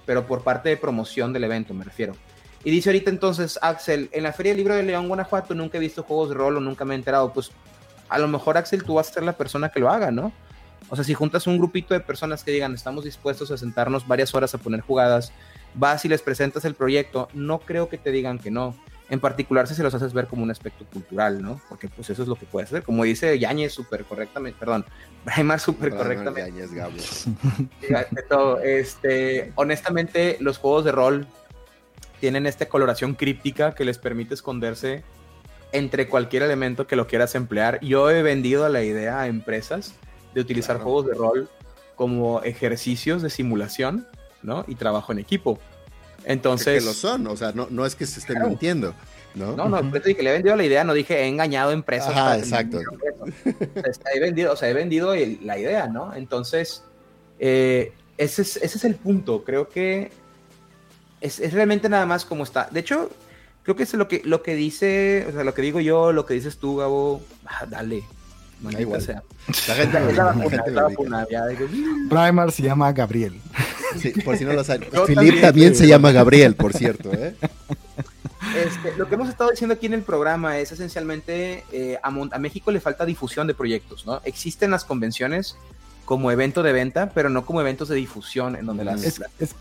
Pero 0.05 0.26
por 0.26 0.43
parte 0.43 0.68
de 0.68 0.76
promoción 0.76 1.33
del 1.33 1.45
evento, 1.45 1.74
me 1.74 1.85
refiero. 1.85 2.14
Y 2.64 2.70
dice 2.70 2.91
ahorita 2.91 3.11
entonces, 3.11 3.59
Axel, 3.62 4.11
en 4.12 4.24
la 4.24 4.33
Feria 4.33 4.51
del 4.51 4.59
Libro 4.59 4.74
de 4.74 4.83
León, 4.83 5.07
Guanajuato, 5.09 5.55
nunca 5.55 5.79
he 5.79 5.81
visto 5.81 6.03
juegos 6.03 6.31
de 6.31 6.35
rol 6.35 6.57
o 6.57 6.61
nunca 6.61 6.85
me 6.85 6.95
he 6.95 6.99
enterado. 6.99 7.33
Pues 7.33 7.53
a 8.09 8.18
lo 8.18 8.26
mejor, 8.26 8.57
Axel, 8.57 8.83
tú 8.83 8.95
vas 8.95 9.11
a 9.11 9.12
ser 9.12 9.22
la 9.22 9.35
persona 9.35 9.68
que 9.68 9.79
lo 9.79 9.91
haga, 9.91 10.11
¿no? 10.11 10.33
O 10.89 10.97
sea, 10.97 11.05
si 11.05 11.14
juntas 11.14 11.47
un 11.47 11.59
grupito 11.59 11.95
de 11.95 12.01
personas 12.01 12.43
que 12.43 12.51
digan, 12.51 12.74
estamos 12.74 13.05
dispuestos 13.05 13.51
a 13.51 13.59
sentarnos 13.59 14.07
varias 14.07 14.35
horas 14.35 14.55
a 14.55 14.59
poner 14.59 14.81
jugadas, 14.81 15.33
vas 15.74 16.05
y 16.05 16.09
les 16.09 16.22
presentas 16.22 16.64
el 16.64 16.74
proyecto, 16.74 17.29
no 17.35 17.61
creo 17.61 17.89
que 17.89 17.99
te 17.99 18.11
digan 18.11 18.39
que 18.39 18.51
no 18.51 18.74
en 19.11 19.21
particular 19.21 19.67
si 19.67 19.75
se 19.75 19.83
los 19.83 19.95
haces 19.95 20.13
ver 20.13 20.27
como 20.27 20.43
un 20.43 20.51
aspecto 20.51 20.85
cultural, 20.85 21.41
¿no? 21.41 21.61
Porque 21.69 21.89
pues 21.89 22.11
eso 22.11 22.23
es 22.23 22.29
lo 22.29 22.37
que 22.37 22.47
puede 22.47 22.65
hacer. 22.65 22.83
Como 22.83 23.05
dice 23.05 23.39
Yañez 23.39 23.73
súper 23.73 24.05
correctamente, 24.05 24.59
perdón, 24.59 24.85
Braimar 25.25 25.61
súper 25.61 25.95
correctamente. 25.95 26.51
Yañez, 26.51 26.73
Gabo. 26.73 26.97
todo, 28.29 28.61
este, 28.61 29.53
honestamente, 29.55 30.37
los 30.41 30.59
juegos 30.59 30.85
de 30.85 30.93
rol 30.93 31.27
tienen 32.21 32.47
esta 32.47 32.67
coloración 32.67 33.15
críptica 33.15 33.75
que 33.75 33.85
les 33.85 33.99
permite 33.99 34.35
esconderse 34.35 35.05
entre 35.73 36.09
cualquier 36.09 36.43
elemento 36.43 36.87
que 36.87 36.97
lo 36.97 37.07
quieras 37.07 37.35
emplear. 37.35 37.81
Yo 37.81 38.11
he 38.11 38.23
vendido 38.23 38.69
la 38.69 38.83
idea 38.83 39.21
a 39.21 39.27
empresas 39.27 39.95
de 40.35 40.41
utilizar 40.41 40.79
juegos 40.79 41.07
de 41.07 41.15
rol 41.15 41.49
como 41.95 42.43
ejercicios 42.43 43.23
de 43.23 43.31
simulación, 43.31 44.07
¿no? 44.43 44.65
Y 44.69 44.75
trabajo 44.75 45.13
en 45.13 45.19
equipo. 45.19 45.59
Entonces. 46.25 46.81
Que, 46.83 46.87
lo 46.87 46.93
son, 46.93 47.27
o 47.27 47.37
sea, 47.37 47.53
no, 47.53 47.69
no 47.71 47.87
es 47.87 47.95
que 47.95 48.07
se 48.07 48.21
estén 48.21 48.43
mintiendo. 48.43 48.95
No, 49.35 49.55
no, 49.55 49.69
no 49.69 49.93
que 49.93 50.23
le 50.23 50.31
he 50.31 50.33
vendido 50.33 50.57
la 50.57 50.64
idea, 50.64 50.85
no 50.85 50.95
dije 50.95 51.21
he 51.21 51.27
engañado 51.27 51.71
empresas. 51.71 52.11
Ajá, 52.11 52.39
exacto. 52.39 52.81
he 54.14 54.21
vendido, 54.21 54.53
o 54.53 54.57
sea, 54.57 54.69
he 54.69 54.75
vendido 54.75 55.14
la 55.43 55.59
idea, 55.59 55.87
¿no? 55.87 56.14
Entonces, 56.14 56.83
eh, 57.39 57.93
ese, 58.16 58.43
es, 58.43 58.57
ese 58.57 58.79
es 58.79 58.85
el 58.85 58.97
punto. 58.97 59.45
Creo 59.45 59.69
que 59.69 60.11
es, 61.21 61.39
es, 61.39 61.53
realmente 61.53 61.89
nada 61.89 62.07
más 62.07 62.25
como 62.25 62.43
está. 62.43 62.69
De 62.71 62.81
hecho, 62.81 63.11
creo 63.62 63.77
que 63.77 63.85
es 63.85 63.95
lo 63.95 64.09
que, 64.09 64.23
lo 64.25 64.43
que 64.43 64.55
dice, 64.55 65.27
o 65.29 65.33
sea, 65.33 65.45
lo 65.45 65.55
que 65.55 65.62
digo 65.62 65.81
yo, 65.81 66.12
lo 66.12 66.27
que 66.27 66.35
dices 66.35 66.59
tú, 66.59 66.77
Gabo, 66.77 67.23
ah, 67.47 67.66
dale. 67.69 68.03
Igual. 68.79 69.01
sea. 69.01 69.23
La 69.69 69.75
gente, 69.75 69.99
Primar 72.09 72.53
se 72.53 72.63
llama 72.63 72.93
Gabriel. 72.93 73.41
Sí, 74.01 74.11
por 74.25 74.37
si 74.37 74.45
no 74.45 74.53
lo 74.53 74.65
saben. 74.65 74.89
Philip 75.07 75.41
también, 75.41 75.75
se 75.75 75.87
llama 75.87 76.13
Gabriel, 76.13 76.55
por 76.55 76.73
cierto. 76.73 77.13
¿eh? 77.13 77.35
Este, 78.57 78.97
lo 78.97 79.09
que 79.09 79.15
hemos 79.15 79.29
estado 79.29 79.51
diciendo 79.51 79.75
aquí 79.75 79.87
en 79.87 79.95
el 79.95 80.03
programa 80.03 80.59
es 80.59 80.73
esencialmente 80.73 81.65
eh, 81.73 81.99
a, 82.03 82.09
a, 82.09 82.39
México 82.39 82.71
le 82.71 82.81
falta 82.81 83.05
difusión 83.05 83.47
de 83.47 83.55
proyectos, 83.55 84.07
¿no? 84.07 84.21
Existen 84.25 84.71
las 84.71 84.85
convenciones, 84.85 85.57
como 86.09 86.31
evento 86.31 86.63
de 86.63 86.73
venta, 86.73 87.11
pero 87.11 87.29
no 87.29 87.45
como 87.45 87.61
eventos 87.61 87.91
de 87.91 87.97
difusión 87.97 88.57
en 88.57 88.65
donde 88.65 88.83
las... 88.83 89.05
Es, 89.05 89.21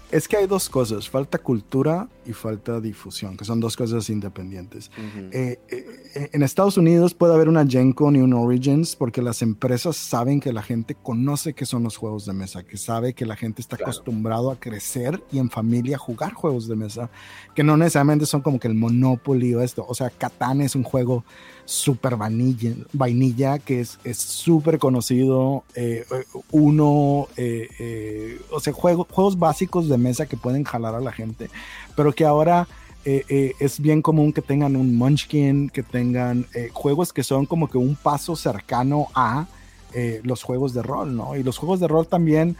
es, 0.09 0.27
que 0.29 0.37
hay 0.37 0.47
dos 0.47 0.69
cosas, 0.69 1.09
falta 1.09 1.39
cultura 1.39 2.07
y 2.25 2.31
falta 2.31 2.79
difusión, 2.79 3.35
que 3.35 3.43
son 3.43 3.59
dos 3.59 3.75
cosas 3.75 4.09
independientes. 4.09 4.89
Eh, 5.33 5.59
eh, 5.67 6.29
en 6.31 6.43
Estados 6.43 6.77
Unidos 6.77 7.13
puede 7.13 7.33
haber 7.33 7.49
una 7.49 7.67
Gen 7.67 7.91
Con 7.91 8.15
y 8.15 8.19
un 8.19 8.31
Origins 8.31 8.95
porque 8.95 9.21
las 9.21 9.41
empresas 9.41 9.97
saben 9.97 10.39
que 10.39 10.53
la 10.53 10.63
gente 10.63 10.95
conoce 10.95 11.51
qué 11.51 11.65
son 11.65 11.83
los 11.83 11.97
juegos 11.97 12.25
de 12.25 12.31
mesa, 12.31 12.63
que 12.63 12.77
sabe 12.77 13.11
que 13.11 13.25
la 13.25 13.35
gente 13.35 13.61
está 13.61 13.75
acostumbrado 13.75 14.49
a 14.49 14.57
crecer 14.57 15.21
y 15.33 15.39
en 15.39 15.49
familia 15.49 15.97
jugar 15.97 16.31
juegos 16.31 16.69
de 16.69 16.77
mesa, 16.77 17.09
que 17.55 17.63
no 17.65 17.75
necesariamente 17.75 18.25
son 18.25 18.39
como 18.39 18.57
que 18.57 18.69
el 18.69 18.73
Monopoly 18.73 19.53
o 19.53 19.61
esto, 19.61 19.85
o 19.85 19.93
sea, 19.93 20.09
Catán 20.11 20.61
es 20.61 20.75
un 20.75 20.83
juego 20.83 21.25
super 21.67 22.15
vainilla, 22.15 22.71
vainilla 22.93 23.59
que 23.59 23.81
es 23.81 23.99
súper 24.13 24.79
conocido. 24.79 25.65
Eh, 25.75 26.05
uno, 26.51 27.27
eh, 27.35 27.67
eh, 27.77 28.41
o 28.51 28.59
sea, 28.61 28.71
juegos 28.71 29.37
básicos 29.37 29.89
de 29.89 29.97
mesa 29.97 30.25
que 30.25 30.37
pueden 30.37 30.63
jalar 30.63 30.95
a 30.95 31.01
la 31.01 31.11
gente, 31.11 31.49
pero 31.95 32.13
que 32.13 32.25
ahora 32.25 32.67
es 33.05 33.79
bien 33.79 34.01
común 34.01 34.33
que 34.33 34.41
tengan 34.41 34.75
un 34.75 34.97
Munchkin, 34.97 35.69
que 35.69 35.81
tengan 35.81 36.45
juegos 36.73 37.13
que 37.13 37.23
son 37.23 37.45
como 37.45 37.69
que 37.69 37.77
un 37.77 37.95
paso 37.95 38.35
cercano 38.35 39.07
a 39.15 39.47
los 40.23 40.43
juegos 40.43 40.73
de 40.73 40.83
rol, 40.83 41.15
¿no? 41.15 41.37
Y 41.37 41.43
los 41.43 41.57
juegos 41.57 41.79
de 41.79 41.87
rol 41.87 42.07
también 42.07 42.57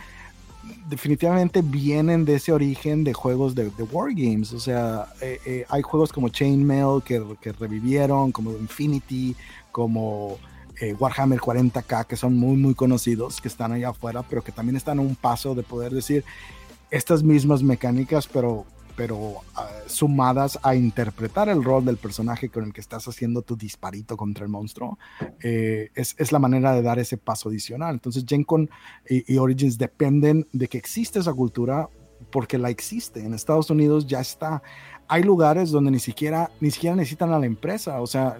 definitivamente 0.90 1.62
vienen 1.62 2.26
de 2.26 2.36
ese 2.36 2.52
origen 2.52 3.04
de 3.04 3.14
juegos 3.14 3.56
de, 3.56 3.70
de 3.72 3.84
wargames. 3.84 4.54
O 4.54 4.60
sea, 4.60 5.08
eh, 5.22 5.40
eh, 5.46 5.66
hay 5.70 5.82
juegos 5.82 6.12
como 6.12 6.30
Chainmail 6.30 7.02
que, 7.04 7.24
que 7.42 7.52
revivieron, 7.52 8.32
como 8.32 8.52
Infinity, 8.52 9.36
como 9.72 10.38
eh, 10.80 10.94
Warhammer 10.94 11.40
40k, 11.40 12.06
que 12.06 12.16
son 12.16 12.36
muy, 12.36 12.56
muy 12.56 12.76
conocidos, 12.76 13.42
que 13.42 13.48
están 13.48 13.72
allá 13.72 13.90
afuera, 13.90 14.24
pero 14.24 14.44
que 14.44 14.52
también 14.52 14.76
están 14.76 15.00
a 15.00 15.02
un 15.02 15.16
paso 15.16 15.56
de 15.56 15.64
poder 15.64 15.92
decir 15.92 16.24
estas 16.92 17.24
mismas 17.24 17.64
mecánicas, 17.64 18.28
pero 18.28 18.66
pero 18.98 19.36
ah, 19.56 19.70
sumadas 19.86 20.60
a 20.64 20.76
interpretar 20.76 21.48
el 21.50 21.64
rol 21.64 21.86
del 21.86 21.98
personaje 21.98 22.50
con 22.50 22.64
el 22.64 22.74
que 22.74 22.82
estás 22.82 23.08
haciendo 23.08 23.44
tu 23.44 23.56
disparito 23.56 24.18
contra 24.18 24.44
el 24.44 24.50
monstruo, 24.50 24.98
eh, 25.42 25.92
es, 25.94 26.16
es, 26.18 26.32
la 26.32 26.40
manera 26.40 26.74
de 26.74 26.82
dar 26.82 26.98
ese 26.98 27.16
paso 27.16 27.48
adicional. 27.48 27.94
Entonces, 27.94 28.26
Gen 28.28 28.44
Con 28.44 28.70
y, 29.08 29.38
Origins 29.38 29.78
dependen 29.78 30.48
de 30.52 30.68
que 30.68 30.80
existe 30.80 31.20
esa 31.20 31.32
cultura 31.32 31.90
porque 32.32 32.58
la 32.58 32.72
existe. 32.72 33.24
En 33.24 33.36
Estados 33.36 33.70
Unidos 33.70 34.08
ya 34.08 34.20
está. 34.20 34.64
Hay 35.08 35.22
lugares 35.22 35.70
donde 35.70 35.92
ni 35.92 36.00
siquiera, 36.00 36.50
ni 36.60 36.72
siquiera 36.72 36.96
necesitan 36.96 37.32
a 37.32 37.40
la 37.40 37.46
empresa, 37.46 38.02
o 38.02 38.08
sea, 38.08 38.36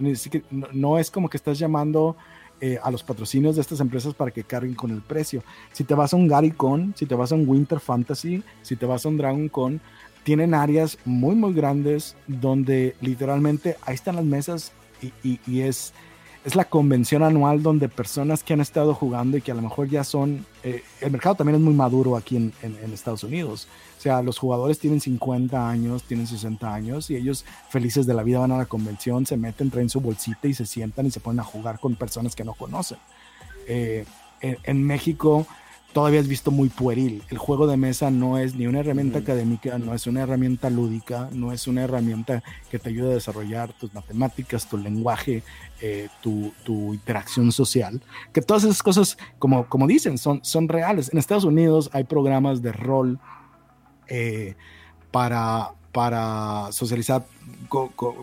no, 0.74 0.98
es 0.98 1.12
como 1.12 1.30
que 1.30 1.38
estás 1.38 1.58
llamando... 1.60 2.18
Eh, 2.60 2.80
a 2.82 2.90
los 2.90 3.04
patrocinios 3.04 3.56
de 3.56 3.62
estas 3.62 3.80
empresas 3.82 4.16
para 4.16 4.32
que 4.32 4.44
carguen 4.44 4.74
con 4.74 4.90
el 4.90 5.04
precio. 5.04 5.44
Si 5.74 5.84
te 5.84 5.94
vas 5.94 6.12
a 6.12 6.18
un 6.18 6.28
Gary 6.28 6.50
Con, 6.50 6.92
si 6.98 7.06
te 7.06 7.14
vas 7.14 7.32
a 7.32 7.36
un 7.36 7.48
Winter 7.48 7.80
Fantasy, 7.80 8.44
si 8.64 8.76
te 8.76 8.88
vas 8.88 9.06
a 9.06 9.10
un 9.10 9.18
Dragon 9.18 9.48
Con, 9.48 9.80
tienen 10.28 10.54
áreas 10.54 10.98
muy, 11.06 11.36
muy 11.36 11.54
grandes 11.54 12.18
donde 12.28 12.98
literalmente 13.00 13.78
ahí 13.84 13.96
están 13.96 14.18
las 14.18 14.26
mesas 14.26 14.74
y, 15.24 15.62
es, 15.62 15.94
es 16.44 16.54
la 16.54 16.66
convención 16.66 17.24
anual 17.24 17.64
donde 17.64 17.88
personas 17.88 18.44
que 18.44 18.52
han 18.52 18.60
estado 18.60 18.94
jugando 18.94 19.38
y 19.38 19.42
que 19.42 19.54
a 19.54 19.56
lo 19.56 19.62
mejor 19.62 19.88
ya 19.88 20.04
son, 20.04 20.46
eh, 20.66 20.84
el 21.00 21.12
mercado 21.12 21.36
también 21.36 21.56
es 21.56 21.62
muy 21.62 21.74
maduro 21.74 22.18
aquí 22.18 22.36
en, 22.36 22.54
Estados 22.92 23.24
Unidos. 23.24 23.70
O 23.98 24.02
sea, 24.02 24.22
los 24.22 24.38
jugadores 24.38 24.80
tienen 24.80 25.00
50 25.00 25.70
años, 25.70 26.04
tienen 26.04 26.28
60 26.28 26.74
años 26.74 27.10
y 27.10 27.16
ellos 27.16 27.46
felices 27.70 28.06
de 28.06 28.14
la 28.14 28.24
vida 28.24 28.40
van 28.40 28.52
a 28.52 28.58
la 28.58 28.66
convención, 28.66 29.26
se 29.26 29.38
meten, 29.38 29.72
traen 29.72 29.90
su 29.90 30.02
bolsita 30.02 30.50
y 30.50 30.54
se 30.54 30.66
sientan 30.66 31.06
y 31.06 31.12
se 31.12 31.22
ponen 31.22 31.40
a 31.40 31.46
jugar 31.46 31.80
con 31.80 31.96
personas 31.96 32.36
que 32.36 32.44
no 32.44 32.54
conocen. 32.54 32.98
Eh, 33.66 34.04
en 34.42 34.84
México 34.84 35.48
todavía 35.98 36.20
es 36.20 36.28
visto 36.28 36.52
muy 36.52 36.70
pueril. 36.70 37.24
El 37.32 37.40
juego 37.40 37.66
de 37.66 37.76
mesa 37.76 38.12
no 38.12 38.38
es 38.38 38.54
ni 38.54 38.68
una 38.68 38.82
herramienta 38.82 39.18
académica, 39.18 39.80
no 39.80 39.96
es 39.96 40.06
una 40.06 40.22
herramienta 40.22 40.70
lúdica, 40.70 41.28
no 41.32 41.52
es 41.52 41.66
una 41.66 41.86
herramienta 41.86 42.44
que 42.70 42.78
te 42.78 42.90
ayude 42.90 43.10
a 43.10 43.16
desarrollar 43.16 43.74
tus 43.74 43.92
matemáticas, 43.96 44.70
tu 44.70 44.78
lenguaje, 44.78 45.42
eh, 45.82 46.08
tu, 46.22 46.54
interacción 46.94 47.52
social. 47.52 48.00
Que 48.32 48.44
todas 48.44 48.64
esas 48.64 48.84
cosas, 48.84 49.18
como, 49.40 49.68
como 49.70 49.88
dicen, 49.88 50.20
son, 50.20 50.40
son 50.44 50.70
reales. 50.70 51.12
En 51.12 51.18
Estados 51.18 51.46
Unidos 51.46 51.90
hay 51.94 52.04
programas 52.04 52.62
de 52.62 52.74
rol 52.74 53.20
eh, 54.08 54.56
para, 55.10 55.72
para 55.94 56.72
socializar 56.74 57.26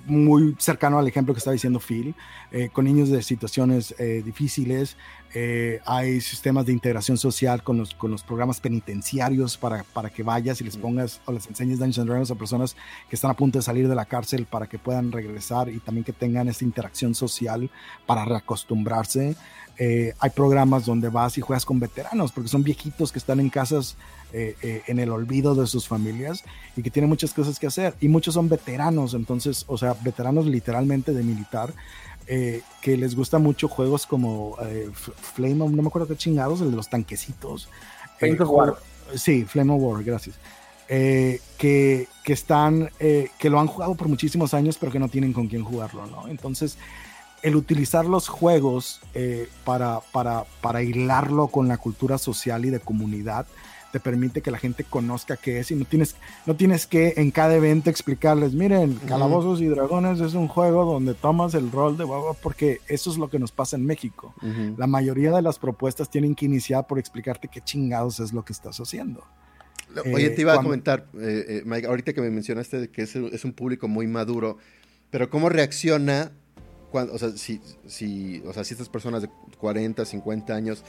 muy 0.06 0.54
cercano 0.60 1.00
al 1.00 1.08
ejemplo 1.08 1.34
que 1.34 1.38
estaba 1.38 1.54
diciendo 1.54 1.80
Phil, 1.80 2.14
eh, 2.52 2.68
con 2.72 2.84
niños 2.84 3.08
de 3.08 3.20
situaciones 3.20 3.92
difíciles, 4.24 4.96
eh, 5.36 5.80
hay 5.84 6.20
sistemas 6.20 6.64
de 6.64 6.72
integración 6.72 7.18
social 7.18 7.64
con 7.64 7.76
los, 7.76 7.92
con 7.92 8.12
los 8.12 8.22
programas 8.22 8.60
penitenciarios 8.60 9.56
para, 9.56 9.82
para 9.82 10.08
que 10.08 10.22
vayas 10.22 10.60
y 10.60 10.64
les 10.64 10.76
pongas 10.76 11.20
o 11.24 11.32
les 11.32 11.48
enseñes 11.48 11.80
Dungeons 11.80 11.98
and 11.98 12.08
Dragons 12.08 12.30
a 12.30 12.36
personas 12.36 12.76
que 13.10 13.16
están 13.16 13.32
a 13.32 13.34
punto 13.34 13.58
de 13.58 13.62
salir 13.64 13.88
de 13.88 13.96
la 13.96 14.04
cárcel 14.04 14.46
para 14.46 14.68
que 14.68 14.78
puedan 14.78 15.10
regresar 15.10 15.68
y 15.68 15.80
también 15.80 16.04
que 16.04 16.12
tengan 16.12 16.46
esta 16.46 16.64
interacción 16.64 17.16
social 17.16 17.68
para 18.06 18.24
reacostumbrarse. 18.24 19.34
Eh, 19.76 20.14
hay 20.20 20.30
programas 20.30 20.86
donde 20.86 21.08
vas 21.08 21.36
y 21.36 21.40
juegas 21.40 21.64
con 21.64 21.80
veteranos, 21.80 22.30
porque 22.30 22.48
son 22.48 22.62
viejitos 22.62 23.10
que 23.10 23.18
están 23.18 23.40
en 23.40 23.50
casas 23.50 23.96
eh, 24.32 24.82
en 24.86 25.00
el 25.00 25.10
olvido 25.10 25.56
de 25.56 25.66
sus 25.66 25.88
familias 25.88 26.44
y 26.76 26.82
que 26.82 26.90
tienen 26.90 27.08
muchas 27.08 27.34
cosas 27.34 27.58
que 27.58 27.66
hacer. 27.66 27.96
Y 28.00 28.06
muchos 28.06 28.34
son 28.34 28.48
veteranos, 28.48 29.14
entonces, 29.14 29.64
o 29.66 29.76
sea, 29.76 29.96
veteranos 30.04 30.46
literalmente 30.46 31.12
de 31.12 31.24
militar, 31.24 31.74
eh, 32.26 32.62
que 32.80 32.96
les 32.96 33.14
gusta 33.14 33.38
mucho 33.38 33.68
juegos 33.68 34.06
como 34.06 34.56
eh, 34.62 34.90
Flame, 34.94 35.54
no 35.54 35.68
me 35.68 35.88
acuerdo 35.88 36.08
qué 36.08 36.16
chingados, 36.16 36.60
el 36.60 36.70
de 36.70 36.76
los 36.76 36.88
tanquecitos. 36.88 37.68
Flame 38.18 38.40
of 38.40 38.50
War. 38.50 38.76
Sí, 39.14 39.44
Flame 39.44 39.72
of 39.74 39.82
War, 39.82 40.04
gracias. 40.04 40.36
Eh, 40.88 41.40
que, 41.58 42.08
que, 42.24 42.32
están, 42.32 42.90
que 42.98 43.50
lo 43.50 43.60
han 43.60 43.66
jugado 43.66 43.94
por 43.94 44.08
muchísimos 44.08 44.54
años, 44.54 44.76
pero 44.78 44.92
que 44.92 44.98
no 44.98 45.08
tienen 45.08 45.32
con 45.32 45.48
quién 45.48 45.64
jugarlo, 45.64 46.06
¿no? 46.06 46.28
Entonces, 46.28 46.78
el 47.42 47.56
utilizar 47.56 48.04
los 48.06 48.28
juegos 48.28 49.00
para, 49.64 50.00
para, 50.12 50.44
para 50.60 50.82
hilarlo 50.82 51.48
con 51.48 51.68
la 51.68 51.78
cultura 51.78 52.18
social 52.18 52.64
y 52.64 52.70
de 52.70 52.80
comunidad, 52.80 53.46
te 53.94 54.00
permite 54.00 54.42
que 54.42 54.50
la 54.50 54.58
gente 54.58 54.82
conozca 54.82 55.36
qué 55.36 55.60
es 55.60 55.70
y 55.70 55.76
no 55.76 55.84
tienes, 55.84 56.16
no 56.46 56.56
tienes 56.56 56.88
que 56.88 57.14
en 57.16 57.30
cada 57.30 57.54
evento 57.54 57.90
explicarles, 57.90 58.52
miren, 58.52 58.96
Calabozos 59.06 59.60
y 59.60 59.66
Dragones 59.66 60.18
es 60.18 60.34
un 60.34 60.48
juego 60.48 60.84
donde 60.84 61.14
tomas 61.14 61.54
el 61.54 61.70
rol 61.70 61.96
de 61.96 62.02
baba, 62.02 62.32
porque 62.32 62.80
eso 62.88 63.12
es 63.12 63.18
lo 63.18 63.30
que 63.30 63.38
nos 63.38 63.52
pasa 63.52 63.76
en 63.76 63.86
México. 63.86 64.34
La 64.76 64.88
mayoría 64.88 65.30
de 65.30 65.42
las 65.42 65.60
propuestas 65.60 66.10
tienen 66.10 66.34
que 66.34 66.46
iniciar 66.46 66.88
por 66.88 66.98
explicarte 66.98 67.46
qué 67.46 67.60
chingados 67.60 68.18
es 68.18 68.32
lo 68.32 68.44
que 68.44 68.52
estás 68.52 68.80
haciendo. 68.80 69.22
Oye, 70.12 70.30
te 70.30 70.40
iba 70.40 70.54
a 70.54 70.56
comentar, 70.56 71.06
eh, 71.14 71.44
eh, 71.48 71.62
Mike, 71.64 71.86
ahorita 71.86 72.12
que 72.14 72.20
me 72.20 72.30
mencionaste 72.30 72.88
que 72.90 73.02
es, 73.02 73.14
es, 73.14 73.44
un 73.44 73.52
público 73.52 73.86
muy 73.86 74.08
maduro, 74.08 74.58
pero 75.12 75.30
¿cómo 75.30 75.50
reacciona 75.50 76.32
cuando, 76.90 77.14
o 77.14 77.18
sea, 77.18 77.30
si, 77.30 77.60
si, 77.86 78.42
o 78.44 78.52
sea, 78.52 78.64
si 78.64 78.74
estas 78.74 78.88
personas 78.88 79.22
de 79.22 79.28
40, 79.60 80.04
50 80.04 80.52
años 80.52 80.82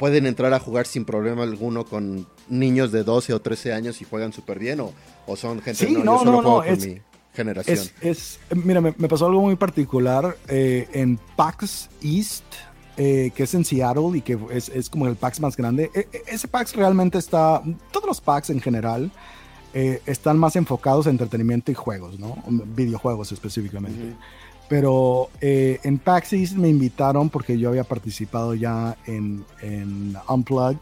pueden 0.00 0.24
entrar 0.24 0.54
a 0.54 0.58
jugar 0.58 0.86
sin 0.86 1.04
problema 1.04 1.42
alguno 1.42 1.84
con 1.84 2.26
niños 2.48 2.90
de 2.90 3.04
12 3.04 3.34
o 3.34 3.40
13 3.42 3.74
años 3.74 4.00
y 4.00 4.06
juegan 4.06 4.32
súper 4.32 4.58
bien 4.58 4.80
o, 4.80 4.94
o, 5.26 5.36
son 5.36 5.60
gente 5.60 5.86
sí, 5.86 5.92
no, 5.92 6.24
no, 6.24 6.40
no, 6.40 6.62
es, 6.62 6.86
mi 6.86 7.02
generación. 7.34 7.78
Es, 8.00 8.40
mira, 8.54 8.80
me, 8.80 8.92
pasó 8.92 9.26
algo 9.26 9.42
muy 9.42 9.56
particular 9.56 10.38
eh, 10.48 10.88
en 10.94 11.18
PAX 11.36 11.90
East, 12.02 12.44
eh, 12.96 13.30
que 13.34 13.42
es 13.42 13.52
en 13.52 13.62
Seattle 13.62 14.16
y 14.16 14.22
que 14.22 14.38
es, 14.50 14.70
es 14.70 14.88
como 14.88 15.06
el 15.06 15.16
PAX 15.16 15.38
más 15.38 15.54
grande. 15.54 15.90
E, 15.94 16.08
e, 16.10 16.22
ese 16.28 16.48
PAX 16.48 16.74
realmente 16.74 17.18
está, 17.18 17.62
todos 17.92 18.06
los 18.06 18.22
PAX 18.22 18.48
en 18.48 18.62
general, 18.62 19.12
eh, 19.74 20.00
están 20.06 20.38
más 20.38 20.56
enfocados 20.56 21.08
en 21.08 21.12
entretenimiento 21.12 21.70
y 21.70 21.74
juegos, 21.74 22.18
¿no? 22.18 22.42
Videojuegos 22.48 23.32
específicamente. 23.32 24.16
Pero 24.70 25.30
eh, 25.40 25.80
en 25.82 25.98
PAX 25.98 26.54
me 26.54 26.68
invitaron 26.68 27.28
porque 27.28 27.58
yo 27.58 27.70
había 27.70 27.82
participado 27.82 28.54
ya 28.54 28.96
en, 29.04 29.44
en 29.60 30.16
Unplugged 30.28 30.78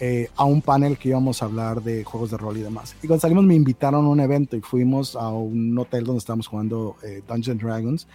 eh, 0.00 0.28
a 0.34 0.44
un 0.44 0.60
panel 0.60 0.98
que 0.98 1.10
íbamos 1.10 1.40
a 1.40 1.44
hablar 1.44 1.80
de 1.80 2.02
juegos 2.02 2.32
de 2.32 2.36
rol 2.36 2.56
y 2.56 2.62
demás. 2.62 2.96
Y 3.00 3.06
cuando 3.06 3.20
salimos 3.20 3.44
me 3.44 3.54
invitaron 3.54 4.04
a 4.06 4.08
un 4.08 4.18
evento 4.18 4.56
y 4.56 4.60
fuimos 4.60 5.14
a 5.14 5.28
un 5.28 5.78
hotel 5.78 6.02
donde 6.02 6.18
estábamos 6.18 6.48
jugando 6.48 6.96
eh, 7.04 7.22
Dungeons 7.28 7.62
Dragons. 7.62 8.08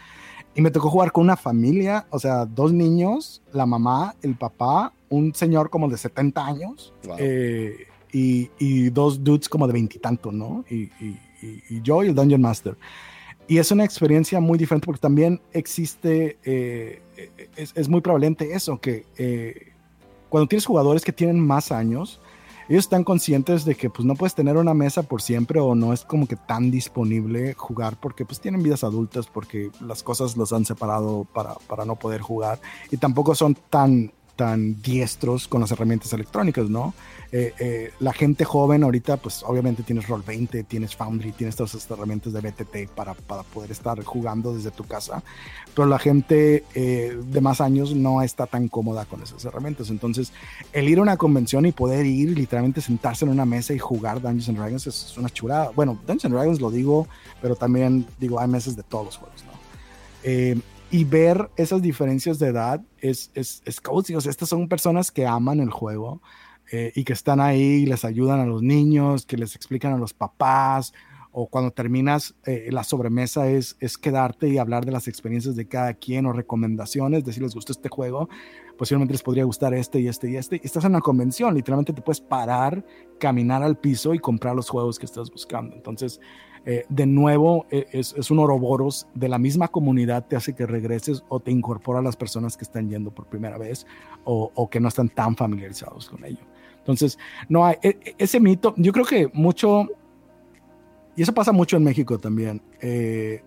Y 0.55 0.61
me 0.61 0.71
tocó 0.71 0.89
jugar 0.89 1.13
con 1.13 1.23
una 1.23 1.37
familia, 1.37 2.05
o 2.09 2.19
sea, 2.19 2.45
dos 2.45 2.73
niños, 2.73 3.41
la 3.53 3.65
mamá, 3.65 4.15
el 4.21 4.35
papá, 4.35 4.91
un 5.07 5.33
señor 5.33 5.69
como 5.69 5.87
de 5.87 5.97
70 5.97 6.45
años 6.45 6.93
eh, 7.17 7.87
y, 8.11 8.51
y, 8.59 8.89
dos 8.89 9.23
dudes 9.23 9.47
como 9.47 9.67
de 9.67 9.73
veintitantos, 9.73 10.33
¿no? 10.33 10.65
Y, 10.69 10.83
y, 10.99 11.17
y, 11.41 11.81
yo 11.81 12.03
y 12.03 12.09
el 12.09 12.15
Dungeon 12.15 12.41
Master. 12.41 12.77
Y 13.47 13.57
es 13.57 13.71
una 13.71 13.83
experiencia 13.83 14.39
muy 14.39 14.57
diferente 14.57 14.85
porque 14.85 15.01
también 15.01 15.41
existe, 15.51 16.37
eh, 16.43 17.01
es, 17.55 17.89
muy 17.89 18.01
prevalente 18.01 18.53
eso, 18.53 18.79
que 18.79 19.05
eh, 19.17 19.73
cuando 20.29 20.47
tienes 20.47 20.65
jugadores 20.65 21.03
que 21.03 21.11
tienen 21.11 21.39
más 21.39 21.71
años, 21.71 22.21
ellos 22.69 22.85
están 22.85 23.03
conscientes 23.03 23.65
de 23.65 23.75
que 23.75 23.89
pues 23.89 24.05
no 24.05 24.15
puedes 24.15 24.33
tener 24.33 24.55
una 24.55 24.73
mesa 24.73 25.03
por 25.03 25.21
siempre 25.21 25.59
o 25.59 25.75
no 25.75 25.91
es 25.91 26.05
como 26.05 26.27
que 26.27 26.37
tan 26.37 26.71
disponible 26.71 27.53
jugar 27.53 27.99
porque 27.99 28.25
pues 28.25 28.39
tienen 28.39 28.63
vidas 28.63 28.85
adultas, 28.85 29.27
porque 29.27 29.69
las 29.81 30.01
cosas 30.01 30.37
los 30.37 30.53
han 30.53 30.65
separado 30.65 31.27
para, 31.33 31.55
para 31.67 31.83
no 31.83 31.97
poder 31.97 32.21
jugar 32.21 32.61
y 32.89 32.97
tampoco 32.97 33.35
son 33.35 33.55
tan 33.69 34.13
tan 34.43 34.81
diestros 34.81 35.47
con 35.47 35.61
las 35.61 35.71
herramientas 35.71 36.11
electrónicas, 36.11 36.69
¿no? 36.69 36.93
Eh, 37.31 37.53
eh, 37.59 37.93
la 38.01 38.11
gente 38.11 38.43
joven 38.43 38.83
ahorita, 38.83 39.15
pues 39.15 39.41
obviamente 39.41 39.83
tienes 39.83 40.05
Roll20, 40.07 40.65
tienes 40.67 40.97
Foundry, 40.97 41.31
tienes 41.31 41.55
todas 41.55 41.75
estas 41.75 41.97
herramientas 41.97 42.33
de 42.33 42.41
BTT 42.41 42.93
para, 42.93 43.13
para 43.13 43.43
poder 43.43 43.71
estar 43.71 44.03
jugando 44.03 44.53
desde 44.53 44.69
tu 44.71 44.83
casa, 44.83 45.23
pero 45.73 45.87
la 45.87 45.97
gente 45.97 46.65
eh, 46.75 47.17
de 47.25 47.39
más 47.39 47.61
años 47.61 47.95
no 47.95 48.21
está 48.21 48.45
tan 48.45 48.67
cómoda 48.67 49.05
con 49.05 49.23
esas 49.23 49.45
herramientas. 49.45 49.89
Entonces, 49.89 50.33
el 50.73 50.89
ir 50.89 50.99
a 50.99 51.03
una 51.03 51.15
convención 51.15 51.65
y 51.65 51.71
poder 51.71 52.05
ir 52.05 52.37
literalmente 52.37 52.81
sentarse 52.81 53.23
en 53.23 53.31
una 53.31 53.45
mesa 53.45 53.73
y 53.73 53.79
jugar 53.79 54.21
Dungeons 54.21 54.49
and 54.49 54.57
Dragons 54.57 54.87
es 54.87 55.17
una 55.17 55.29
chulada. 55.29 55.71
Bueno, 55.73 55.93
Dungeons 56.05 56.25
and 56.25 56.33
Dragons 56.33 56.59
lo 56.59 56.69
digo, 56.69 57.07
pero 57.41 57.55
también 57.55 58.05
digo, 58.19 58.41
hay 58.41 58.49
mesas 58.49 58.75
de 58.75 58.83
todos 58.83 59.05
los 59.05 59.15
juegos, 59.15 59.41
¿no? 59.45 59.53
Y 60.93 61.05
ver 61.05 61.49
esas 61.57 61.81
diferencias 61.81 62.37
de 62.37 62.49
edad 62.49 62.79
es, 62.99 63.31
es, 63.33 63.63
es 63.65 63.81
estas 64.27 64.47
son 64.47 64.69
personas 64.69 65.11
que 65.11 65.25
aman 65.25 65.59
el 65.59 65.71
juego 65.71 66.21
eh, 66.71 66.91
y 66.93 67.03
que 67.03 67.13
están 67.13 67.41
ahí 67.41 67.81
y 67.81 67.85
les 67.87 68.05
ayudan 68.05 68.39
a 68.39 68.45
los 68.45 68.61
niños, 68.61 69.25
que 69.25 69.35
les 69.35 69.55
explican 69.55 69.91
a 69.93 69.97
los 69.97 70.13
papás. 70.13 70.93
O 71.31 71.47
cuando 71.47 71.71
terminas 71.71 72.35
eh, 72.45 72.69
la 72.71 72.83
sobremesa 72.83 73.49
es, 73.49 73.75
es 73.79 73.97
quedarte 73.97 74.49
y 74.49 74.59
hablar 74.59 74.85
de 74.85 74.91
las 74.91 75.07
experiencias 75.07 75.55
de 75.55 75.67
cada 75.67 75.95
quien 75.95 76.27
o 76.27 76.31
recomendaciones, 76.31 77.23
de 77.23 77.33
si 77.33 77.39
les 77.39 77.55
gustó 77.55 77.71
este 77.71 77.89
juego, 77.89 78.29
posiblemente 78.77 79.15
les 79.15 79.23
podría 79.23 79.45
gustar 79.45 79.73
este 79.73 79.99
y 79.99 80.07
este 80.07 80.29
y 80.29 80.35
este. 80.35 80.61
estás 80.63 80.85
en 80.85 80.91
una 80.91 81.01
convención, 81.01 81.55
literalmente 81.55 81.91
te 81.91 82.03
puedes 82.03 82.21
parar, 82.21 82.85
caminar 83.19 83.63
al 83.63 83.79
piso 83.79 84.13
y 84.13 84.19
comprar 84.19 84.55
los 84.55 84.69
juegos 84.69 84.99
que 84.99 85.07
estás 85.07 85.31
buscando. 85.31 85.75
Entonces, 85.75 86.19
eh, 86.65 86.85
de 86.87 87.05
nuevo 87.05 87.65
e, 87.69 87.87
es, 87.91 88.15
es, 88.17 88.31
un 88.31 88.39
Oroboros 88.39 89.07
de 89.13 89.27
la 89.27 89.37
misma 89.37 89.67
comunidad, 89.67 90.25
te 90.25 90.35
hace 90.35 90.53
que 90.53 90.65
regreses 90.65 91.23
o 91.27 91.39
te 91.39 91.51
incorpora 91.51 91.99
a 91.99 92.01
las 92.01 92.15
personas 92.15 92.55
que 92.55 92.63
están 92.63 92.89
yendo 92.89 93.11
por 93.11 93.25
primera 93.25 93.57
vez 93.57 93.85
o, 94.23 94.51
o 94.55 94.69
que 94.69 94.79
no 94.79 94.87
están 94.87 95.09
tan 95.09 95.35
familiarizados 95.35 96.09
con 96.09 96.23
ello. 96.23 96.45
Entonces, 96.77 97.17
no 97.49 97.65
hay 97.65 97.75
e, 97.81 97.89
e, 97.89 98.15
ese 98.17 98.39
mito, 98.39 98.73
yo 98.77 98.91
creo 98.93 99.05
que 99.05 99.29
mucho, 99.33 99.87
y 101.15 101.21
eso 101.21 101.33
pasa 101.33 101.51
mucho 101.51 101.77
en 101.77 101.83
México 101.83 102.17
también, 102.17 102.61
eh, 102.81 103.43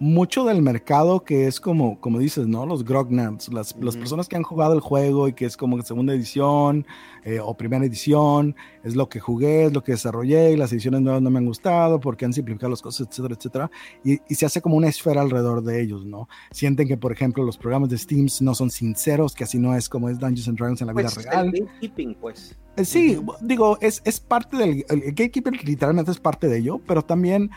mucho 0.00 0.46
del 0.46 0.62
mercado 0.62 1.24
que 1.24 1.46
es 1.46 1.60
como, 1.60 2.00
como 2.00 2.18
dices, 2.18 2.46
¿no? 2.48 2.64
Los 2.64 2.84
grognards, 2.86 3.52
las, 3.52 3.76
las 3.78 3.98
personas 3.98 4.28
que 4.28 4.36
han 4.36 4.42
jugado 4.42 4.72
el 4.72 4.80
juego 4.80 5.28
y 5.28 5.34
que 5.34 5.44
es 5.44 5.58
como 5.58 5.80
segunda 5.82 6.14
edición 6.14 6.86
eh, 7.22 7.38
o 7.38 7.54
primera 7.54 7.84
edición, 7.84 8.56
es 8.82 8.96
lo 8.96 9.10
que 9.10 9.20
jugué, 9.20 9.66
es 9.66 9.74
lo 9.74 9.84
que 9.84 9.92
desarrollé 9.92 10.52
y 10.52 10.56
las 10.56 10.72
ediciones 10.72 11.02
nuevas 11.02 11.20
no 11.20 11.28
me 11.28 11.38
han 11.38 11.44
gustado 11.44 12.00
porque 12.00 12.24
han 12.24 12.32
simplificado 12.32 12.70
las 12.70 12.80
cosas, 12.80 13.08
etcétera, 13.08 13.34
etcétera. 13.34 13.70
Y, 14.02 14.20
y, 14.26 14.34
se 14.36 14.46
hace 14.46 14.62
como 14.62 14.76
una 14.76 14.88
esfera 14.88 15.20
alrededor 15.20 15.62
de 15.62 15.82
ellos, 15.82 16.06
¿no? 16.06 16.30
Sienten 16.50 16.88
que, 16.88 16.96
por 16.96 17.12
ejemplo, 17.12 17.44
los 17.44 17.58
programas 17.58 17.90
de 17.90 17.98
Steam 17.98 18.26
no 18.40 18.54
son 18.54 18.70
sinceros, 18.70 19.34
que 19.34 19.44
así 19.44 19.58
no 19.58 19.76
es 19.76 19.90
como 19.90 20.08
es 20.08 20.18
Dungeons 20.18 20.48
and 20.48 20.56
Dragons 20.56 20.80
en 20.80 20.86
la 20.86 20.92
vida 20.94 21.10
pues, 21.12 21.26
real. 21.26 21.52
El 21.54 21.66
gatekeeping, 21.66 22.14
pues. 22.14 22.56
Eh, 22.76 22.86
sí, 22.86 23.20
digo, 23.42 23.76
es, 23.82 24.00
es 24.06 24.18
parte 24.18 24.56
del... 24.56 24.86
El 24.88 25.02
gatekeeping 25.12 25.58
literalmente 25.64 26.10
es 26.10 26.20
parte 26.20 26.48
de 26.48 26.56
ello, 26.56 26.80
pero 26.86 27.02
también 27.02 27.50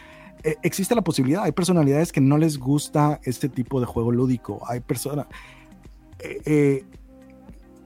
eh, 0.44 0.56
existe 0.64 0.96
la 0.96 1.02
posibilidad. 1.02 1.44
Hay 1.44 1.52
personalidades 1.52 2.12
que 2.12 2.22
no 2.22 2.38
les 2.38 2.58
gusta 2.58 3.20
este 3.24 3.50
tipo 3.50 3.80
de 3.80 3.86
juego 3.86 4.12
lúdico. 4.12 4.62
Hay 4.68 4.80
personas... 4.80 5.28
Eh, 6.20 6.86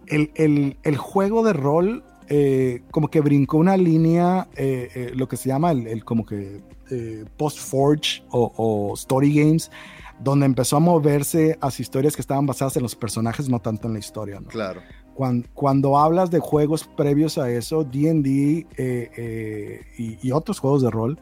el, 0.07 0.97
juego 0.97 1.43
de 1.43 1.53
rol 1.53 2.03
como 2.91 3.09
que 3.09 3.19
brincó 3.21 3.57
una 3.57 3.75
línea, 3.75 4.47
lo 5.13 5.27
que 5.27 5.35
se 5.35 5.49
llama 5.49 5.71
el, 5.71 6.05
como 6.05 6.25
que 6.25 6.61
post-forge 7.35 8.23
o, 8.29 8.93
story 8.95 9.33
games, 9.33 9.69
donde 10.19 10.45
empezó 10.45 10.77
a 10.77 10.79
moverse 10.79 11.57
hacia 11.61 11.83
historias 11.83 12.15
que 12.15 12.21
estaban 12.21 12.45
basadas 12.45 12.77
en 12.77 12.83
los 12.83 12.95
personajes, 12.95 13.49
no 13.49 13.59
tanto 13.59 13.87
en 13.87 13.93
la 13.93 13.99
historia. 13.99 14.39
Claro. 14.47 14.81
Cuando, 15.53 15.97
hablas 15.97 16.29
de 16.29 16.39
juegos 16.39 16.87
previos 16.95 17.39
a 17.39 17.49
eso, 17.49 17.83
DD 17.83 18.67
eh, 18.77 19.11
eh, 19.17 19.81
y, 20.21 20.31
otros 20.31 20.59
juegos 20.59 20.83
de 20.83 20.91
rol 20.91 21.19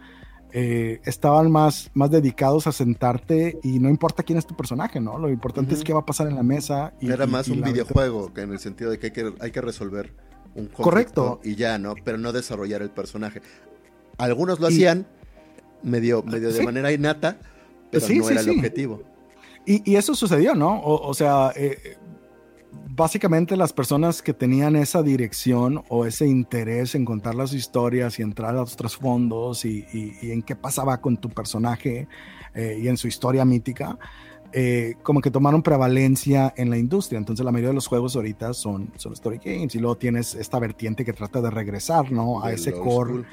eh, 0.57 1.01
estaban 1.03 1.51
más, 1.51 1.91
más 1.93 2.09
dedicados 2.09 2.65
a 2.65 2.71
sentarte 2.71 3.59
y 3.61 3.77
no 3.79 3.89
importa 3.89 4.23
quién 4.23 4.37
es 4.37 4.47
tu 4.47 4.55
personaje, 4.55 5.01
¿no? 5.01 5.19
Lo 5.19 5.29
importante 5.29 5.73
es 5.73 5.83
qué 5.83 5.91
va 5.91 5.99
a 5.99 6.05
pasar 6.05 6.27
en 6.27 6.35
la 6.35 6.43
mesa. 6.43 6.93
Y, 7.01 7.11
Era 7.11 7.27
más 7.27 7.49
un 7.49 7.59
videojuego, 7.61 8.33
que 8.33 8.43
en 8.43 8.53
el 8.53 8.59
sentido 8.59 8.89
de 8.89 8.97
que 8.97 9.07
hay 9.07 9.11
que, 9.11 9.33
hay 9.41 9.51
que 9.51 9.59
resolver 9.59 10.13
un 10.55 10.67
conflicto 10.67 10.81
Correcto. 10.81 11.41
y 11.43 11.55
ya, 11.55 11.77
¿no? 11.77 11.93
Pero 12.01 12.17
no 12.17 12.31
desarrollar 12.31 12.81
el 12.81 12.89
personaje. 12.89 13.41
Algunos 14.17 14.61
lo 14.61 14.67
hacían 14.67 15.05
medio, 15.83 16.23
medio 16.23 16.53
de 16.53 16.63
manera 16.63 16.89
innata, 16.93 17.37
pero 17.91 18.07
no 18.07 18.29
era 18.29 18.39
el 18.39 18.49
objetivo. 18.51 19.03
Y, 19.65 19.93
eso 19.97 20.15
sucedió, 20.15 20.55
¿no? 20.55 20.81
O, 20.81 21.13
sea, 21.13 21.51
eh, 21.57 21.97
básicamente 22.89 23.57
las 23.57 23.73
personas 23.73 24.21
que 24.21 24.33
tenían 24.33 24.75
esa 24.75 25.03
dirección 25.03 25.83
o 25.89 26.05
ese 26.05 26.27
interés 26.27 26.95
en 26.95 27.05
contar 27.05 27.35
las 27.35 27.53
historias 27.53 28.19
y 28.19 28.21
entrar 28.21 28.51
a 28.51 28.59
los 28.59 28.75
trasfondos 28.75 29.65
y, 29.65 29.85
y, 29.93 30.31
en 30.31 30.41
qué 30.41 30.55
pasaba 30.55 31.01
con 31.01 31.17
tu 31.17 31.29
personaje 31.29 32.07
eh, 32.53 32.79
y 32.81 32.87
en 32.87 32.97
su 32.97 33.07
historia 33.07 33.43
mítica, 33.43 33.97
eh, 34.57 34.95
como 35.03 35.19
que 35.19 35.29
tomaron 35.31 35.61
prevalencia 35.61 36.53
en 36.55 36.69
la 36.69 36.77
industria. 36.77 37.17
Entonces 37.17 37.45
la 37.45 37.51
mayoría 37.51 37.71
de 37.71 37.75
los 37.75 37.87
juegos 37.87 38.15
ahorita 38.15 38.53
son, 38.53 38.89
son 38.95 39.11
story 39.11 39.41
games 39.43 39.75
y 39.75 39.79
luego 39.79 39.97
tienes 39.97 40.33
esta 40.33 40.59
vertiente 40.59 41.03
que 41.03 41.11
trata 41.11 41.41
de 41.41 41.49
regresar 41.49 42.09
¿no? 42.09 42.41
a 42.41 42.53
ese 42.53 42.71
core 42.71 43.25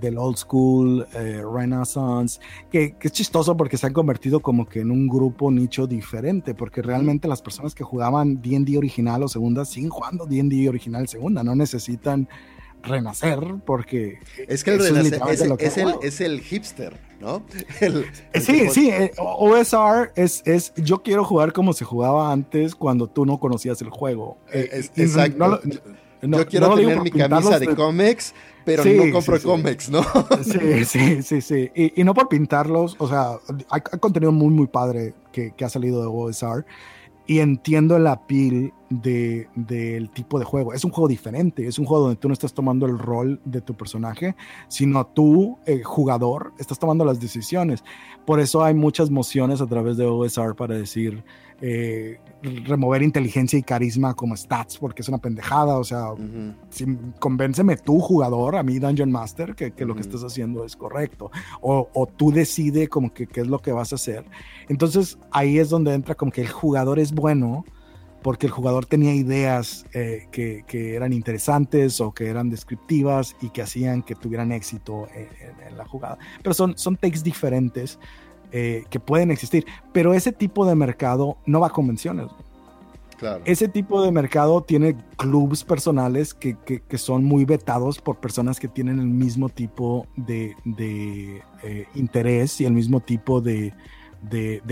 del 0.00 0.18
old 0.18 0.36
school 0.36 1.06
eh, 1.14 1.40
renaissance, 1.48 2.40
que, 2.68 2.96
que, 2.96 3.06
es 3.06 3.12
chistoso 3.12 3.56
porque 3.56 3.76
se 3.76 3.86
han 3.86 3.92
convertido 3.92 4.40
como 4.40 4.68
que 4.68 4.80
en 4.80 4.90
un 4.90 5.06
grupo 5.06 5.52
nicho 5.52 5.86
diferente, 5.86 6.52
porque 6.52 6.82
realmente 6.82 7.28
las 7.28 7.40
personas 7.40 7.72
que 7.72 7.84
jugaban 7.84 8.42
D&D 8.42 8.76
original 8.76 9.22
o 9.22 9.28
segunda 9.28 9.64
siguen 9.64 9.90
jugando 9.90 10.26
D&D 10.26 10.68
original 10.68 11.06
segunda, 11.06 11.44
no 11.44 11.54
necesitan 11.54 12.28
renacer 12.82 13.40
porque 13.64 14.18
es 14.46 14.64
que 14.64 14.72
el 14.72 14.78
renacer 14.78 15.20
es, 15.58 15.76
el, 15.76 15.94
es 16.02 16.20
el 16.20 16.40
hipster 16.40 17.08
¿no? 17.20 17.42
sí, 18.40 18.68
sí, 18.70 18.90
eh, 18.90 19.12
OSR 19.18 20.12
es, 20.14 20.42
es, 20.44 20.72
yo 20.76 21.02
quiero 21.02 21.24
jugar 21.24 21.52
como 21.52 21.72
se 21.72 21.84
jugaba 21.84 22.32
antes 22.32 22.74
cuando 22.74 23.08
tú 23.08 23.26
no 23.26 23.38
conocías 23.38 23.80
el 23.82 23.90
juego. 23.90 24.38
Eh, 24.52 24.84
exacto. 24.96 25.60
yo 26.22 26.46
quiero 26.46 26.74
tener 26.74 27.00
mi 27.00 27.10
camisa 27.10 27.58
de, 27.58 27.74
cómics, 27.74 28.34
pero 28.64 28.84
no 28.84 29.12
compro 29.12 29.40
cómics, 29.42 29.90
¿no? 29.90 30.02
Sí, 30.42 30.84
sí, 30.84 31.22
sí, 31.22 31.40
sí. 31.40 31.70
Y, 31.74 32.04
no 32.04 32.14
por 32.14 32.28
pintarlos, 32.28 32.96
o 32.98 33.08
sea, 33.08 33.38
hay, 33.70 33.80
contenido 33.98 34.32
muy, 34.32 34.50
muy 34.50 34.66
padre 34.66 35.14
que, 35.32 35.52
que 35.52 35.64
ha 35.64 35.68
salido 35.68 36.00
de 36.00 36.08
OSR 36.08 36.64
y 37.28 37.40
entiendo 37.40 37.98
la 37.98 38.26
piel 38.26 38.72
del 38.88 40.10
tipo 40.14 40.38
de 40.38 40.46
juego. 40.46 40.72
Es 40.72 40.82
un 40.82 40.90
juego 40.90 41.08
diferente, 41.08 41.66
es 41.66 41.78
un 41.78 41.84
juego 41.84 42.04
donde 42.04 42.16
tú 42.16 42.26
no 42.26 42.32
estás 42.32 42.54
tomando 42.54 42.86
el 42.86 42.98
rol 42.98 43.38
de 43.44 43.60
tu 43.60 43.76
personaje, 43.76 44.34
sino 44.68 45.06
tú, 45.06 45.58
el 45.66 45.84
jugador, 45.84 46.54
estás 46.58 46.78
tomando 46.78 47.04
las 47.04 47.20
decisiones. 47.20 47.84
Por 48.24 48.40
eso 48.40 48.64
hay 48.64 48.72
muchas 48.72 49.10
mociones 49.10 49.60
a 49.60 49.66
través 49.66 49.98
de 49.98 50.06
OSR 50.06 50.56
para 50.56 50.74
decir, 50.74 51.22
eh, 51.60 52.18
remover 52.42 53.02
inteligencia 53.02 53.58
y 53.58 53.62
carisma 53.62 54.14
como 54.14 54.36
stats, 54.36 54.78
porque 54.78 55.02
es 55.02 55.08
una 55.08 55.18
pendejada. 55.18 55.78
O 55.78 55.84
sea, 55.84 56.10
convénceme 57.18 57.76
tú, 57.76 57.98
jugador, 58.00 58.56
a 58.56 58.62
mí, 58.62 58.78
Dungeon 58.78 59.10
Master, 59.10 59.54
que, 59.54 59.72
lo 59.84 59.94
que 59.94 60.02
estás 60.02 60.22
haciendo 60.22 60.64
es 60.64 60.76
correcto. 60.76 61.30
O, 61.60 62.08
tú 62.16 62.30
decide 62.30 62.88
como 62.88 63.12
que 63.12 63.26
qué 63.26 63.40
es 63.40 63.48
lo 63.48 63.58
que 63.58 63.72
vas 63.72 63.92
a 63.92 63.96
hacer. 63.96 64.24
Entonces 64.68 65.18
ahí 65.30 65.58
es 65.58 65.68
donde 65.68 65.94
entra 65.94 66.14
como 66.14 66.30
que 66.30 66.42
el 66.42 66.48
jugador 66.48 66.98
es 66.98 67.12
bueno 67.12 67.64
porque 68.22 68.46
el 68.46 68.52
jugador 68.52 68.84
tenía 68.84 69.14
ideas 69.14 69.86
eh, 69.94 70.26
que, 70.32 70.64
eran 70.94 71.12
interesantes 71.12 72.00
o 72.00 72.12
que 72.12 72.26
eran 72.26 72.50
descriptivas 72.50 73.36
y 73.40 73.50
que 73.50 73.62
hacían 73.62 74.02
que 74.02 74.16
tuvieran 74.16 74.52
éxito 74.52 75.06
en, 75.14 75.76
la 75.76 75.84
jugada. 75.86 76.18
Pero 76.42 76.54
son, 76.54 76.76
son 76.76 76.96
takes 76.96 77.20
diferentes 77.22 77.98
eh, 78.52 78.84
que 78.90 79.00
pueden 79.00 79.30
existir, 79.30 79.66
pero 79.92 80.14
ese 80.14 80.32
tipo 80.32 80.66
de 80.66 80.74
mercado 80.74 81.38
no 81.46 81.60
va 81.60 81.68
a 81.68 81.70
convenciones. 81.70 82.28
Ese 83.44 83.68
tipo 83.68 84.02
de 84.02 84.12
mercado 84.12 84.62
tiene 84.62 84.96
clubs 85.16 85.64
personales 85.64 86.34
que, 86.34 86.56
son 86.96 87.24
muy 87.24 87.44
vetados 87.44 88.00
por 88.00 88.18
personas 88.18 88.60
que 88.60 88.68
tienen 88.68 89.00
el 89.00 89.08
mismo 89.08 89.48
tipo 89.48 90.06
de, 90.16 90.54
eh, 91.64 91.86
interés 91.94 92.60
y 92.60 92.64
el 92.64 92.72
mismo 92.72 93.00
tipo 93.00 93.40
de, 93.40 93.74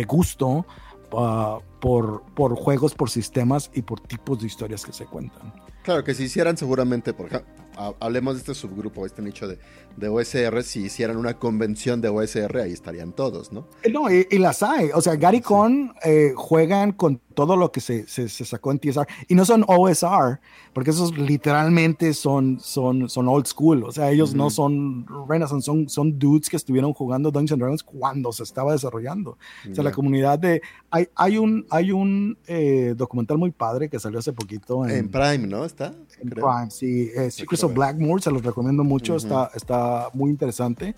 gusto 0.06 0.64
ah, 1.12 1.58
por, 1.80 2.22
por 2.34 2.54
juegos, 2.54 2.94
por 2.94 3.10
sistemas 3.10 3.70
y 3.74 3.82
por 3.82 4.00
tipos 4.00 4.40
de 4.40 4.46
historias 4.46 4.84
que 4.84 4.92
se 4.92 5.06
cuentan. 5.06 5.52
Claro, 5.82 6.04
que 6.04 6.14
si 6.14 6.24
hicieran 6.24 6.56
seguramente, 6.56 7.12
por 7.14 7.26
ejemplo, 7.26 7.52
hablemos 8.00 8.34
de 8.34 8.40
este 8.40 8.54
subgrupo, 8.54 9.06
este 9.06 9.22
nicho 9.22 9.48
de, 9.48 9.58
de 9.96 10.08
OSR, 10.08 10.62
si 10.62 10.84
hicieran 10.84 11.16
una 11.16 11.38
convención 11.38 12.00
de 12.00 12.08
OSR, 12.08 12.58
ahí 12.58 12.72
estarían 12.72 13.12
todos, 13.12 13.52
¿no? 13.52 13.66
Eh, 13.82 13.90
no, 13.90 14.10
y, 14.10 14.26
las 14.38 14.62
hay. 14.62 14.90
O 14.94 15.00
sea, 15.00 15.16
Gary 15.16 15.40
Con 15.40 15.94
eh, 16.04 16.32
juegan 16.36 16.92
con 16.92 17.20
todo 17.34 17.56
lo 17.56 17.70
que 17.70 17.80
se, 17.80 18.06
se, 18.06 18.28
sacó 18.28 18.72
en 18.72 18.78
TSR. 18.78 19.06
Y 19.28 19.34
no 19.34 19.44
son 19.44 19.64
OSR, 19.66 20.40
porque 20.72 20.90
esos 20.90 21.16
literalmente 21.18 22.14
son, 22.14 22.58
son, 22.60 23.10
son 23.10 23.28
old 23.28 23.46
school. 23.46 23.84
O 23.84 23.92
sea, 23.92 24.10
ellos 24.10 24.34
no 24.34 24.48
son 24.48 25.06
Renaissance, 25.28 25.66
son, 25.66 25.88
son 25.88 26.18
dudes 26.18 26.48
que 26.48 26.56
estuvieron 26.56 26.94
jugando 26.94 27.30
Dungeons 27.30 27.58
Dragons 27.58 27.82
cuando 27.82 28.32
se 28.32 28.42
estaba 28.42 28.72
desarrollando. 28.72 29.36
O 29.70 29.74
sea, 29.74 29.84
la 29.84 29.92
comunidad 29.92 30.38
de... 30.38 30.62
Hay, 30.90 31.08
hay 31.14 31.36
un, 31.36 31.66
hay 31.68 31.92
un 31.92 32.38
eh, 32.46 32.94
documental 32.96 33.36
muy 33.36 33.50
padre 33.50 33.90
que 33.90 33.98
salió 33.98 34.18
hace 34.18 34.32
poquito. 34.32 34.86
En, 34.86 35.10
Prime, 35.10 35.46
¿no? 35.46 35.66
¿Está? 35.66 35.94
En 36.22 36.30
Prime, 36.30 36.70
sí. 36.70 37.10
Secrets 37.30 37.64
of 37.66 37.74
Blackmore, 37.74 38.22
se 38.22 38.30
los 38.30 38.42
recomiendo 38.42 38.84
mucho. 38.84 39.16
está, 39.16 39.50
está 39.54 40.08
muy 40.14 40.30
interesante. 40.30 40.94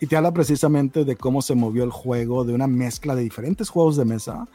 Y 0.00 0.06
te 0.06 0.16
habla 0.16 0.32
precisamente 0.32 1.04
de 1.04 1.16
cómo 1.16 1.40
se 1.40 1.54
movió 1.54 1.84
el 1.84 1.90
juego 1.90 2.44
de 2.44 2.52
una 2.52 2.66
mezcla 2.66 3.14
de 3.14 3.22
diferentes 3.22 3.70
juegos 3.70 3.96
de 3.96 4.04
mesa 4.04 4.46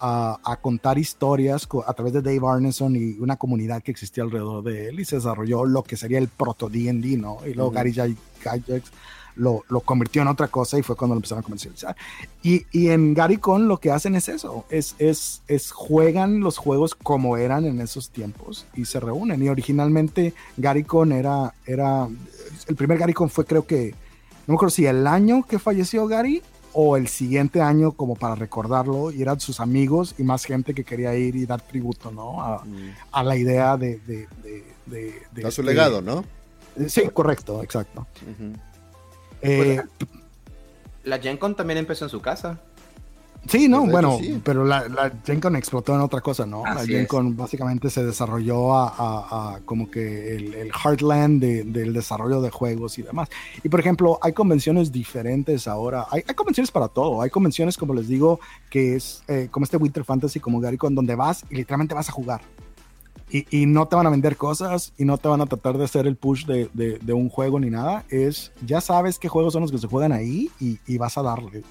a, 0.00 0.58
contar 0.60 0.98
historias 0.98 1.68
a 1.86 1.92
través 1.92 2.12
de 2.12 2.22
Dave 2.22 2.40
Arneson 2.46 2.96
y 2.96 3.18
una 3.18 3.36
comunidad 3.36 3.82
que 3.82 3.90
existía 3.90 4.24
alrededor 4.24 4.64
de 4.64 4.88
él 4.88 5.00
y 5.00 5.04
se 5.04 5.16
desarrolló 5.16 5.64
lo 5.64 5.82
que 5.82 5.96
sería 5.96 6.18
el 6.18 6.28
proto 6.28 6.68
D&D, 6.68 7.16
¿no? 7.18 7.38
Y 7.46 7.54
luego 7.54 7.70
Gary 7.70 7.92
Gygax 7.92 8.90
lo, 9.40 9.64
lo, 9.68 9.80
convirtió 9.80 10.20
en 10.20 10.28
otra 10.28 10.48
cosa 10.48 10.78
y 10.78 10.82
fue 10.82 10.96
cuando 10.96 11.14
lo 11.14 11.18
empezaron 11.18 11.40
a 11.40 11.44
comercializar. 11.44 11.96
Y, 12.42 12.66
y 12.72 12.90
en 12.90 13.14
Gary 13.14 13.38
Con 13.38 13.68
lo 13.68 13.78
que 13.78 13.90
hacen 13.90 14.14
es 14.14 14.28
eso, 14.28 14.66
es, 14.68 14.94
es, 14.98 15.42
es 15.48 15.72
juegan 15.72 16.40
los 16.40 16.58
juegos 16.58 16.94
como 16.94 17.38
eran 17.38 17.64
en 17.64 17.80
esos 17.80 18.10
tiempos 18.10 18.66
y 18.74 18.84
se 18.84 19.00
reúnen. 19.00 19.42
Y 19.42 19.48
originalmente 19.48 20.34
Gary 20.58 20.84
Con 20.84 21.12
era, 21.12 21.54
era, 21.64 22.06
el 22.68 22.76
primer 22.76 22.98
Gary 22.98 23.14
Con 23.14 23.30
fue 23.30 23.46
creo 23.46 23.66
que, 23.66 23.94
no 24.46 24.52
me 24.52 24.54
acuerdo 24.54 24.70
si 24.70 24.86
el 24.86 25.06
año 25.06 25.42
que 25.48 25.58
falleció 25.58 26.06
Gary 26.06 26.42
o 26.72 26.98
el 26.98 27.08
siguiente 27.08 27.62
año 27.62 27.92
como 27.92 28.16
para 28.16 28.34
recordarlo 28.34 29.10
y 29.10 29.22
eran 29.22 29.40
sus 29.40 29.58
amigos 29.58 30.14
y 30.18 30.22
más 30.22 30.44
gente 30.44 30.74
que 30.74 30.84
quería 30.84 31.14
ir 31.14 31.34
y 31.34 31.46
dar 31.46 31.62
tributo, 31.62 32.10
¿no? 32.10 32.42
A, 32.42 32.64
mm. 32.64 33.26
la 33.26 33.36
idea 33.36 33.76
de... 33.78 33.98
de, 34.06 34.28
de, 34.86 35.46
a 35.46 35.50
su 35.50 35.62
legado, 35.62 36.02
¿no? 36.02 36.24
Sí, 36.88 37.02
correcto, 37.12 37.62
exacto. 37.62 38.06
Eh, 39.42 39.80
la 41.04 41.18
Gen 41.18 41.36
Con 41.36 41.54
también 41.54 41.78
empezó 41.78 42.04
en 42.04 42.10
su 42.10 42.20
casa. 42.20 42.60
Sí, 43.48 43.68
no, 43.68 43.80
pues, 43.80 43.92
bueno, 43.92 44.18
pero 44.44 44.64
la, 44.64 44.86
la 44.88 45.10
Gen 45.24 45.40
Con 45.40 45.56
explotó 45.56 45.94
en 45.94 46.02
otra 46.02 46.20
cosa, 46.20 46.44
¿no? 46.44 46.62
la 46.62 46.84
Gen 46.84 47.06
Con 47.06 47.36
básicamente 47.36 47.88
se 47.88 48.04
desarrolló 48.04 48.74
a, 48.74 49.60
como 49.64 49.90
que 49.90 50.36
el, 50.36 50.70
heartland 50.72 51.42
del 51.42 51.92
desarrollo 51.94 52.42
de 52.42 52.50
juegos 52.50 52.98
y 52.98 53.02
demás. 53.02 53.28
Y 53.62 53.68
por 53.68 53.80
ejemplo, 53.80 54.18
hay 54.22 54.34
convenciones 54.34 54.92
diferentes 54.92 55.66
ahora. 55.66 56.06
Hay, 56.10 56.22
convenciones 56.34 56.70
para 56.70 56.88
todo. 56.88 57.22
Hay 57.22 57.30
convenciones, 57.30 57.78
como 57.78 57.94
les 57.94 58.08
digo, 58.08 58.40
que 58.68 58.96
es 58.96 59.22
eh, 59.26 59.48
como 59.50 59.64
este 59.64 59.78
Winter 59.78 60.04
Fantasy, 60.04 60.38
como 60.38 60.60
Gary 60.60 60.76
Con, 60.76 60.94
donde 60.94 61.14
vas 61.14 61.44
y 61.48 61.56
literalmente 61.56 61.94
vas 61.94 62.10
a 62.10 62.12
jugar. 62.12 62.42
Y, 63.32 63.66
no 63.66 63.86
te 63.86 63.94
van 63.94 64.06
a 64.08 64.10
vender 64.10 64.36
cosas 64.36 64.92
y 64.98 65.04
no 65.04 65.16
te 65.16 65.28
van 65.28 65.40
a 65.40 65.46
tratar 65.46 65.78
de 65.78 65.84
hacer 65.84 66.08
el 66.08 66.16
push 66.16 66.46
de, 66.46 66.68
de, 66.74 67.12
un 67.12 67.28
juego 67.28 67.60
ni 67.60 67.70
nada. 67.70 68.04
Es, 68.08 68.50
ya 68.66 68.80
sabes 68.80 69.20
qué 69.20 69.28
juegos 69.28 69.52
son 69.52 69.62
los 69.62 69.70
que 69.70 69.78
se 69.78 69.86
juegan 69.86 70.10
ahí 70.10 70.50
y, 70.58 70.80
y 70.86 70.98
vas 70.98 71.16
a 71.16 71.22
darle 71.22 71.62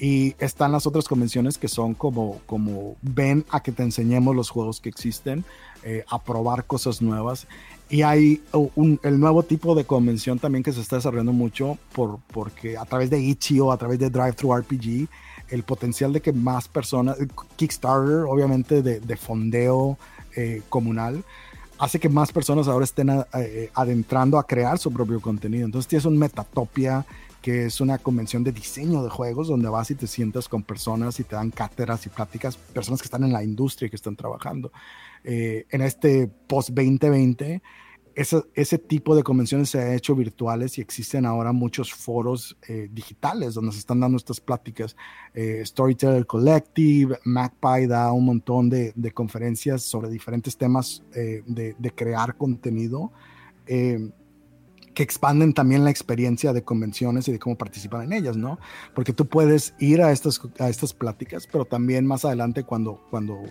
Y 0.00 0.34
están 0.40 0.72
las 0.72 0.88
otras 0.88 1.06
convenciones 1.06 1.58
que 1.58 1.68
son 1.68 1.94
como, 1.94 2.40
como 2.46 2.96
ven 3.02 3.44
a 3.50 3.62
que 3.62 3.70
te 3.70 3.84
enseñemos 3.84 4.34
los 4.34 4.50
juegos 4.50 4.80
que 4.80 4.88
existen, 4.88 5.44
eh, 5.84 6.04
a 6.10 6.20
probar 6.20 6.64
cosas 6.64 7.00
nuevas. 7.00 7.46
Y 7.88 8.02
hay 8.02 8.42
un, 8.52 8.98
el 9.04 9.20
nuevo 9.20 9.44
tipo 9.44 9.76
de 9.76 9.84
convención 9.84 10.40
también 10.40 10.64
que 10.64 10.72
se 10.72 10.80
está 10.80 10.96
desarrollando 10.96 11.32
mucho 11.32 11.78
por, 11.92 12.18
porque 12.32 12.76
a 12.76 12.84
través 12.84 13.10
de 13.10 13.20
Itch.io, 13.20 13.70
a 13.70 13.76
través 13.76 14.00
de 14.00 14.10
Drive 14.10 14.32
Thru 14.32 14.56
RPG, 14.56 15.08
el 15.50 15.62
potencial 15.62 16.12
de 16.12 16.20
que 16.20 16.32
más 16.32 16.66
personas, 16.66 17.16
Kickstarter 17.54 18.24
obviamente 18.28 18.82
de, 18.82 18.98
de 18.98 19.16
fondeo 19.16 19.98
eh, 20.40 20.62
comunal, 20.68 21.22
hace 21.78 21.98
que 22.00 22.08
más 22.08 22.32
personas 22.32 22.68
ahora 22.68 22.84
estén 22.84 23.10
eh, 23.34 23.70
adentrando 23.74 24.38
a 24.38 24.46
crear 24.46 24.78
su 24.78 24.92
propio 24.92 25.20
contenido. 25.20 25.64
Entonces 25.64 25.88
tienes 25.88 26.04
un 26.04 26.18
Metatopia, 26.18 27.04
que 27.42 27.66
es 27.66 27.80
una 27.80 27.98
convención 27.98 28.44
de 28.44 28.52
diseño 28.52 29.02
de 29.02 29.10
juegos, 29.10 29.48
donde 29.48 29.68
vas 29.68 29.90
y 29.90 29.94
te 29.94 30.06
sientas 30.06 30.48
con 30.48 30.62
personas 30.62 31.18
y 31.20 31.24
te 31.24 31.36
dan 31.36 31.50
cátedras 31.50 32.04
y 32.06 32.08
pláticas, 32.08 32.56
personas 32.56 33.00
que 33.00 33.06
están 33.06 33.24
en 33.24 33.32
la 33.32 33.42
industria 33.42 33.86
y 33.86 33.90
que 33.90 33.96
están 33.96 34.16
trabajando. 34.16 34.72
Eh, 35.24 35.66
en 35.70 35.82
este 35.82 36.28
post-2020, 36.46 37.60
ese, 38.14 38.42
ese, 38.54 38.78
tipo 38.78 39.14
de 39.14 39.22
convenciones 39.22 39.70
se 39.70 39.78
ha 39.78 39.94
hecho 39.94 40.14
virtuales 40.14 40.78
y 40.78 40.80
existen 40.80 41.26
ahora 41.26 41.52
muchos 41.52 41.92
foros 41.92 42.56
eh, 42.68 42.88
digitales 42.90 43.54
donde 43.54 43.72
se 43.72 43.78
están 43.78 44.00
dando 44.00 44.16
estas 44.16 44.40
pláticas. 44.40 44.96
Eh, 45.34 45.62
Storyteller 45.64 46.26
Collective, 46.26 47.18
Magpie 47.24 47.86
da 47.86 48.12
un 48.12 48.24
montón 48.24 48.68
de, 48.68 48.92
de 48.94 49.12
conferencias 49.12 49.82
sobre 49.82 50.08
diferentes 50.08 50.56
temas 50.56 51.02
de, 51.12 51.74
de, 51.78 51.90
crear 51.90 52.36
contenido 52.36 53.12
que 54.94 55.02
expanden 55.02 55.52
también 55.52 55.84
la 55.84 55.90
experiencia 55.90 56.52
de 56.52 56.62
convenciones 56.62 57.28
y 57.28 57.32
de 57.32 57.38
cómo 57.38 57.56
participar 57.56 58.04
en 58.04 58.12
ellas, 58.12 58.36
¿no? 58.36 58.58
Porque 58.94 59.12
tú 59.12 59.26
puedes 59.26 59.74
ir 59.78 60.02
a 60.02 60.12
estas, 60.12 60.40
a 60.58 60.68
estas 60.68 60.92
pláticas, 60.92 61.46
pero 61.50 61.64
también 61.64 62.06
más 62.06 62.24
adelante 62.24 62.64
cuando, 62.64 63.00
cuando 63.10 63.42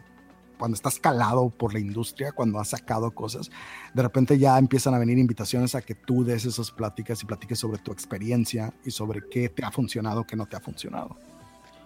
cuando 0.59 0.75
estás 0.75 0.99
calado 0.99 1.49
por 1.49 1.73
la 1.73 1.79
industria, 1.79 2.33
cuando 2.33 2.59
has 2.59 2.69
sacado 2.69 3.09
cosas, 3.11 3.49
de 3.93 4.03
repente 4.03 4.37
ya 4.37 4.57
empiezan 4.59 4.93
a 4.93 4.99
venir 4.99 5.17
invitaciones 5.17 5.73
a 5.73 5.81
que 5.81 5.95
tú 5.95 6.25
des 6.25 6.43
esas 6.45 6.69
pláticas 6.69 7.23
y 7.23 7.25
platiques 7.25 7.57
sobre 7.57 7.79
tu 7.79 7.91
experiencia 7.93 8.73
y 8.83 8.91
sobre 8.91 9.21
qué 9.29 9.47
te 9.47 9.63
ha 9.63 9.71
funcionado, 9.71 10.25
qué 10.25 10.35
no 10.35 10.45
te 10.45 10.57
ha 10.57 10.59
funcionado. 10.59 11.15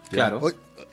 Claro. 0.09 0.41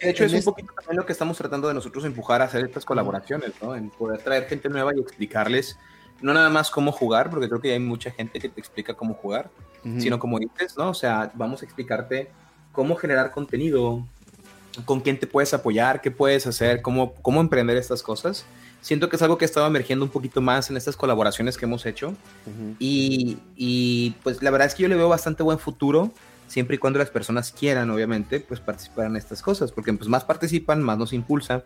De 0.00 0.10
hecho, 0.10 0.24
es 0.24 0.32
un 0.32 0.42
poquito 0.42 0.72
también 0.74 0.98
lo 0.98 1.06
que 1.06 1.12
estamos 1.12 1.36
tratando 1.36 1.68
de 1.68 1.74
nosotros 1.74 2.04
empujar 2.04 2.42
a 2.42 2.44
hacer 2.44 2.64
estas 2.64 2.84
colaboraciones, 2.84 3.52
¿no? 3.60 3.74
En 3.74 3.90
poder 3.90 4.22
traer 4.22 4.46
gente 4.46 4.68
nueva 4.68 4.94
y 4.94 5.00
explicarles 5.00 5.76
no 6.22 6.34
nada 6.34 6.50
más 6.50 6.70
cómo 6.70 6.92
jugar, 6.92 7.30
porque 7.30 7.48
creo 7.48 7.60
que 7.60 7.72
hay 7.72 7.78
mucha 7.78 8.10
gente 8.10 8.40
que 8.40 8.50
te 8.50 8.60
explica 8.60 8.94
cómo 8.94 9.14
jugar, 9.14 9.50
sino 9.98 10.18
como 10.18 10.38
dices, 10.38 10.76
¿no? 10.76 10.90
O 10.90 10.94
sea, 10.94 11.32
vamos 11.34 11.62
a 11.62 11.64
explicarte 11.64 12.30
cómo 12.72 12.94
generar 12.96 13.30
contenido, 13.30 14.06
con 14.84 15.00
quién 15.00 15.18
te 15.18 15.26
puedes 15.26 15.52
apoyar, 15.54 16.00
qué 16.00 16.10
puedes 16.10 16.46
hacer, 16.46 16.82
cómo, 16.82 17.14
cómo 17.14 17.40
emprender 17.40 17.76
estas 17.76 18.02
cosas. 18.02 18.44
Siento 18.80 19.08
que 19.08 19.16
es 19.16 19.22
algo 19.22 19.36
que 19.36 19.44
ha 19.44 19.46
estado 19.46 19.66
emergiendo 19.66 20.04
un 20.04 20.10
poquito 20.10 20.40
más 20.40 20.70
en 20.70 20.76
estas 20.76 20.96
colaboraciones 20.96 21.58
que 21.58 21.66
hemos 21.66 21.84
hecho. 21.84 22.14
y, 22.78 23.38
y, 23.56 24.12
pues 24.22 24.42
la 24.42 24.50
verdad 24.50 24.68
es 24.68 24.74
que 24.74 24.84
yo 24.84 24.88
le 24.88 24.96
veo 24.96 25.08
bastante 25.08 25.42
buen 25.42 25.58
futuro, 25.58 26.12
siempre 26.46 26.76
y 26.76 26.78
cuando 26.78 26.98
las 26.98 27.10
personas 27.10 27.52
quieran, 27.52 27.90
obviamente, 27.90 28.40
pues 28.40 28.60
participar 28.60 29.06
en 29.06 29.16
estas 29.16 29.42
cosas, 29.42 29.70
porque 29.70 29.92
pues 29.92 30.08
más 30.08 30.24
participan, 30.24 30.82
más 30.82 30.96
nos 30.96 31.12
impulsa, 31.12 31.62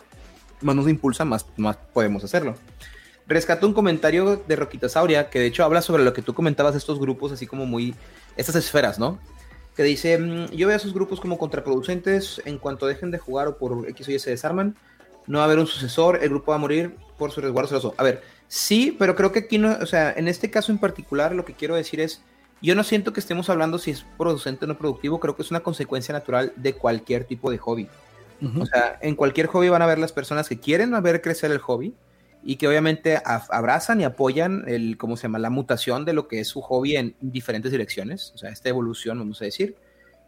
más 0.60 0.74
nos 0.74 0.89
impulsa, 0.89 1.24
más, 1.24 1.47
más 1.56 1.76
podemos 1.93 2.24
hacerlo. 2.24 2.56
Rescato 3.26 3.66
un 3.66 3.72
comentario 3.72 4.43
de 4.47 4.56
Roquita 4.56 4.89
Sauria, 4.89 5.31
que 5.31 5.39
de 5.39 5.47
hecho 5.47 5.64
habla 5.64 5.82
sobre 5.82 6.05
lo 6.05 6.12
que 6.12 6.20
tú 6.20 6.35
comentabas 6.35 6.74
de 6.74 6.78
estos 6.78 6.98
grupos, 6.98 7.32
así 7.32 7.47
como 7.47 7.64
muy, 7.64 7.94
estas 8.36 8.56
esferas, 8.56 8.98
¿no? 8.98 9.18
Que 9.76 9.82
dice, 9.82 10.18
mm, 10.18 10.51
yo 10.51 10.66
veo 10.66 10.74
a 10.74 10.76
esos 10.76 10.94
grupos 10.94 11.20
como 11.20 11.38
contraproducentes 11.38 12.40
en 12.44 12.59
cuanto 12.59 12.86
dejen 12.86 13.10
de 13.10 13.18
jugar 13.18 13.48
o 13.48 13.59
por 13.59 13.88
X 13.88 14.09
o 14.09 14.12
Y 14.12 14.18
se 14.18 14.30
desarman, 14.30 14.76
no 15.26 15.38
va 15.38 15.44
a 15.44 15.46
haber 15.46 15.59
un 15.59 15.66
sucesor, 15.66 16.20
el 16.22 16.30
grupo 16.30 16.52
va 16.52 16.56
a 16.56 16.60
morir 16.60 16.96
por 17.18 17.30
su 17.30 17.40
resguardo 17.40 17.68
celoso. 17.68 17.94
A 17.96 18.02
ver, 18.02 18.22
sí, 18.48 18.94
pero 18.98 19.16
creo 19.16 19.32
que 19.32 19.40
aquí 19.40 19.59
no, 19.59 19.76
o 19.80 19.86
sea, 19.86 20.12
en 20.12 20.28
este 20.28 20.51
caso 20.51 20.70
en 20.70 20.78
particular 20.78 21.34
lo 21.34 21.44
que 21.44 21.55
quiero 21.55 21.74
decir 21.74 22.01
es, 22.01 22.22
yo 22.62 22.74
no 22.74 22.84
siento 22.84 23.12
que 23.12 23.20
estemos 23.20 23.51
hablando 23.51 23.78
si 23.78 23.90
es 23.90 24.05
producente 24.16 24.64
o 24.64 24.68
no 24.68 24.78
productivo, 24.78 25.20
creo 25.20 25.36
que 25.36 25.42
es 25.42 25.51
una 25.51 25.60
consecuencia 25.60 26.12
natural 26.12 26.52
de 26.56 26.74
cualquier 26.74 27.24
tipo 27.24 27.51
de 27.51 27.59
hobby. 27.59 27.88
O 28.60 28.66
sea, 28.66 28.98
en 29.01 29.14
cualquier 29.14 29.46
hobby 29.46 29.70
van 29.70 29.80
a 29.80 29.86
haber 29.86 29.98
las 29.98 30.12
personas 30.12 30.51
que 30.51 30.59
quieren 30.59 30.90
ver 31.02 31.22
crecer 31.22 31.51
el 31.51 31.59
hobby, 31.59 31.94
y 32.44 32.56
que 32.56 32.68
obviamente 32.68 33.20
abrazan 33.24 34.00
y 34.00 34.04
apoyan 34.04 34.64
el, 34.66 34.98
¿cómo 34.98 35.16
se 35.16 35.22
llama?, 35.22 35.38
la 35.38 35.50
mutación 35.50 36.04
de 36.04 36.12
lo 36.12 36.28
que 36.28 36.40
es 36.40 36.48
su 36.48 36.60
hobby 36.60 36.96
en 36.96 37.16
diferentes 37.20 37.72
direcciones, 37.72 38.32
o 38.34 38.38
sea, 38.38 38.50
esta 38.50 38.68
evolución, 38.68 39.18
vamos 39.18 39.40
a 39.40 39.46
decir. 39.46 39.76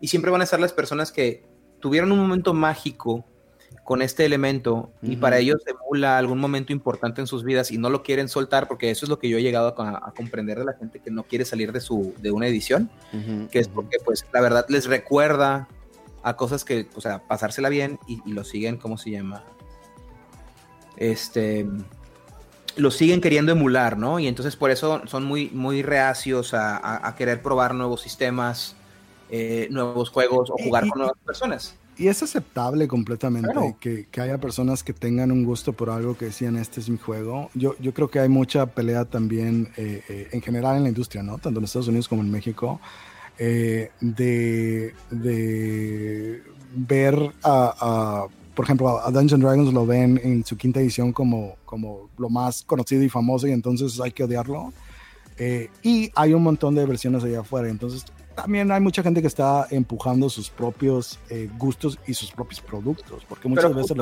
Y 0.01 0.09
siempre 0.09 0.31
van 0.31 0.41
a 0.41 0.47
ser 0.47 0.61
las 0.61 0.73
personas 0.73 1.13
que 1.13 1.45
tuvieron 1.79 2.13
un 2.13 2.19
momento 2.19 2.55
mágico 2.55 3.27
con 3.85 4.03
este 4.03 4.25
elemento 4.25 4.91
y 5.03 5.17
para 5.17 5.39
ellos 5.39 5.63
emula 5.67 6.19
algún 6.19 6.39
momento 6.39 6.73
importante 6.73 7.21
en 7.21 7.27
sus 7.27 7.45
vidas 7.45 7.71
y 7.71 7.79
no 7.79 7.91
lo 7.91 8.03
quieren 8.03 8.29
soltar 8.29 8.67
porque 8.67 8.91
eso 8.91 9.05
es 9.05 9.11
lo 9.11 9.19
que 9.19 9.29
yo 9.29 9.39
he 9.39 9.43
llegado 9.43 9.69
a, 9.81 10.13
comprender 10.17 10.59
de 10.59 10.65
la 10.65 10.73
gente 10.73 10.99
que 10.99 11.11
no 11.11 11.25
quiere 11.25 11.45
salir 11.45 11.73
de 11.73 11.81
su 11.81 12.13
de 12.21 12.33
una 12.33 12.49
edición 12.49 12.91
que 13.51 13.61
es 13.61 13.69
porque 13.69 13.99
pues 14.05 14.27
la 14.33 14.41
verdad 14.41 14.67
les 14.69 14.87
recuerda 14.87 15.69
a 16.23 16.37
cosas 16.37 16.65
que 16.65 16.89
o 16.97 17.01
sea 17.01 17.23
pasársela 17.29 17.69
bien 17.69 17.99
y, 18.09 18.21
y 18.25 18.33
lo 18.33 18.43
siguen 18.43 18.77
cómo 18.77 18.99
se 18.99 19.11
llama 19.11 19.45
este 20.97 21.67
lo 22.77 22.91
siguen 22.91 23.21
queriendo 23.21 23.53
emular, 23.53 23.99
¿no? 23.99 24.19
Y 24.19 24.27
entonces 24.27 24.57
por 24.57 24.71
eso 24.71 25.03
son 25.07 25.25
muy, 25.25 25.51
muy 25.51 25.83
reacios 25.83 26.55
a, 26.55 27.15
querer 27.17 27.43
probar 27.43 27.75
nuevos 27.75 28.03
sistemas, 28.03 28.77
eh, 29.31 29.69
nuevos 29.71 30.11
juegos 30.11 30.51
o 30.51 30.55
jugar 30.63 30.87
con 30.89 30.99
nuevas 30.99 31.17
personas. 31.25 31.77
Y 31.99 32.09
es 32.09 32.23
aceptable 32.23 32.87
completamente 32.89 33.77
que, 33.81 34.07
haya 34.21 34.39
personas 34.39 34.83
que 34.83 34.93
tengan 34.93 35.33
un 35.33 35.45
gusto 35.45 35.73
por 35.73 35.89
algo 35.89 36.17
que 36.17 36.27
decían, 36.27 36.57
este 36.57 36.81
es 36.81 36.91
mi 36.91 36.99
juego. 36.99 37.51
Yo, 37.55 37.75
yo 37.79 37.95
creo 37.95 38.09
que 38.09 38.21
hay 38.21 38.29
mucha 38.29 38.67
pelea 38.67 39.07
también 39.07 39.73
eh, 39.79 40.03
eh, 40.09 40.29
en 40.33 40.43
general 40.43 40.77
en 40.77 40.83
la 40.83 40.91
industria, 40.91 41.23
¿no? 41.23 41.39
Tanto 41.39 41.59
en 41.59 41.65
Estados 41.65 41.89
Unidos 41.89 42.09
como 42.09 42.21
en 42.21 42.31
México, 42.31 42.81
de, 43.39 43.91
de 44.01 44.95
ver 46.75 47.33
a 47.43 48.27
por 48.57 48.65
ejemplo, 48.65 48.99
a 48.99 49.11
Dungeons 49.11 49.43
Dragons 49.45 49.73
lo 49.75 49.85
ven 49.85 50.19
en 50.25 50.43
su 50.43 50.57
quinta 50.57 50.81
edición 50.81 51.13
como, 51.13 51.57
como 51.67 52.09
lo 52.17 52.31
más 52.31 52.63
conocido 52.63 53.03
y 53.03 53.11
famoso 53.11 53.47
y 53.47 53.53
entonces 53.53 54.01
hay 54.01 54.13
que 54.13 54.25
odiarlo. 54.25 54.73
Eh, 55.37 55.69
y 55.83 56.11
hay 56.15 56.33
un 56.33 56.43
montón 56.43 56.75
de 56.75 56.87
versiones 56.87 57.23
allá 57.23 57.41
afuera, 57.41 57.69
entonces 57.69 58.07
también 58.35 58.73
hay 58.73 58.81
mucha 58.81 59.03
gente 59.03 59.21
que 59.21 59.27
está 59.27 59.67
empujando 59.71 60.31
sus 60.31 60.49
propios 60.49 61.19
eh, 61.29 61.51
gustos 61.59 61.99
y 62.07 62.15
sus 62.15 62.33
propios 62.33 62.63
productos, 62.63 63.27
porque 63.29 63.47
muchas 63.47 63.75
veces 63.75 63.95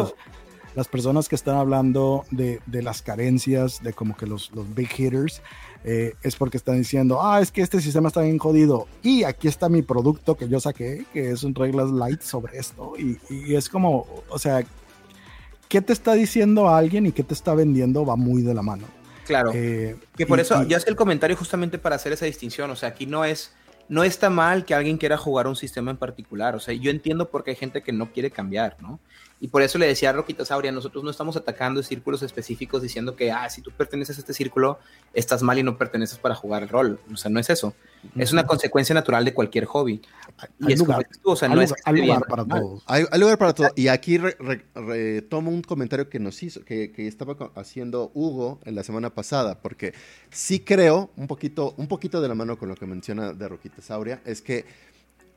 las 0.75 0.89
personas 0.89 1.29
que 1.29 1.35
están 1.35 1.57
hablando 1.57 2.25
de, 2.31 2.61
de, 2.67 2.83
las 2.83 3.03
carencias, 3.03 3.83
de 3.83 3.93
como 3.93 4.17
que 4.17 4.27
los, 4.27 4.51
los 4.53 4.73
big 4.75 4.91
hitters, 4.97 5.43
eh, 5.85 6.15
es 6.23 6.37
porque 6.37 6.57
están 6.57 6.79
diciendo, 6.79 7.23
ah, 7.23 7.41
es 7.41 7.53
que 7.53 7.63
este 7.63 7.81
sistema 7.81 8.09
está 8.09 8.23
bien 8.23 8.39
jodido 8.39 8.89
y 9.03 9.25
aquí 9.25 9.49
está 9.49 9.69
mi 9.69 9.83
producto 9.83 10.37
que 10.37 10.49
yo 10.49 10.59
saqué, 10.61 11.05
que 11.13 11.31
es 11.31 11.43
un 11.45 11.55
reglas 11.55 11.91
light 11.91 12.23
sobre 12.23 12.59
esto. 12.59 12.95
Y, 12.99 13.19
y 13.31 13.55
es 13.55 13.69
como, 13.69 14.07
o 14.29 14.39
sea, 14.39 14.65
¿qué 15.69 15.81
te 15.81 15.93
está 15.93 16.15
diciendo 16.15 16.69
alguien 16.69 17.07
y 17.07 17.13
qué 17.13 17.23
te 17.23 17.35
está 17.35 17.55
vendiendo 17.55 18.05
va 18.05 18.17
muy 18.17 18.43
de 18.43 18.55
la 18.55 18.63
mano? 18.63 18.87
Claro. 19.25 19.53
Eh, 19.55 19.97
que 20.17 20.27
por 20.27 20.41
eso 20.41 20.63
yo 20.65 20.77
hace 20.77 20.91
el 20.91 20.97
comentario 20.97 21.37
justamente 21.37 21.79
para 21.79 21.97
hacer 21.97 22.13
esa 22.13 22.27
distinción. 22.27 22.71
O 22.71 22.77
sea, 22.77 22.91
aquí 22.91 23.07
no 23.07 23.25
es, 23.25 23.53
no 23.89 24.05
está 24.05 24.31
mal 24.31 24.65
que 24.65 24.75
alguien 24.75 24.99
quiera 24.99 25.17
jugar 25.17 25.47
un 25.47 25.57
sistema 25.57 25.91
en 25.91 25.97
particular. 25.97 26.55
O 26.55 26.61
sea, 26.61 26.75
yo 26.75 26.91
entiendo 26.91 27.31
por 27.31 27.45
qué 27.45 27.51
hay 27.51 27.57
gente 27.57 27.83
que 27.83 27.93
no 27.93 28.13
quiere 28.13 28.31
cambiar, 28.31 28.77
¿no? 28.81 29.01
Y 29.45 29.49
por 29.49 29.61
eso 29.61 29.77
le 29.77 29.87
decía 29.87 30.09
a 30.09 30.15
Roquita 30.15 30.43
Sauria, 30.47 30.73
nosotros 30.73 31.05
no 31.05 31.11
estamos 31.11 31.37
atacando 31.37 31.83
círculos 31.83 32.23
específicos 32.23 32.81
diciendo 32.81 33.15
que, 33.15 33.31
ah, 33.31 33.51
si 33.51 33.61
tú 33.61 33.71
perteneces 33.73 34.17
a 34.17 34.21
este 34.21 34.33
círculo, 34.33 34.79
estás 35.13 35.43
mal 35.43 35.59
y 35.59 35.63
no 35.63 35.77
perteneces 35.77 36.17
para 36.17 36.35
jugar 36.35 36.63
el 36.63 36.71
rol. 36.71 36.99
O 37.13 37.17
sea, 37.19 37.31
no 37.31 37.39
es 37.39 37.51
eso. 37.51 37.75
Es 38.17 38.33
una 38.33 38.47
consecuencia 38.47 38.95
natural 38.95 39.23
de 39.23 39.35
cualquier 39.35 39.67
hobby. 39.67 40.01
Y 40.61 40.73
hay 40.73 40.77
lugar, 40.79 41.07
o 41.25 41.37
sea, 41.37 41.51
no 41.51 41.61
es 41.61 41.75
hay 41.85 41.95
lugar 41.95 42.27
para 42.27 42.47
todos. 42.47 42.85
Hay, 42.87 43.05
lugar 43.21 43.37
para 43.37 43.53
todos. 43.53 43.73
Y 43.77 43.89
aquí 43.89 44.17
retomo 44.17 45.51
un 45.51 45.61
comentario 45.61 46.09
que 46.09 46.19
nos 46.19 46.43
hizo, 46.43 46.65
que, 46.65 46.91
que, 46.91 47.07
estaba 47.07 47.37
haciendo 47.55 48.13
Hugo 48.15 48.61
en 48.65 48.75
la 48.75 48.83
semana 48.83 49.11
pasada, 49.11 49.61
porque 49.61 49.93
sí 50.31 50.61
creo, 50.61 51.11
un 51.17 51.27
poquito, 51.27 51.75
un 51.77 51.87
poquito 51.87 52.23
de 52.23 52.29
la 52.29 52.35
mano 52.35 52.59
con 52.59 52.71
lo 52.71 52.77
que 52.77 52.87
menciona 52.87 53.35
de 53.35 53.47
Roquita 53.47 53.83
Sauria, 53.83 54.23
es 54.25 54.41
que 54.41 54.65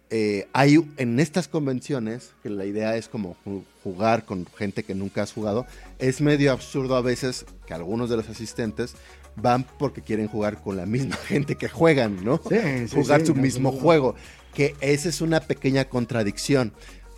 eh, 0.09 0.47
hay 0.53 0.79
en 0.97 1.19
estas 1.19 1.47
convenciones, 1.47 2.33
que 2.41 2.49
la 2.49 2.65
idea 2.65 2.95
es 2.95 3.09
como 3.09 3.35
jugar 3.83 4.25
con 4.25 4.45
gente 4.57 4.83
que 4.83 4.95
nunca 4.95 5.23
has 5.23 5.33
jugado, 5.33 5.65
es 5.99 6.21
medio 6.21 6.51
absurdo 6.51 6.95
a 6.95 7.01
veces 7.01 7.45
que 7.65 7.73
algunos 7.73 8.09
de 8.09 8.15
los 8.15 8.29
asistentes 8.29 8.95
van 9.35 9.65
porque 9.77 10.01
quieren 10.01 10.27
jugar 10.27 10.61
con 10.61 10.77
la 10.77 10.85
misma 10.85 11.15
gente 11.27 11.55
que 11.55 11.67
juegan, 11.67 12.23
¿no? 12.23 12.37
jugar 12.93 13.25
su 13.25 13.35
mismo 13.35 13.71
juego, 13.71 14.15
que 14.53 14.75
esa 14.81 15.09
es 15.09 15.21
una 15.21 15.41
pequeña 15.41 15.85
contradicción, 15.85 16.73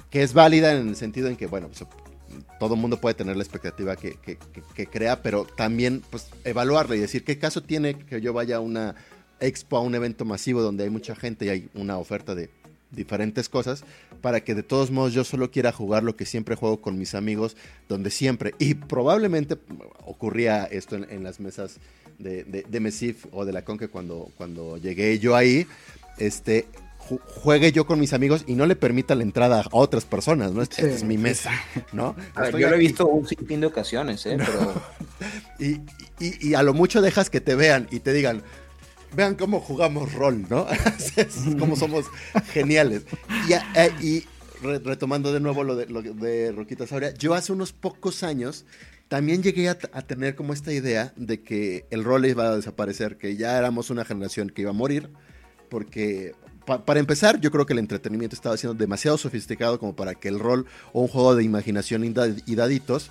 que 0.10 0.24
es 0.24 0.34
válida 0.34 0.74
en 0.74 0.90
el 0.90 0.96
sentido 0.96 1.28
en 1.28 1.36
que, 1.36 1.46
bueno, 1.46 1.68
pues, 1.68 1.86
todo 2.60 2.74
el 2.74 2.80
mundo 2.80 3.00
puede 3.00 3.16
tener 3.16 3.38
la 3.38 3.44
expectativa 3.44 3.96
que, 3.96 4.18
que, 4.76 4.88
crea, 4.88 5.22
pero 5.22 5.46
también 5.46 6.04
pues 6.10 6.28
evaluarla 6.44 6.96
y 6.96 7.00
decir 7.00 7.24
qué 7.24 7.40
caso 7.40 7.64
tiene 7.64 7.98
que 7.98 8.22
yo 8.22 8.34
vaya 8.34 8.58
a 8.58 8.60
una 8.60 8.96
expo, 9.40 9.78
a 9.78 9.82
un 9.82 9.96
evento 9.96 10.26
masivo 10.26 10.62
donde 10.62 10.84
hay 10.84 10.90
mucha 10.90 11.16
gente 11.16 11.46
y 11.46 11.50
hay 11.50 11.70
una 11.74 11.98
oferta 11.98 12.36
de 12.36 12.50
diferentes 12.92 13.50
cosas 13.50 13.84
para 14.22 14.44
que 14.44 14.56
de 14.56 14.64
todos 14.64 14.92
modos 14.92 15.14
yo 15.14 15.24
solo 15.24 15.52
quiera 15.52 15.72
jugar 15.72 16.04
lo 16.04 16.16
que 16.16 16.26
siempre 16.26 16.56
juego 16.56 16.82
con 16.82 16.98
mis 16.98 17.16
amigos, 17.16 17.56
donde 17.88 18.10
siempre, 18.10 18.54
y 18.60 18.74
probablemente 18.74 19.58
ocurría 20.06 20.66
esto 20.66 20.96
en, 20.96 21.24
las 21.24 21.40
mesas 21.40 21.78
de, 22.18 22.44
de, 22.44 22.80
Mesif 22.80 23.26
o 23.32 23.46
de 23.46 23.54
la 23.54 23.64
Conque 23.64 23.88
cuando, 23.88 24.30
cuando 24.38 24.78
llegué 24.78 25.20
yo 25.20 25.36
ahí, 25.36 25.68
este, 26.18 26.68
juegue 27.00 27.72
yo 27.72 27.86
con 27.86 28.00
mis 28.00 28.14
amigos 28.14 28.44
y 28.46 28.56
no 28.56 28.66
le 28.66 28.76
permita 28.76 29.16
la 29.16 29.24
entrada 29.24 29.62
a 29.62 29.68
otras 29.72 30.06
personas, 30.06 30.52
¿no? 30.52 30.62
Esta 30.62 30.82
es 30.82 31.04
mi 31.04 31.18
mesa, 31.18 31.52
¿no? 31.92 32.16
yo 32.52 32.70
lo 32.70 32.76
he 32.76 32.80
visto 32.80 33.08
un 33.08 33.28
sinfín 33.28 33.62
de 33.62 33.68
ocasiones, 33.68 34.26
¿eh? 34.26 34.38
y, 35.60 35.80
y, 36.20 36.54
a 36.54 36.64
lo 36.64 36.74
mucho 36.74 37.02
dejas 37.02 37.30
que 37.30 37.42
te 37.42 37.56
vean 37.56 37.88
y 37.92 38.00
te 38.02 38.14
digan, 38.14 38.44
vean 39.16 39.36
cómo 39.36 39.60
jugamos 39.60 40.14
rol, 40.14 40.46
¿no? 40.50 40.68
cómo 41.60 41.76
somos 41.76 42.06
geniales. 42.52 43.04
Y, 44.02 44.18
eh, 44.18 44.24
retomando 44.62 45.32
de 45.32 45.40
nuevo 45.40 45.64
lo 45.64 45.76
de, 45.76 45.88
lo 45.88 46.02
de 46.02 46.52
Roquita 46.52 46.86
Sauria, 46.86 47.14
yo 47.14 47.34
hace 47.34 47.54
unos 47.54 47.72
pocos 47.72 48.24
años 48.24 48.66
también 49.10 49.42
llegué 49.42 49.70
a, 49.70 49.76
tener 49.76 50.36
como 50.36 50.54
esta 50.54 50.72
idea 50.72 51.14
de 51.16 51.42
que 51.42 51.86
el 51.90 52.04
rol 52.04 52.26
iba 52.28 52.50
a 52.50 52.56
desaparecer, 52.56 53.18
que 53.18 53.36
ya 53.36 53.58
éramos 53.58 53.90
una 53.90 54.06
generación 54.06 54.50
que 54.50 54.62
iba 54.62 54.70
a 54.70 54.74
morir, 54.74 55.10
porque 55.70 56.36
para 56.86 57.00
empezar, 57.00 57.42
yo 57.42 57.50
creo 57.50 57.66
que 57.66 57.74
el 57.74 57.80
entretenimiento 57.80 58.36
estaba 58.36 58.56
siendo 58.56 58.78
demasiado 58.78 59.18
sofisticado 59.18 59.80
como 59.80 59.96
para 59.96 60.14
que 60.14 60.28
el 60.28 60.38
rol 60.38 60.68
o 60.94 61.02
un 61.02 61.08
juego 61.08 61.36
de 61.36 61.44
imaginación 61.44 62.04
y 62.04 62.56
daditos 62.56 63.10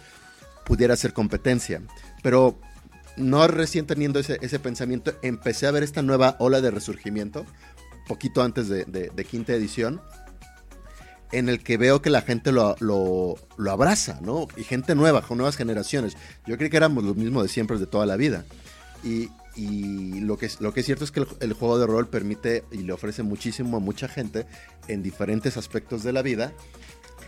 pudiera 0.64 0.94
ser 0.94 1.12
competencia. 1.12 1.82
Pero 2.22 2.60
no 3.18 3.46
recién 3.48 3.86
teniendo 3.86 4.18
ese, 4.18 4.58
pensamiento, 4.58 5.12
empecé 5.22 5.66
a 5.66 5.70
ver 5.70 5.82
esta 5.82 6.02
nueva 6.02 6.36
ola 6.38 6.60
de 6.60 6.70
resurgimiento, 6.70 7.44
poquito 8.06 8.42
antes 8.42 8.68
de, 8.68 9.26
quinta 9.28 9.52
edición, 9.54 10.00
en 11.30 11.48
el 11.48 11.62
que 11.62 11.76
veo 11.76 12.00
que 12.00 12.10
la 12.10 12.22
gente 12.22 12.52
lo, 12.52 13.36
abraza, 13.68 14.20
¿no? 14.22 14.48
Y 14.56 14.64
gente 14.64 14.94
nueva, 14.94 15.22
con 15.22 15.38
nuevas 15.38 15.56
generaciones. 15.56 16.16
Yo 16.46 16.56
creo 16.56 16.70
que 16.70 16.76
éramos 16.76 17.04
lo 17.04 17.14
mismo 17.14 17.42
de 17.42 17.48
siempre, 17.48 17.78
de 17.78 17.86
toda 17.86 18.06
la 18.06 18.16
vida. 18.16 18.44
Y, 19.04 19.28
lo, 20.20 20.38
que, 20.38 20.48
lo 20.60 20.72
que 20.72 20.80
es 20.80 20.86
cierto 20.86 21.04
es 21.04 21.10
que 21.10 21.26
el, 21.40 21.52
juego 21.52 21.78
de 21.80 21.86
rol 21.86 22.08
permite 22.08 22.64
y 22.70 22.78
le 22.78 22.92
ofrece 22.92 23.24
muchísimo 23.24 23.76
a 23.76 23.80
mucha 23.80 24.06
gente 24.08 24.46
en 24.86 25.02
diferentes 25.02 25.56
aspectos 25.56 26.02
de 26.02 26.12
la 26.12 26.22
vida. 26.22 26.52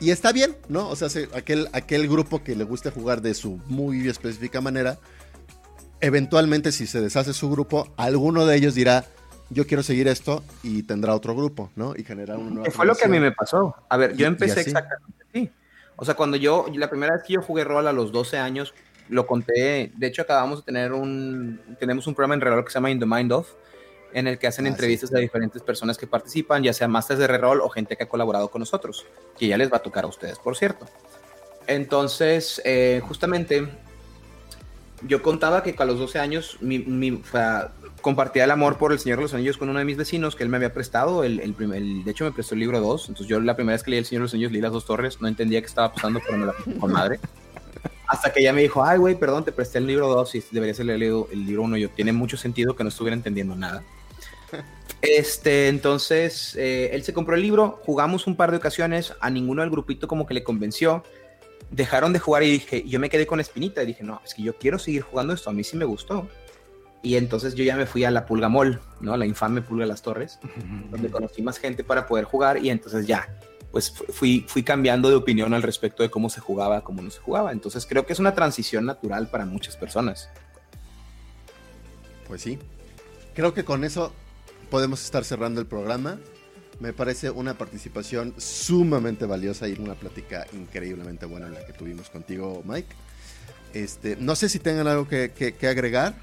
Y 0.01 0.11
está 0.11 0.33
bien, 0.33 0.57
¿no? 0.69 0.89
O 0.89 0.97
sea, 0.97 1.09
aquel, 1.35 1.69
aquel 1.73 2.09
grupo 2.09 2.43
que 2.43 2.57
le 2.57 2.65
guste 2.65 2.91
jugar 2.91 3.21
de 3.21 3.35
su 3.35 3.61
muy 3.67 4.09
específica 4.09 4.61
manera, 4.61 4.99
eventualmente 6.01 6.73
si 6.73 6.87
se 6.87 7.01
deshace 7.01 7.33
su 7.33 7.51
grupo, 7.51 7.93
alguno 7.97 8.47
de 8.47 8.57
ellos 8.57 8.75
dirá, 8.75 9.05
yo 9.51 9.67
quiero 9.67 9.83
seguir 9.83 10.09
esto 10.09 10.43
y 10.63 10.83
tendrá 10.85 11.15
otro 11.15 11.35
grupo, 11.35 11.71
¿no? 11.77 11.95
Y 11.97 12.05
generar 12.05 12.39
un 12.39 12.55
nuevo. 12.55 12.71
Fue 12.71 12.87
lo 12.87 12.95
que 12.95 13.05
a 13.05 13.09
mí 13.09 13.19
me 13.19 13.33
pasó. 13.33 13.75
A 13.89 13.97
ver, 13.97 14.17
yo 14.17 14.27
empecé 14.27 14.61
exactamente 14.61 15.25
así. 15.29 15.51
O 15.97 16.05
sea, 16.05 16.15
cuando 16.15 16.37
yo, 16.37 16.67
la 16.75 16.89
primera 16.89 17.15
vez 17.15 17.25
que 17.25 17.35
yo 17.35 17.43
jugué 17.43 17.65
rol 17.65 17.87
a 17.87 17.93
los 17.93 18.13
12 18.13 18.39
años, 18.39 18.75
lo 19.09 19.27
conté, 19.27 19.93
de 19.97 20.07
hecho 20.07 20.23
acabamos 20.23 20.61
de 20.61 20.65
tener 20.65 20.93
un, 20.93 21.61
tenemos 21.79 22.07
un 22.07 22.15
programa 22.15 22.35
en 22.35 22.41
rol 22.41 22.65
que 22.65 22.71
se 22.71 22.75
llama 22.75 22.91
In 22.91 23.01
the 23.01 23.07
Mind 23.07 23.33
Of, 23.33 23.49
en 24.13 24.27
el 24.27 24.39
que 24.39 24.47
hacen 24.47 24.67
ah, 24.67 24.69
entrevistas 24.69 25.13
a 25.15 25.19
diferentes 25.19 25.63
personas 25.63 25.99
que 25.99 26.07
participan, 26.07 26.63
ya 26.63 26.73
sea 26.73 26.89
masters 26.89 27.19
de 27.19 27.27
rol 27.27 27.61
o 27.61 27.69
gente 27.69 27.97
que 27.97 28.05
ha 28.05 28.09
colaborado 28.09 28.51
con 28.51 28.61
nosotros, 28.61 29.07
que 29.37 29.49
ya 29.49 29.57
les 29.57 29.71
va 29.71 29.79
a 29.79 29.83
tocar 29.83 30.05
a 30.05 30.07
ustedes, 30.07 30.39
por 30.39 30.57
cierto. 30.57 30.87
Entonces, 31.67 32.61
eh, 32.65 33.01
justamente 33.05 33.69
yo 35.03 35.23
contaba 35.23 35.63
que 35.63 35.75
a 35.79 35.85
los 35.85 35.99
12 35.99 36.19
años 36.19 36.59
mi, 36.61 37.23
compartía 38.01 38.45
el 38.45 38.51
amor 38.51 38.79
por 38.79 38.93
El 38.93 38.99
Señor 38.99 39.19
de 39.19 39.23
los 39.23 39.35
Anillos 39.35 39.57
con 39.57 39.69
uno 39.69 39.79
de 39.79 39.85
mis 39.85 39.97
vecinos 39.97 40.37
que 40.37 40.43
él 40.43 40.49
me 40.49 40.57
había 40.57 40.73
prestado. 40.73 41.25
El, 41.25 41.41
el, 41.41 42.05
de 42.05 42.11
hecho, 42.11 42.25
me 42.25 42.33
prestó 42.33 42.55
el 42.55 42.61
libro 42.61 42.81
2. 42.81 43.09
Entonces, 43.09 43.27
yo 43.27 43.41
la 43.41 43.57
primera 43.57 43.75
vez 43.75 43.83
que 43.83 43.91
leí 43.91 43.99
El 43.99 44.07
Señor 44.07 44.21
de 44.21 44.25
los 44.25 44.35
Anillos 44.35 44.53
leí 44.53 44.61
las 44.61 44.73
dos 44.73 44.85
torres. 44.85 45.21
No 45.21 45.29
entendía 45.29 45.61
qué 45.61 45.67
estaba 45.67 45.93
pasando, 45.93 46.21
pero 46.25 46.39
me 46.39 46.47
la 46.47 46.55
con 46.79 46.93
madre. 46.93 47.21
Hasta 48.07 48.33
que 48.33 48.41
ella 48.41 48.53
me 48.53 48.63
dijo, 48.63 48.85
ay, 48.85 48.99
güey, 48.99 49.15
perdón, 49.15 49.45
te 49.45 49.53
presté 49.53 49.79
el 49.79 49.87
libro 49.87 50.09
2 50.09 50.35
y 50.35 50.45
deberías 50.51 50.81
haber 50.81 50.99
leído 50.99 51.29
el 51.33 51.47
libro 51.47 51.63
1. 51.63 51.77
Yo, 51.77 51.91
tiene 51.91 52.13
mucho 52.13 52.37
sentido 52.37 52.75
que 52.75 52.83
no 52.83 52.89
estuviera 52.89 53.15
entendiendo 53.15 53.55
nada. 53.55 53.85
Este, 55.03 55.69
entonces, 55.69 56.55
eh, 56.57 56.91
él 56.93 57.05
se 57.05 57.15
compró 57.15 57.35
el 57.35 57.41
libro, 57.41 57.81
jugamos 57.87 58.27
un 58.27 58.37
par 58.37 58.51
de 58.51 58.59
ocasiones, 58.59 59.15
a 59.21 59.31
ninguno 59.31 59.63
del 59.63 59.71
grupito 59.71 60.09
como 60.09 60.27
que 60.27 60.35
le 60.35 60.45
convenció 60.45 61.05
dejaron 61.71 62.13
de 62.13 62.19
jugar 62.19 62.43
y 62.43 62.51
dije, 62.51 62.85
yo 62.87 62.99
me 63.01 63.09
quedé 63.09 63.27
con 63.27 63.41
espinita 63.41 63.83
y 63.83 63.87
dije, 63.87 64.03
no, 64.03 64.21
es 64.25 64.35
que 64.35 64.43
yo 64.43 64.57
quiero 64.57 64.79
seguir 64.79 65.03
jugando 65.03 65.33
esto, 65.33 65.51
a 65.51 65.53
mí 65.53 65.65
sí 65.65 65.77
me 65.77 65.85
gustó. 65.85 66.29
Y 67.03 67.17
entonces 67.17 67.55
yo 67.55 67.65
ya 67.65 67.77
me 67.77 67.87
fui 67.87 68.05
a 68.05 68.11
la 68.11 68.27
Pulga 68.27 68.49
Mall, 68.49 68.81
¿no? 69.01 69.17
La 69.17 69.25
infame 69.25 69.63
Pulga 69.63 69.85
de 69.85 69.89
las 69.89 70.03
Torres, 70.03 70.39
donde 70.91 71.11
conocí 71.11 71.41
más 71.41 71.59
gente 71.59 71.83
para 71.83 72.07
poder 72.07 72.27
jugar 72.27 72.59
y 72.59 72.69
entonces 72.69 73.07
ya, 73.07 73.39
pues 73.71 73.91
fui, 73.91 74.45
fui 74.47 74.63
cambiando 74.63 75.09
de 75.09 75.15
opinión 75.15 75.55
al 75.55 75.63
respecto 75.63 76.03
de 76.03 76.11
cómo 76.11 76.29
se 76.29 76.41
jugaba, 76.41 76.83
cómo 76.83 77.01
no 77.01 77.11
se 77.11 77.21
jugaba. 77.21 77.53
Entonces 77.53 77.87
creo 77.87 78.05
que 78.05 78.13
es 78.13 78.19
una 78.19 78.35
transición 78.35 78.85
natural 78.85 79.29
para 79.31 79.47
muchas 79.47 79.77
personas. 79.77 80.29
Pues 82.29 82.43
sí. 82.43 82.59
Creo 83.35 83.55
que 83.55 83.65
con 83.65 83.85
eso 83.85 84.13
podemos 84.71 85.03
estar 85.03 85.25
cerrando 85.25 85.61
el 85.61 85.67
programa. 85.67 86.19
Me 86.81 86.95
parece 86.95 87.31
una 87.31 87.55
participación 87.55 88.35
sumamente 88.39 89.27
valiosa 89.27 89.69
y 89.69 89.75
una 89.79 89.95
plática 89.95 90.47
increíblemente 90.55 91.27
buena 91.27 91.49
la 91.51 91.65
que 91.67 91.75
tuvimos 91.75 92.09
contigo, 92.09 92.63
Mike. 92.65 92.89
Este, 93.75 94.17
no 94.17 94.35
sé 94.35 94.49
si 94.49 94.59
tengan 94.59 94.89
algo 94.89 95.07
que, 95.07 95.55
agregar, 95.69 96.15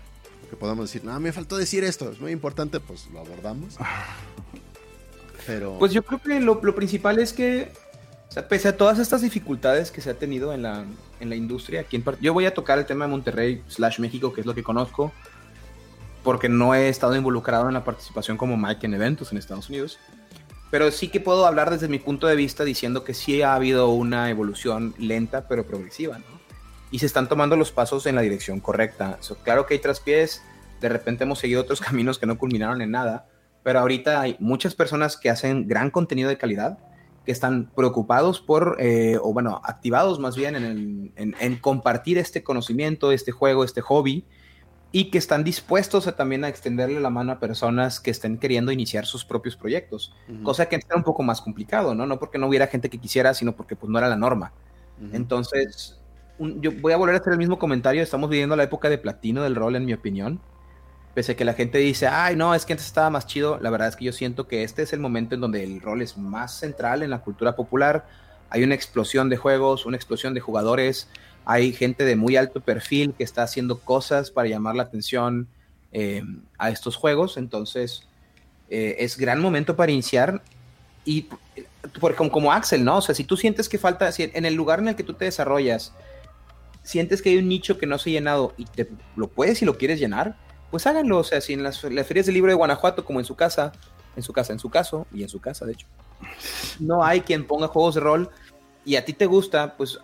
que 0.49 0.55
podamos 0.55 0.91
decir, 0.91 1.05
no, 1.05 1.17
me 1.19 1.31
faltó 1.31 1.57
decir 1.57 1.83
esto, 1.83 2.11
es 2.11 2.19
muy 2.19 2.31
importante, 2.31 2.79
pues 2.79 3.07
lo 3.13 3.19
abordamos. 3.19 3.77
Pero... 5.45 5.77
Pues 5.77 5.93
yo 5.93 6.03
creo 6.03 6.21
que 6.21 6.39
lo, 6.39 6.59
principal 6.75 7.19
es 7.19 7.33
que, 7.33 7.71
pese 8.49 8.69
a 8.69 8.75
todas 8.75 8.97
estas 8.97 9.21
dificultades 9.21 9.91
que 9.91 10.01
se 10.01 10.09
ha 10.09 10.15
tenido 10.15 10.53
en 10.53 10.63
la, 10.63 10.85
en 11.19 11.29
la 11.29 11.35
industria, 11.35 11.81
aquí 11.81 11.97
en 11.97 12.03
yo 12.19 12.33
voy 12.33 12.47
a 12.47 12.53
tocar 12.55 12.79
el 12.79 12.87
tema 12.87 13.05
de 13.05 13.11
Monterrey 13.11 13.61
slash 13.67 13.99
México, 13.99 14.33
que 14.33 14.41
es 14.41 14.47
lo 14.47 14.55
que 14.55 14.63
conozco, 14.63 15.13
porque 16.23 16.49
no 16.49 16.73
he 16.73 16.89
estado 16.89 17.15
involucrado 17.15 17.67
en 17.67 17.75
la 17.75 17.83
participación 17.83 18.37
como 18.37 18.57
Mike 18.57 18.87
en 18.87 18.95
eventos 18.95 19.31
en 19.31 19.37
Estados 19.37 19.69
Unidos. 19.69 19.99
Pero 20.69 20.91
sí 20.91 21.07
que 21.07 21.19
puedo 21.19 21.45
hablar 21.45 21.69
desde 21.69 21.87
mi 21.87 21.99
punto 21.99 22.27
de 22.27 22.35
vista 22.35 22.63
diciendo 22.63 23.03
que 23.03 23.13
sí 23.13 23.41
ha 23.41 23.55
habido 23.55 23.89
una 23.89 24.29
evolución 24.29 24.93
lenta 24.97 25.47
pero 25.47 25.65
progresiva. 25.65 26.19
Y 26.91 26.99
se 26.99 27.05
están 27.05 27.29
tomando 27.29 27.55
los 27.55 27.71
pasos 27.71 28.05
en 28.05 28.15
la 28.15 28.21
dirección 28.21 28.59
correcta. 28.59 29.19
claro 29.43 29.65
que 29.65 29.75
hay 29.75 29.79
traspiés, 29.79 30.41
de 30.81 30.89
repente 30.89 31.23
hemos 31.23 31.39
seguido 31.39 31.61
otros 31.61 31.81
caminos 31.87 32.19
que 32.19 32.25
no 32.25 32.37
culminaron 32.37 32.81
en 32.81 32.91
nada, 32.91 33.27
pero 33.63 33.79
ahorita 33.79 34.21
hay 34.21 34.35
muchas 34.39 34.75
personas 34.75 35.17
que 35.17 35.29
hacen 35.29 35.67
gran 35.67 35.89
contenido 35.89 36.29
de 36.29 36.37
calidad, 36.37 36.77
que 37.25 37.33
están 37.33 37.69
preocupados 37.75 38.39
por, 38.39 38.77
eh, 38.79 39.17
o 39.21 39.33
bueno, 39.33 39.61
activados 39.65 40.17
más 40.17 40.37
bien 40.37 40.55
en, 40.55 41.35
en 41.37 41.57
compartir 41.57 42.17
este 42.17 42.41
conocimiento, 42.41 43.11
este 43.11 43.33
juego, 43.33 43.65
este 43.65 43.81
hobby, 43.81 44.25
y 44.97 45.11
que 45.11 45.19
están 45.19 45.43
dispuestos 45.43 46.07
a 46.07 46.15
también 46.15 46.43
a 46.43 46.47
extenderle 46.47 46.99
la 46.99 47.11
mano 47.11 47.31
a 47.31 47.39
personas 47.39 47.99
que 47.99 48.09
estén 48.09 48.39
queriendo 48.39 48.71
iniciar 48.71 49.05
sus 49.05 49.23
propios 49.23 49.55
proyectos, 49.55 50.11
cosa 50.41 50.67
que 50.67 50.75
está 50.75 50.95
un 50.95 51.03
poco 51.03 51.21
más 51.21 51.39
complicado, 51.39 51.93
¿no? 51.93 52.07
No 52.07 52.17
porque 52.17 52.39
no 52.39 52.47
hubiera 52.47 52.65
gente 52.65 52.89
que 52.89 52.97
quisiera, 52.97 53.35
sino 53.35 53.55
porque 53.55 53.75
pues 53.75 53.91
no 53.91 53.99
era 53.99 54.09
la 54.09 54.15
norma. 54.15 54.53
Entonces, 55.13 55.99
yo 56.39 56.71
voy 56.81 56.93
a 56.93 56.97
volver 56.97 57.13
a 57.13 57.19
hacer 57.19 57.33
el 57.33 57.37
mismo 57.37 57.59
comentario, 57.59 58.01
estamos 58.01 58.27
viviendo 58.27 58.55
la 58.55 58.63
época 58.63 58.89
de 58.89 58.97
platino 58.97 59.43
del 59.43 59.53
rol, 59.53 59.75
en 59.75 59.85
mi 59.85 59.93
opinión. 59.93 60.41
Pese 61.13 61.33
a 61.33 61.35
que 61.35 61.45
la 61.45 61.53
gente 61.53 61.77
dice, 61.77 62.07
ay, 62.07 62.35
no, 62.35 62.55
es 62.55 62.65
que 62.65 62.73
antes 62.73 62.87
estaba 62.87 63.11
más 63.11 63.27
chido, 63.27 63.59
la 63.61 63.69
verdad 63.69 63.89
es 63.89 63.97
que 63.97 64.05
yo 64.05 64.11
siento 64.11 64.47
que 64.47 64.63
este 64.63 64.81
es 64.81 64.93
el 64.93 64.99
momento 64.99 65.35
en 65.35 65.41
donde 65.41 65.63
el 65.63 65.79
rol 65.79 66.01
es 66.01 66.17
más 66.17 66.57
central 66.57 67.03
en 67.03 67.11
la 67.11 67.19
cultura 67.19 67.55
popular. 67.55 68.07
Hay 68.49 68.63
una 68.63 68.73
explosión 68.73 69.29
de 69.29 69.37
juegos, 69.37 69.85
una 69.85 69.95
explosión 69.95 70.33
de 70.33 70.39
jugadores, 70.39 71.07
hay 71.49 71.71
gente 71.71 72.03
de 72.03 72.17
muy 72.17 72.35
alto 72.35 72.59
perfil 72.59 73.13
que 73.17 73.23
está 73.23 73.41
haciendo 73.41 73.79
cosas 73.79 74.31
para 74.31 74.49
llamar 74.49 74.75
la 74.75 74.83
atención 74.83 75.47
eh, 75.93 76.21
a 76.57 76.71
estos 76.71 76.97
juegos, 76.97 77.37
entonces 77.37 78.03
eh, 78.69 78.97
es 78.99 79.17
gran 79.17 79.39
momento 79.39 79.77
para 79.77 79.93
iniciar 79.93 80.41
y 81.05 81.29
por, 82.01 82.15
como, 82.15 82.31
como, 82.31 82.51
Axel, 82.51 82.83
¿no? 82.83 82.97
O 82.97 83.01
sea, 83.01 83.15
si 83.15 83.23
tú 83.23 83.37
sientes 83.37 83.69
que 83.69 83.77
falta, 83.77 84.11
si 84.11 84.23
en 84.23 84.45
el 84.45 84.55
lugar 84.55 84.79
en 84.79 84.89
el 84.89 84.97
que 84.97 85.03
tú 85.03 85.13
te 85.13 85.23
desarrollas, 85.23 85.93
sientes 86.83 87.21
que 87.21 87.29
hay 87.29 87.37
un 87.37 87.47
nicho 87.47 87.77
que 87.77 87.85
no 87.85 87.97
se 87.97 88.09
ha 88.09 88.13
llenado 88.13 88.53
y 88.57 88.65
te 88.65 88.89
lo 89.15 89.29
puedes 89.29 89.61
y 89.61 89.65
lo 89.65 89.77
quieres 89.77 90.01
llenar, 90.01 90.35
pues 90.69 90.85
háganlo. 90.85 91.19
O 91.19 91.23
sea, 91.23 91.39
si 91.39 91.53
en 91.53 91.63
las, 91.63 91.81
las 91.81 92.05
ferias 92.05 92.25
del 92.25 92.35
libro 92.35 92.51
de 92.51 92.55
Guanajuato, 92.55 93.05
como 93.05 93.19
en 93.19 93.25
su 93.25 93.37
casa, 93.37 93.71
en 94.17 94.23
su 94.23 94.33
casa, 94.33 94.51
en 94.51 94.59
su 94.59 94.69
caso, 94.69 95.07
y 95.13 95.23
en 95.23 95.29
su 95.29 95.39
casa, 95.39 95.65
de 95.65 95.71
hecho, 95.71 95.87
no 96.81 97.05
hay 97.05 97.21
quien 97.21 97.47
ponga 97.47 97.69
juegos 97.69 97.95
de 97.95 98.01
rol 98.01 98.29
y 98.83 98.97
a 98.97 99.05
ti 99.05 99.13
te 99.13 99.27
gusta, 99.27 99.77
pues 99.77 99.97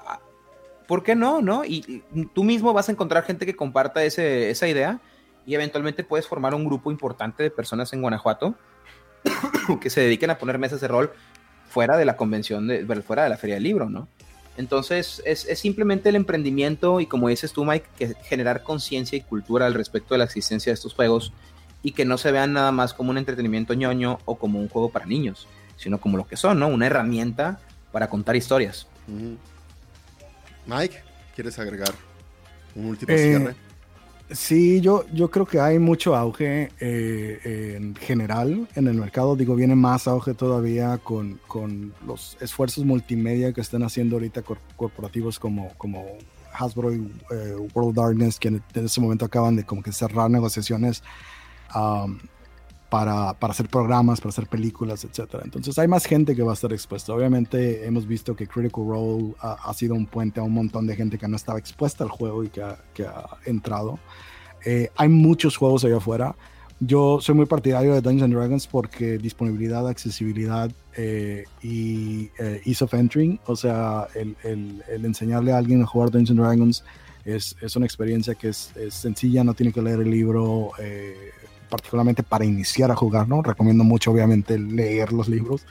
¿por 0.94 1.02
qué 1.02 1.16
no? 1.16 1.42
no? 1.42 1.66
Y, 1.66 2.04
tú 2.36 2.44
mismo 2.44 2.72
vas 2.72 2.88
a 2.88 2.92
encontrar 2.92 3.24
gente 3.24 3.48
que 3.48 3.56
comparta 3.56 4.04
ese, 4.04 4.52
esa 4.52 4.68
idea 4.68 5.00
y 5.44 5.56
eventualmente 5.56 6.04
puedes 6.04 6.28
formar 6.28 6.54
un 6.54 6.66
grupo 6.66 6.92
importante 6.92 7.42
de 7.42 7.50
personas 7.50 7.92
en 7.94 8.02
Guanajuato 8.04 8.54
que 9.82 9.90
se 9.90 10.02
dediquen 10.02 10.30
a 10.30 10.38
poner 10.38 10.60
mesas 10.60 10.82
de 10.82 10.88
rol 10.88 11.12
fuera 11.68 11.98
de 11.98 12.06
la 12.06 12.16
convención, 12.16 12.68
de, 12.68 12.86
fuera 13.02 13.24
de 13.24 13.30
la 13.30 13.38
feria 13.38 13.56
del 13.56 13.64
libro, 13.64 13.90
¿no? 13.90 14.08
Entonces 14.56 15.24
es, 15.26 15.48
simplemente 15.58 16.10
el 16.10 16.16
emprendimiento 16.16 17.00
y 17.00 17.08
como 17.08 17.28
dices 17.28 17.54
tú, 17.54 17.66
Mike, 17.66 17.88
que 17.98 18.14
generar 18.26 18.62
conciencia 18.62 19.18
y 19.18 19.22
cultura 19.22 19.66
al 19.66 19.74
respecto 19.74 20.14
de 20.14 20.20
la 20.20 20.26
existencia 20.26 20.70
de 20.70 20.76
estos 20.76 20.94
juegos 20.94 21.34
y 21.82 21.94
que 21.94 22.06
no 22.06 22.20
se 22.20 22.32
vean 22.32 22.54
nada 22.54 22.72
más 22.72 22.94
como 22.94 23.10
un 23.10 23.18
entretenimiento 23.18 23.74
ñoño 23.74 24.20
o 24.26 24.36
como 24.36 24.60
un 24.60 24.70
juego 24.70 24.90
para 24.90 25.08
niños. 25.08 25.48
sino 25.76 26.00
como 26.00 26.18
lo 26.18 26.28
que 26.28 26.38
son, 26.38 26.60
¿no? 26.60 26.68
Una 26.68 26.86
herramienta 26.86 27.60
para 27.92 28.12
contar 28.12 28.36
historias. 28.36 28.88
Mike, 30.66 30.98
¿quieres 31.36 31.58
agregar 31.60 31.94
un 32.76 32.86
último 32.86 33.12
eh, 33.12 33.18
cierre? 33.18 33.56
Sí, 34.32 34.82
yo, 34.82 35.06
yo 35.14 35.30
creo 35.30 35.46
que 35.46 35.60
hay 35.60 35.80
mucho 35.80 36.16
auge 36.16 36.72
eh, 36.80 37.76
en 37.76 37.96
general 37.96 38.68
en 38.76 38.88
el 38.88 38.96
mercado. 38.96 39.36
Digo, 39.36 39.56
viene 39.56 39.76
más 39.76 40.08
auge 40.08 40.34
todavía 40.34 40.98
con, 40.98 41.40
los 42.08 42.38
esfuerzos 42.40 42.86
multimedia 42.86 43.54
que 43.54 43.62
están 43.62 43.84
haciendo 43.84 44.16
ahorita 44.16 44.42
corporativos 44.76 45.38
como, 45.40 45.74
como 45.78 46.06
Hasbro 46.54 46.94
y 46.94 47.12
eh, 47.32 47.56
World 47.74 47.96
Darkness, 47.96 48.40
que 48.40 48.48
en, 48.48 48.64
ese 48.74 49.02
momento 49.02 49.26
acaban 49.26 49.56
de 49.56 49.66
como 49.66 49.84
que 49.84 49.92
cerrar 49.92 50.30
negociaciones 50.30 51.04
para, 52.94 53.32
hacer 53.32 53.70
programas, 53.70 54.22
para 54.22 54.30
hacer 54.30 54.46
películas, 54.46 55.04
etc. 55.04 55.38
Entonces 55.44 55.80
hay 55.80 55.88
más 55.88 56.06
gente 56.06 56.36
que 56.36 56.44
va 56.44 56.52
a 56.52 56.54
estar 56.54 56.72
expuesta. 56.72 57.12
Obviamente 57.12 57.88
hemos 57.88 58.06
visto 58.06 58.36
que 58.36 58.46
Critical 58.46 58.86
Role 58.86 59.34
ha, 59.40 59.74
sido 59.74 59.96
un 59.96 60.06
puente 60.06 60.40
a 60.40 60.44
un 60.44 60.54
montón 60.54 60.86
de 60.86 60.96
gente 60.96 61.18
que 61.18 61.28
no 61.28 61.36
estaba 61.36 61.58
expuesta 61.58 62.04
al 62.04 62.12
juego 62.12 62.44
y 62.44 62.50
que 62.50 62.62
ha, 62.62 62.78
entrado. 63.48 63.98
Eh, 64.64 64.92
hay 64.96 65.10
muchos 65.10 65.58
juegos 65.58 65.84
allá 65.84 65.98
afuera. 65.98 66.36
Yo 66.80 67.20
soy 67.20 67.34
muy 67.34 67.48
partidario 67.48 67.96
de 67.96 68.02
Dungeons 68.02 68.32
Dragons 68.32 68.68
porque 68.68 69.18
disponibilidad, 69.18 69.88
accesibilidad 69.88 70.70
eh, 70.96 71.46
y 71.64 72.30
eh, 72.38 72.62
ease 72.64 72.84
of 72.84 72.94
entering, 72.94 73.40
o 73.48 73.56
sea, 73.56 74.08
el, 74.14 74.84
enseñarle 74.88 75.52
a 75.52 75.58
alguien 75.58 75.82
a 75.82 75.88
jugar 75.88 76.12
Dungeons 76.12 76.40
Dragons 76.40 76.84
es, 77.26 77.56
es 77.60 77.76
una 77.76 77.88
experiencia 77.88 78.36
que 78.36 78.50
es, 78.50 78.72
es, 78.76 78.94
sencilla, 78.94 79.44
no 79.44 79.56
tiene 79.56 79.74
que 79.74 79.82
leer 79.82 80.02
el 80.02 80.12
libro, 80.12 80.74
eh, 80.80 81.32
particularmente 81.74 82.22
para 82.22 82.46
iniciar 82.46 82.92
a 82.92 82.96
jugar, 82.96 83.28
¿no? 83.28 83.42
Recomiendo 83.42 83.84
mucho, 83.84 84.12
obviamente, 84.12 84.60
leer 84.60 85.12
los 85.12 85.28
libros. 85.28 85.66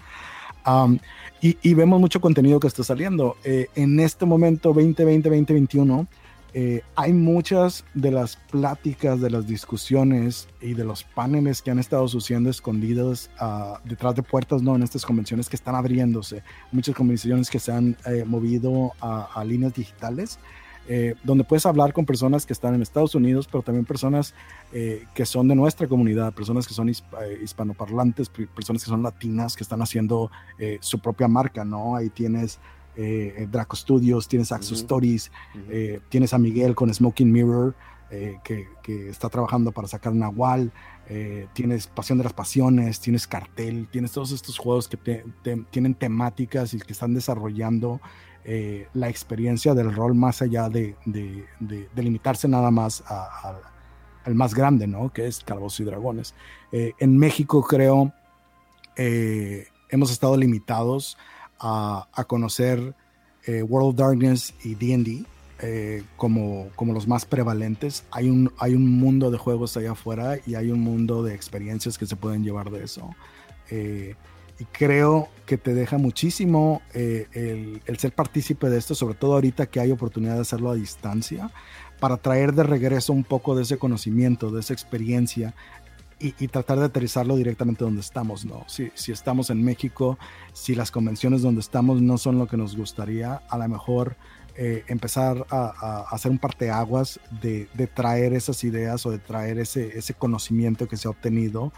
y, 1.40 1.74
vemos 1.74 2.00
mucho 2.00 2.20
contenido 2.20 2.58
que 2.58 2.66
está 2.66 2.82
saliendo. 2.82 3.36
Eh, 3.44 3.68
en 3.76 4.00
este 4.00 4.26
momento, 4.26 4.70
2020, 4.70 5.28
2021, 5.28 6.08
eh, 6.54 6.82
hay 6.96 7.12
muchas 7.12 7.84
de 7.94 8.10
las 8.10 8.34
pláticas, 8.50 9.20
de 9.20 9.30
las 9.30 9.46
discusiones 9.46 10.48
y 10.60 10.74
de 10.74 10.84
los 10.84 11.04
paneles 11.04 11.62
que 11.62 11.70
han 11.70 11.78
estado 11.78 12.08
sucediendo 12.08 12.50
escondidos 12.50 13.30
uh, 13.40 13.78
detrás 13.88 14.16
de 14.16 14.24
puertas, 14.24 14.60
¿no? 14.60 14.74
En 14.74 14.82
estas 14.82 15.06
convenciones 15.06 15.48
que 15.48 15.54
están 15.54 15.76
abriéndose. 15.76 16.42
Muchas 16.72 16.96
convenciones 16.96 17.48
que 17.48 17.60
se 17.60 17.70
han 17.70 17.96
eh, 18.06 18.24
movido 18.26 18.92
a, 19.00 19.28
a, 19.32 19.44
líneas 19.44 19.72
digitales 19.72 20.40
eh, 20.88 21.14
donde 21.22 21.44
puedes 21.44 21.64
hablar 21.64 21.92
con 21.92 22.04
personas 22.04 22.44
que 22.44 22.52
están 22.52 22.74
en 22.74 22.82
Estados 22.82 23.14
Unidos, 23.14 23.48
pero 23.50 23.62
también 23.62 23.84
personas 23.84 24.34
eh, 24.72 25.04
que 25.14 25.24
son 25.24 25.46
de 25.46 25.54
nuestra 25.54 25.86
comunidad, 25.86 26.32
personas 26.32 26.66
que 26.66 26.74
son 26.74 26.88
eh, 26.88 26.94
hispanoparlantes, 27.42 28.28
personas 28.28 28.82
que 28.82 28.90
son 28.90 29.02
latinas, 29.02 29.56
que 29.56 29.62
están 29.62 29.80
haciendo 29.80 30.30
su 30.80 30.98
propia 30.98 31.28
marca, 31.28 31.64
¿no? 31.64 31.96
Ahí 31.96 32.08
tienes 32.10 32.58
Draco 33.50 33.74
Studios, 33.74 34.28
tienes 34.28 34.52
Axo 34.52 34.74
Stories, 34.74 35.30
tienes 36.08 36.34
a 36.34 36.38
Miguel 36.38 36.74
con 36.74 36.92
Smoking 36.92 37.32
Mirror, 37.32 37.74
que, 38.44 38.68
está 39.08 39.28
trabajando 39.28 39.72
para 39.72 39.88
sacar 39.88 40.14
Nahual, 40.14 40.72
tienes 41.52 41.86
Pasión 41.86 42.18
de 42.18 42.24
las 42.24 42.32
Pasiones, 42.32 43.00
tienes 43.00 43.26
Cartel, 43.26 43.88
tienes 43.90 44.12
todos 44.12 44.30
estos 44.30 44.58
juegos 44.58 44.88
que 44.88 45.24
tienen 45.70 45.94
temáticas 45.94 46.74
y 46.74 46.78
que 46.78 46.92
están 46.92 47.14
desarrollando 47.14 48.00
eh, 48.44 48.88
la 48.94 49.08
experiencia 49.08 49.72
del 49.72 49.94
rol 49.94 50.14
más 50.16 50.42
allá 50.42 50.68
de, 50.68 50.96
de, 51.04 51.46
limitarse 51.94 52.48
nada 52.48 52.72
más 52.72 53.04
al 54.24 54.34
más 54.34 54.54
grande, 54.54 54.88
¿no? 54.88 55.12
Que 55.12 55.26
es 55.28 55.44
Calabozos 55.44 55.80
y 55.80 55.84
Dragones. 55.84 56.34
Eh, 56.72 56.92
en 56.98 57.16
México 57.16 57.62
creo 57.62 58.12
eh, 58.96 59.66
hemos 59.90 60.10
estado 60.10 60.36
limitados 60.36 61.16
a, 61.60 62.06
conocer 62.26 62.94
World 63.46 63.90
of 63.90 63.94
Darkness 63.94 64.54
y 64.64 64.74
D&D 64.74 65.24
como, 66.16 66.70
como 66.74 66.92
los 66.92 67.06
más 67.06 67.24
prevalentes. 67.24 68.04
Hay 68.10 68.28
un, 68.28 68.52
hay 68.58 68.74
un 68.74 68.88
mundo 68.88 69.30
de 69.30 69.38
juegos 69.38 69.76
allá 69.76 69.92
afuera 69.92 70.38
y 70.44 70.56
hay 70.56 70.72
un 70.72 70.80
mundo 70.80 71.22
de 71.22 71.34
experiencias 71.34 71.96
que 71.96 72.06
se 72.06 72.16
pueden 72.16 72.42
llevar 72.42 72.70
de 72.70 72.82
eso 72.82 73.10
y 74.62 74.64
creo 74.66 75.28
que 75.44 75.58
te 75.58 75.74
deja 75.74 75.98
muchísimo 75.98 76.82
eh, 76.94 77.80
el, 77.84 77.98
ser 77.98 78.12
partícipe 78.12 78.70
de 78.70 78.78
esto, 78.78 78.94
sobre 78.94 79.16
todo 79.16 79.34
ahorita 79.34 79.66
que 79.66 79.80
hay 79.80 79.90
oportunidad 79.90 80.36
de 80.36 80.42
hacerlo 80.42 80.70
a 80.70 80.76
distancia, 80.76 81.50
para 81.98 82.16
traer 82.16 82.52
de 82.52 82.62
regreso 82.62 83.12
un 83.12 83.24
poco 83.24 83.56
de 83.56 83.64
ese 83.64 83.76
conocimiento, 83.76 84.52
de 84.52 84.60
esa 84.60 84.72
experiencia 84.72 85.52
y, 86.20 86.46
tratar 86.46 86.78
de 86.78 86.84
aterrizarlo 86.84 87.34
directamente 87.34 87.82
donde 87.82 88.00
estamos, 88.00 88.44
¿no? 88.44 88.64
Si, 88.68 88.92
si, 88.94 89.10
estamos 89.10 89.50
en 89.50 89.64
México, 89.64 90.16
si 90.52 90.76
las 90.76 90.92
convenciones 90.92 91.42
donde 91.42 91.60
estamos 91.60 92.00
no 92.00 92.16
son 92.16 92.38
lo 92.38 92.46
que 92.46 92.56
nos 92.56 92.76
gustaría, 92.76 93.42
a 93.48 93.58
lo 93.58 93.68
mejor 93.68 94.16
eh, 94.54 94.84
empezar 94.86 95.44
a, 95.50 96.04
hacer 96.12 96.30
un 96.30 96.38
parteaguas 96.38 97.18
de, 97.42 97.66
de 97.74 97.88
traer 97.88 98.34
esas 98.34 98.62
ideas 98.62 99.04
o 99.04 99.10
de 99.10 99.18
traer 99.18 99.58
ese, 99.58 99.98
ese 99.98 100.14
conocimiento 100.14 100.86
que 100.86 100.96
se 100.96 101.08
ha 101.08 101.10
obtenido 101.10 101.72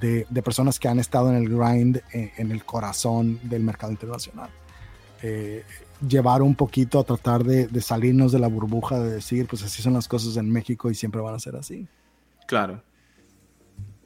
de, 0.00 0.42
personas 0.42 0.78
que 0.78 0.88
han 0.88 0.98
estado 0.98 1.30
en 1.30 1.36
el 1.36 1.48
grind, 1.48 1.98
eh, 2.12 2.32
en, 2.36 2.50
el 2.50 2.64
corazón 2.64 3.38
del 3.42 3.62
mercado 3.62 3.92
internacional. 3.92 4.50
Eh, 5.22 5.64
llevar 6.06 6.42
un 6.42 6.54
poquito 6.54 6.98
a 6.98 7.04
tratar 7.04 7.44
de, 7.44 7.80
salirnos 7.80 8.32
de 8.32 8.38
la 8.38 8.48
burbuja 8.48 8.98
de 8.98 9.10
decir, 9.10 9.46
pues 9.46 9.62
así 9.62 9.82
son 9.82 9.92
las 9.92 10.08
cosas 10.08 10.36
en 10.36 10.50
México 10.50 10.90
y 10.90 10.94
siempre 10.94 11.20
van 11.20 11.34
a 11.34 11.38
ser 11.38 11.56
así. 11.56 11.86
Claro. 12.46 12.82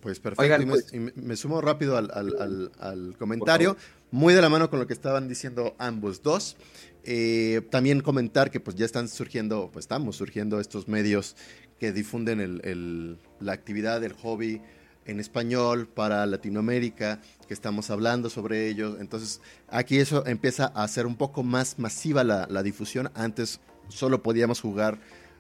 Pues 0.01 0.21
perfecto. 0.21 0.67
Pues 0.69 0.93
me, 1.17 1.37
sumo 1.37 1.61
rápido 1.61 1.97
al, 1.97 3.17
comentario, 3.19 3.77
muy 4.11 4.35
de 4.35 4.43
la 4.43 4.49
mano 4.49 4.69
con 4.71 4.79
lo 4.79 4.87
que 4.87 4.93
estaban 4.93 5.29
diciendo 5.29 5.75
ambos 5.79 6.23
dos. 6.23 6.57
Eh, 7.05 7.63
también 7.71 8.01
comentar 8.01 8.51
que 8.51 8.59
pues 8.59 8.77
ya 8.77 8.85
están 8.85 9.09
surgiendo, 9.09 9.71
pues 9.73 9.85
estamos 9.85 10.17
surgiendo 10.17 10.59
estos 10.59 10.89
medios 10.89 11.37
que 11.79 11.93
difunden 11.93 13.19
la 13.41 13.53
actividad, 13.53 14.03
el 14.03 14.13
hobby, 14.13 14.61
en 15.07 15.21
español 15.21 15.89
para 15.89 16.27
Latinoamérica, 16.27 17.21
que 17.47 17.55
estamos 17.55 17.91
hablando 17.91 18.29
sobre 18.29 18.69
ello. 18.69 18.99
Entonces, 19.01 19.41
aquí 19.69 19.99
eso 19.99 20.27
empieza 20.27 20.67
a 20.67 20.87
ser 20.89 21.07
un 21.07 21.17
poco 21.17 21.43
más 21.43 21.79
masiva 21.79 22.25
la, 22.25 22.63
difusión. 22.63 23.11
Antes 23.15 23.61
solo 23.89 24.23
podíamos 24.23 24.61
jugar 24.61 24.99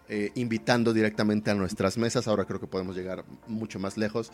eh, 0.09 0.31
invitando 0.35 0.93
directamente 0.93 1.51
a 1.51 1.55
nuestras 1.55 1.99
mesas. 1.99 2.29
Ahora 2.29 2.45
creo 2.45 2.61
que 2.61 2.67
podemos 2.67 2.97
llegar 2.97 3.25
mucho 3.47 3.79
más 3.79 3.97
lejos. 3.97 4.31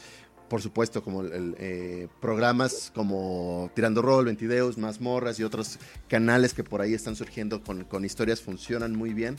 Por 0.49 0.61
supuesto, 0.61 1.03
como 1.03 1.25
eh, 1.25 2.09
programas 2.21 2.93
como 2.95 3.71
Tirando 3.75 4.03
Roll, 4.03 4.27
Ventideus, 4.27 4.77
Mazmorras 4.77 5.41
y 5.41 5.45
otros 5.45 5.79
canales 6.09 6.53
que 6.53 6.63
por 6.63 6.83
ahí 6.83 6.93
están 6.93 7.17
surgiendo 7.17 7.63
con, 7.63 7.85
con 7.85 8.05
historias 8.05 8.43
funcionan 8.43 8.95
muy 8.95 9.15
bien. 9.15 9.37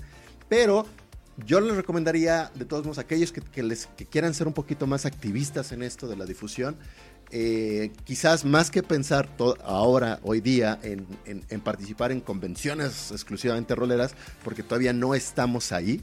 Pero 0.50 0.88
yo 1.38 1.60
les 1.60 1.76
recomendaría, 1.76 2.52
de 2.56 2.66
todos 2.66 2.84
modos, 2.84 2.98
a 2.98 3.02
aquellos 3.02 3.32
que, 3.32 3.64
les, 3.64 3.88
quieran 4.10 4.34
ser 4.34 4.48
un 4.48 4.54
poquito 4.54 4.88
más 4.88 5.06
activistas 5.06 5.72
en 5.72 5.84
esto 5.84 6.08
de 6.08 6.16
la 6.16 6.26
difusión, 6.26 6.78
eh, 7.32 7.92
quizás 8.04 8.46
más 8.46 8.70
que 8.70 8.84
pensar 8.84 9.30
ahora, 9.64 10.20
hoy 10.24 10.42
día, 10.42 10.80
en, 10.84 11.62
participar 11.62 12.12
en 12.12 12.22
convenciones 12.22 13.12
exclusivamente 13.12 13.74
roleras, 13.74 14.14
porque 14.44 14.62
todavía 14.62 14.94
no 14.94 15.16
estamos 15.16 15.72
ahí, 15.72 16.02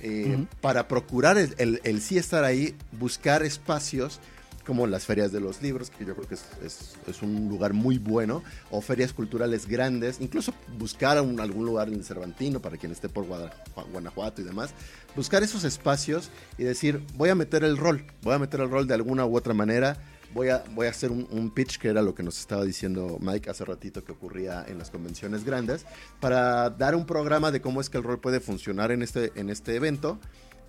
eh, 0.00 0.46
para 0.60 0.88
procurar 0.88 1.36
el, 1.36 2.00
sí 2.00 2.16
estar 2.18 2.44
ahí, 2.44 2.74
buscar 2.92 3.42
espacios 3.42 4.20
como 4.66 4.86
las 4.86 5.04
ferias 5.04 5.32
de 5.32 5.40
los 5.40 5.62
libros, 5.62 5.90
que 5.90 6.04
yo 6.04 6.14
creo 6.14 6.28
que 6.28 6.34
es, 6.34 7.22
un 7.22 7.48
lugar 7.48 7.72
muy 7.72 7.98
bueno, 7.98 8.42
o 8.70 8.80
ferias 8.80 9.12
culturales 9.12 9.66
grandes, 9.66 10.20
incluso 10.20 10.52
buscar 10.78 11.18
algún 11.18 11.64
lugar 11.64 11.88
en 11.88 11.94
el 11.94 12.04
Cervantino 12.04 12.60
para 12.60 12.76
quien 12.76 12.92
esté 12.92 13.08
por 13.08 13.26
Guanajuato 13.26 14.40
y 14.40 14.44
demás, 14.44 14.70
buscar 15.16 15.42
esos 15.42 15.64
espacios 15.64 16.30
y 16.58 16.64
decir, 16.64 17.02
voy 17.16 17.28
a 17.28 17.34
meter 17.34 17.64
el 17.64 17.76
rol, 17.76 18.04
voy 18.22 18.34
a 18.34 18.38
meter 18.38 18.60
el 18.60 18.70
rol 18.70 18.86
de 18.86 18.94
alguna 18.94 19.26
u 19.26 19.36
otra 19.36 19.54
manera, 19.54 19.96
voy 20.34 20.48
a, 20.48 20.64
voy 20.74 20.86
a 20.86 20.90
hacer 20.90 21.10
un, 21.10 21.50
pitch, 21.50 21.78
que 21.78 21.88
era 21.88 22.02
lo 22.02 22.14
que 22.14 22.22
nos 22.22 22.38
estaba 22.38 22.64
diciendo 22.64 23.18
Mike 23.20 23.50
hace 23.50 23.64
ratito 23.64 24.04
que 24.04 24.12
ocurría 24.12 24.64
en 24.66 24.78
las 24.78 24.90
convenciones 24.90 25.44
grandes, 25.44 25.84
para 26.20 26.70
dar 26.70 26.94
un 26.94 27.06
programa 27.06 27.50
de 27.50 27.60
cómo 27.60 27.80
es 27.80 27.90
que 27.90 27.98
el 27.98 28.04
rol 28.04 28.20
puede 28.20 28.40
funcionar 28.40 28.90
en 28.92 29.02
este, 29.02 29.32
en 29.34 29.50
este 29.50 29.76
evento 29.76 30.18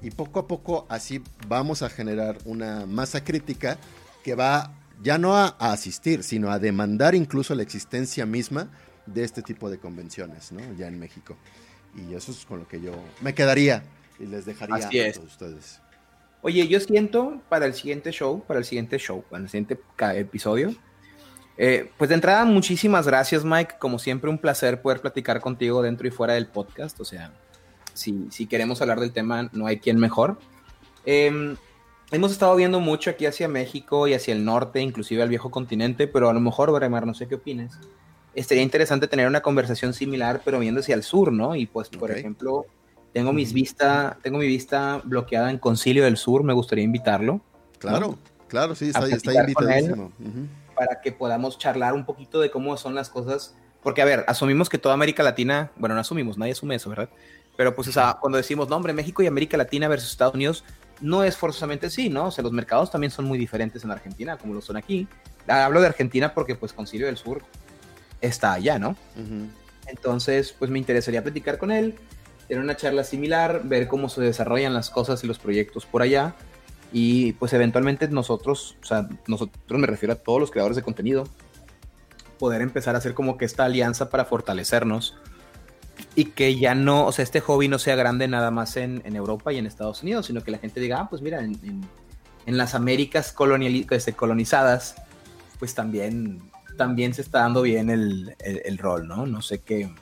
y 0.03 0.11
poco 0.11 0.39
a 0.39 0.47
poco 0.47 0.85
así 0.89 1.23
vamos 1.47 1.81
a 1.81 1.89
generar 1.89 2.37
una 2.45 2.85
masa 2.85 3.23
crítica 3.23 3.77
que 4.23 4.35
va 4.35 4.73
ya 5.01 5.17
no 5.17 5.35
a, 5.35 5.47
asistir, 5.59 6.23
sino 6.23 6.51
a 6.51 6.59
demandar 6.59 7.15
incluso 7.15 7.55
la 7.55 7.63
existencia 7.63 8.25
misma 8.25 8.69
de 9.05 9.23
este 9.23 9.41
tipo 9.41 9.69
de 9.69 9.77
convenciones, 9.77 10.51
¿no? 10.51 10.61
Ya 10.77 10.87
en 10.87 10.99
México. 10.99 11.35
Y 11.95 12.13
eso 12.13 12.31
es 12.31 12.45
con 12.45 12.59
lo 12.59 12.67
que 12.67 12.79
yo 12.79 12.93
me 13.21 13.33
quedaría 13.33 13.83
y 14.19 14.25
les 14.25 14.45
dejaría 14.45 14.75
a 14.75 14.89
todos 14.89 15.25
ustedes. 15.25 15.81
Oye, 16.41 16.67
yo 16.67 16.79
siento 16.79 17.41
para 17.49 17.65
el 17.65 17.73
siguiente 17.73 18.11
show, 18.11 18.43
para 18.45 18.59
el 18.59 18.65
siguiente 18.65 18.97
show, 18.97 19.23
para 19.29 19.43
el 19.43 19.49
siguiente 19.49 19.79
episodio, 20.15 20.75
eh, 21.57 21.89
pues 21.97 22.09
de 22.09 22.15
entrada, 22.15 22.45
muchísimas 22.45 23.05
gracias, 23.05 23.45
Mike. 23.45 23.75
Como 23.79 23.99
siempre, 23.99 24.29
un 24.29 24.37
placer 24.37 24.81
poder 24.81 25.01
platicar 25.01 25.39
contigo 25.39 25.81
dentro 25.81 26.07
y 26.07 26.11
fuera 26.11 26.33
del 26.33 26.47
podcast. 26.47 26.99
O 26.99 27.05
sea, 27.05 27.31
si, 27.93 28.45
queremos 28.47 28.81
hablar 28.81 28.99
del 28.99 29.11
tema, 29.11 29.49
no 29.53 29.67
hay 29.67 29.79
quien 29.79 29.99
mejor. 29.99 30.37
Em, 31.05 31.55
hemos 32.11 32.31
estado 32.31 32.55
viendo 32.55 32.79
mucho 32.79 33.09
aquí 33.09 33.25
hacia 33.25 33.47
México 33.47 34.07
y 34.07 34.13
hacia 34.13 34.33
el 34.33 34.45
norte, 34.45 34.81
inclusive 34.81 35.23
al 35.23 35.29
viejo 35.29 35.51
continente, 35.51 36.07
pero 36.07 36.29
a 36.29 36.33
lo 36.33 36.39
mejor, 36.39 36.71
Bremar, 36.71 37.05
no 37.05 37.13
sé 37.13 37.27
qué 37.27 37.35
opinas. 37.35 37.79
Estaría 38.35 38.63
interesante 38.63 39.07
tener 39.07 39.27
una 39.27 39.41
conversación 39.41 39.93
similar, 39.93 40.41
pero 40.43 40.59
viendo 40.59 40.79
hacia 40.79 40.95
el 40.95 41.03
sur, 41.03 41.31
¿no? 41.31 41.55
Y 41.55 41.67
pues, 41.67 41.89
por 41.89 42.11
ejemplo, 42.11 42.65
tengo 43.13 43.31
mis 43.31 43.53
vista, 43.53 44.17
tengo 44.23 44.39
mi 44.39 44.47
vista 44.47 44.99
bloqueada 45.03 45.51
en 45.51 45.59
Concilio 45.59 46.03
del 46.03 46.17
Sur, 46.17 46.43
me 46.43 46.53
gustaría 46.53 46.83
invitarlo. 46.83 47.41
Claro, 47.77 48.17
claro, 48.47 48.73
sí, 48.73 48.87
está, 48.87 49.05
está 49.07 49.33
invitadísimo. 49.33 50.11
Para 50.75 50.99
que 50.99 51.11
podamos 51.11 51.59
charlar 51.59 51.93
un 51.93 52.05
poquito 52.05 52.41
de 52.41 52.49
cómo 52.49 52.75
son 52.75 52.95
las 52.95 53.09
cosas. 53.09 53.55
Porque, 53.83 54.01
a 54.01 54.05
ver, 54.05 54.25
asumimos 54.27 54.67
que 54.67 54.79
toda 54.79 54.95
América 54.95 55.21
Latina, 55.21 55.71
bueno, 55.75 55.93
no 55.93 56.01
asumimos, 56.01 56.37
nadie 56.39 56.53
asume 56.53 56.75
eso, 56.75 56.89
¿verdad? 56.89 57.09
Pero 57.55 57.75
pues, 57.75 57.87
o 57.87 57.91
sea, 57.91 58.17
cuando 58.19 58.37
decimos, 58.37 58.69
no, 58.69 58.75
hombre, 58.75 58.93
México 58.93 59.21
y 59.21 59.27
América 59.27 59.57
Latina 59.57 59.87
versus 59.87 60.11
Estados 60.11 60.33
Unidos, 60.33 60.63
no 61.01 61.23
es 61.23 61.37
forzosamente 61.37 61.89
sí, 61.89 62.09
¿no? 62.09 62.27
O 62.27 62.31
sea, 62.31 62.43
los 62.43 62.51
mercados 62.51 62.89
también 62.89 63.11
son 63.11 63.25
muy 63.25 63.37
diferentes 63.37 63.83
en 63.83 63.91
Argentina, 63.91 64.37
como 64.37 64.53
lo 64.53 64.61
son 64.61 64.77
aquí. 64.77 65.07
Hablo 65.47 65.81
de 65.81 65.87
Argentina 65.87 66.33
porque, 66.33 66.55
pues, 66.55 66.73
Concilio 66.73 67.07
del 67.07 67.17
Sur 67.17 67.43
está 68.21 68.53
allá, 68.53 68.79
¿no? 68.79 68.95
Entonces, 69.85 70.55
pues 70.57 70.71
me 70.71 70.79
interesaría 70.79 71.21
platicar 71.21 71.57
con 71.57 71.71
él, 71.71 71.95
tener 72.47 72.63
una 72.63 72.77
charla 72.77 73.03
similar, 73.03 73.61
ver 73.65 73.87
cómo 73.87 74.09
se 74.09 74.21
desarrollan 74.21 74.73
las 74.73 74.89
cosas 74.89 75.23
y 75.23 75.27
los 75.27 75.39
proyectos 75.39 75.85
por 75.85 76.01
allá. 76.01 76.35
Y 76.91 77.33
pues 77.33 77.51
eventualmente 77.53 78.07
nosotros, 78.07 78.77
o 78.81 78.85
sea, 78.85 79.09
nosotros 79.27 79.79
me 79.79 79.87
refiero 79.87 80.13
a 80.13 80.15
todos 80.15 80.39
los 80.39 80.51
creadores 80.51 80.75
de 80.75 80.83
contenido, 80.83 81.27
poder 82.39 82.61
empezar 82.61 82.95
a 82.95 82.99
hacer 82.99 83.13
como 83.13 83.37
que 83.37 83.45
esta 83.45 83.65
alianza 83.65 84.09
para 84.09 84.25
fortalecernos 84.25 85.17
y 86.15 86.25
que 86.25 86.57
ya 86.57 86.75
no, 86.75 87.05
o 87.05 87.11
sea, 87.11 87.23
este 87.23 87.39
hobby 87.39 87.67
no 87.67 87.79
sea 87.79 87.95
grande 87.95 88.27
nada 88.27 88.51
más 88.51 88.77
en, 88.77 89.01
Europa 89.15 89.51
y 89.51 89.57
en 89.57 89.65
Estados 89.65 90.03
Unidos, 90.03 90.27
sino 90.27 90.43
que 90.43 90.51
la 90.51 90.57
gente 90.57 90.79
diga, 90.79 90.99
ah, 90.99 91.09
pues 91.09 91.21
mira, 91.21 91.39
en, 91.39 91.85
las 92.45 92.75
Américas 92.75 93.33
este, 93.91 94.13
colonizadas, 94.13 94.95
pues 95.59 95.73
también, 95.73 96.41
también 96.77 97.13
se 97.13 97.21
está 97.21 97.39
dando 97.39 97.61
bien 97.61 97.89
el, 97.89 98.77
rol, 98.77 99.07
¿no? 99.07 99.25
No 99.25 99.41
sé 99.41 99.59
qué. 99.59 99.93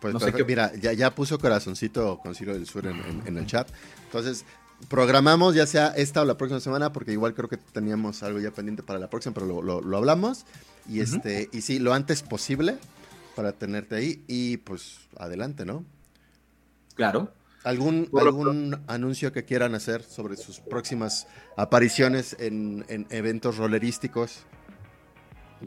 Pues 0.00 0.14
no 0.14 0.20
sé 0.20 0.32
qué... 0.32 0.44
mira, 0.44 0.72
ya, 0.76 0.92
ya 0.92 1.14
puso 1.14 1.38
corazoncito 1.38 2.18
con 2.18 2.34
Ciro 2.34 2.54
del 2.54 2.66
Sur 2.66 2.86
en, 2.86 3.36
el 3.36 3.46
chat. 3.46 3.68
Entonces, 4.06 4.44
programamos 4.88 5.54
ya 5.54 5.66
sea 5.66 5.88
esta 5.88 6.22
o 6.22 6.24
la 6.24 6.36
próxima 6.36 6.58
semana, 6.60 6.92
porque 6.92 7.12
igual 7.12 7.34
creo 7.34 7.48
que 7.48 7.58
teníamos 7.58 8.22
algo 8.22 8.40
ya 8.40 8.50
pendiente 8.50 8.82
para 8.82 8.98
la 8.98 9.10
próxima, 9.10 9.34
pero 9.34 9.62
lo, 9.62 9.96
hablamos. 9.96 10.46
Y, 10.88 11.00
este, 11.00 11.48
y 11.52 11.60
sí, 11.60 11.78
lo 11.78 11.92
antes 11.92 12.22
posible 12.22 12.78
para 13.40 13.52
tenerte 13.52 13.94
ahí 13.94 14.22
y 14.28 14.58
pues 14.58 14.98
adelante, 15.16 15.64
¿no? 15.64 15.82
Claro. 16.94 17.32
¿Algún, 17.64 18.10
algún 18.12 18.82
anuncio 18.86 19.32
que 19.32 19.46
quieran 19.46 19.74
hacer 19.74 20.02
sobre 20.02 20.36
sus 20.36 20.60
próximas 20.60 21.26
apariciones 21.56 22.36
en, 22.38 22.84
eventos 23.08 23.56
rollerísticos 23.56 24.44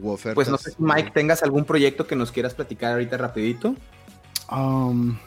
u 0.00 0.08
ofertas? 0.08 0.36
Pues 0.36 0.48
no 0.50 0.56
sé 0.56 0.70
si 0.70 0.76
Mike 0.78 1.10
tengas 1.12 1.42
algún 1.42 1.64
proyecto 1.64 2.06
que 2.06 2.14
nos 2.14 2.30
quieras 2.30 2.54
platicar 2.54 2.92
ahorita 2.92 3.16
rapidito. 3.16 3.74
Um, 4.52 5.18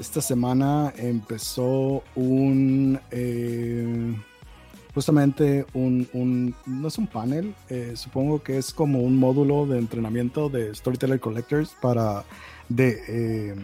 esta 0.00 0.20
semana 0.20 0.92
empezó 0.96 2.02
un... 2.16 2.98
Eh, 3.12 4.16
justamente 4.94 5.64
un, 5.72 6.54
no 6.66 6.88
es 6.88 6.98
un 6.98 7.06
panel, 7.06 7.54
eh, 7.68 7.92
supongo 7.94 8.42
que 8.42 8.58
es 8.58 8.72
como 8.72 9.00
un 9.00 9.16
módulo 9.18 9.66
de 9.66 9.78
entrenamiento 9.78 10.48
de 10.48 10.74
Storyteller 10.74 11.18
Collectors 11.18 11.74
para 11.80 12.24
de, 12.68 13.00
eh, 13.08 13.54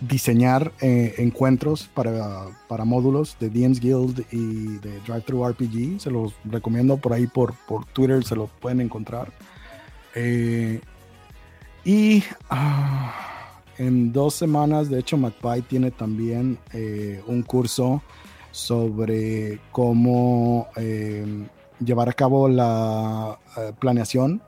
diseñar 0.00 0.72
eh, 0.80 1.14
encuentros 1.18 1.88
para, 1.92 2.46
para, 2.68 2.84
módulos 2.84 3.36
de 3.38 3.50
DMs 3.50 3.78
Guild 3.78 4.24
y 4.32 4.78
de 4.78 5.00
Drive 5.06 5.22
Thru 5.22 5.46
RPG. 5.46 6.00
Se 6.00 6.10
los 6.10 6.34
recomiendo 6.44 6.96
por 6.96 7.12
ahí 7.12 7.26
por, 7.26 7.54
por 7.68 7.84
Twitter, 7.86 8.24
se 8.24 8.34
lo 8.34 8.46
pueden 8.46 8.80
encontrar. 8.80 9.32
y 11.84 12.22
ah, 12.48 13.60
en 13.76 14.12
dos 14.12 14.34
semanas, 14.34 14.88
de 14.88 15.00
hecho, 15.00 15.18
McPie 15.18 15.62
tiene 15.62 15.90
también 15.90 16.58
un 17.26 17.42
curso 17.42 18.02
sobre 18.54 19.58
cómo 19.72 20.68
eh, 20.76 21.26
llevar 21.84 22.08
a 22.08 22.12
cabo 22.12 22.48
la 22.48 23.36
eh, 23.56 23.72
planeación 23.78 24.40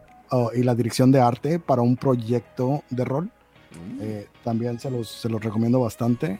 y 0.55 0.63
la 0.63 0.75
dirección 0.75 1.11
de 1.11 1.21
arte 1.21 1.59
para 1.59 1.83
un 1.83 1.97
proyecto 1.97 2.83
de 2.91 3.05
rol. 3.05 3.25
Mm. 3.25 3.99
Eh, 4.01 4.27
también 4.45 4.79
se 4.79 4.91
los, 4.91 5.09
se 5.09 5.29
los, 5.29 5.43
recomiendo 5.43 5.81
bastante. 5.81 6.39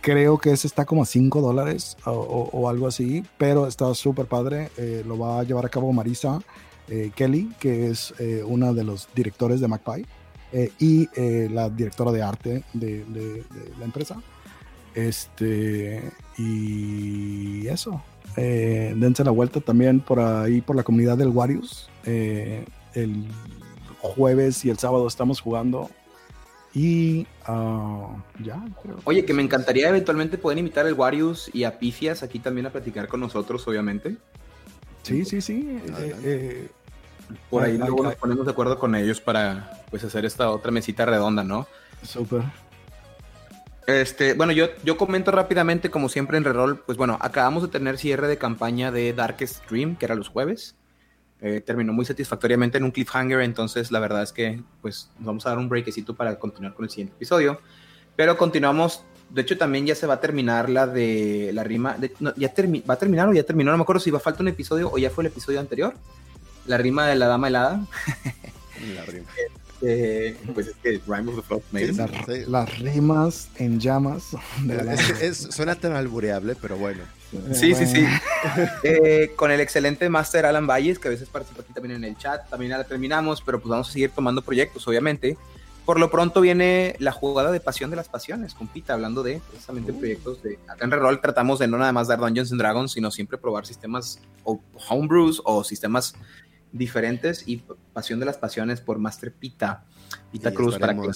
creo 0.00 0.38
que 0.38 0.52
ese 0.52 0.66
está 0.66 0.84
como 0.84 1.02
a 1.02 1.06
5 1.06 1.40
dólares 1.40 1.96
o, 2.06 2.68
algo 2.68 2.86
así, 2.86 3.22
pero 3.36 3.66
está 3.66 3.92
súper 3.94 4.26
padre. 4.26 4.70
lo 5.06 5.18
va 5.18 5.40
a 5.40 5.42
llevar 5.44 5.66
a 5.66 5.68
cabo 5.68 5.92
Marisa 5.92 6.40
Kelly, 7.14 7.52
que 7.58 7.88
es 7.88 8.14
una 8.46 8.72
de 8.72 8.84
los 8.84 9.08
directores 9.14 9.60
de 9.60 9.68
MacPie 9.68 10.06
y 10.78 11.08
la 11.48 11.68
directora 11.70 12.12
de 12.12 12.22
arte 12.22 12.64
de 12.74 13.44
la 13.78 13.84
empresa. 13.84 14.22
Este, 14.96 16.10
y 16.38 17.68
eso. 17.68 18.02
Eh, 18.38 18.94
dense 18.96 19.22
la 19.24 19.30
vuelta 19.30 19.60
también 19.60 20.00
por 20.00 20.18
ahí, 20.20 20.62
por 20.62 20.74
la 20.74 20.82
comunidad 20.82 21.18
del 21.18 21.28
Warius. 21.28 21.88
Eh, 22.04 22.64
el 22.94 23.26
jueves 24.00 24.64
y 24.64 24.70
el 24.70 24.78
sábado 24.78 25.06
estamos 25.06 25.40
jugando. 25.40 25.90
Y 26.74 27.26
ah, 27.46 28.16
ya, 28.42 28.62
Oye, 29.04 29.24
que 29.24 29.32
me 29.32 29.42
encantaría 29.42 29.88
eventualmente 29.88 30.38
poder 30.38 30.58
invitar 30.58 30.86
al 30.86 30.94
Warius 30.94 31.50
y 31.54 31.64
a 31.64 31.78
Pifias 31.78 32.22
aquí 32.22 32.38
también 32.38 32.66
a 32.66 32.70
platicar 32.70 33.06
con 33.06 33.20
nosotros, 33.20 33.66
obviamente. 33.68 34.16
Sí, 35.02 35.24
sí, 35.24 35.40
sí. 35.40 35.78
Eh, 36.24 36.68
por 37.50 37.64
ahí 37.64 37.76
luego 37.76 38.02
nos 38.02 38.16
ponemos 38.16 38.46
de 38.46 38.52
acuerdo 38.52 38.78
con 38.78 38.94
ellos 38.94 39.20
para 39.20 39.82
pues 39.90 40.04
hacer 40.04 40.24
esta 40.24 40.50
otra 40.50 40.70
mesita 40.70 41.04
redonda, 41.04 41.44
¿no? 41.44 41.66
Súper. 42.02 42.42
Este, 43.86 44.34
bueno, 44.34 44.52
yo, 44.52 44.68
yo 44.82 44.96
comento 44.96 45.30
rápidamente, 45.30 45.90
como 45.90 46.08
siempre 46.08 46.36
en 46.36 46.44
Reroll, 46.44 46.78
pues 46.78 46.98
bueno, 46.98 47.18
acabamos 47.20 47.62
de 47.62 47.68
tener 47.68 47.98
cierre 47.98 48.26
de 48.26 48.36
campaña 48.36 48.90
de 48.90 49.12
Darkest 49.12 49.64
Dream, 49.70 49.96
que 49.96 50.06
era 50.06 50.16
los 50.16 50.28
jueves. 50.28 50.74
Eh, 51.40 51.60
terminó 51.60 51.92
muy 51.92 52.04
satisfactoriamente 52.04 52.78
en 52.78 52.84
un 52.84 52.90
cliffhanger, 52.90 53.42
entonces 53.42 53.92
la 53.92 54.00
verdad 54.00 54.22
es 54.22 54.32
que 54.32 54.62
pues 54.80 55.10
nos 55.18 55.26
vamos 55.26 55.46
a 55.46 55.50
dar 55.50 55.58
un 55.58 55.68
breakcito 55.68 56.14
para 56.14 56.38
continuar 56.38 56.74
con 56.74 56.84
el 56.84 56.90
siguiente 56.90 57.14
episodio. 57.14 57.60
Pero 58.16 58.36
continuamos, 58.36 59.04
de 59.30 59.42
hecho 59.42 59.58
también 59.58 59.86
ya 59.86 59.94
se 59.94 60.06
va 60.06 60.14
a 60.14 60.20
terminar 60.20 60.70
la 60.70 60.86
de 60.86 61.50
la 61.52 61.62
rima, 61.62 61.96
ya 62.36 62.52
va 62.88 62.94
a 62.94 62.98
terminar 62.98 63.28
o 63.28 63.34
ya 63.34 63.42
terminó, 63.44 63.70
no 63.70 63.76
me 63.76 63.82
acuerdo 63.82 64.00
si 64.00 64.10
va 64.10 64.18
a 64.18 64.22
falta 64.22 64.42
un 64.42 64.48
episodio 64.48 64.90
o 64.90 64.98
ya 64.98 65.10
fue 65.10 65.24
el 65.24 65.28
episodio 65.28 65.60
anterior, 65.60 65.94
la 66.66 66.78
rima 66.78 67.06
de 67.06 67.16
la 67.16 67.28
dama 67.28 67.48
helada. 67.48 67.86
La 68.94 69.06
rima. 69.06 69.26
Este, 69.80 70.36
pues 70.54 70.68
es 70.68 70.74
que 70.82 71.00
Rime 71.06 71.30
of 71.30 71.36
the 71.36 71.42
Frog 71.42 71.62
Las 72.48 72.78
rimas 72.78 73.50
en 73.56 73.78
llamas. 73.78 74.30
suena 75.50 75.74
tan 75.74 75.92
albureable, 75.92 76.56
pero 76.60 76.76
bueno. 76.76 77.02
Sí, 77.52 77.74
sí, 77.74 77.86
sí. 77.86 78.04
Eh, 78.82 79.32
con 79.36 79.50
el 79.50 79.60
excelente 79.60 80.08
Master 80.08 80.46
Alan 80.46 80.66
Valles, 80.66 80.98
que 80.98 81.08
a 81.08 81.10
veces 81.10 81.28
participa 81.28 81.62
aquí 81.62 81.72
también 81.72 81.96
en 81.96 82.04
el 82.04 82.16
chat, 82.16 82.48
también 82.48 82.70
ya 82.70 82.78
la 82.78 82.84
terminamos, 82.84 83.42
pero 83.42 83.60
pues 83.60 83.68
vamos 83.68 83.88
a 83.88 83.92
seguir 83.92 84.10
tomando 84.10 84.42
proyectos, 84.42 84.86
obviamente. 84.88 85.36
Por 85.84 86.00
lo 86.00 86.10
pronto 86.10 86.40
viene 86.40 86.96
la 86.98 87.12
jugada 87.12 87.52
de 87.52 87.60
Pasión 87.60 87.90
de 87.90 87.96
las 87.96 88.08
Pasiones, 88.08 88.54
compita, 88.54 88.94
hablando 88.94 89.22
de 89.22 89.40
precisamente 89.48 89.92
uh. 89.92 89.98
proyectos 89.98 90.42
de... 90.42 90.58
Acá 90.68 90.84
en 90.84 90.90
Reroll 90.90 91.20
tratamos 91.20 91.58
de 91.58 91.68
no 91.68 91.78
nada 91.78 91.92
más 91.92 92.08
dar 92.08 92.18
Dungeons 92.18 92.50
and 92.50 92.60
Dragons, 92.60 92.92
sino 92.92 93.10
siempre 93.10 93.38
probar 93.38 93.66
sistemas 93.66 94.20
o 94.44 94.60
homebrews 94.88 95.42
o 95.44 95.62
sistemas 95.62 96.14
diferentes 96.76 97.46
y 97.46 97.62
Pasión 97.92 98.20
de 98.20 98.26
las 98.26 98.38
Pasiones 98.38 98.80
por 98.80 98.98
Master 98.98 99.32
Pita, 99.32 99.84
Pita 100.32 100.52
Cruz 100.52 100.78
para 100.78 100.94
que... 100.94 101.10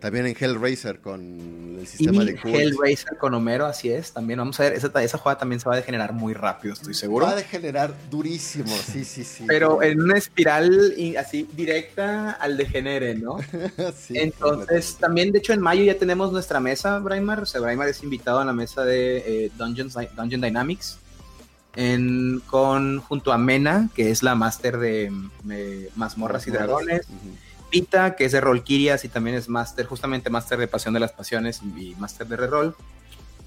También 0.00 0.26
en 0.26 0.34
Hellraiser 0.38 1.00
con 1.00 1.76
el 1.78 1.86
sistema 1.86 2.24
de 2.24 2.38
Hellraiser 2.42 3.18
con 3.18 3.34
Homero, 3.34 3.66
así 3.66 3.90
es. 3.90 4.12
También 4.12 4.38
vamos 4.38 4.58
a 4.58 4.62
ver, 4.62 4.72
esa, 4.72 4.90
esa 5.02 5.18
jugada 5.18 5.38
también 5.38 5.60
se 5.60 5.68
va 5.68 5.74
a 5.74 5.76
degenerar 5.76 6.14
muy 6.14 6.32
rápido, 6.32 6.72
estoy 6.72 6.94
seguro. 6.94 7.26
Va 7.26 7.32
a 7.32 7.36
degenerar 7.36 7.94
durísimo, 8.10 8.74
sí, 8.74 9.04
sí, 9.04 9.24
sí. 9.24 9.44
Pero 9.46 9.82
en 9.82 10.00
una 10.00 10.16
espiral 10.16 10.94
así 11.18 11.46
directa 11.52 12.30
al 12.32 12.56
degenere, 12.56 13.14
¿no? 13.14 13.36
Entonces, 14.08 14.96
también, 14.98 15.32
de 15.32 15.38
hecho, 15.38 15.52
en 15.52 15.60
mayo 15.60 15.84
ya 15.84 15.98
tenemos 15.98 16.32
nuestra 16.32 16.60
mesa, 16.60 16.98
Braimar. 16.98 17.42
O 17.42 17.46
sea, 17.46 17.60
Braimar 17.60 17.88
es 17.88 18.02
invitado 18.02 18.38
a 18.38 18.44
la 18.46 18.54
mesa 18.54 18.84
de 18.84 19.18
eh, 19.18 19.50
Dungeons, 19.58 19.98
Dungeon 20.16 20.40
Dynamics 20.40 20.98
en, 21.76 22.42
con, 22.46 23.00
junto 23.00 23.32
a 23.32 23.38
Mena, 23.38 23.88
que 23.94 24.10
es 24.10 24.22
la 24.22 24.34
máster 24.34 24.78
de, 24.78 25.12
mazmorras 25.96 26.46
y 26.46 26.50
dragones. 26.50 27.06
Pita, 27.70 28.16
que 28.16 28.24
es 28.24 28.32
de 28.32 28.40
Rolkirias 28.40 29.04
y 29.04 29.08
también 29.08 29.36
es 29.36 29.48
máster, 29.48 29.86
justamente 29.86 30.28
máster 30.28 30.58
de 30.58 30.66
Pasión 30.66 30.92
de 30.92 31.00
las 31.00 31.12
Pasiones 31.12 31.60
y, 31.76 31.94
máster 31.98 32.26
de 32.26 32.36
Reroll. 32.36 32.74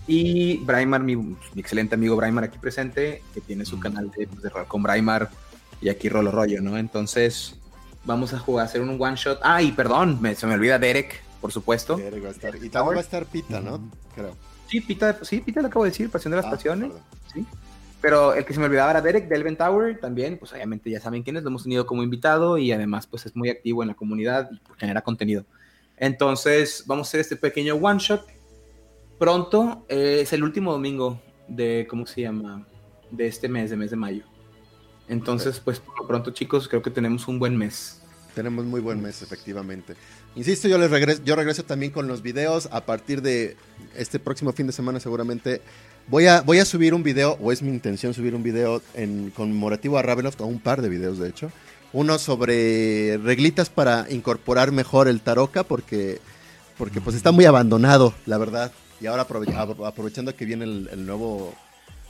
Y 0.08 0.58
Braimar, 0.60 1.02
mi, 1.02 1.38
excelente 1.56 1.95
amigo 1.95 2.16
Braimar 2.16 2.45
aquí 2.45 2.58
presente, 2.58 3.22
que 3.34 3.41
tiene 3.41 3.66
su 3.66 3.80
canal 3.80 4.12
de, 4.12 4.28
pues, 4.28 4.41
de 4.41 4.50
rol 4.50 4.68
con 4.68 4.84
Braimar 4.84 5.30
y 5.82 5.90
aquí 5.90 6.10
Rolo 6.10 6.32
Rollo, 6.32 6.62
¿no? 6.62 6.78
Entonces, 6.78 7.56
vamos 8.06 8.34
a 8.34 8.40
jugar, 8.40 8.66
a 8.66 8.70
hacer 8.70 8.82
un 8.82 9.02
one 9.02 9.16
shot. 9.16 9.40
Ah, 9.44 9.62
y 9.62 9.72
perdón, 9.72 10.20
se 10.36 10.48
me 10.48 10.54
olvida 10.54 10.80
Derek, 10.80 11.22
por 11.41 11.52
supuesto. 11.52 11.98
Derek 11.98 12.24
va 12.24 12.30
a 12.30 12.32
estar. 12.32 12.56
Y 12.56 12.70
también 12.70 12.95
va 12.95 13.00
a 13.00 13.04
estar 13.04 13.26
Pita, 13.26 13.60
¿no? 13.60 13.82
Creo. 14.16 14.36
Sí, 14.68 14.82
Pita, 14.82 15.20
sí, 15.24 15.41
Pita 15.41 15.62
le 15.62 15.68
acabo 15.68 15.86
de 15.86 15.91
decir, 15.91 16.10
Pasión 16.10 16.32
de 16.32 16.38
las 16.38 16.45
ah, 16.45 16.52
Pasiones. 16.52 16.91
Sí. 17.34 17.45
Pero 18.04 18.34
el 18.34 18.44
que 18.44 18.54
se 18.54 18.60
me 18.60 18.66
olvidaba 18.66 18.92
era 18.92 19.02
Derek 19.02 19.30
de 19.30 19.56
Tower, 19.56 19.98
también, 19.98 20.38
pues 20.38 20.52
obviamente 20.52 20.90
ya 20.90 21.00
saben 21.00 21.24
quién 21.24 21.38
es, 21.38 21.44
lo 21.44 21.48
hemos 21.48 21.64
tenido 21.64 21.86
como 21.86 22.04
invitado 22.04 22.58
y 22.58 22.70
además 22.74 23.08
pues 23.08 23.26
es 23.26 23.34
muy 23.34 23.50
activo 23.50 23.82
en 23.82 23.88
la 23.88 23.94
comunidad 23.94 24.50
y 24.52 24.58
pues, 24.58 24.78
genera 24.78 25.02
contenido. 25.02 25.46
Entonces 25.96 26.84
vamos 26.86 27.08
a 27.08 27.10
hacer 27.10 27.22
este 27.22 27.38
pequeño 27.38 27.76
one 27.76 28.00
shot. 28.00 28.28
Pronto 29.18 29.86
eh, 29.88 30.20
es 30.24 30.34
el 30.34 30.44
último 30.44 30.74
domingo 30.74 31.22
de, 31.48 31.88
¿cómo 31.90 32.06
se 32.06 32.24
llama? 32.24 32.68
De 33.10 33.26
este 33.26 33.48
mes, 33.48 33.70
de 33.70 33.78
mes 33.78 33.92
de 33.92 33.96
mayo. 33.96 34.26
Entonces, 35.08 35.62
pues 35.62 35.82
pronto 36.06 36.32
chicos, 36.32 36.68
creo 36.68 36.82
que 36.82 36.92
tenemos 36.92 37.30
un 37.30 37.40
buen 37.40 37.56
mes. 37.56 38.02
Tenemos 38.36 38.66
muy 38.66 38.82
buen 38.82 39.02
mes, 39.02 39.22
efectivamente. 39.22 39.96
Insisto, 40.36 40.68
yo 40.68 40.78
les 40.78 40.92
regreso, 40.92 41.24
yo 41.24 41.38
regreso 41.38 41.64
también 41.64 41.94
con 41.94 42.10
los 42.10 42.22
videos 42.22 42.68
a 42.74 42.86
partir 42.86 43.22
de 43.22 43.56
este 43.96 44.20
próximo 44.20 44.52
fin 44.52 44.68
de 44.68 44.74
semana 44.74 45.00
seguramente. 45.00 45.62
Voy 46.08 46.28
a, 46.28 46.42
voy 46.42 46.60
a 46.60 46.66
subir 46.66 46.94
un 46.94 47.02
video, 47.02 47.38
o 47.42 47.52
es 47.52 47.62
mi 47.62 47.70
intención 47.70 48.14
subir 48.14 48.36
un 48.36 48.44
video 48.44 48.82
en 48.94 49.32
conmemorativo 49.32 49.98
a 49.98 50.02
Ravenloft, 50.02 50.42
o 50.42 50.46
un 50.46 50.60
par 50.60 50.82
de 50.82 50.90
videos 50.90 51.18
de 51.18 51.30
hecho. 51.30 51.52
Uno 51.94 52.18
sobre 52.20 53.18
reglitas 53.20 53.70
para 53.70 54.08
incorporar 54.10 54.72
mejor 54.72 55.08
el 55.08 55.22
Taroka, 55.22 55.64
porque, 55.64 56.20
porque 56.78 57.00
pues 57.00 57.16
está 57.16 57.32
muy 57.32 57.46
abandonado, 57.46 58.14
la 58.26 58.38
verdad. 58.38 58.72
Y 59.00 59.08
ahora 59.08 59.26
aprovechando 59.86 60.36
que 60.36 60.46
viene 60.46 60.66
el, 60.66 61.06
nuevo 61.06 61.54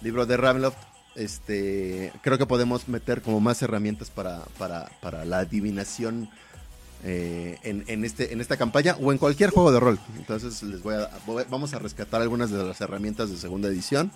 libro 0.01 0.25
de 0.25 0.37
Ravenloft, 0.37 0.77
este, 1.15 2.11
creo 2.23 2.39
que 2.39 2.47
podemos 2.47 2.87
meter 2.87 3.21
como 3.21 3.39
más 3.39 3.61
herramientas 3.61 4.09
para, 4.09 4.39
para, 4.57 4.89
para 5.01 5.23
la 5.23 5.39
adivinación 5.39 6.29
eh, 7.03 7.57
en, 7.63 8.05
este, 8.05 8.31
en 8.33 8.39
esta 8.39 8.57
campaña 8.57 8.95
o 9.01 9.11
en 9.11 9.17
cualquier 9.17 9.49
juego 9.49 9.71
de 9.71 9.79
rol. 9.79 9.99
Entonces 10.17 10.63
les 10.63 10.81
voy 10.81 10.95
a, 10.95 11.09
vamos 11.49 11.73
a 11.73 11.79
rescatar 11.79 12.21
algunas 12.21 12.49
de 12.49 12.63
las 12.63 12.79
herramientas 12.81 13.29
de 13.29 13.37
segunda 13.37 13.67
edición. 13.67 14.11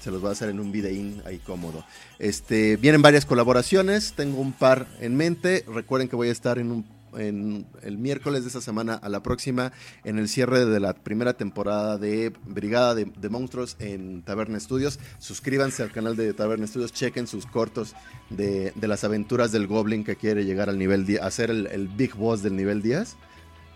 Se 0.00 0.10
los 0.10 0.20
voy 0.20 0.30
a 0.30 0.32
hacer 0.32 0.48
en 0.48 0.58
un 0.58 0.72
videín 0.72 1.22
ahí 1.26 1.38
cómodo. 1.38 1.84
Este, 2.18 2.76
vienen 2.76 3.02
varias 3.02 3.24
colaboraciones, 3.24 4.14
tengo 4.14 4.40
un 4.40 4.52
par 4.52 4.86
en 5.00 5.16
mente. 5.16 5.64
Recuerden 5.68 6.08
que 6.08 6.16
voy 6.16 6.28
a 6.28 6.32
estar 6.32 6.58
en 6.58 6.72
un 6.72 6.84
el 7.18 7.98
miércoles 7.98 8.42
de 8.42 8.48
esta 8.48 8.60
semana 8.60 8.94
a 8.94 9.08
la 9.08 9.22
próxima 9.22 9.72
en 10.04 10.18
el 10.18 10.28
cierre 10.28 10.64
de 10.64 10.80
la 10.80 10.94
primera 10.94 11.34
temporada 11.34 11.98
de 11.98 12.32
Brigada 12.46 12.94
de, 12.94 13.28
Monstruos 13.28 13.76
en 13.78 14.22
Taberna 14.22 14.58
Studios. 14.58 14.98
Suscríbanse 15.18 15.82
al 15.82 15.92
canal 15.92 16.16
de 16.16 16.32
Taberna 16.32 16.66
Studios, 16.66 16.92
chequen 16.92 17.26
sus 17.26 17.46
cortos 17.46 17.94
de, 18.30 18.72
las 18.80 19.04
aventuras 19.04 19.52
del 19.52 19.66
Goblin 19.66 20.04
que 20.04 20.16
quiere 20.16 20.44
llegar 20.44 20.68
al 20.68 20.78
nivel 20.78 21.06
10, 21.06 21.22
a 21.22 21.30
ser 21.30 21.50
el, 21.50 21.88
Big 21.88 22.14
Boss 22.14 22.42
del 22.42 22.56
nivel 22.56 22.82
10. 22.82 23.16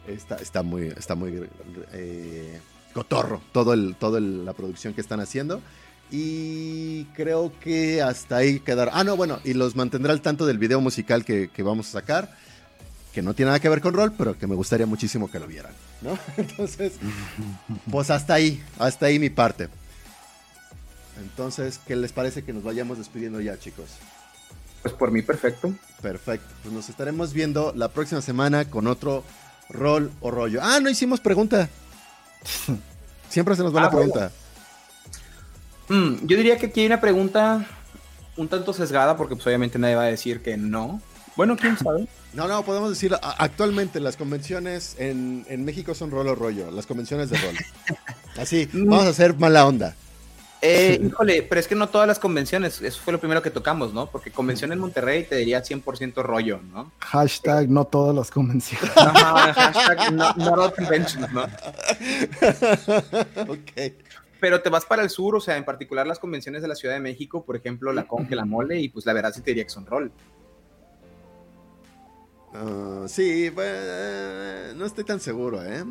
Está, 0.08 0.36
está 0.36 0.62
muy, 0.62 0.86
está 0.88 1.14
muy 1.14 1.48
eh, 1.92 2.60
cotorro 2.92 3.42
todo 3.52 3.72
el, 3.72 3.96
todo 3.96 4.20
la 4.20 4.52
producción 4.52 4.94
que 4.94 5.00
están 5.00 5.20
haciendo. 5.20 5.60
Y 6.10 7.04
creo 7.06 7.52
que 7.58 8.00
hasta 8.00 8.36
ahí 8.36 8.60
quedará. 8.60 8.92
Ah, 8.94 9.02
no, 9.02 9.16
bueno, 9.16 9.40
y 9.42 9.54
los 9.54 9.74
mantendrá 9.74 10.12
al 10.12 10.22
tanto 10.22 10.46
del 10.46 10.58
video 10.58 10.80
musical 10.80 11.24
que 11.24 11.62
vamos 11.64 11.88
a 11.88 11.92
sacar 11.92 12.45
que 13.16 13.22
no 13.22 13.32
tiene 13.32 13.46
nada 13.48 13.60
que 13.60 13.70
ver 13.70 13.80
con 13.80 13.94
rol, 13.94 14.12
pero 14.12 14.36
que 14.36 14.46
me 14.46 14.54
gustaría 14.54 14.84
muchísimo 14.84 15.30
que 15.30 15.38
lo 15.38 15.46
vieran, 15.46 15.72
¿no? 16.02 16.18
Entonces, 16.36 16.92
pues 17.90 18.10
hasta 18.10 18.34
ahí, 18.34 18.62
hasta 18.78 19.06
ahí 19.06 19.18
mi 19.18 19.30
parte. 19.30 19.70
Entonces, 21.22 21.80
¿qué 21.86 21.96
les 21.96 22.12
parece 22.12 22.44
que 22.44 22.52
nos 22.52 22.62
vayamos 22.62 22.98
despidiendo 22.98 23.40
ya, 23.40 23.58
chicos? 23.58 23.86
Pues 24.82 24.92
por 24.92 25.12
mí, 25.12 25.22
perfecto. 25.22 25.72
Perfecto. 26.02 26.46
Pues 26.62 26.74
nos 26.74 26.90
estaremos 26.90 27.32
viendo 27.32 27.72
la 27.74 27.88
próxima 27.88 28.20
semana 28.20 28.66
con 28.66 28.86
otro 28.86 29.24
rol 29.70 30.12
o 30.20 30.30
rollo. 30.30 30.60
Ah, 30.62 30.78
no 30.80 30.90
hicimos 30.90 31.20
pregunta. 31.20 31.70
Siempre 33.30 33.56
se 33.56 33.62
nos 33.62 33.74
va 33.74 33.80
la 33.80 33.86
ah, 33.86 33.90
pregunta. 33.92 34.30
Mm, 35.88 36.26
yo 36.26 36.36
diría 36.36 36.58
que 36.58 36.66
aquí 36.66 36.80
hay 36.80 36.86
una 36.86 37.00
pregunta 37.00 37.66
un 38.36 38.48
tanto 38.48 38.74
sesgada, 38.74 39.16
porque 39.16 39.36
pues 39.36 39.46
obviamente 39.46 39.78
nadie 39.78 39.94
va 39.94 40.02
a 40.02 40.08
decir 40.08 40.42
que 40.42 40.58
no. 40.58 41.00
Bueno, 41.36 41.56
quién 41.56 41.76
sabe. 41.76 42.06
No, 42.32 42.48
no, 42.48 42.64
podemos 42.64 42.90
decir, 42.90 43.14
actualmente 43.22 44.00
las 44.00 44.16
convenciones 44.16 44.96
en, 44.98 45.64
México 45.64 45.94
son 45.94 46.10
rolo 46.10 46.34
rollo, 46.34 46.70
las 46.70 46.86
convenciones 46.86 47.30
de 47.30 47.38
rol. 47.38 47.54
Así, 48.36 48.68
vamos 48.72 49.04
a 49.04 49.08
hacer 49.08 49.36
mala 49.38 49.66
onda. 49.66 49.94
Eh, 50.62 50.98
híjole, 51.02 51.42
pero 51.42 51.60
es 51.60 51.68
que 51.68 51.74
no 51.74 51.88
todas 51.88 52.08
las 52.08 52.18
convenciones, 52.18 52.80
eso 52.80 53.00
fue 53.02 53.12
lo 53.12 53.20
primero 53.20 53.42
que 53.42 53.50
tocamos, 53.50 53.92
¿no? 53.92 54.10
Porque 54.10 54.30
convención 54.30 54.72
en 54.72 54.78
Monterrey 54.78 55.24
te 55.24 55.36
diría 55.36 55.62
100% 55.62 56.22
rollo, 56.22 56.60
¿no? 56.72 56.90
Hashtag 57.00 57.68
no 57.68 57.84
todas 57.84 58.14
las 58.16 58.30
convenciones. 58.30 58.90
No, 58.96 59.12
hashtag 59.12 60.12
no, 60.12 60.34
all 60.52 60.72
conventions, 60.74 61.30
¿no? 61.30 61.42
ok. 63.52 63.92
Pero 64.40 64.60
te 64.60 64.68
vas 64.70 64.84
para 64.84 65.02
el 65.02 65.10
sur, 65.10 65.36
o 65.36 65.40
sea, 65.40 65.56
en 65.56 65.64
particular 65.64 66.06
las 66.06 66.18
convenciones 66.18 66.62
de 66.62 66.68
la 66.68 66.74
Ciudad 66.74 66.94
de 66.94 67.00
México, 67.00 67.44
por 67.44 67.56
ejemplo, 67.56 67.92
la 67.92 68.06
Conque, 68.06 68.34
la 68.34 68.44
Mole, 68.44 68.80
y 68.80 68.88
pues 68.88 69.06
la 69.06 69.12
verdad 69.12 69.32
sí 69.34 69.40
te 69.42 69.50
diría 69.50 69.64
que 69.64 69.70
son 69.70 69.86
rol. 69.86 70.10
Ah, 72.58 73.04
sí, 73.08 73.52
no 74.76 74.86
estoy 74.86 75.04
tan 75.04 75.20
seguro, 75.20 75.62
¿eh? 75.62 75.84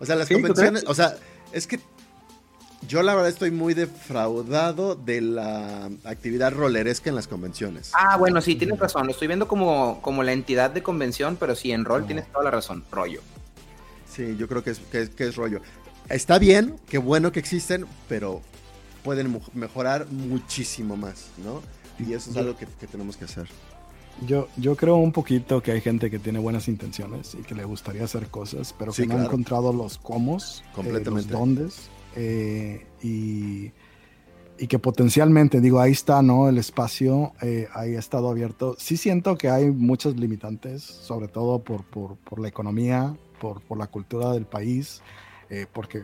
O 0.00 0.06
sea, 0.06 0.16
las 0.16 0.28
convenciones, 0.28 0.84
o 0.86 0.94
sea, 0.94 1.16
es 1.52 1.66
que 1.66 1.80
yo 2.86 3.02
la 3.02 3.14
verdad 3.14 3.28
estoy 3.28 3.50
muy 3.50 3.74
defraudado 3.74 4.94
de 4.94 5.20
la 5.20 5.90
actividad 6.04 6.52
roleresca 6.52 7.10
en 7.10 7.16
las 7.16 7.28
convenciones. 7.28 7.90
Ah, 7.94 8.16
bueno, 8.16 8.40
sí, 8.40 8.54
tienes 8.56 8.78
razón. 8.78 9.06
Lo 9.06 9.12
estoy 9.12 9.28
viendo 9.28 9.48
como, 9.48 10.00
como 10.00 10.22
la 10.22 10.32
entidad 10.32 10.70
de 10.70 10.82
convención, 10.82 11.36
pero 11.36 11.54
sí, 11.54 11.72
en 11.72 11.84
rol 11.84 12.06
tienes 12.06 12.30
toda 12.32 12.44
la 12.44 12.50
razón. 12.50 12.84
Rollo. 12.90 13.20
Sí, 14.10 14.36
yo 14.38 14.48
creo 14.48 14.62
que 14.62 14.70
es, 14.70 14.80
que, 14.80 15.24
es 15.24 15.36
rollo. 15.36 15.60
Está 16.08 16.38
bien, 16.38 16.78
qué 16.88 16.98
bueno 16.98 17.32
que 17.32 17.40
existen, 17.40 17.86
pero 18.08 18.40
pueden 19.02 19.40
mejorar 19.52 20.06
muchísimo 20.06 20.96
más, 20.96 21.26
¿no? 21.44 21.62
Y 21.98 22.14
eso 22.14 22.30
es 22.30 22.36
algo 22.36 22.56
que 22.56 22.66
tenemos 22.86 23.16
que 23.16 23.24
hacer. 23.24 23.48
Yo, 24.26 24.48
yo 24.56 24.76
creo 24.76 24.96
un 24.96 25.12
poquito 25.12 25.62
que 25.62 25.72
hay 25.72 25.80
gente 25.80 26.10
que 26.10 26.18
tiene 26.18 26.38
buenas 26.38 26.66
intenciones 26.68 27.36
y 27.38 27.42
que 27.42 27.54
le 27.54 27.64
gustaría 27.64 28.04
hacer 28.04 28.28
cosas, 28.28 28.74
pero 28.76 28.92
que 28.92 29.06
no 29.06 29.16
ha 29.16 29.24
encontrado 29.24 29.72
los 29.72 29.98
cómo, 29.98 30.38
eh, 30.38 31.04
los 31.04 31.28
dónde, 31.28 31.68
eh, 32.16 32.86
y, 33.00 33.70
y, 34.58 34.66
que 34.66 34.78
potencialmente, 34.80 35.60
digo, 35.60 35.78
ahí 35.78 35.92
está, 35.92 36.20
¿no? 36.20 36.48
El 36.48 36.58
espacio 36.58 37.32
eh, 37.42 37.68
ahí 37.74 37.94
ha 37.94 37.98
estado 38.00 38.28
abierto. 38.28 38.74
Sí 38.78 38.96
siento 38.96 39.36
que 39.36 39.50
hay 39.50 39.70
muchas 39.70 40.16
limitantes, 40.16 40.82
sobre 40.82 41.28
todo 41.28 41.60
por, 41.60 41.84
por, 41.84 42.16
por 42.16 42.40
la 42.40 42.48
economía, 42.48 43.16
por, 43.40 43.60
por, 43.60 43.78
la 43.78 43.86
cultura 43.86 44.32
del 44.32 44.46
país, 44.46 45.00
porque 45.72 46.02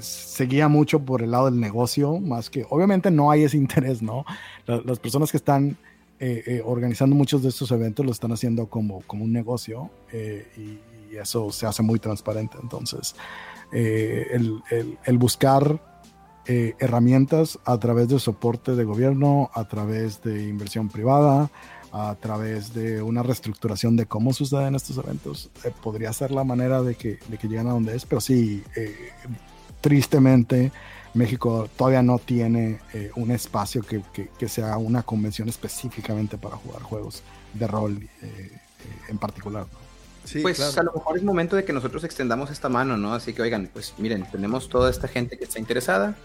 seguía 0.00 0.66
mucho 0.66 0.98
por 0.98 1.22
el 1.22 1.30
lado 1.30 1.46
del 1.46 1.60
negocio, 1.60 2.18
más 2.18 2.50
que, 2.50 2.66
obviamente 2.68 3.12
no 3.12 3.30
hay 3.30 3.44
ese 3.44 3.56
interés, 3.64 4.02
¿no? 4.02 4.24
las 4.66 4.98
personas 4.98 5.30
que 5.30 5.36
están 5.36 5.78
eh, 6.20 6.42
eh, 6.46 6.62
organizando 6.64 7.14
muchos 7.14 7.44
de 7.44 7.50
estos 7.50 7.70
eventos 7.70 8.04
lo 8.04 8.10
están 8.10 8.32
haciendo 8.32 8.66
como, 8.66 9.02
como 9.02 9.22
un 9.22 9.32
negocio 9.32 9.90
eh, 10.12 10.46
y, 10.56 10.78
eso 11.16 11.50
se 11.50 11.64
hace 11.64 11.82
muy 11.82 11.98
transparente. 11.98 12.58
Entonces, 12.62 13.16
el, 13.72 14.62
el, 14.70 15.18
buscar 15.18 15.80
herramientas 16.44 17.58
a 17.64 17.78
través 17.78 18.08
de 18.08 18.20
soporte 18.20 18.76
de 18.76 18.84
gobierno, 18.84 19.50
a 19.54 19.66
través 19.66 20.22
de 20.22 20.46
inversión 20.46 20.90
privada, 20.90 21.50
a 21.92 22.14
través 22.20 22.74
de 22.74 23.00
una 23.00 23.22
reestructuración 23.22 23.96
de 23.96 24.04
cómo 24.04 24.34
suceden 24.34 24.74
estos 24.74 24.98
eventos, 24.98 25.50
podría 25.82 26.12
ser 26.12 26.30
la 26.30 26.44
manera 26.44 26.82
de 26.82 26.94
que, 26.94 27.18
de 27.26 27.38
que 27.38 27.48
lleguen 27.48 27.68
a 27.68 27.72
donde 27.72 27.96
es, 27.96 28.04
pero 28.04 28.20
sí, 28.20 28.62
tristemente 29.80 30.70
México 31.14 31.68
todavía 31.76 32.02
no 32.02 32.18
tiene 32.18 32.80
eh, 32.92 33.10
un 33.16 33.30
espacio 33.30 33.82
que, 33.82 34.02
que, 34.38 34.48
sea 34.48 34.76
una 34.76 35.02
convención 35.02 35.48
específicamente 35.48 36.38
para 36.38 36.56
jugar 36.56 36.82
juegos 36.82 37.22
de 37.54 37.66
rol 37.66 38.02
eh, 38.02 38.08
eh, 38.22 38.52
en 39.08 39.18
particular. 39.18 39.66
pues 40.42 40.76
a 40.76 40.82
lo 40.82 40.92
mejor 40.92 41.16
es 41.16 41.22
momento 41.22 41.56
de 41.56 41.64
que 41.64 41.72
nosotros 41.72 42.04
extendamos 42.04 42.50
esta 42.50 42.68
mano, 42.68 42.96
¿no? 42.96 43.14
Así 43.14 43.32
que 43.32 43.42
oigan, 43.42 43.70
pues 43.72 43.94
miren, 43.98 44.26
tenemos 44.30 44.68
toda 44.68 44.90
esta 44.90 45.08
gente 45.08 45.38
que 45.38 45.44
está 45.44 45.58
interesada. 45.58 46.16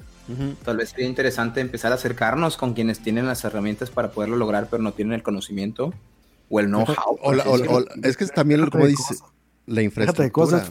Tal 0.64 0.78
vez 0.78 0.92
sería 0.92 1.06
interesante 1.06 1.60
empezar 1.60 1.92
a 1.92 1.96
acercarnos 1.96 2.56
con 2.56 2.74
quienes 2.74 3.00
tienen 3.00 3.28
las 3.28 3.44
herramientas 3.44 3.90
para 3.90 4.12
poderlo 4.12 4.38
lograr, 4.38 4.70
pero 4.72 4.82
no 4.82 4.94
tienen 4.94 5.16
el 5.16 5.22
conocimiento 5.22 5.94
o 6.50 6.62
el 6.62 6.68
know-how. 6.68 7.18
es 8.04 8.16
que 8.16 8.26
también, 8.28 8.70
como 8.70 8.88
dice, 8.88 9.16
la 9.66 9.82
infraestructura. 9.82 10.30
cosas, 10.30 10.70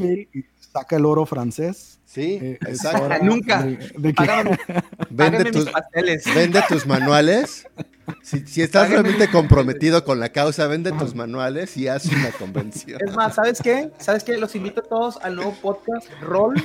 saca 0.73 0.97
el 0.97 1.05
oro 1.05 1.27
francés. 1.27 2.01
Sí, 2.05 2.39
eh, 2.40 2.59
exacto. 2.66 3.09
Nunca. 3.23 3.61
vende, 5.11 5.51
tus, 5.51 5.70
vende 6.35 6.62
tus 6.69 6.86
manuales. 6.86 7.66
Si, 8.23 8.61
estás 8.61 8.90
realmente 8.90 9.28
comprometido 9.28 10.05
con 10.05 10.19
la 10.19 10.31
causa, 10.31 10.66
vende 10.66 10.90
tus 10.93 11.15
manuales 11.15 11.77
y 11.77 11.89
haz 11.89 12.07
una 12.07 12.31
convención. 12.32 13.01
Es 13.07 13.15
más, 13.15 13.36
¿sabes 13.36 13.61
qué? 13.62 13.90
¿Sabes 13.99 14.24
qué? 14.24 14.36
Los 14.36 14.57
invito 14.57 14.81
a 14.81 14.85
todos 14.85 15.19
al 15.23 15.36
nuevo 15.36 15.55
podcast 15.62 16.09
Roll, 16.20 16.62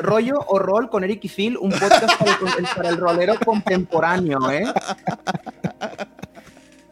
Rollo 0.00 0.44
o 0.48 0.58
Roll 0.58 0.90
con 0.90 1.04
Eric 1.04 1.24
y 1.24 1.28
Phil, 1.28 1.56
un 1.56 1.70
podcast 1.70 2.18
para 2.18 2.32
el, 2.58 2.66
para 2.76 2.88
el 2.88 2.96
rolero 2.96 3.34
contemporáneo, 3.44 4.50
¿eh? 4.50 4.64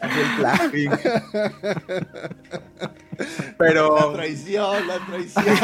El 0.01 0.91
Pero. 3.59 3.97
La 3.97 4.13
traición, 4.13 4.87
la 4.87 5.07
traición. 5.07 5.45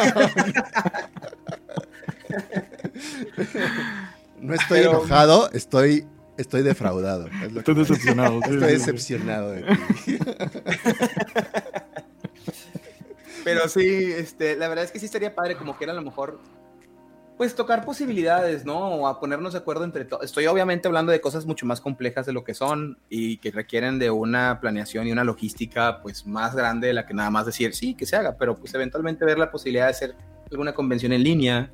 No 4.40 4.54
estoy 4.54 4.80
enojado, 4.80 5.50
estoy 5.52 6.04
Estoy 6.36 6.62
defraudado. 6.62 7.28
Estoy 7.56 7.74
decepcionado. 7.74 8.40
Estoy 8.40 8.58
decepcionado 8.58 9.52
de 9.52 9.62
ti. 9.62 10.18
Pero 13.44 13.68
sí, 13.68 14.12
este, 14.16 14.56
la 14.56 14.68
verdad 14.68 14.84
es 14.84 14.90
que 14.90 14.98
sí 14.98 15.06
estaría 15.06 15.34
padre, 15.34 15.56
como 15.56 15.76
que 15.76 15.84
era 15.84 15.92
a 15.92 15.96
lo 15.96 16.02
mejor, 16.02 16.40
pues 17.36 17.54
tocar 17.54 17.84
posibilidades, 17.84 18.64
¿no? 18.64 18.78
O 18.78 19.06
a 19.08 19.18
ponernos 19.18 19.52
de 19.52 19.58
acuerdo 19.58 19.84
entre 19.84 20.04
todos. 20.04 20.24
Estoy 20.24 20.46
obviamente 20.46 20.88
hablando 20.88 21.12
de 21.12 21.20
cosas 21.20 21.46
mucho 21.46 21.66
más 21.66 21.80
complejas 21.80 22.26
de 22.26 22.32
lo 22.32 22.44
que 22.44 22.54
son 22.54 22.98
y 23.08 23.38
que 23.38 23.50
requieren 23.50 23.98
de 23.98 24.10
una 24.10 24.60
planeación 24.60 25.06
y 25.06 25.12
una 25.12 25.24
logística, 25.24 26.00
pues 26.00 26.26
más 26.26 26.54
grande 26.54 26.88
de 26.88 26.94
la 26.94 27.06
que 27.06 27.14
nada 27.14 27.30
más 27.30 27.46
decir, 27.46 27.74
sí, 27.74 27.94
que 27.94 28.06
se 28.06 28.16
haga, 28.16 28.36
pero 28.38 28.56
pues 28.56 28.72
eventualmente 28.74 29.24
ver 29.24 29.38
la 29.38 29.50
posibilidad 29.50 29.86
de 29.86 29.90
hacer 29.90 30.14
alguna 30.50 30.74
convención 30.74 31.12
en 31.12 31.24
línea 31.24 31.70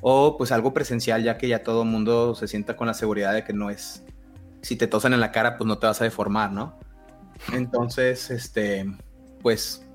o 0.00 0.36
pues 0.38 0.52
algo 0.52 0.72
presencial, 0.72 1.22
ya 1.22 1.36
que 1.36 1.48
ya 1.48 1.62
todo 1.62 1.82
el 1.82 1.88
mundo 1.88 2.34
se 2.34 2.48
sienta 2.48 2.76
con 2.76 2.86
la 2.86 2.94
seguridad 2.94 3.34
de 3.34 3.44
que 3.44 3.52
no 3.52 3.70
es, 3.70 4.02
si 4.62 4.76
te 4.76 4.86
tosan 4.86 5.12
en 5.12 5.20
la 5.20 5.32
cara, 5.32 5.56
pues 5.56 5.66
no 5.68 5.78
te 5.78 5.86
vas 5.86 6.00
a 6.00 6.04
deformar, 6.04 6.52
¿no? 6.52 6.78
Entonces, 7.52 8.30
este, 8.30 8.86
pues 9.42 9.86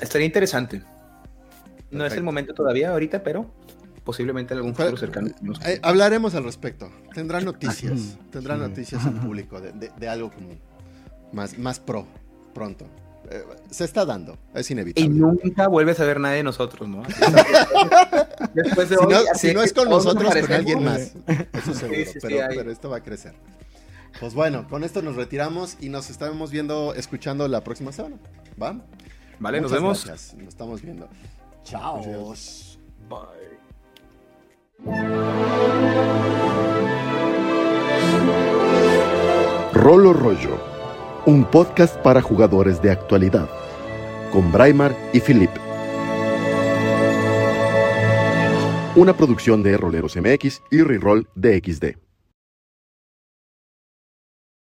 Estaría 0.00 0.26
interesante. 0.26 0.82
No 1.90 2.04
es 2.04 2.14
el 2.14 2.22
momento 2.22 2.54
todavía 2.54 2.90
ahorita, 2.90 3.22
pero 3.22 3.50
posiblemente 4.04 4.54
en 4.54 4.58
algún 4.58 4.74
futuro 4.74 4.96
cercano. 4.96 5.28
Eh, 5.64 5.80
hablaremos 5.82 6.34
al 6.34 6.44
respecto. 6.44 6.90
Tendrá 7.14 7.40
noticias. 7.40 8.18
Tendrá 8.30 8.56
noticias 8.56 9.04
en 9.06 9.18
público 9.20 9.60
de, 9.60 10.08
algo 10.08 10.30
como 10.30 10.50
más, 11.32 11.58
más 11.58 11.80
pro 11.80 12.06
pronto. 12.54 12.86
Eh, 13.30 13.42
se 13.70 13.84
está 13.84 14.04
dando, 14.04 14.36
es 14.54 14.70
inevitable. 14.70 15.06
Y 15.06 15.08
nunca 15.08 15.66
vuelves 15.66 15.98
a 15.98 16.04
ver 16.04 16.20
nadie 16.20 16.36
de 16.36 16.42
nosotros, 16.42 16.86
¿no? 16.86 17.02
Después 18.54 18.90
de 18.90 18.96
si, 18.98 19.06
no, 19.06 19.18
si 19.34 19.54
no 19.54 19.62
es 19.62 19.72
con 19.72 19.88
nosotros, 19.88 20.34
con 20.34 20.52
alguien 20.52 20.84
más. 20.84 21.14
Eso 21.52 21.74
seguro, 21.74 22.10
pero, 22.20 22.36
pero 22.54 22.70
esto 22.70 22.90
va 22.90 22.98
a 22.98 23.02
crecer. 23.02 23.34
Pues 24.20 24.34
bueno, 24.34 24.68
con 24.68 24.84
esto 24.84 25.00
nos 25.02 25.16
retiramos 25.16 25.78
y 25.80 25.88
nos 25.88 26.10
estamos 26.10 26.50
viendo, 26.50 26.94
escuchando 26.94 27.48
la 27.48 27.64
próxima 27.64 27.92
semana. 27.92 28.16
¿Va? 28.62 28.78
Vale, 29.38 29.60
nos 29.60 29.72
vemos. 29.72 30.06
Nos 30.06 30.34
estamos 30.46 30.82
viendo. 30.82 31.08
Chao. 31.64 32.02
Bye. 33.08 33.53
Rolo 39.72 40.12
Rollo, 40.12 40.58
un 41.24 41.46
podcast 41.46 41.96
para 42.02 42.20
jugadores 42.20 42.82
de 42.82 42.90
actualidad, 42.90 43.48
con 44.30 44.52
Braimar 44.52 44.94
y 45.14 45.20
Philip. 45.20 45.48
Una 48.94 49.16
producción 49.16 49.62
de 49.62 49.78
Roleros 49.78 50.16
MX 50.16 50.60
y 50.70 50.82
Reroll 50.82 51.28
DXD. 51.34 52.03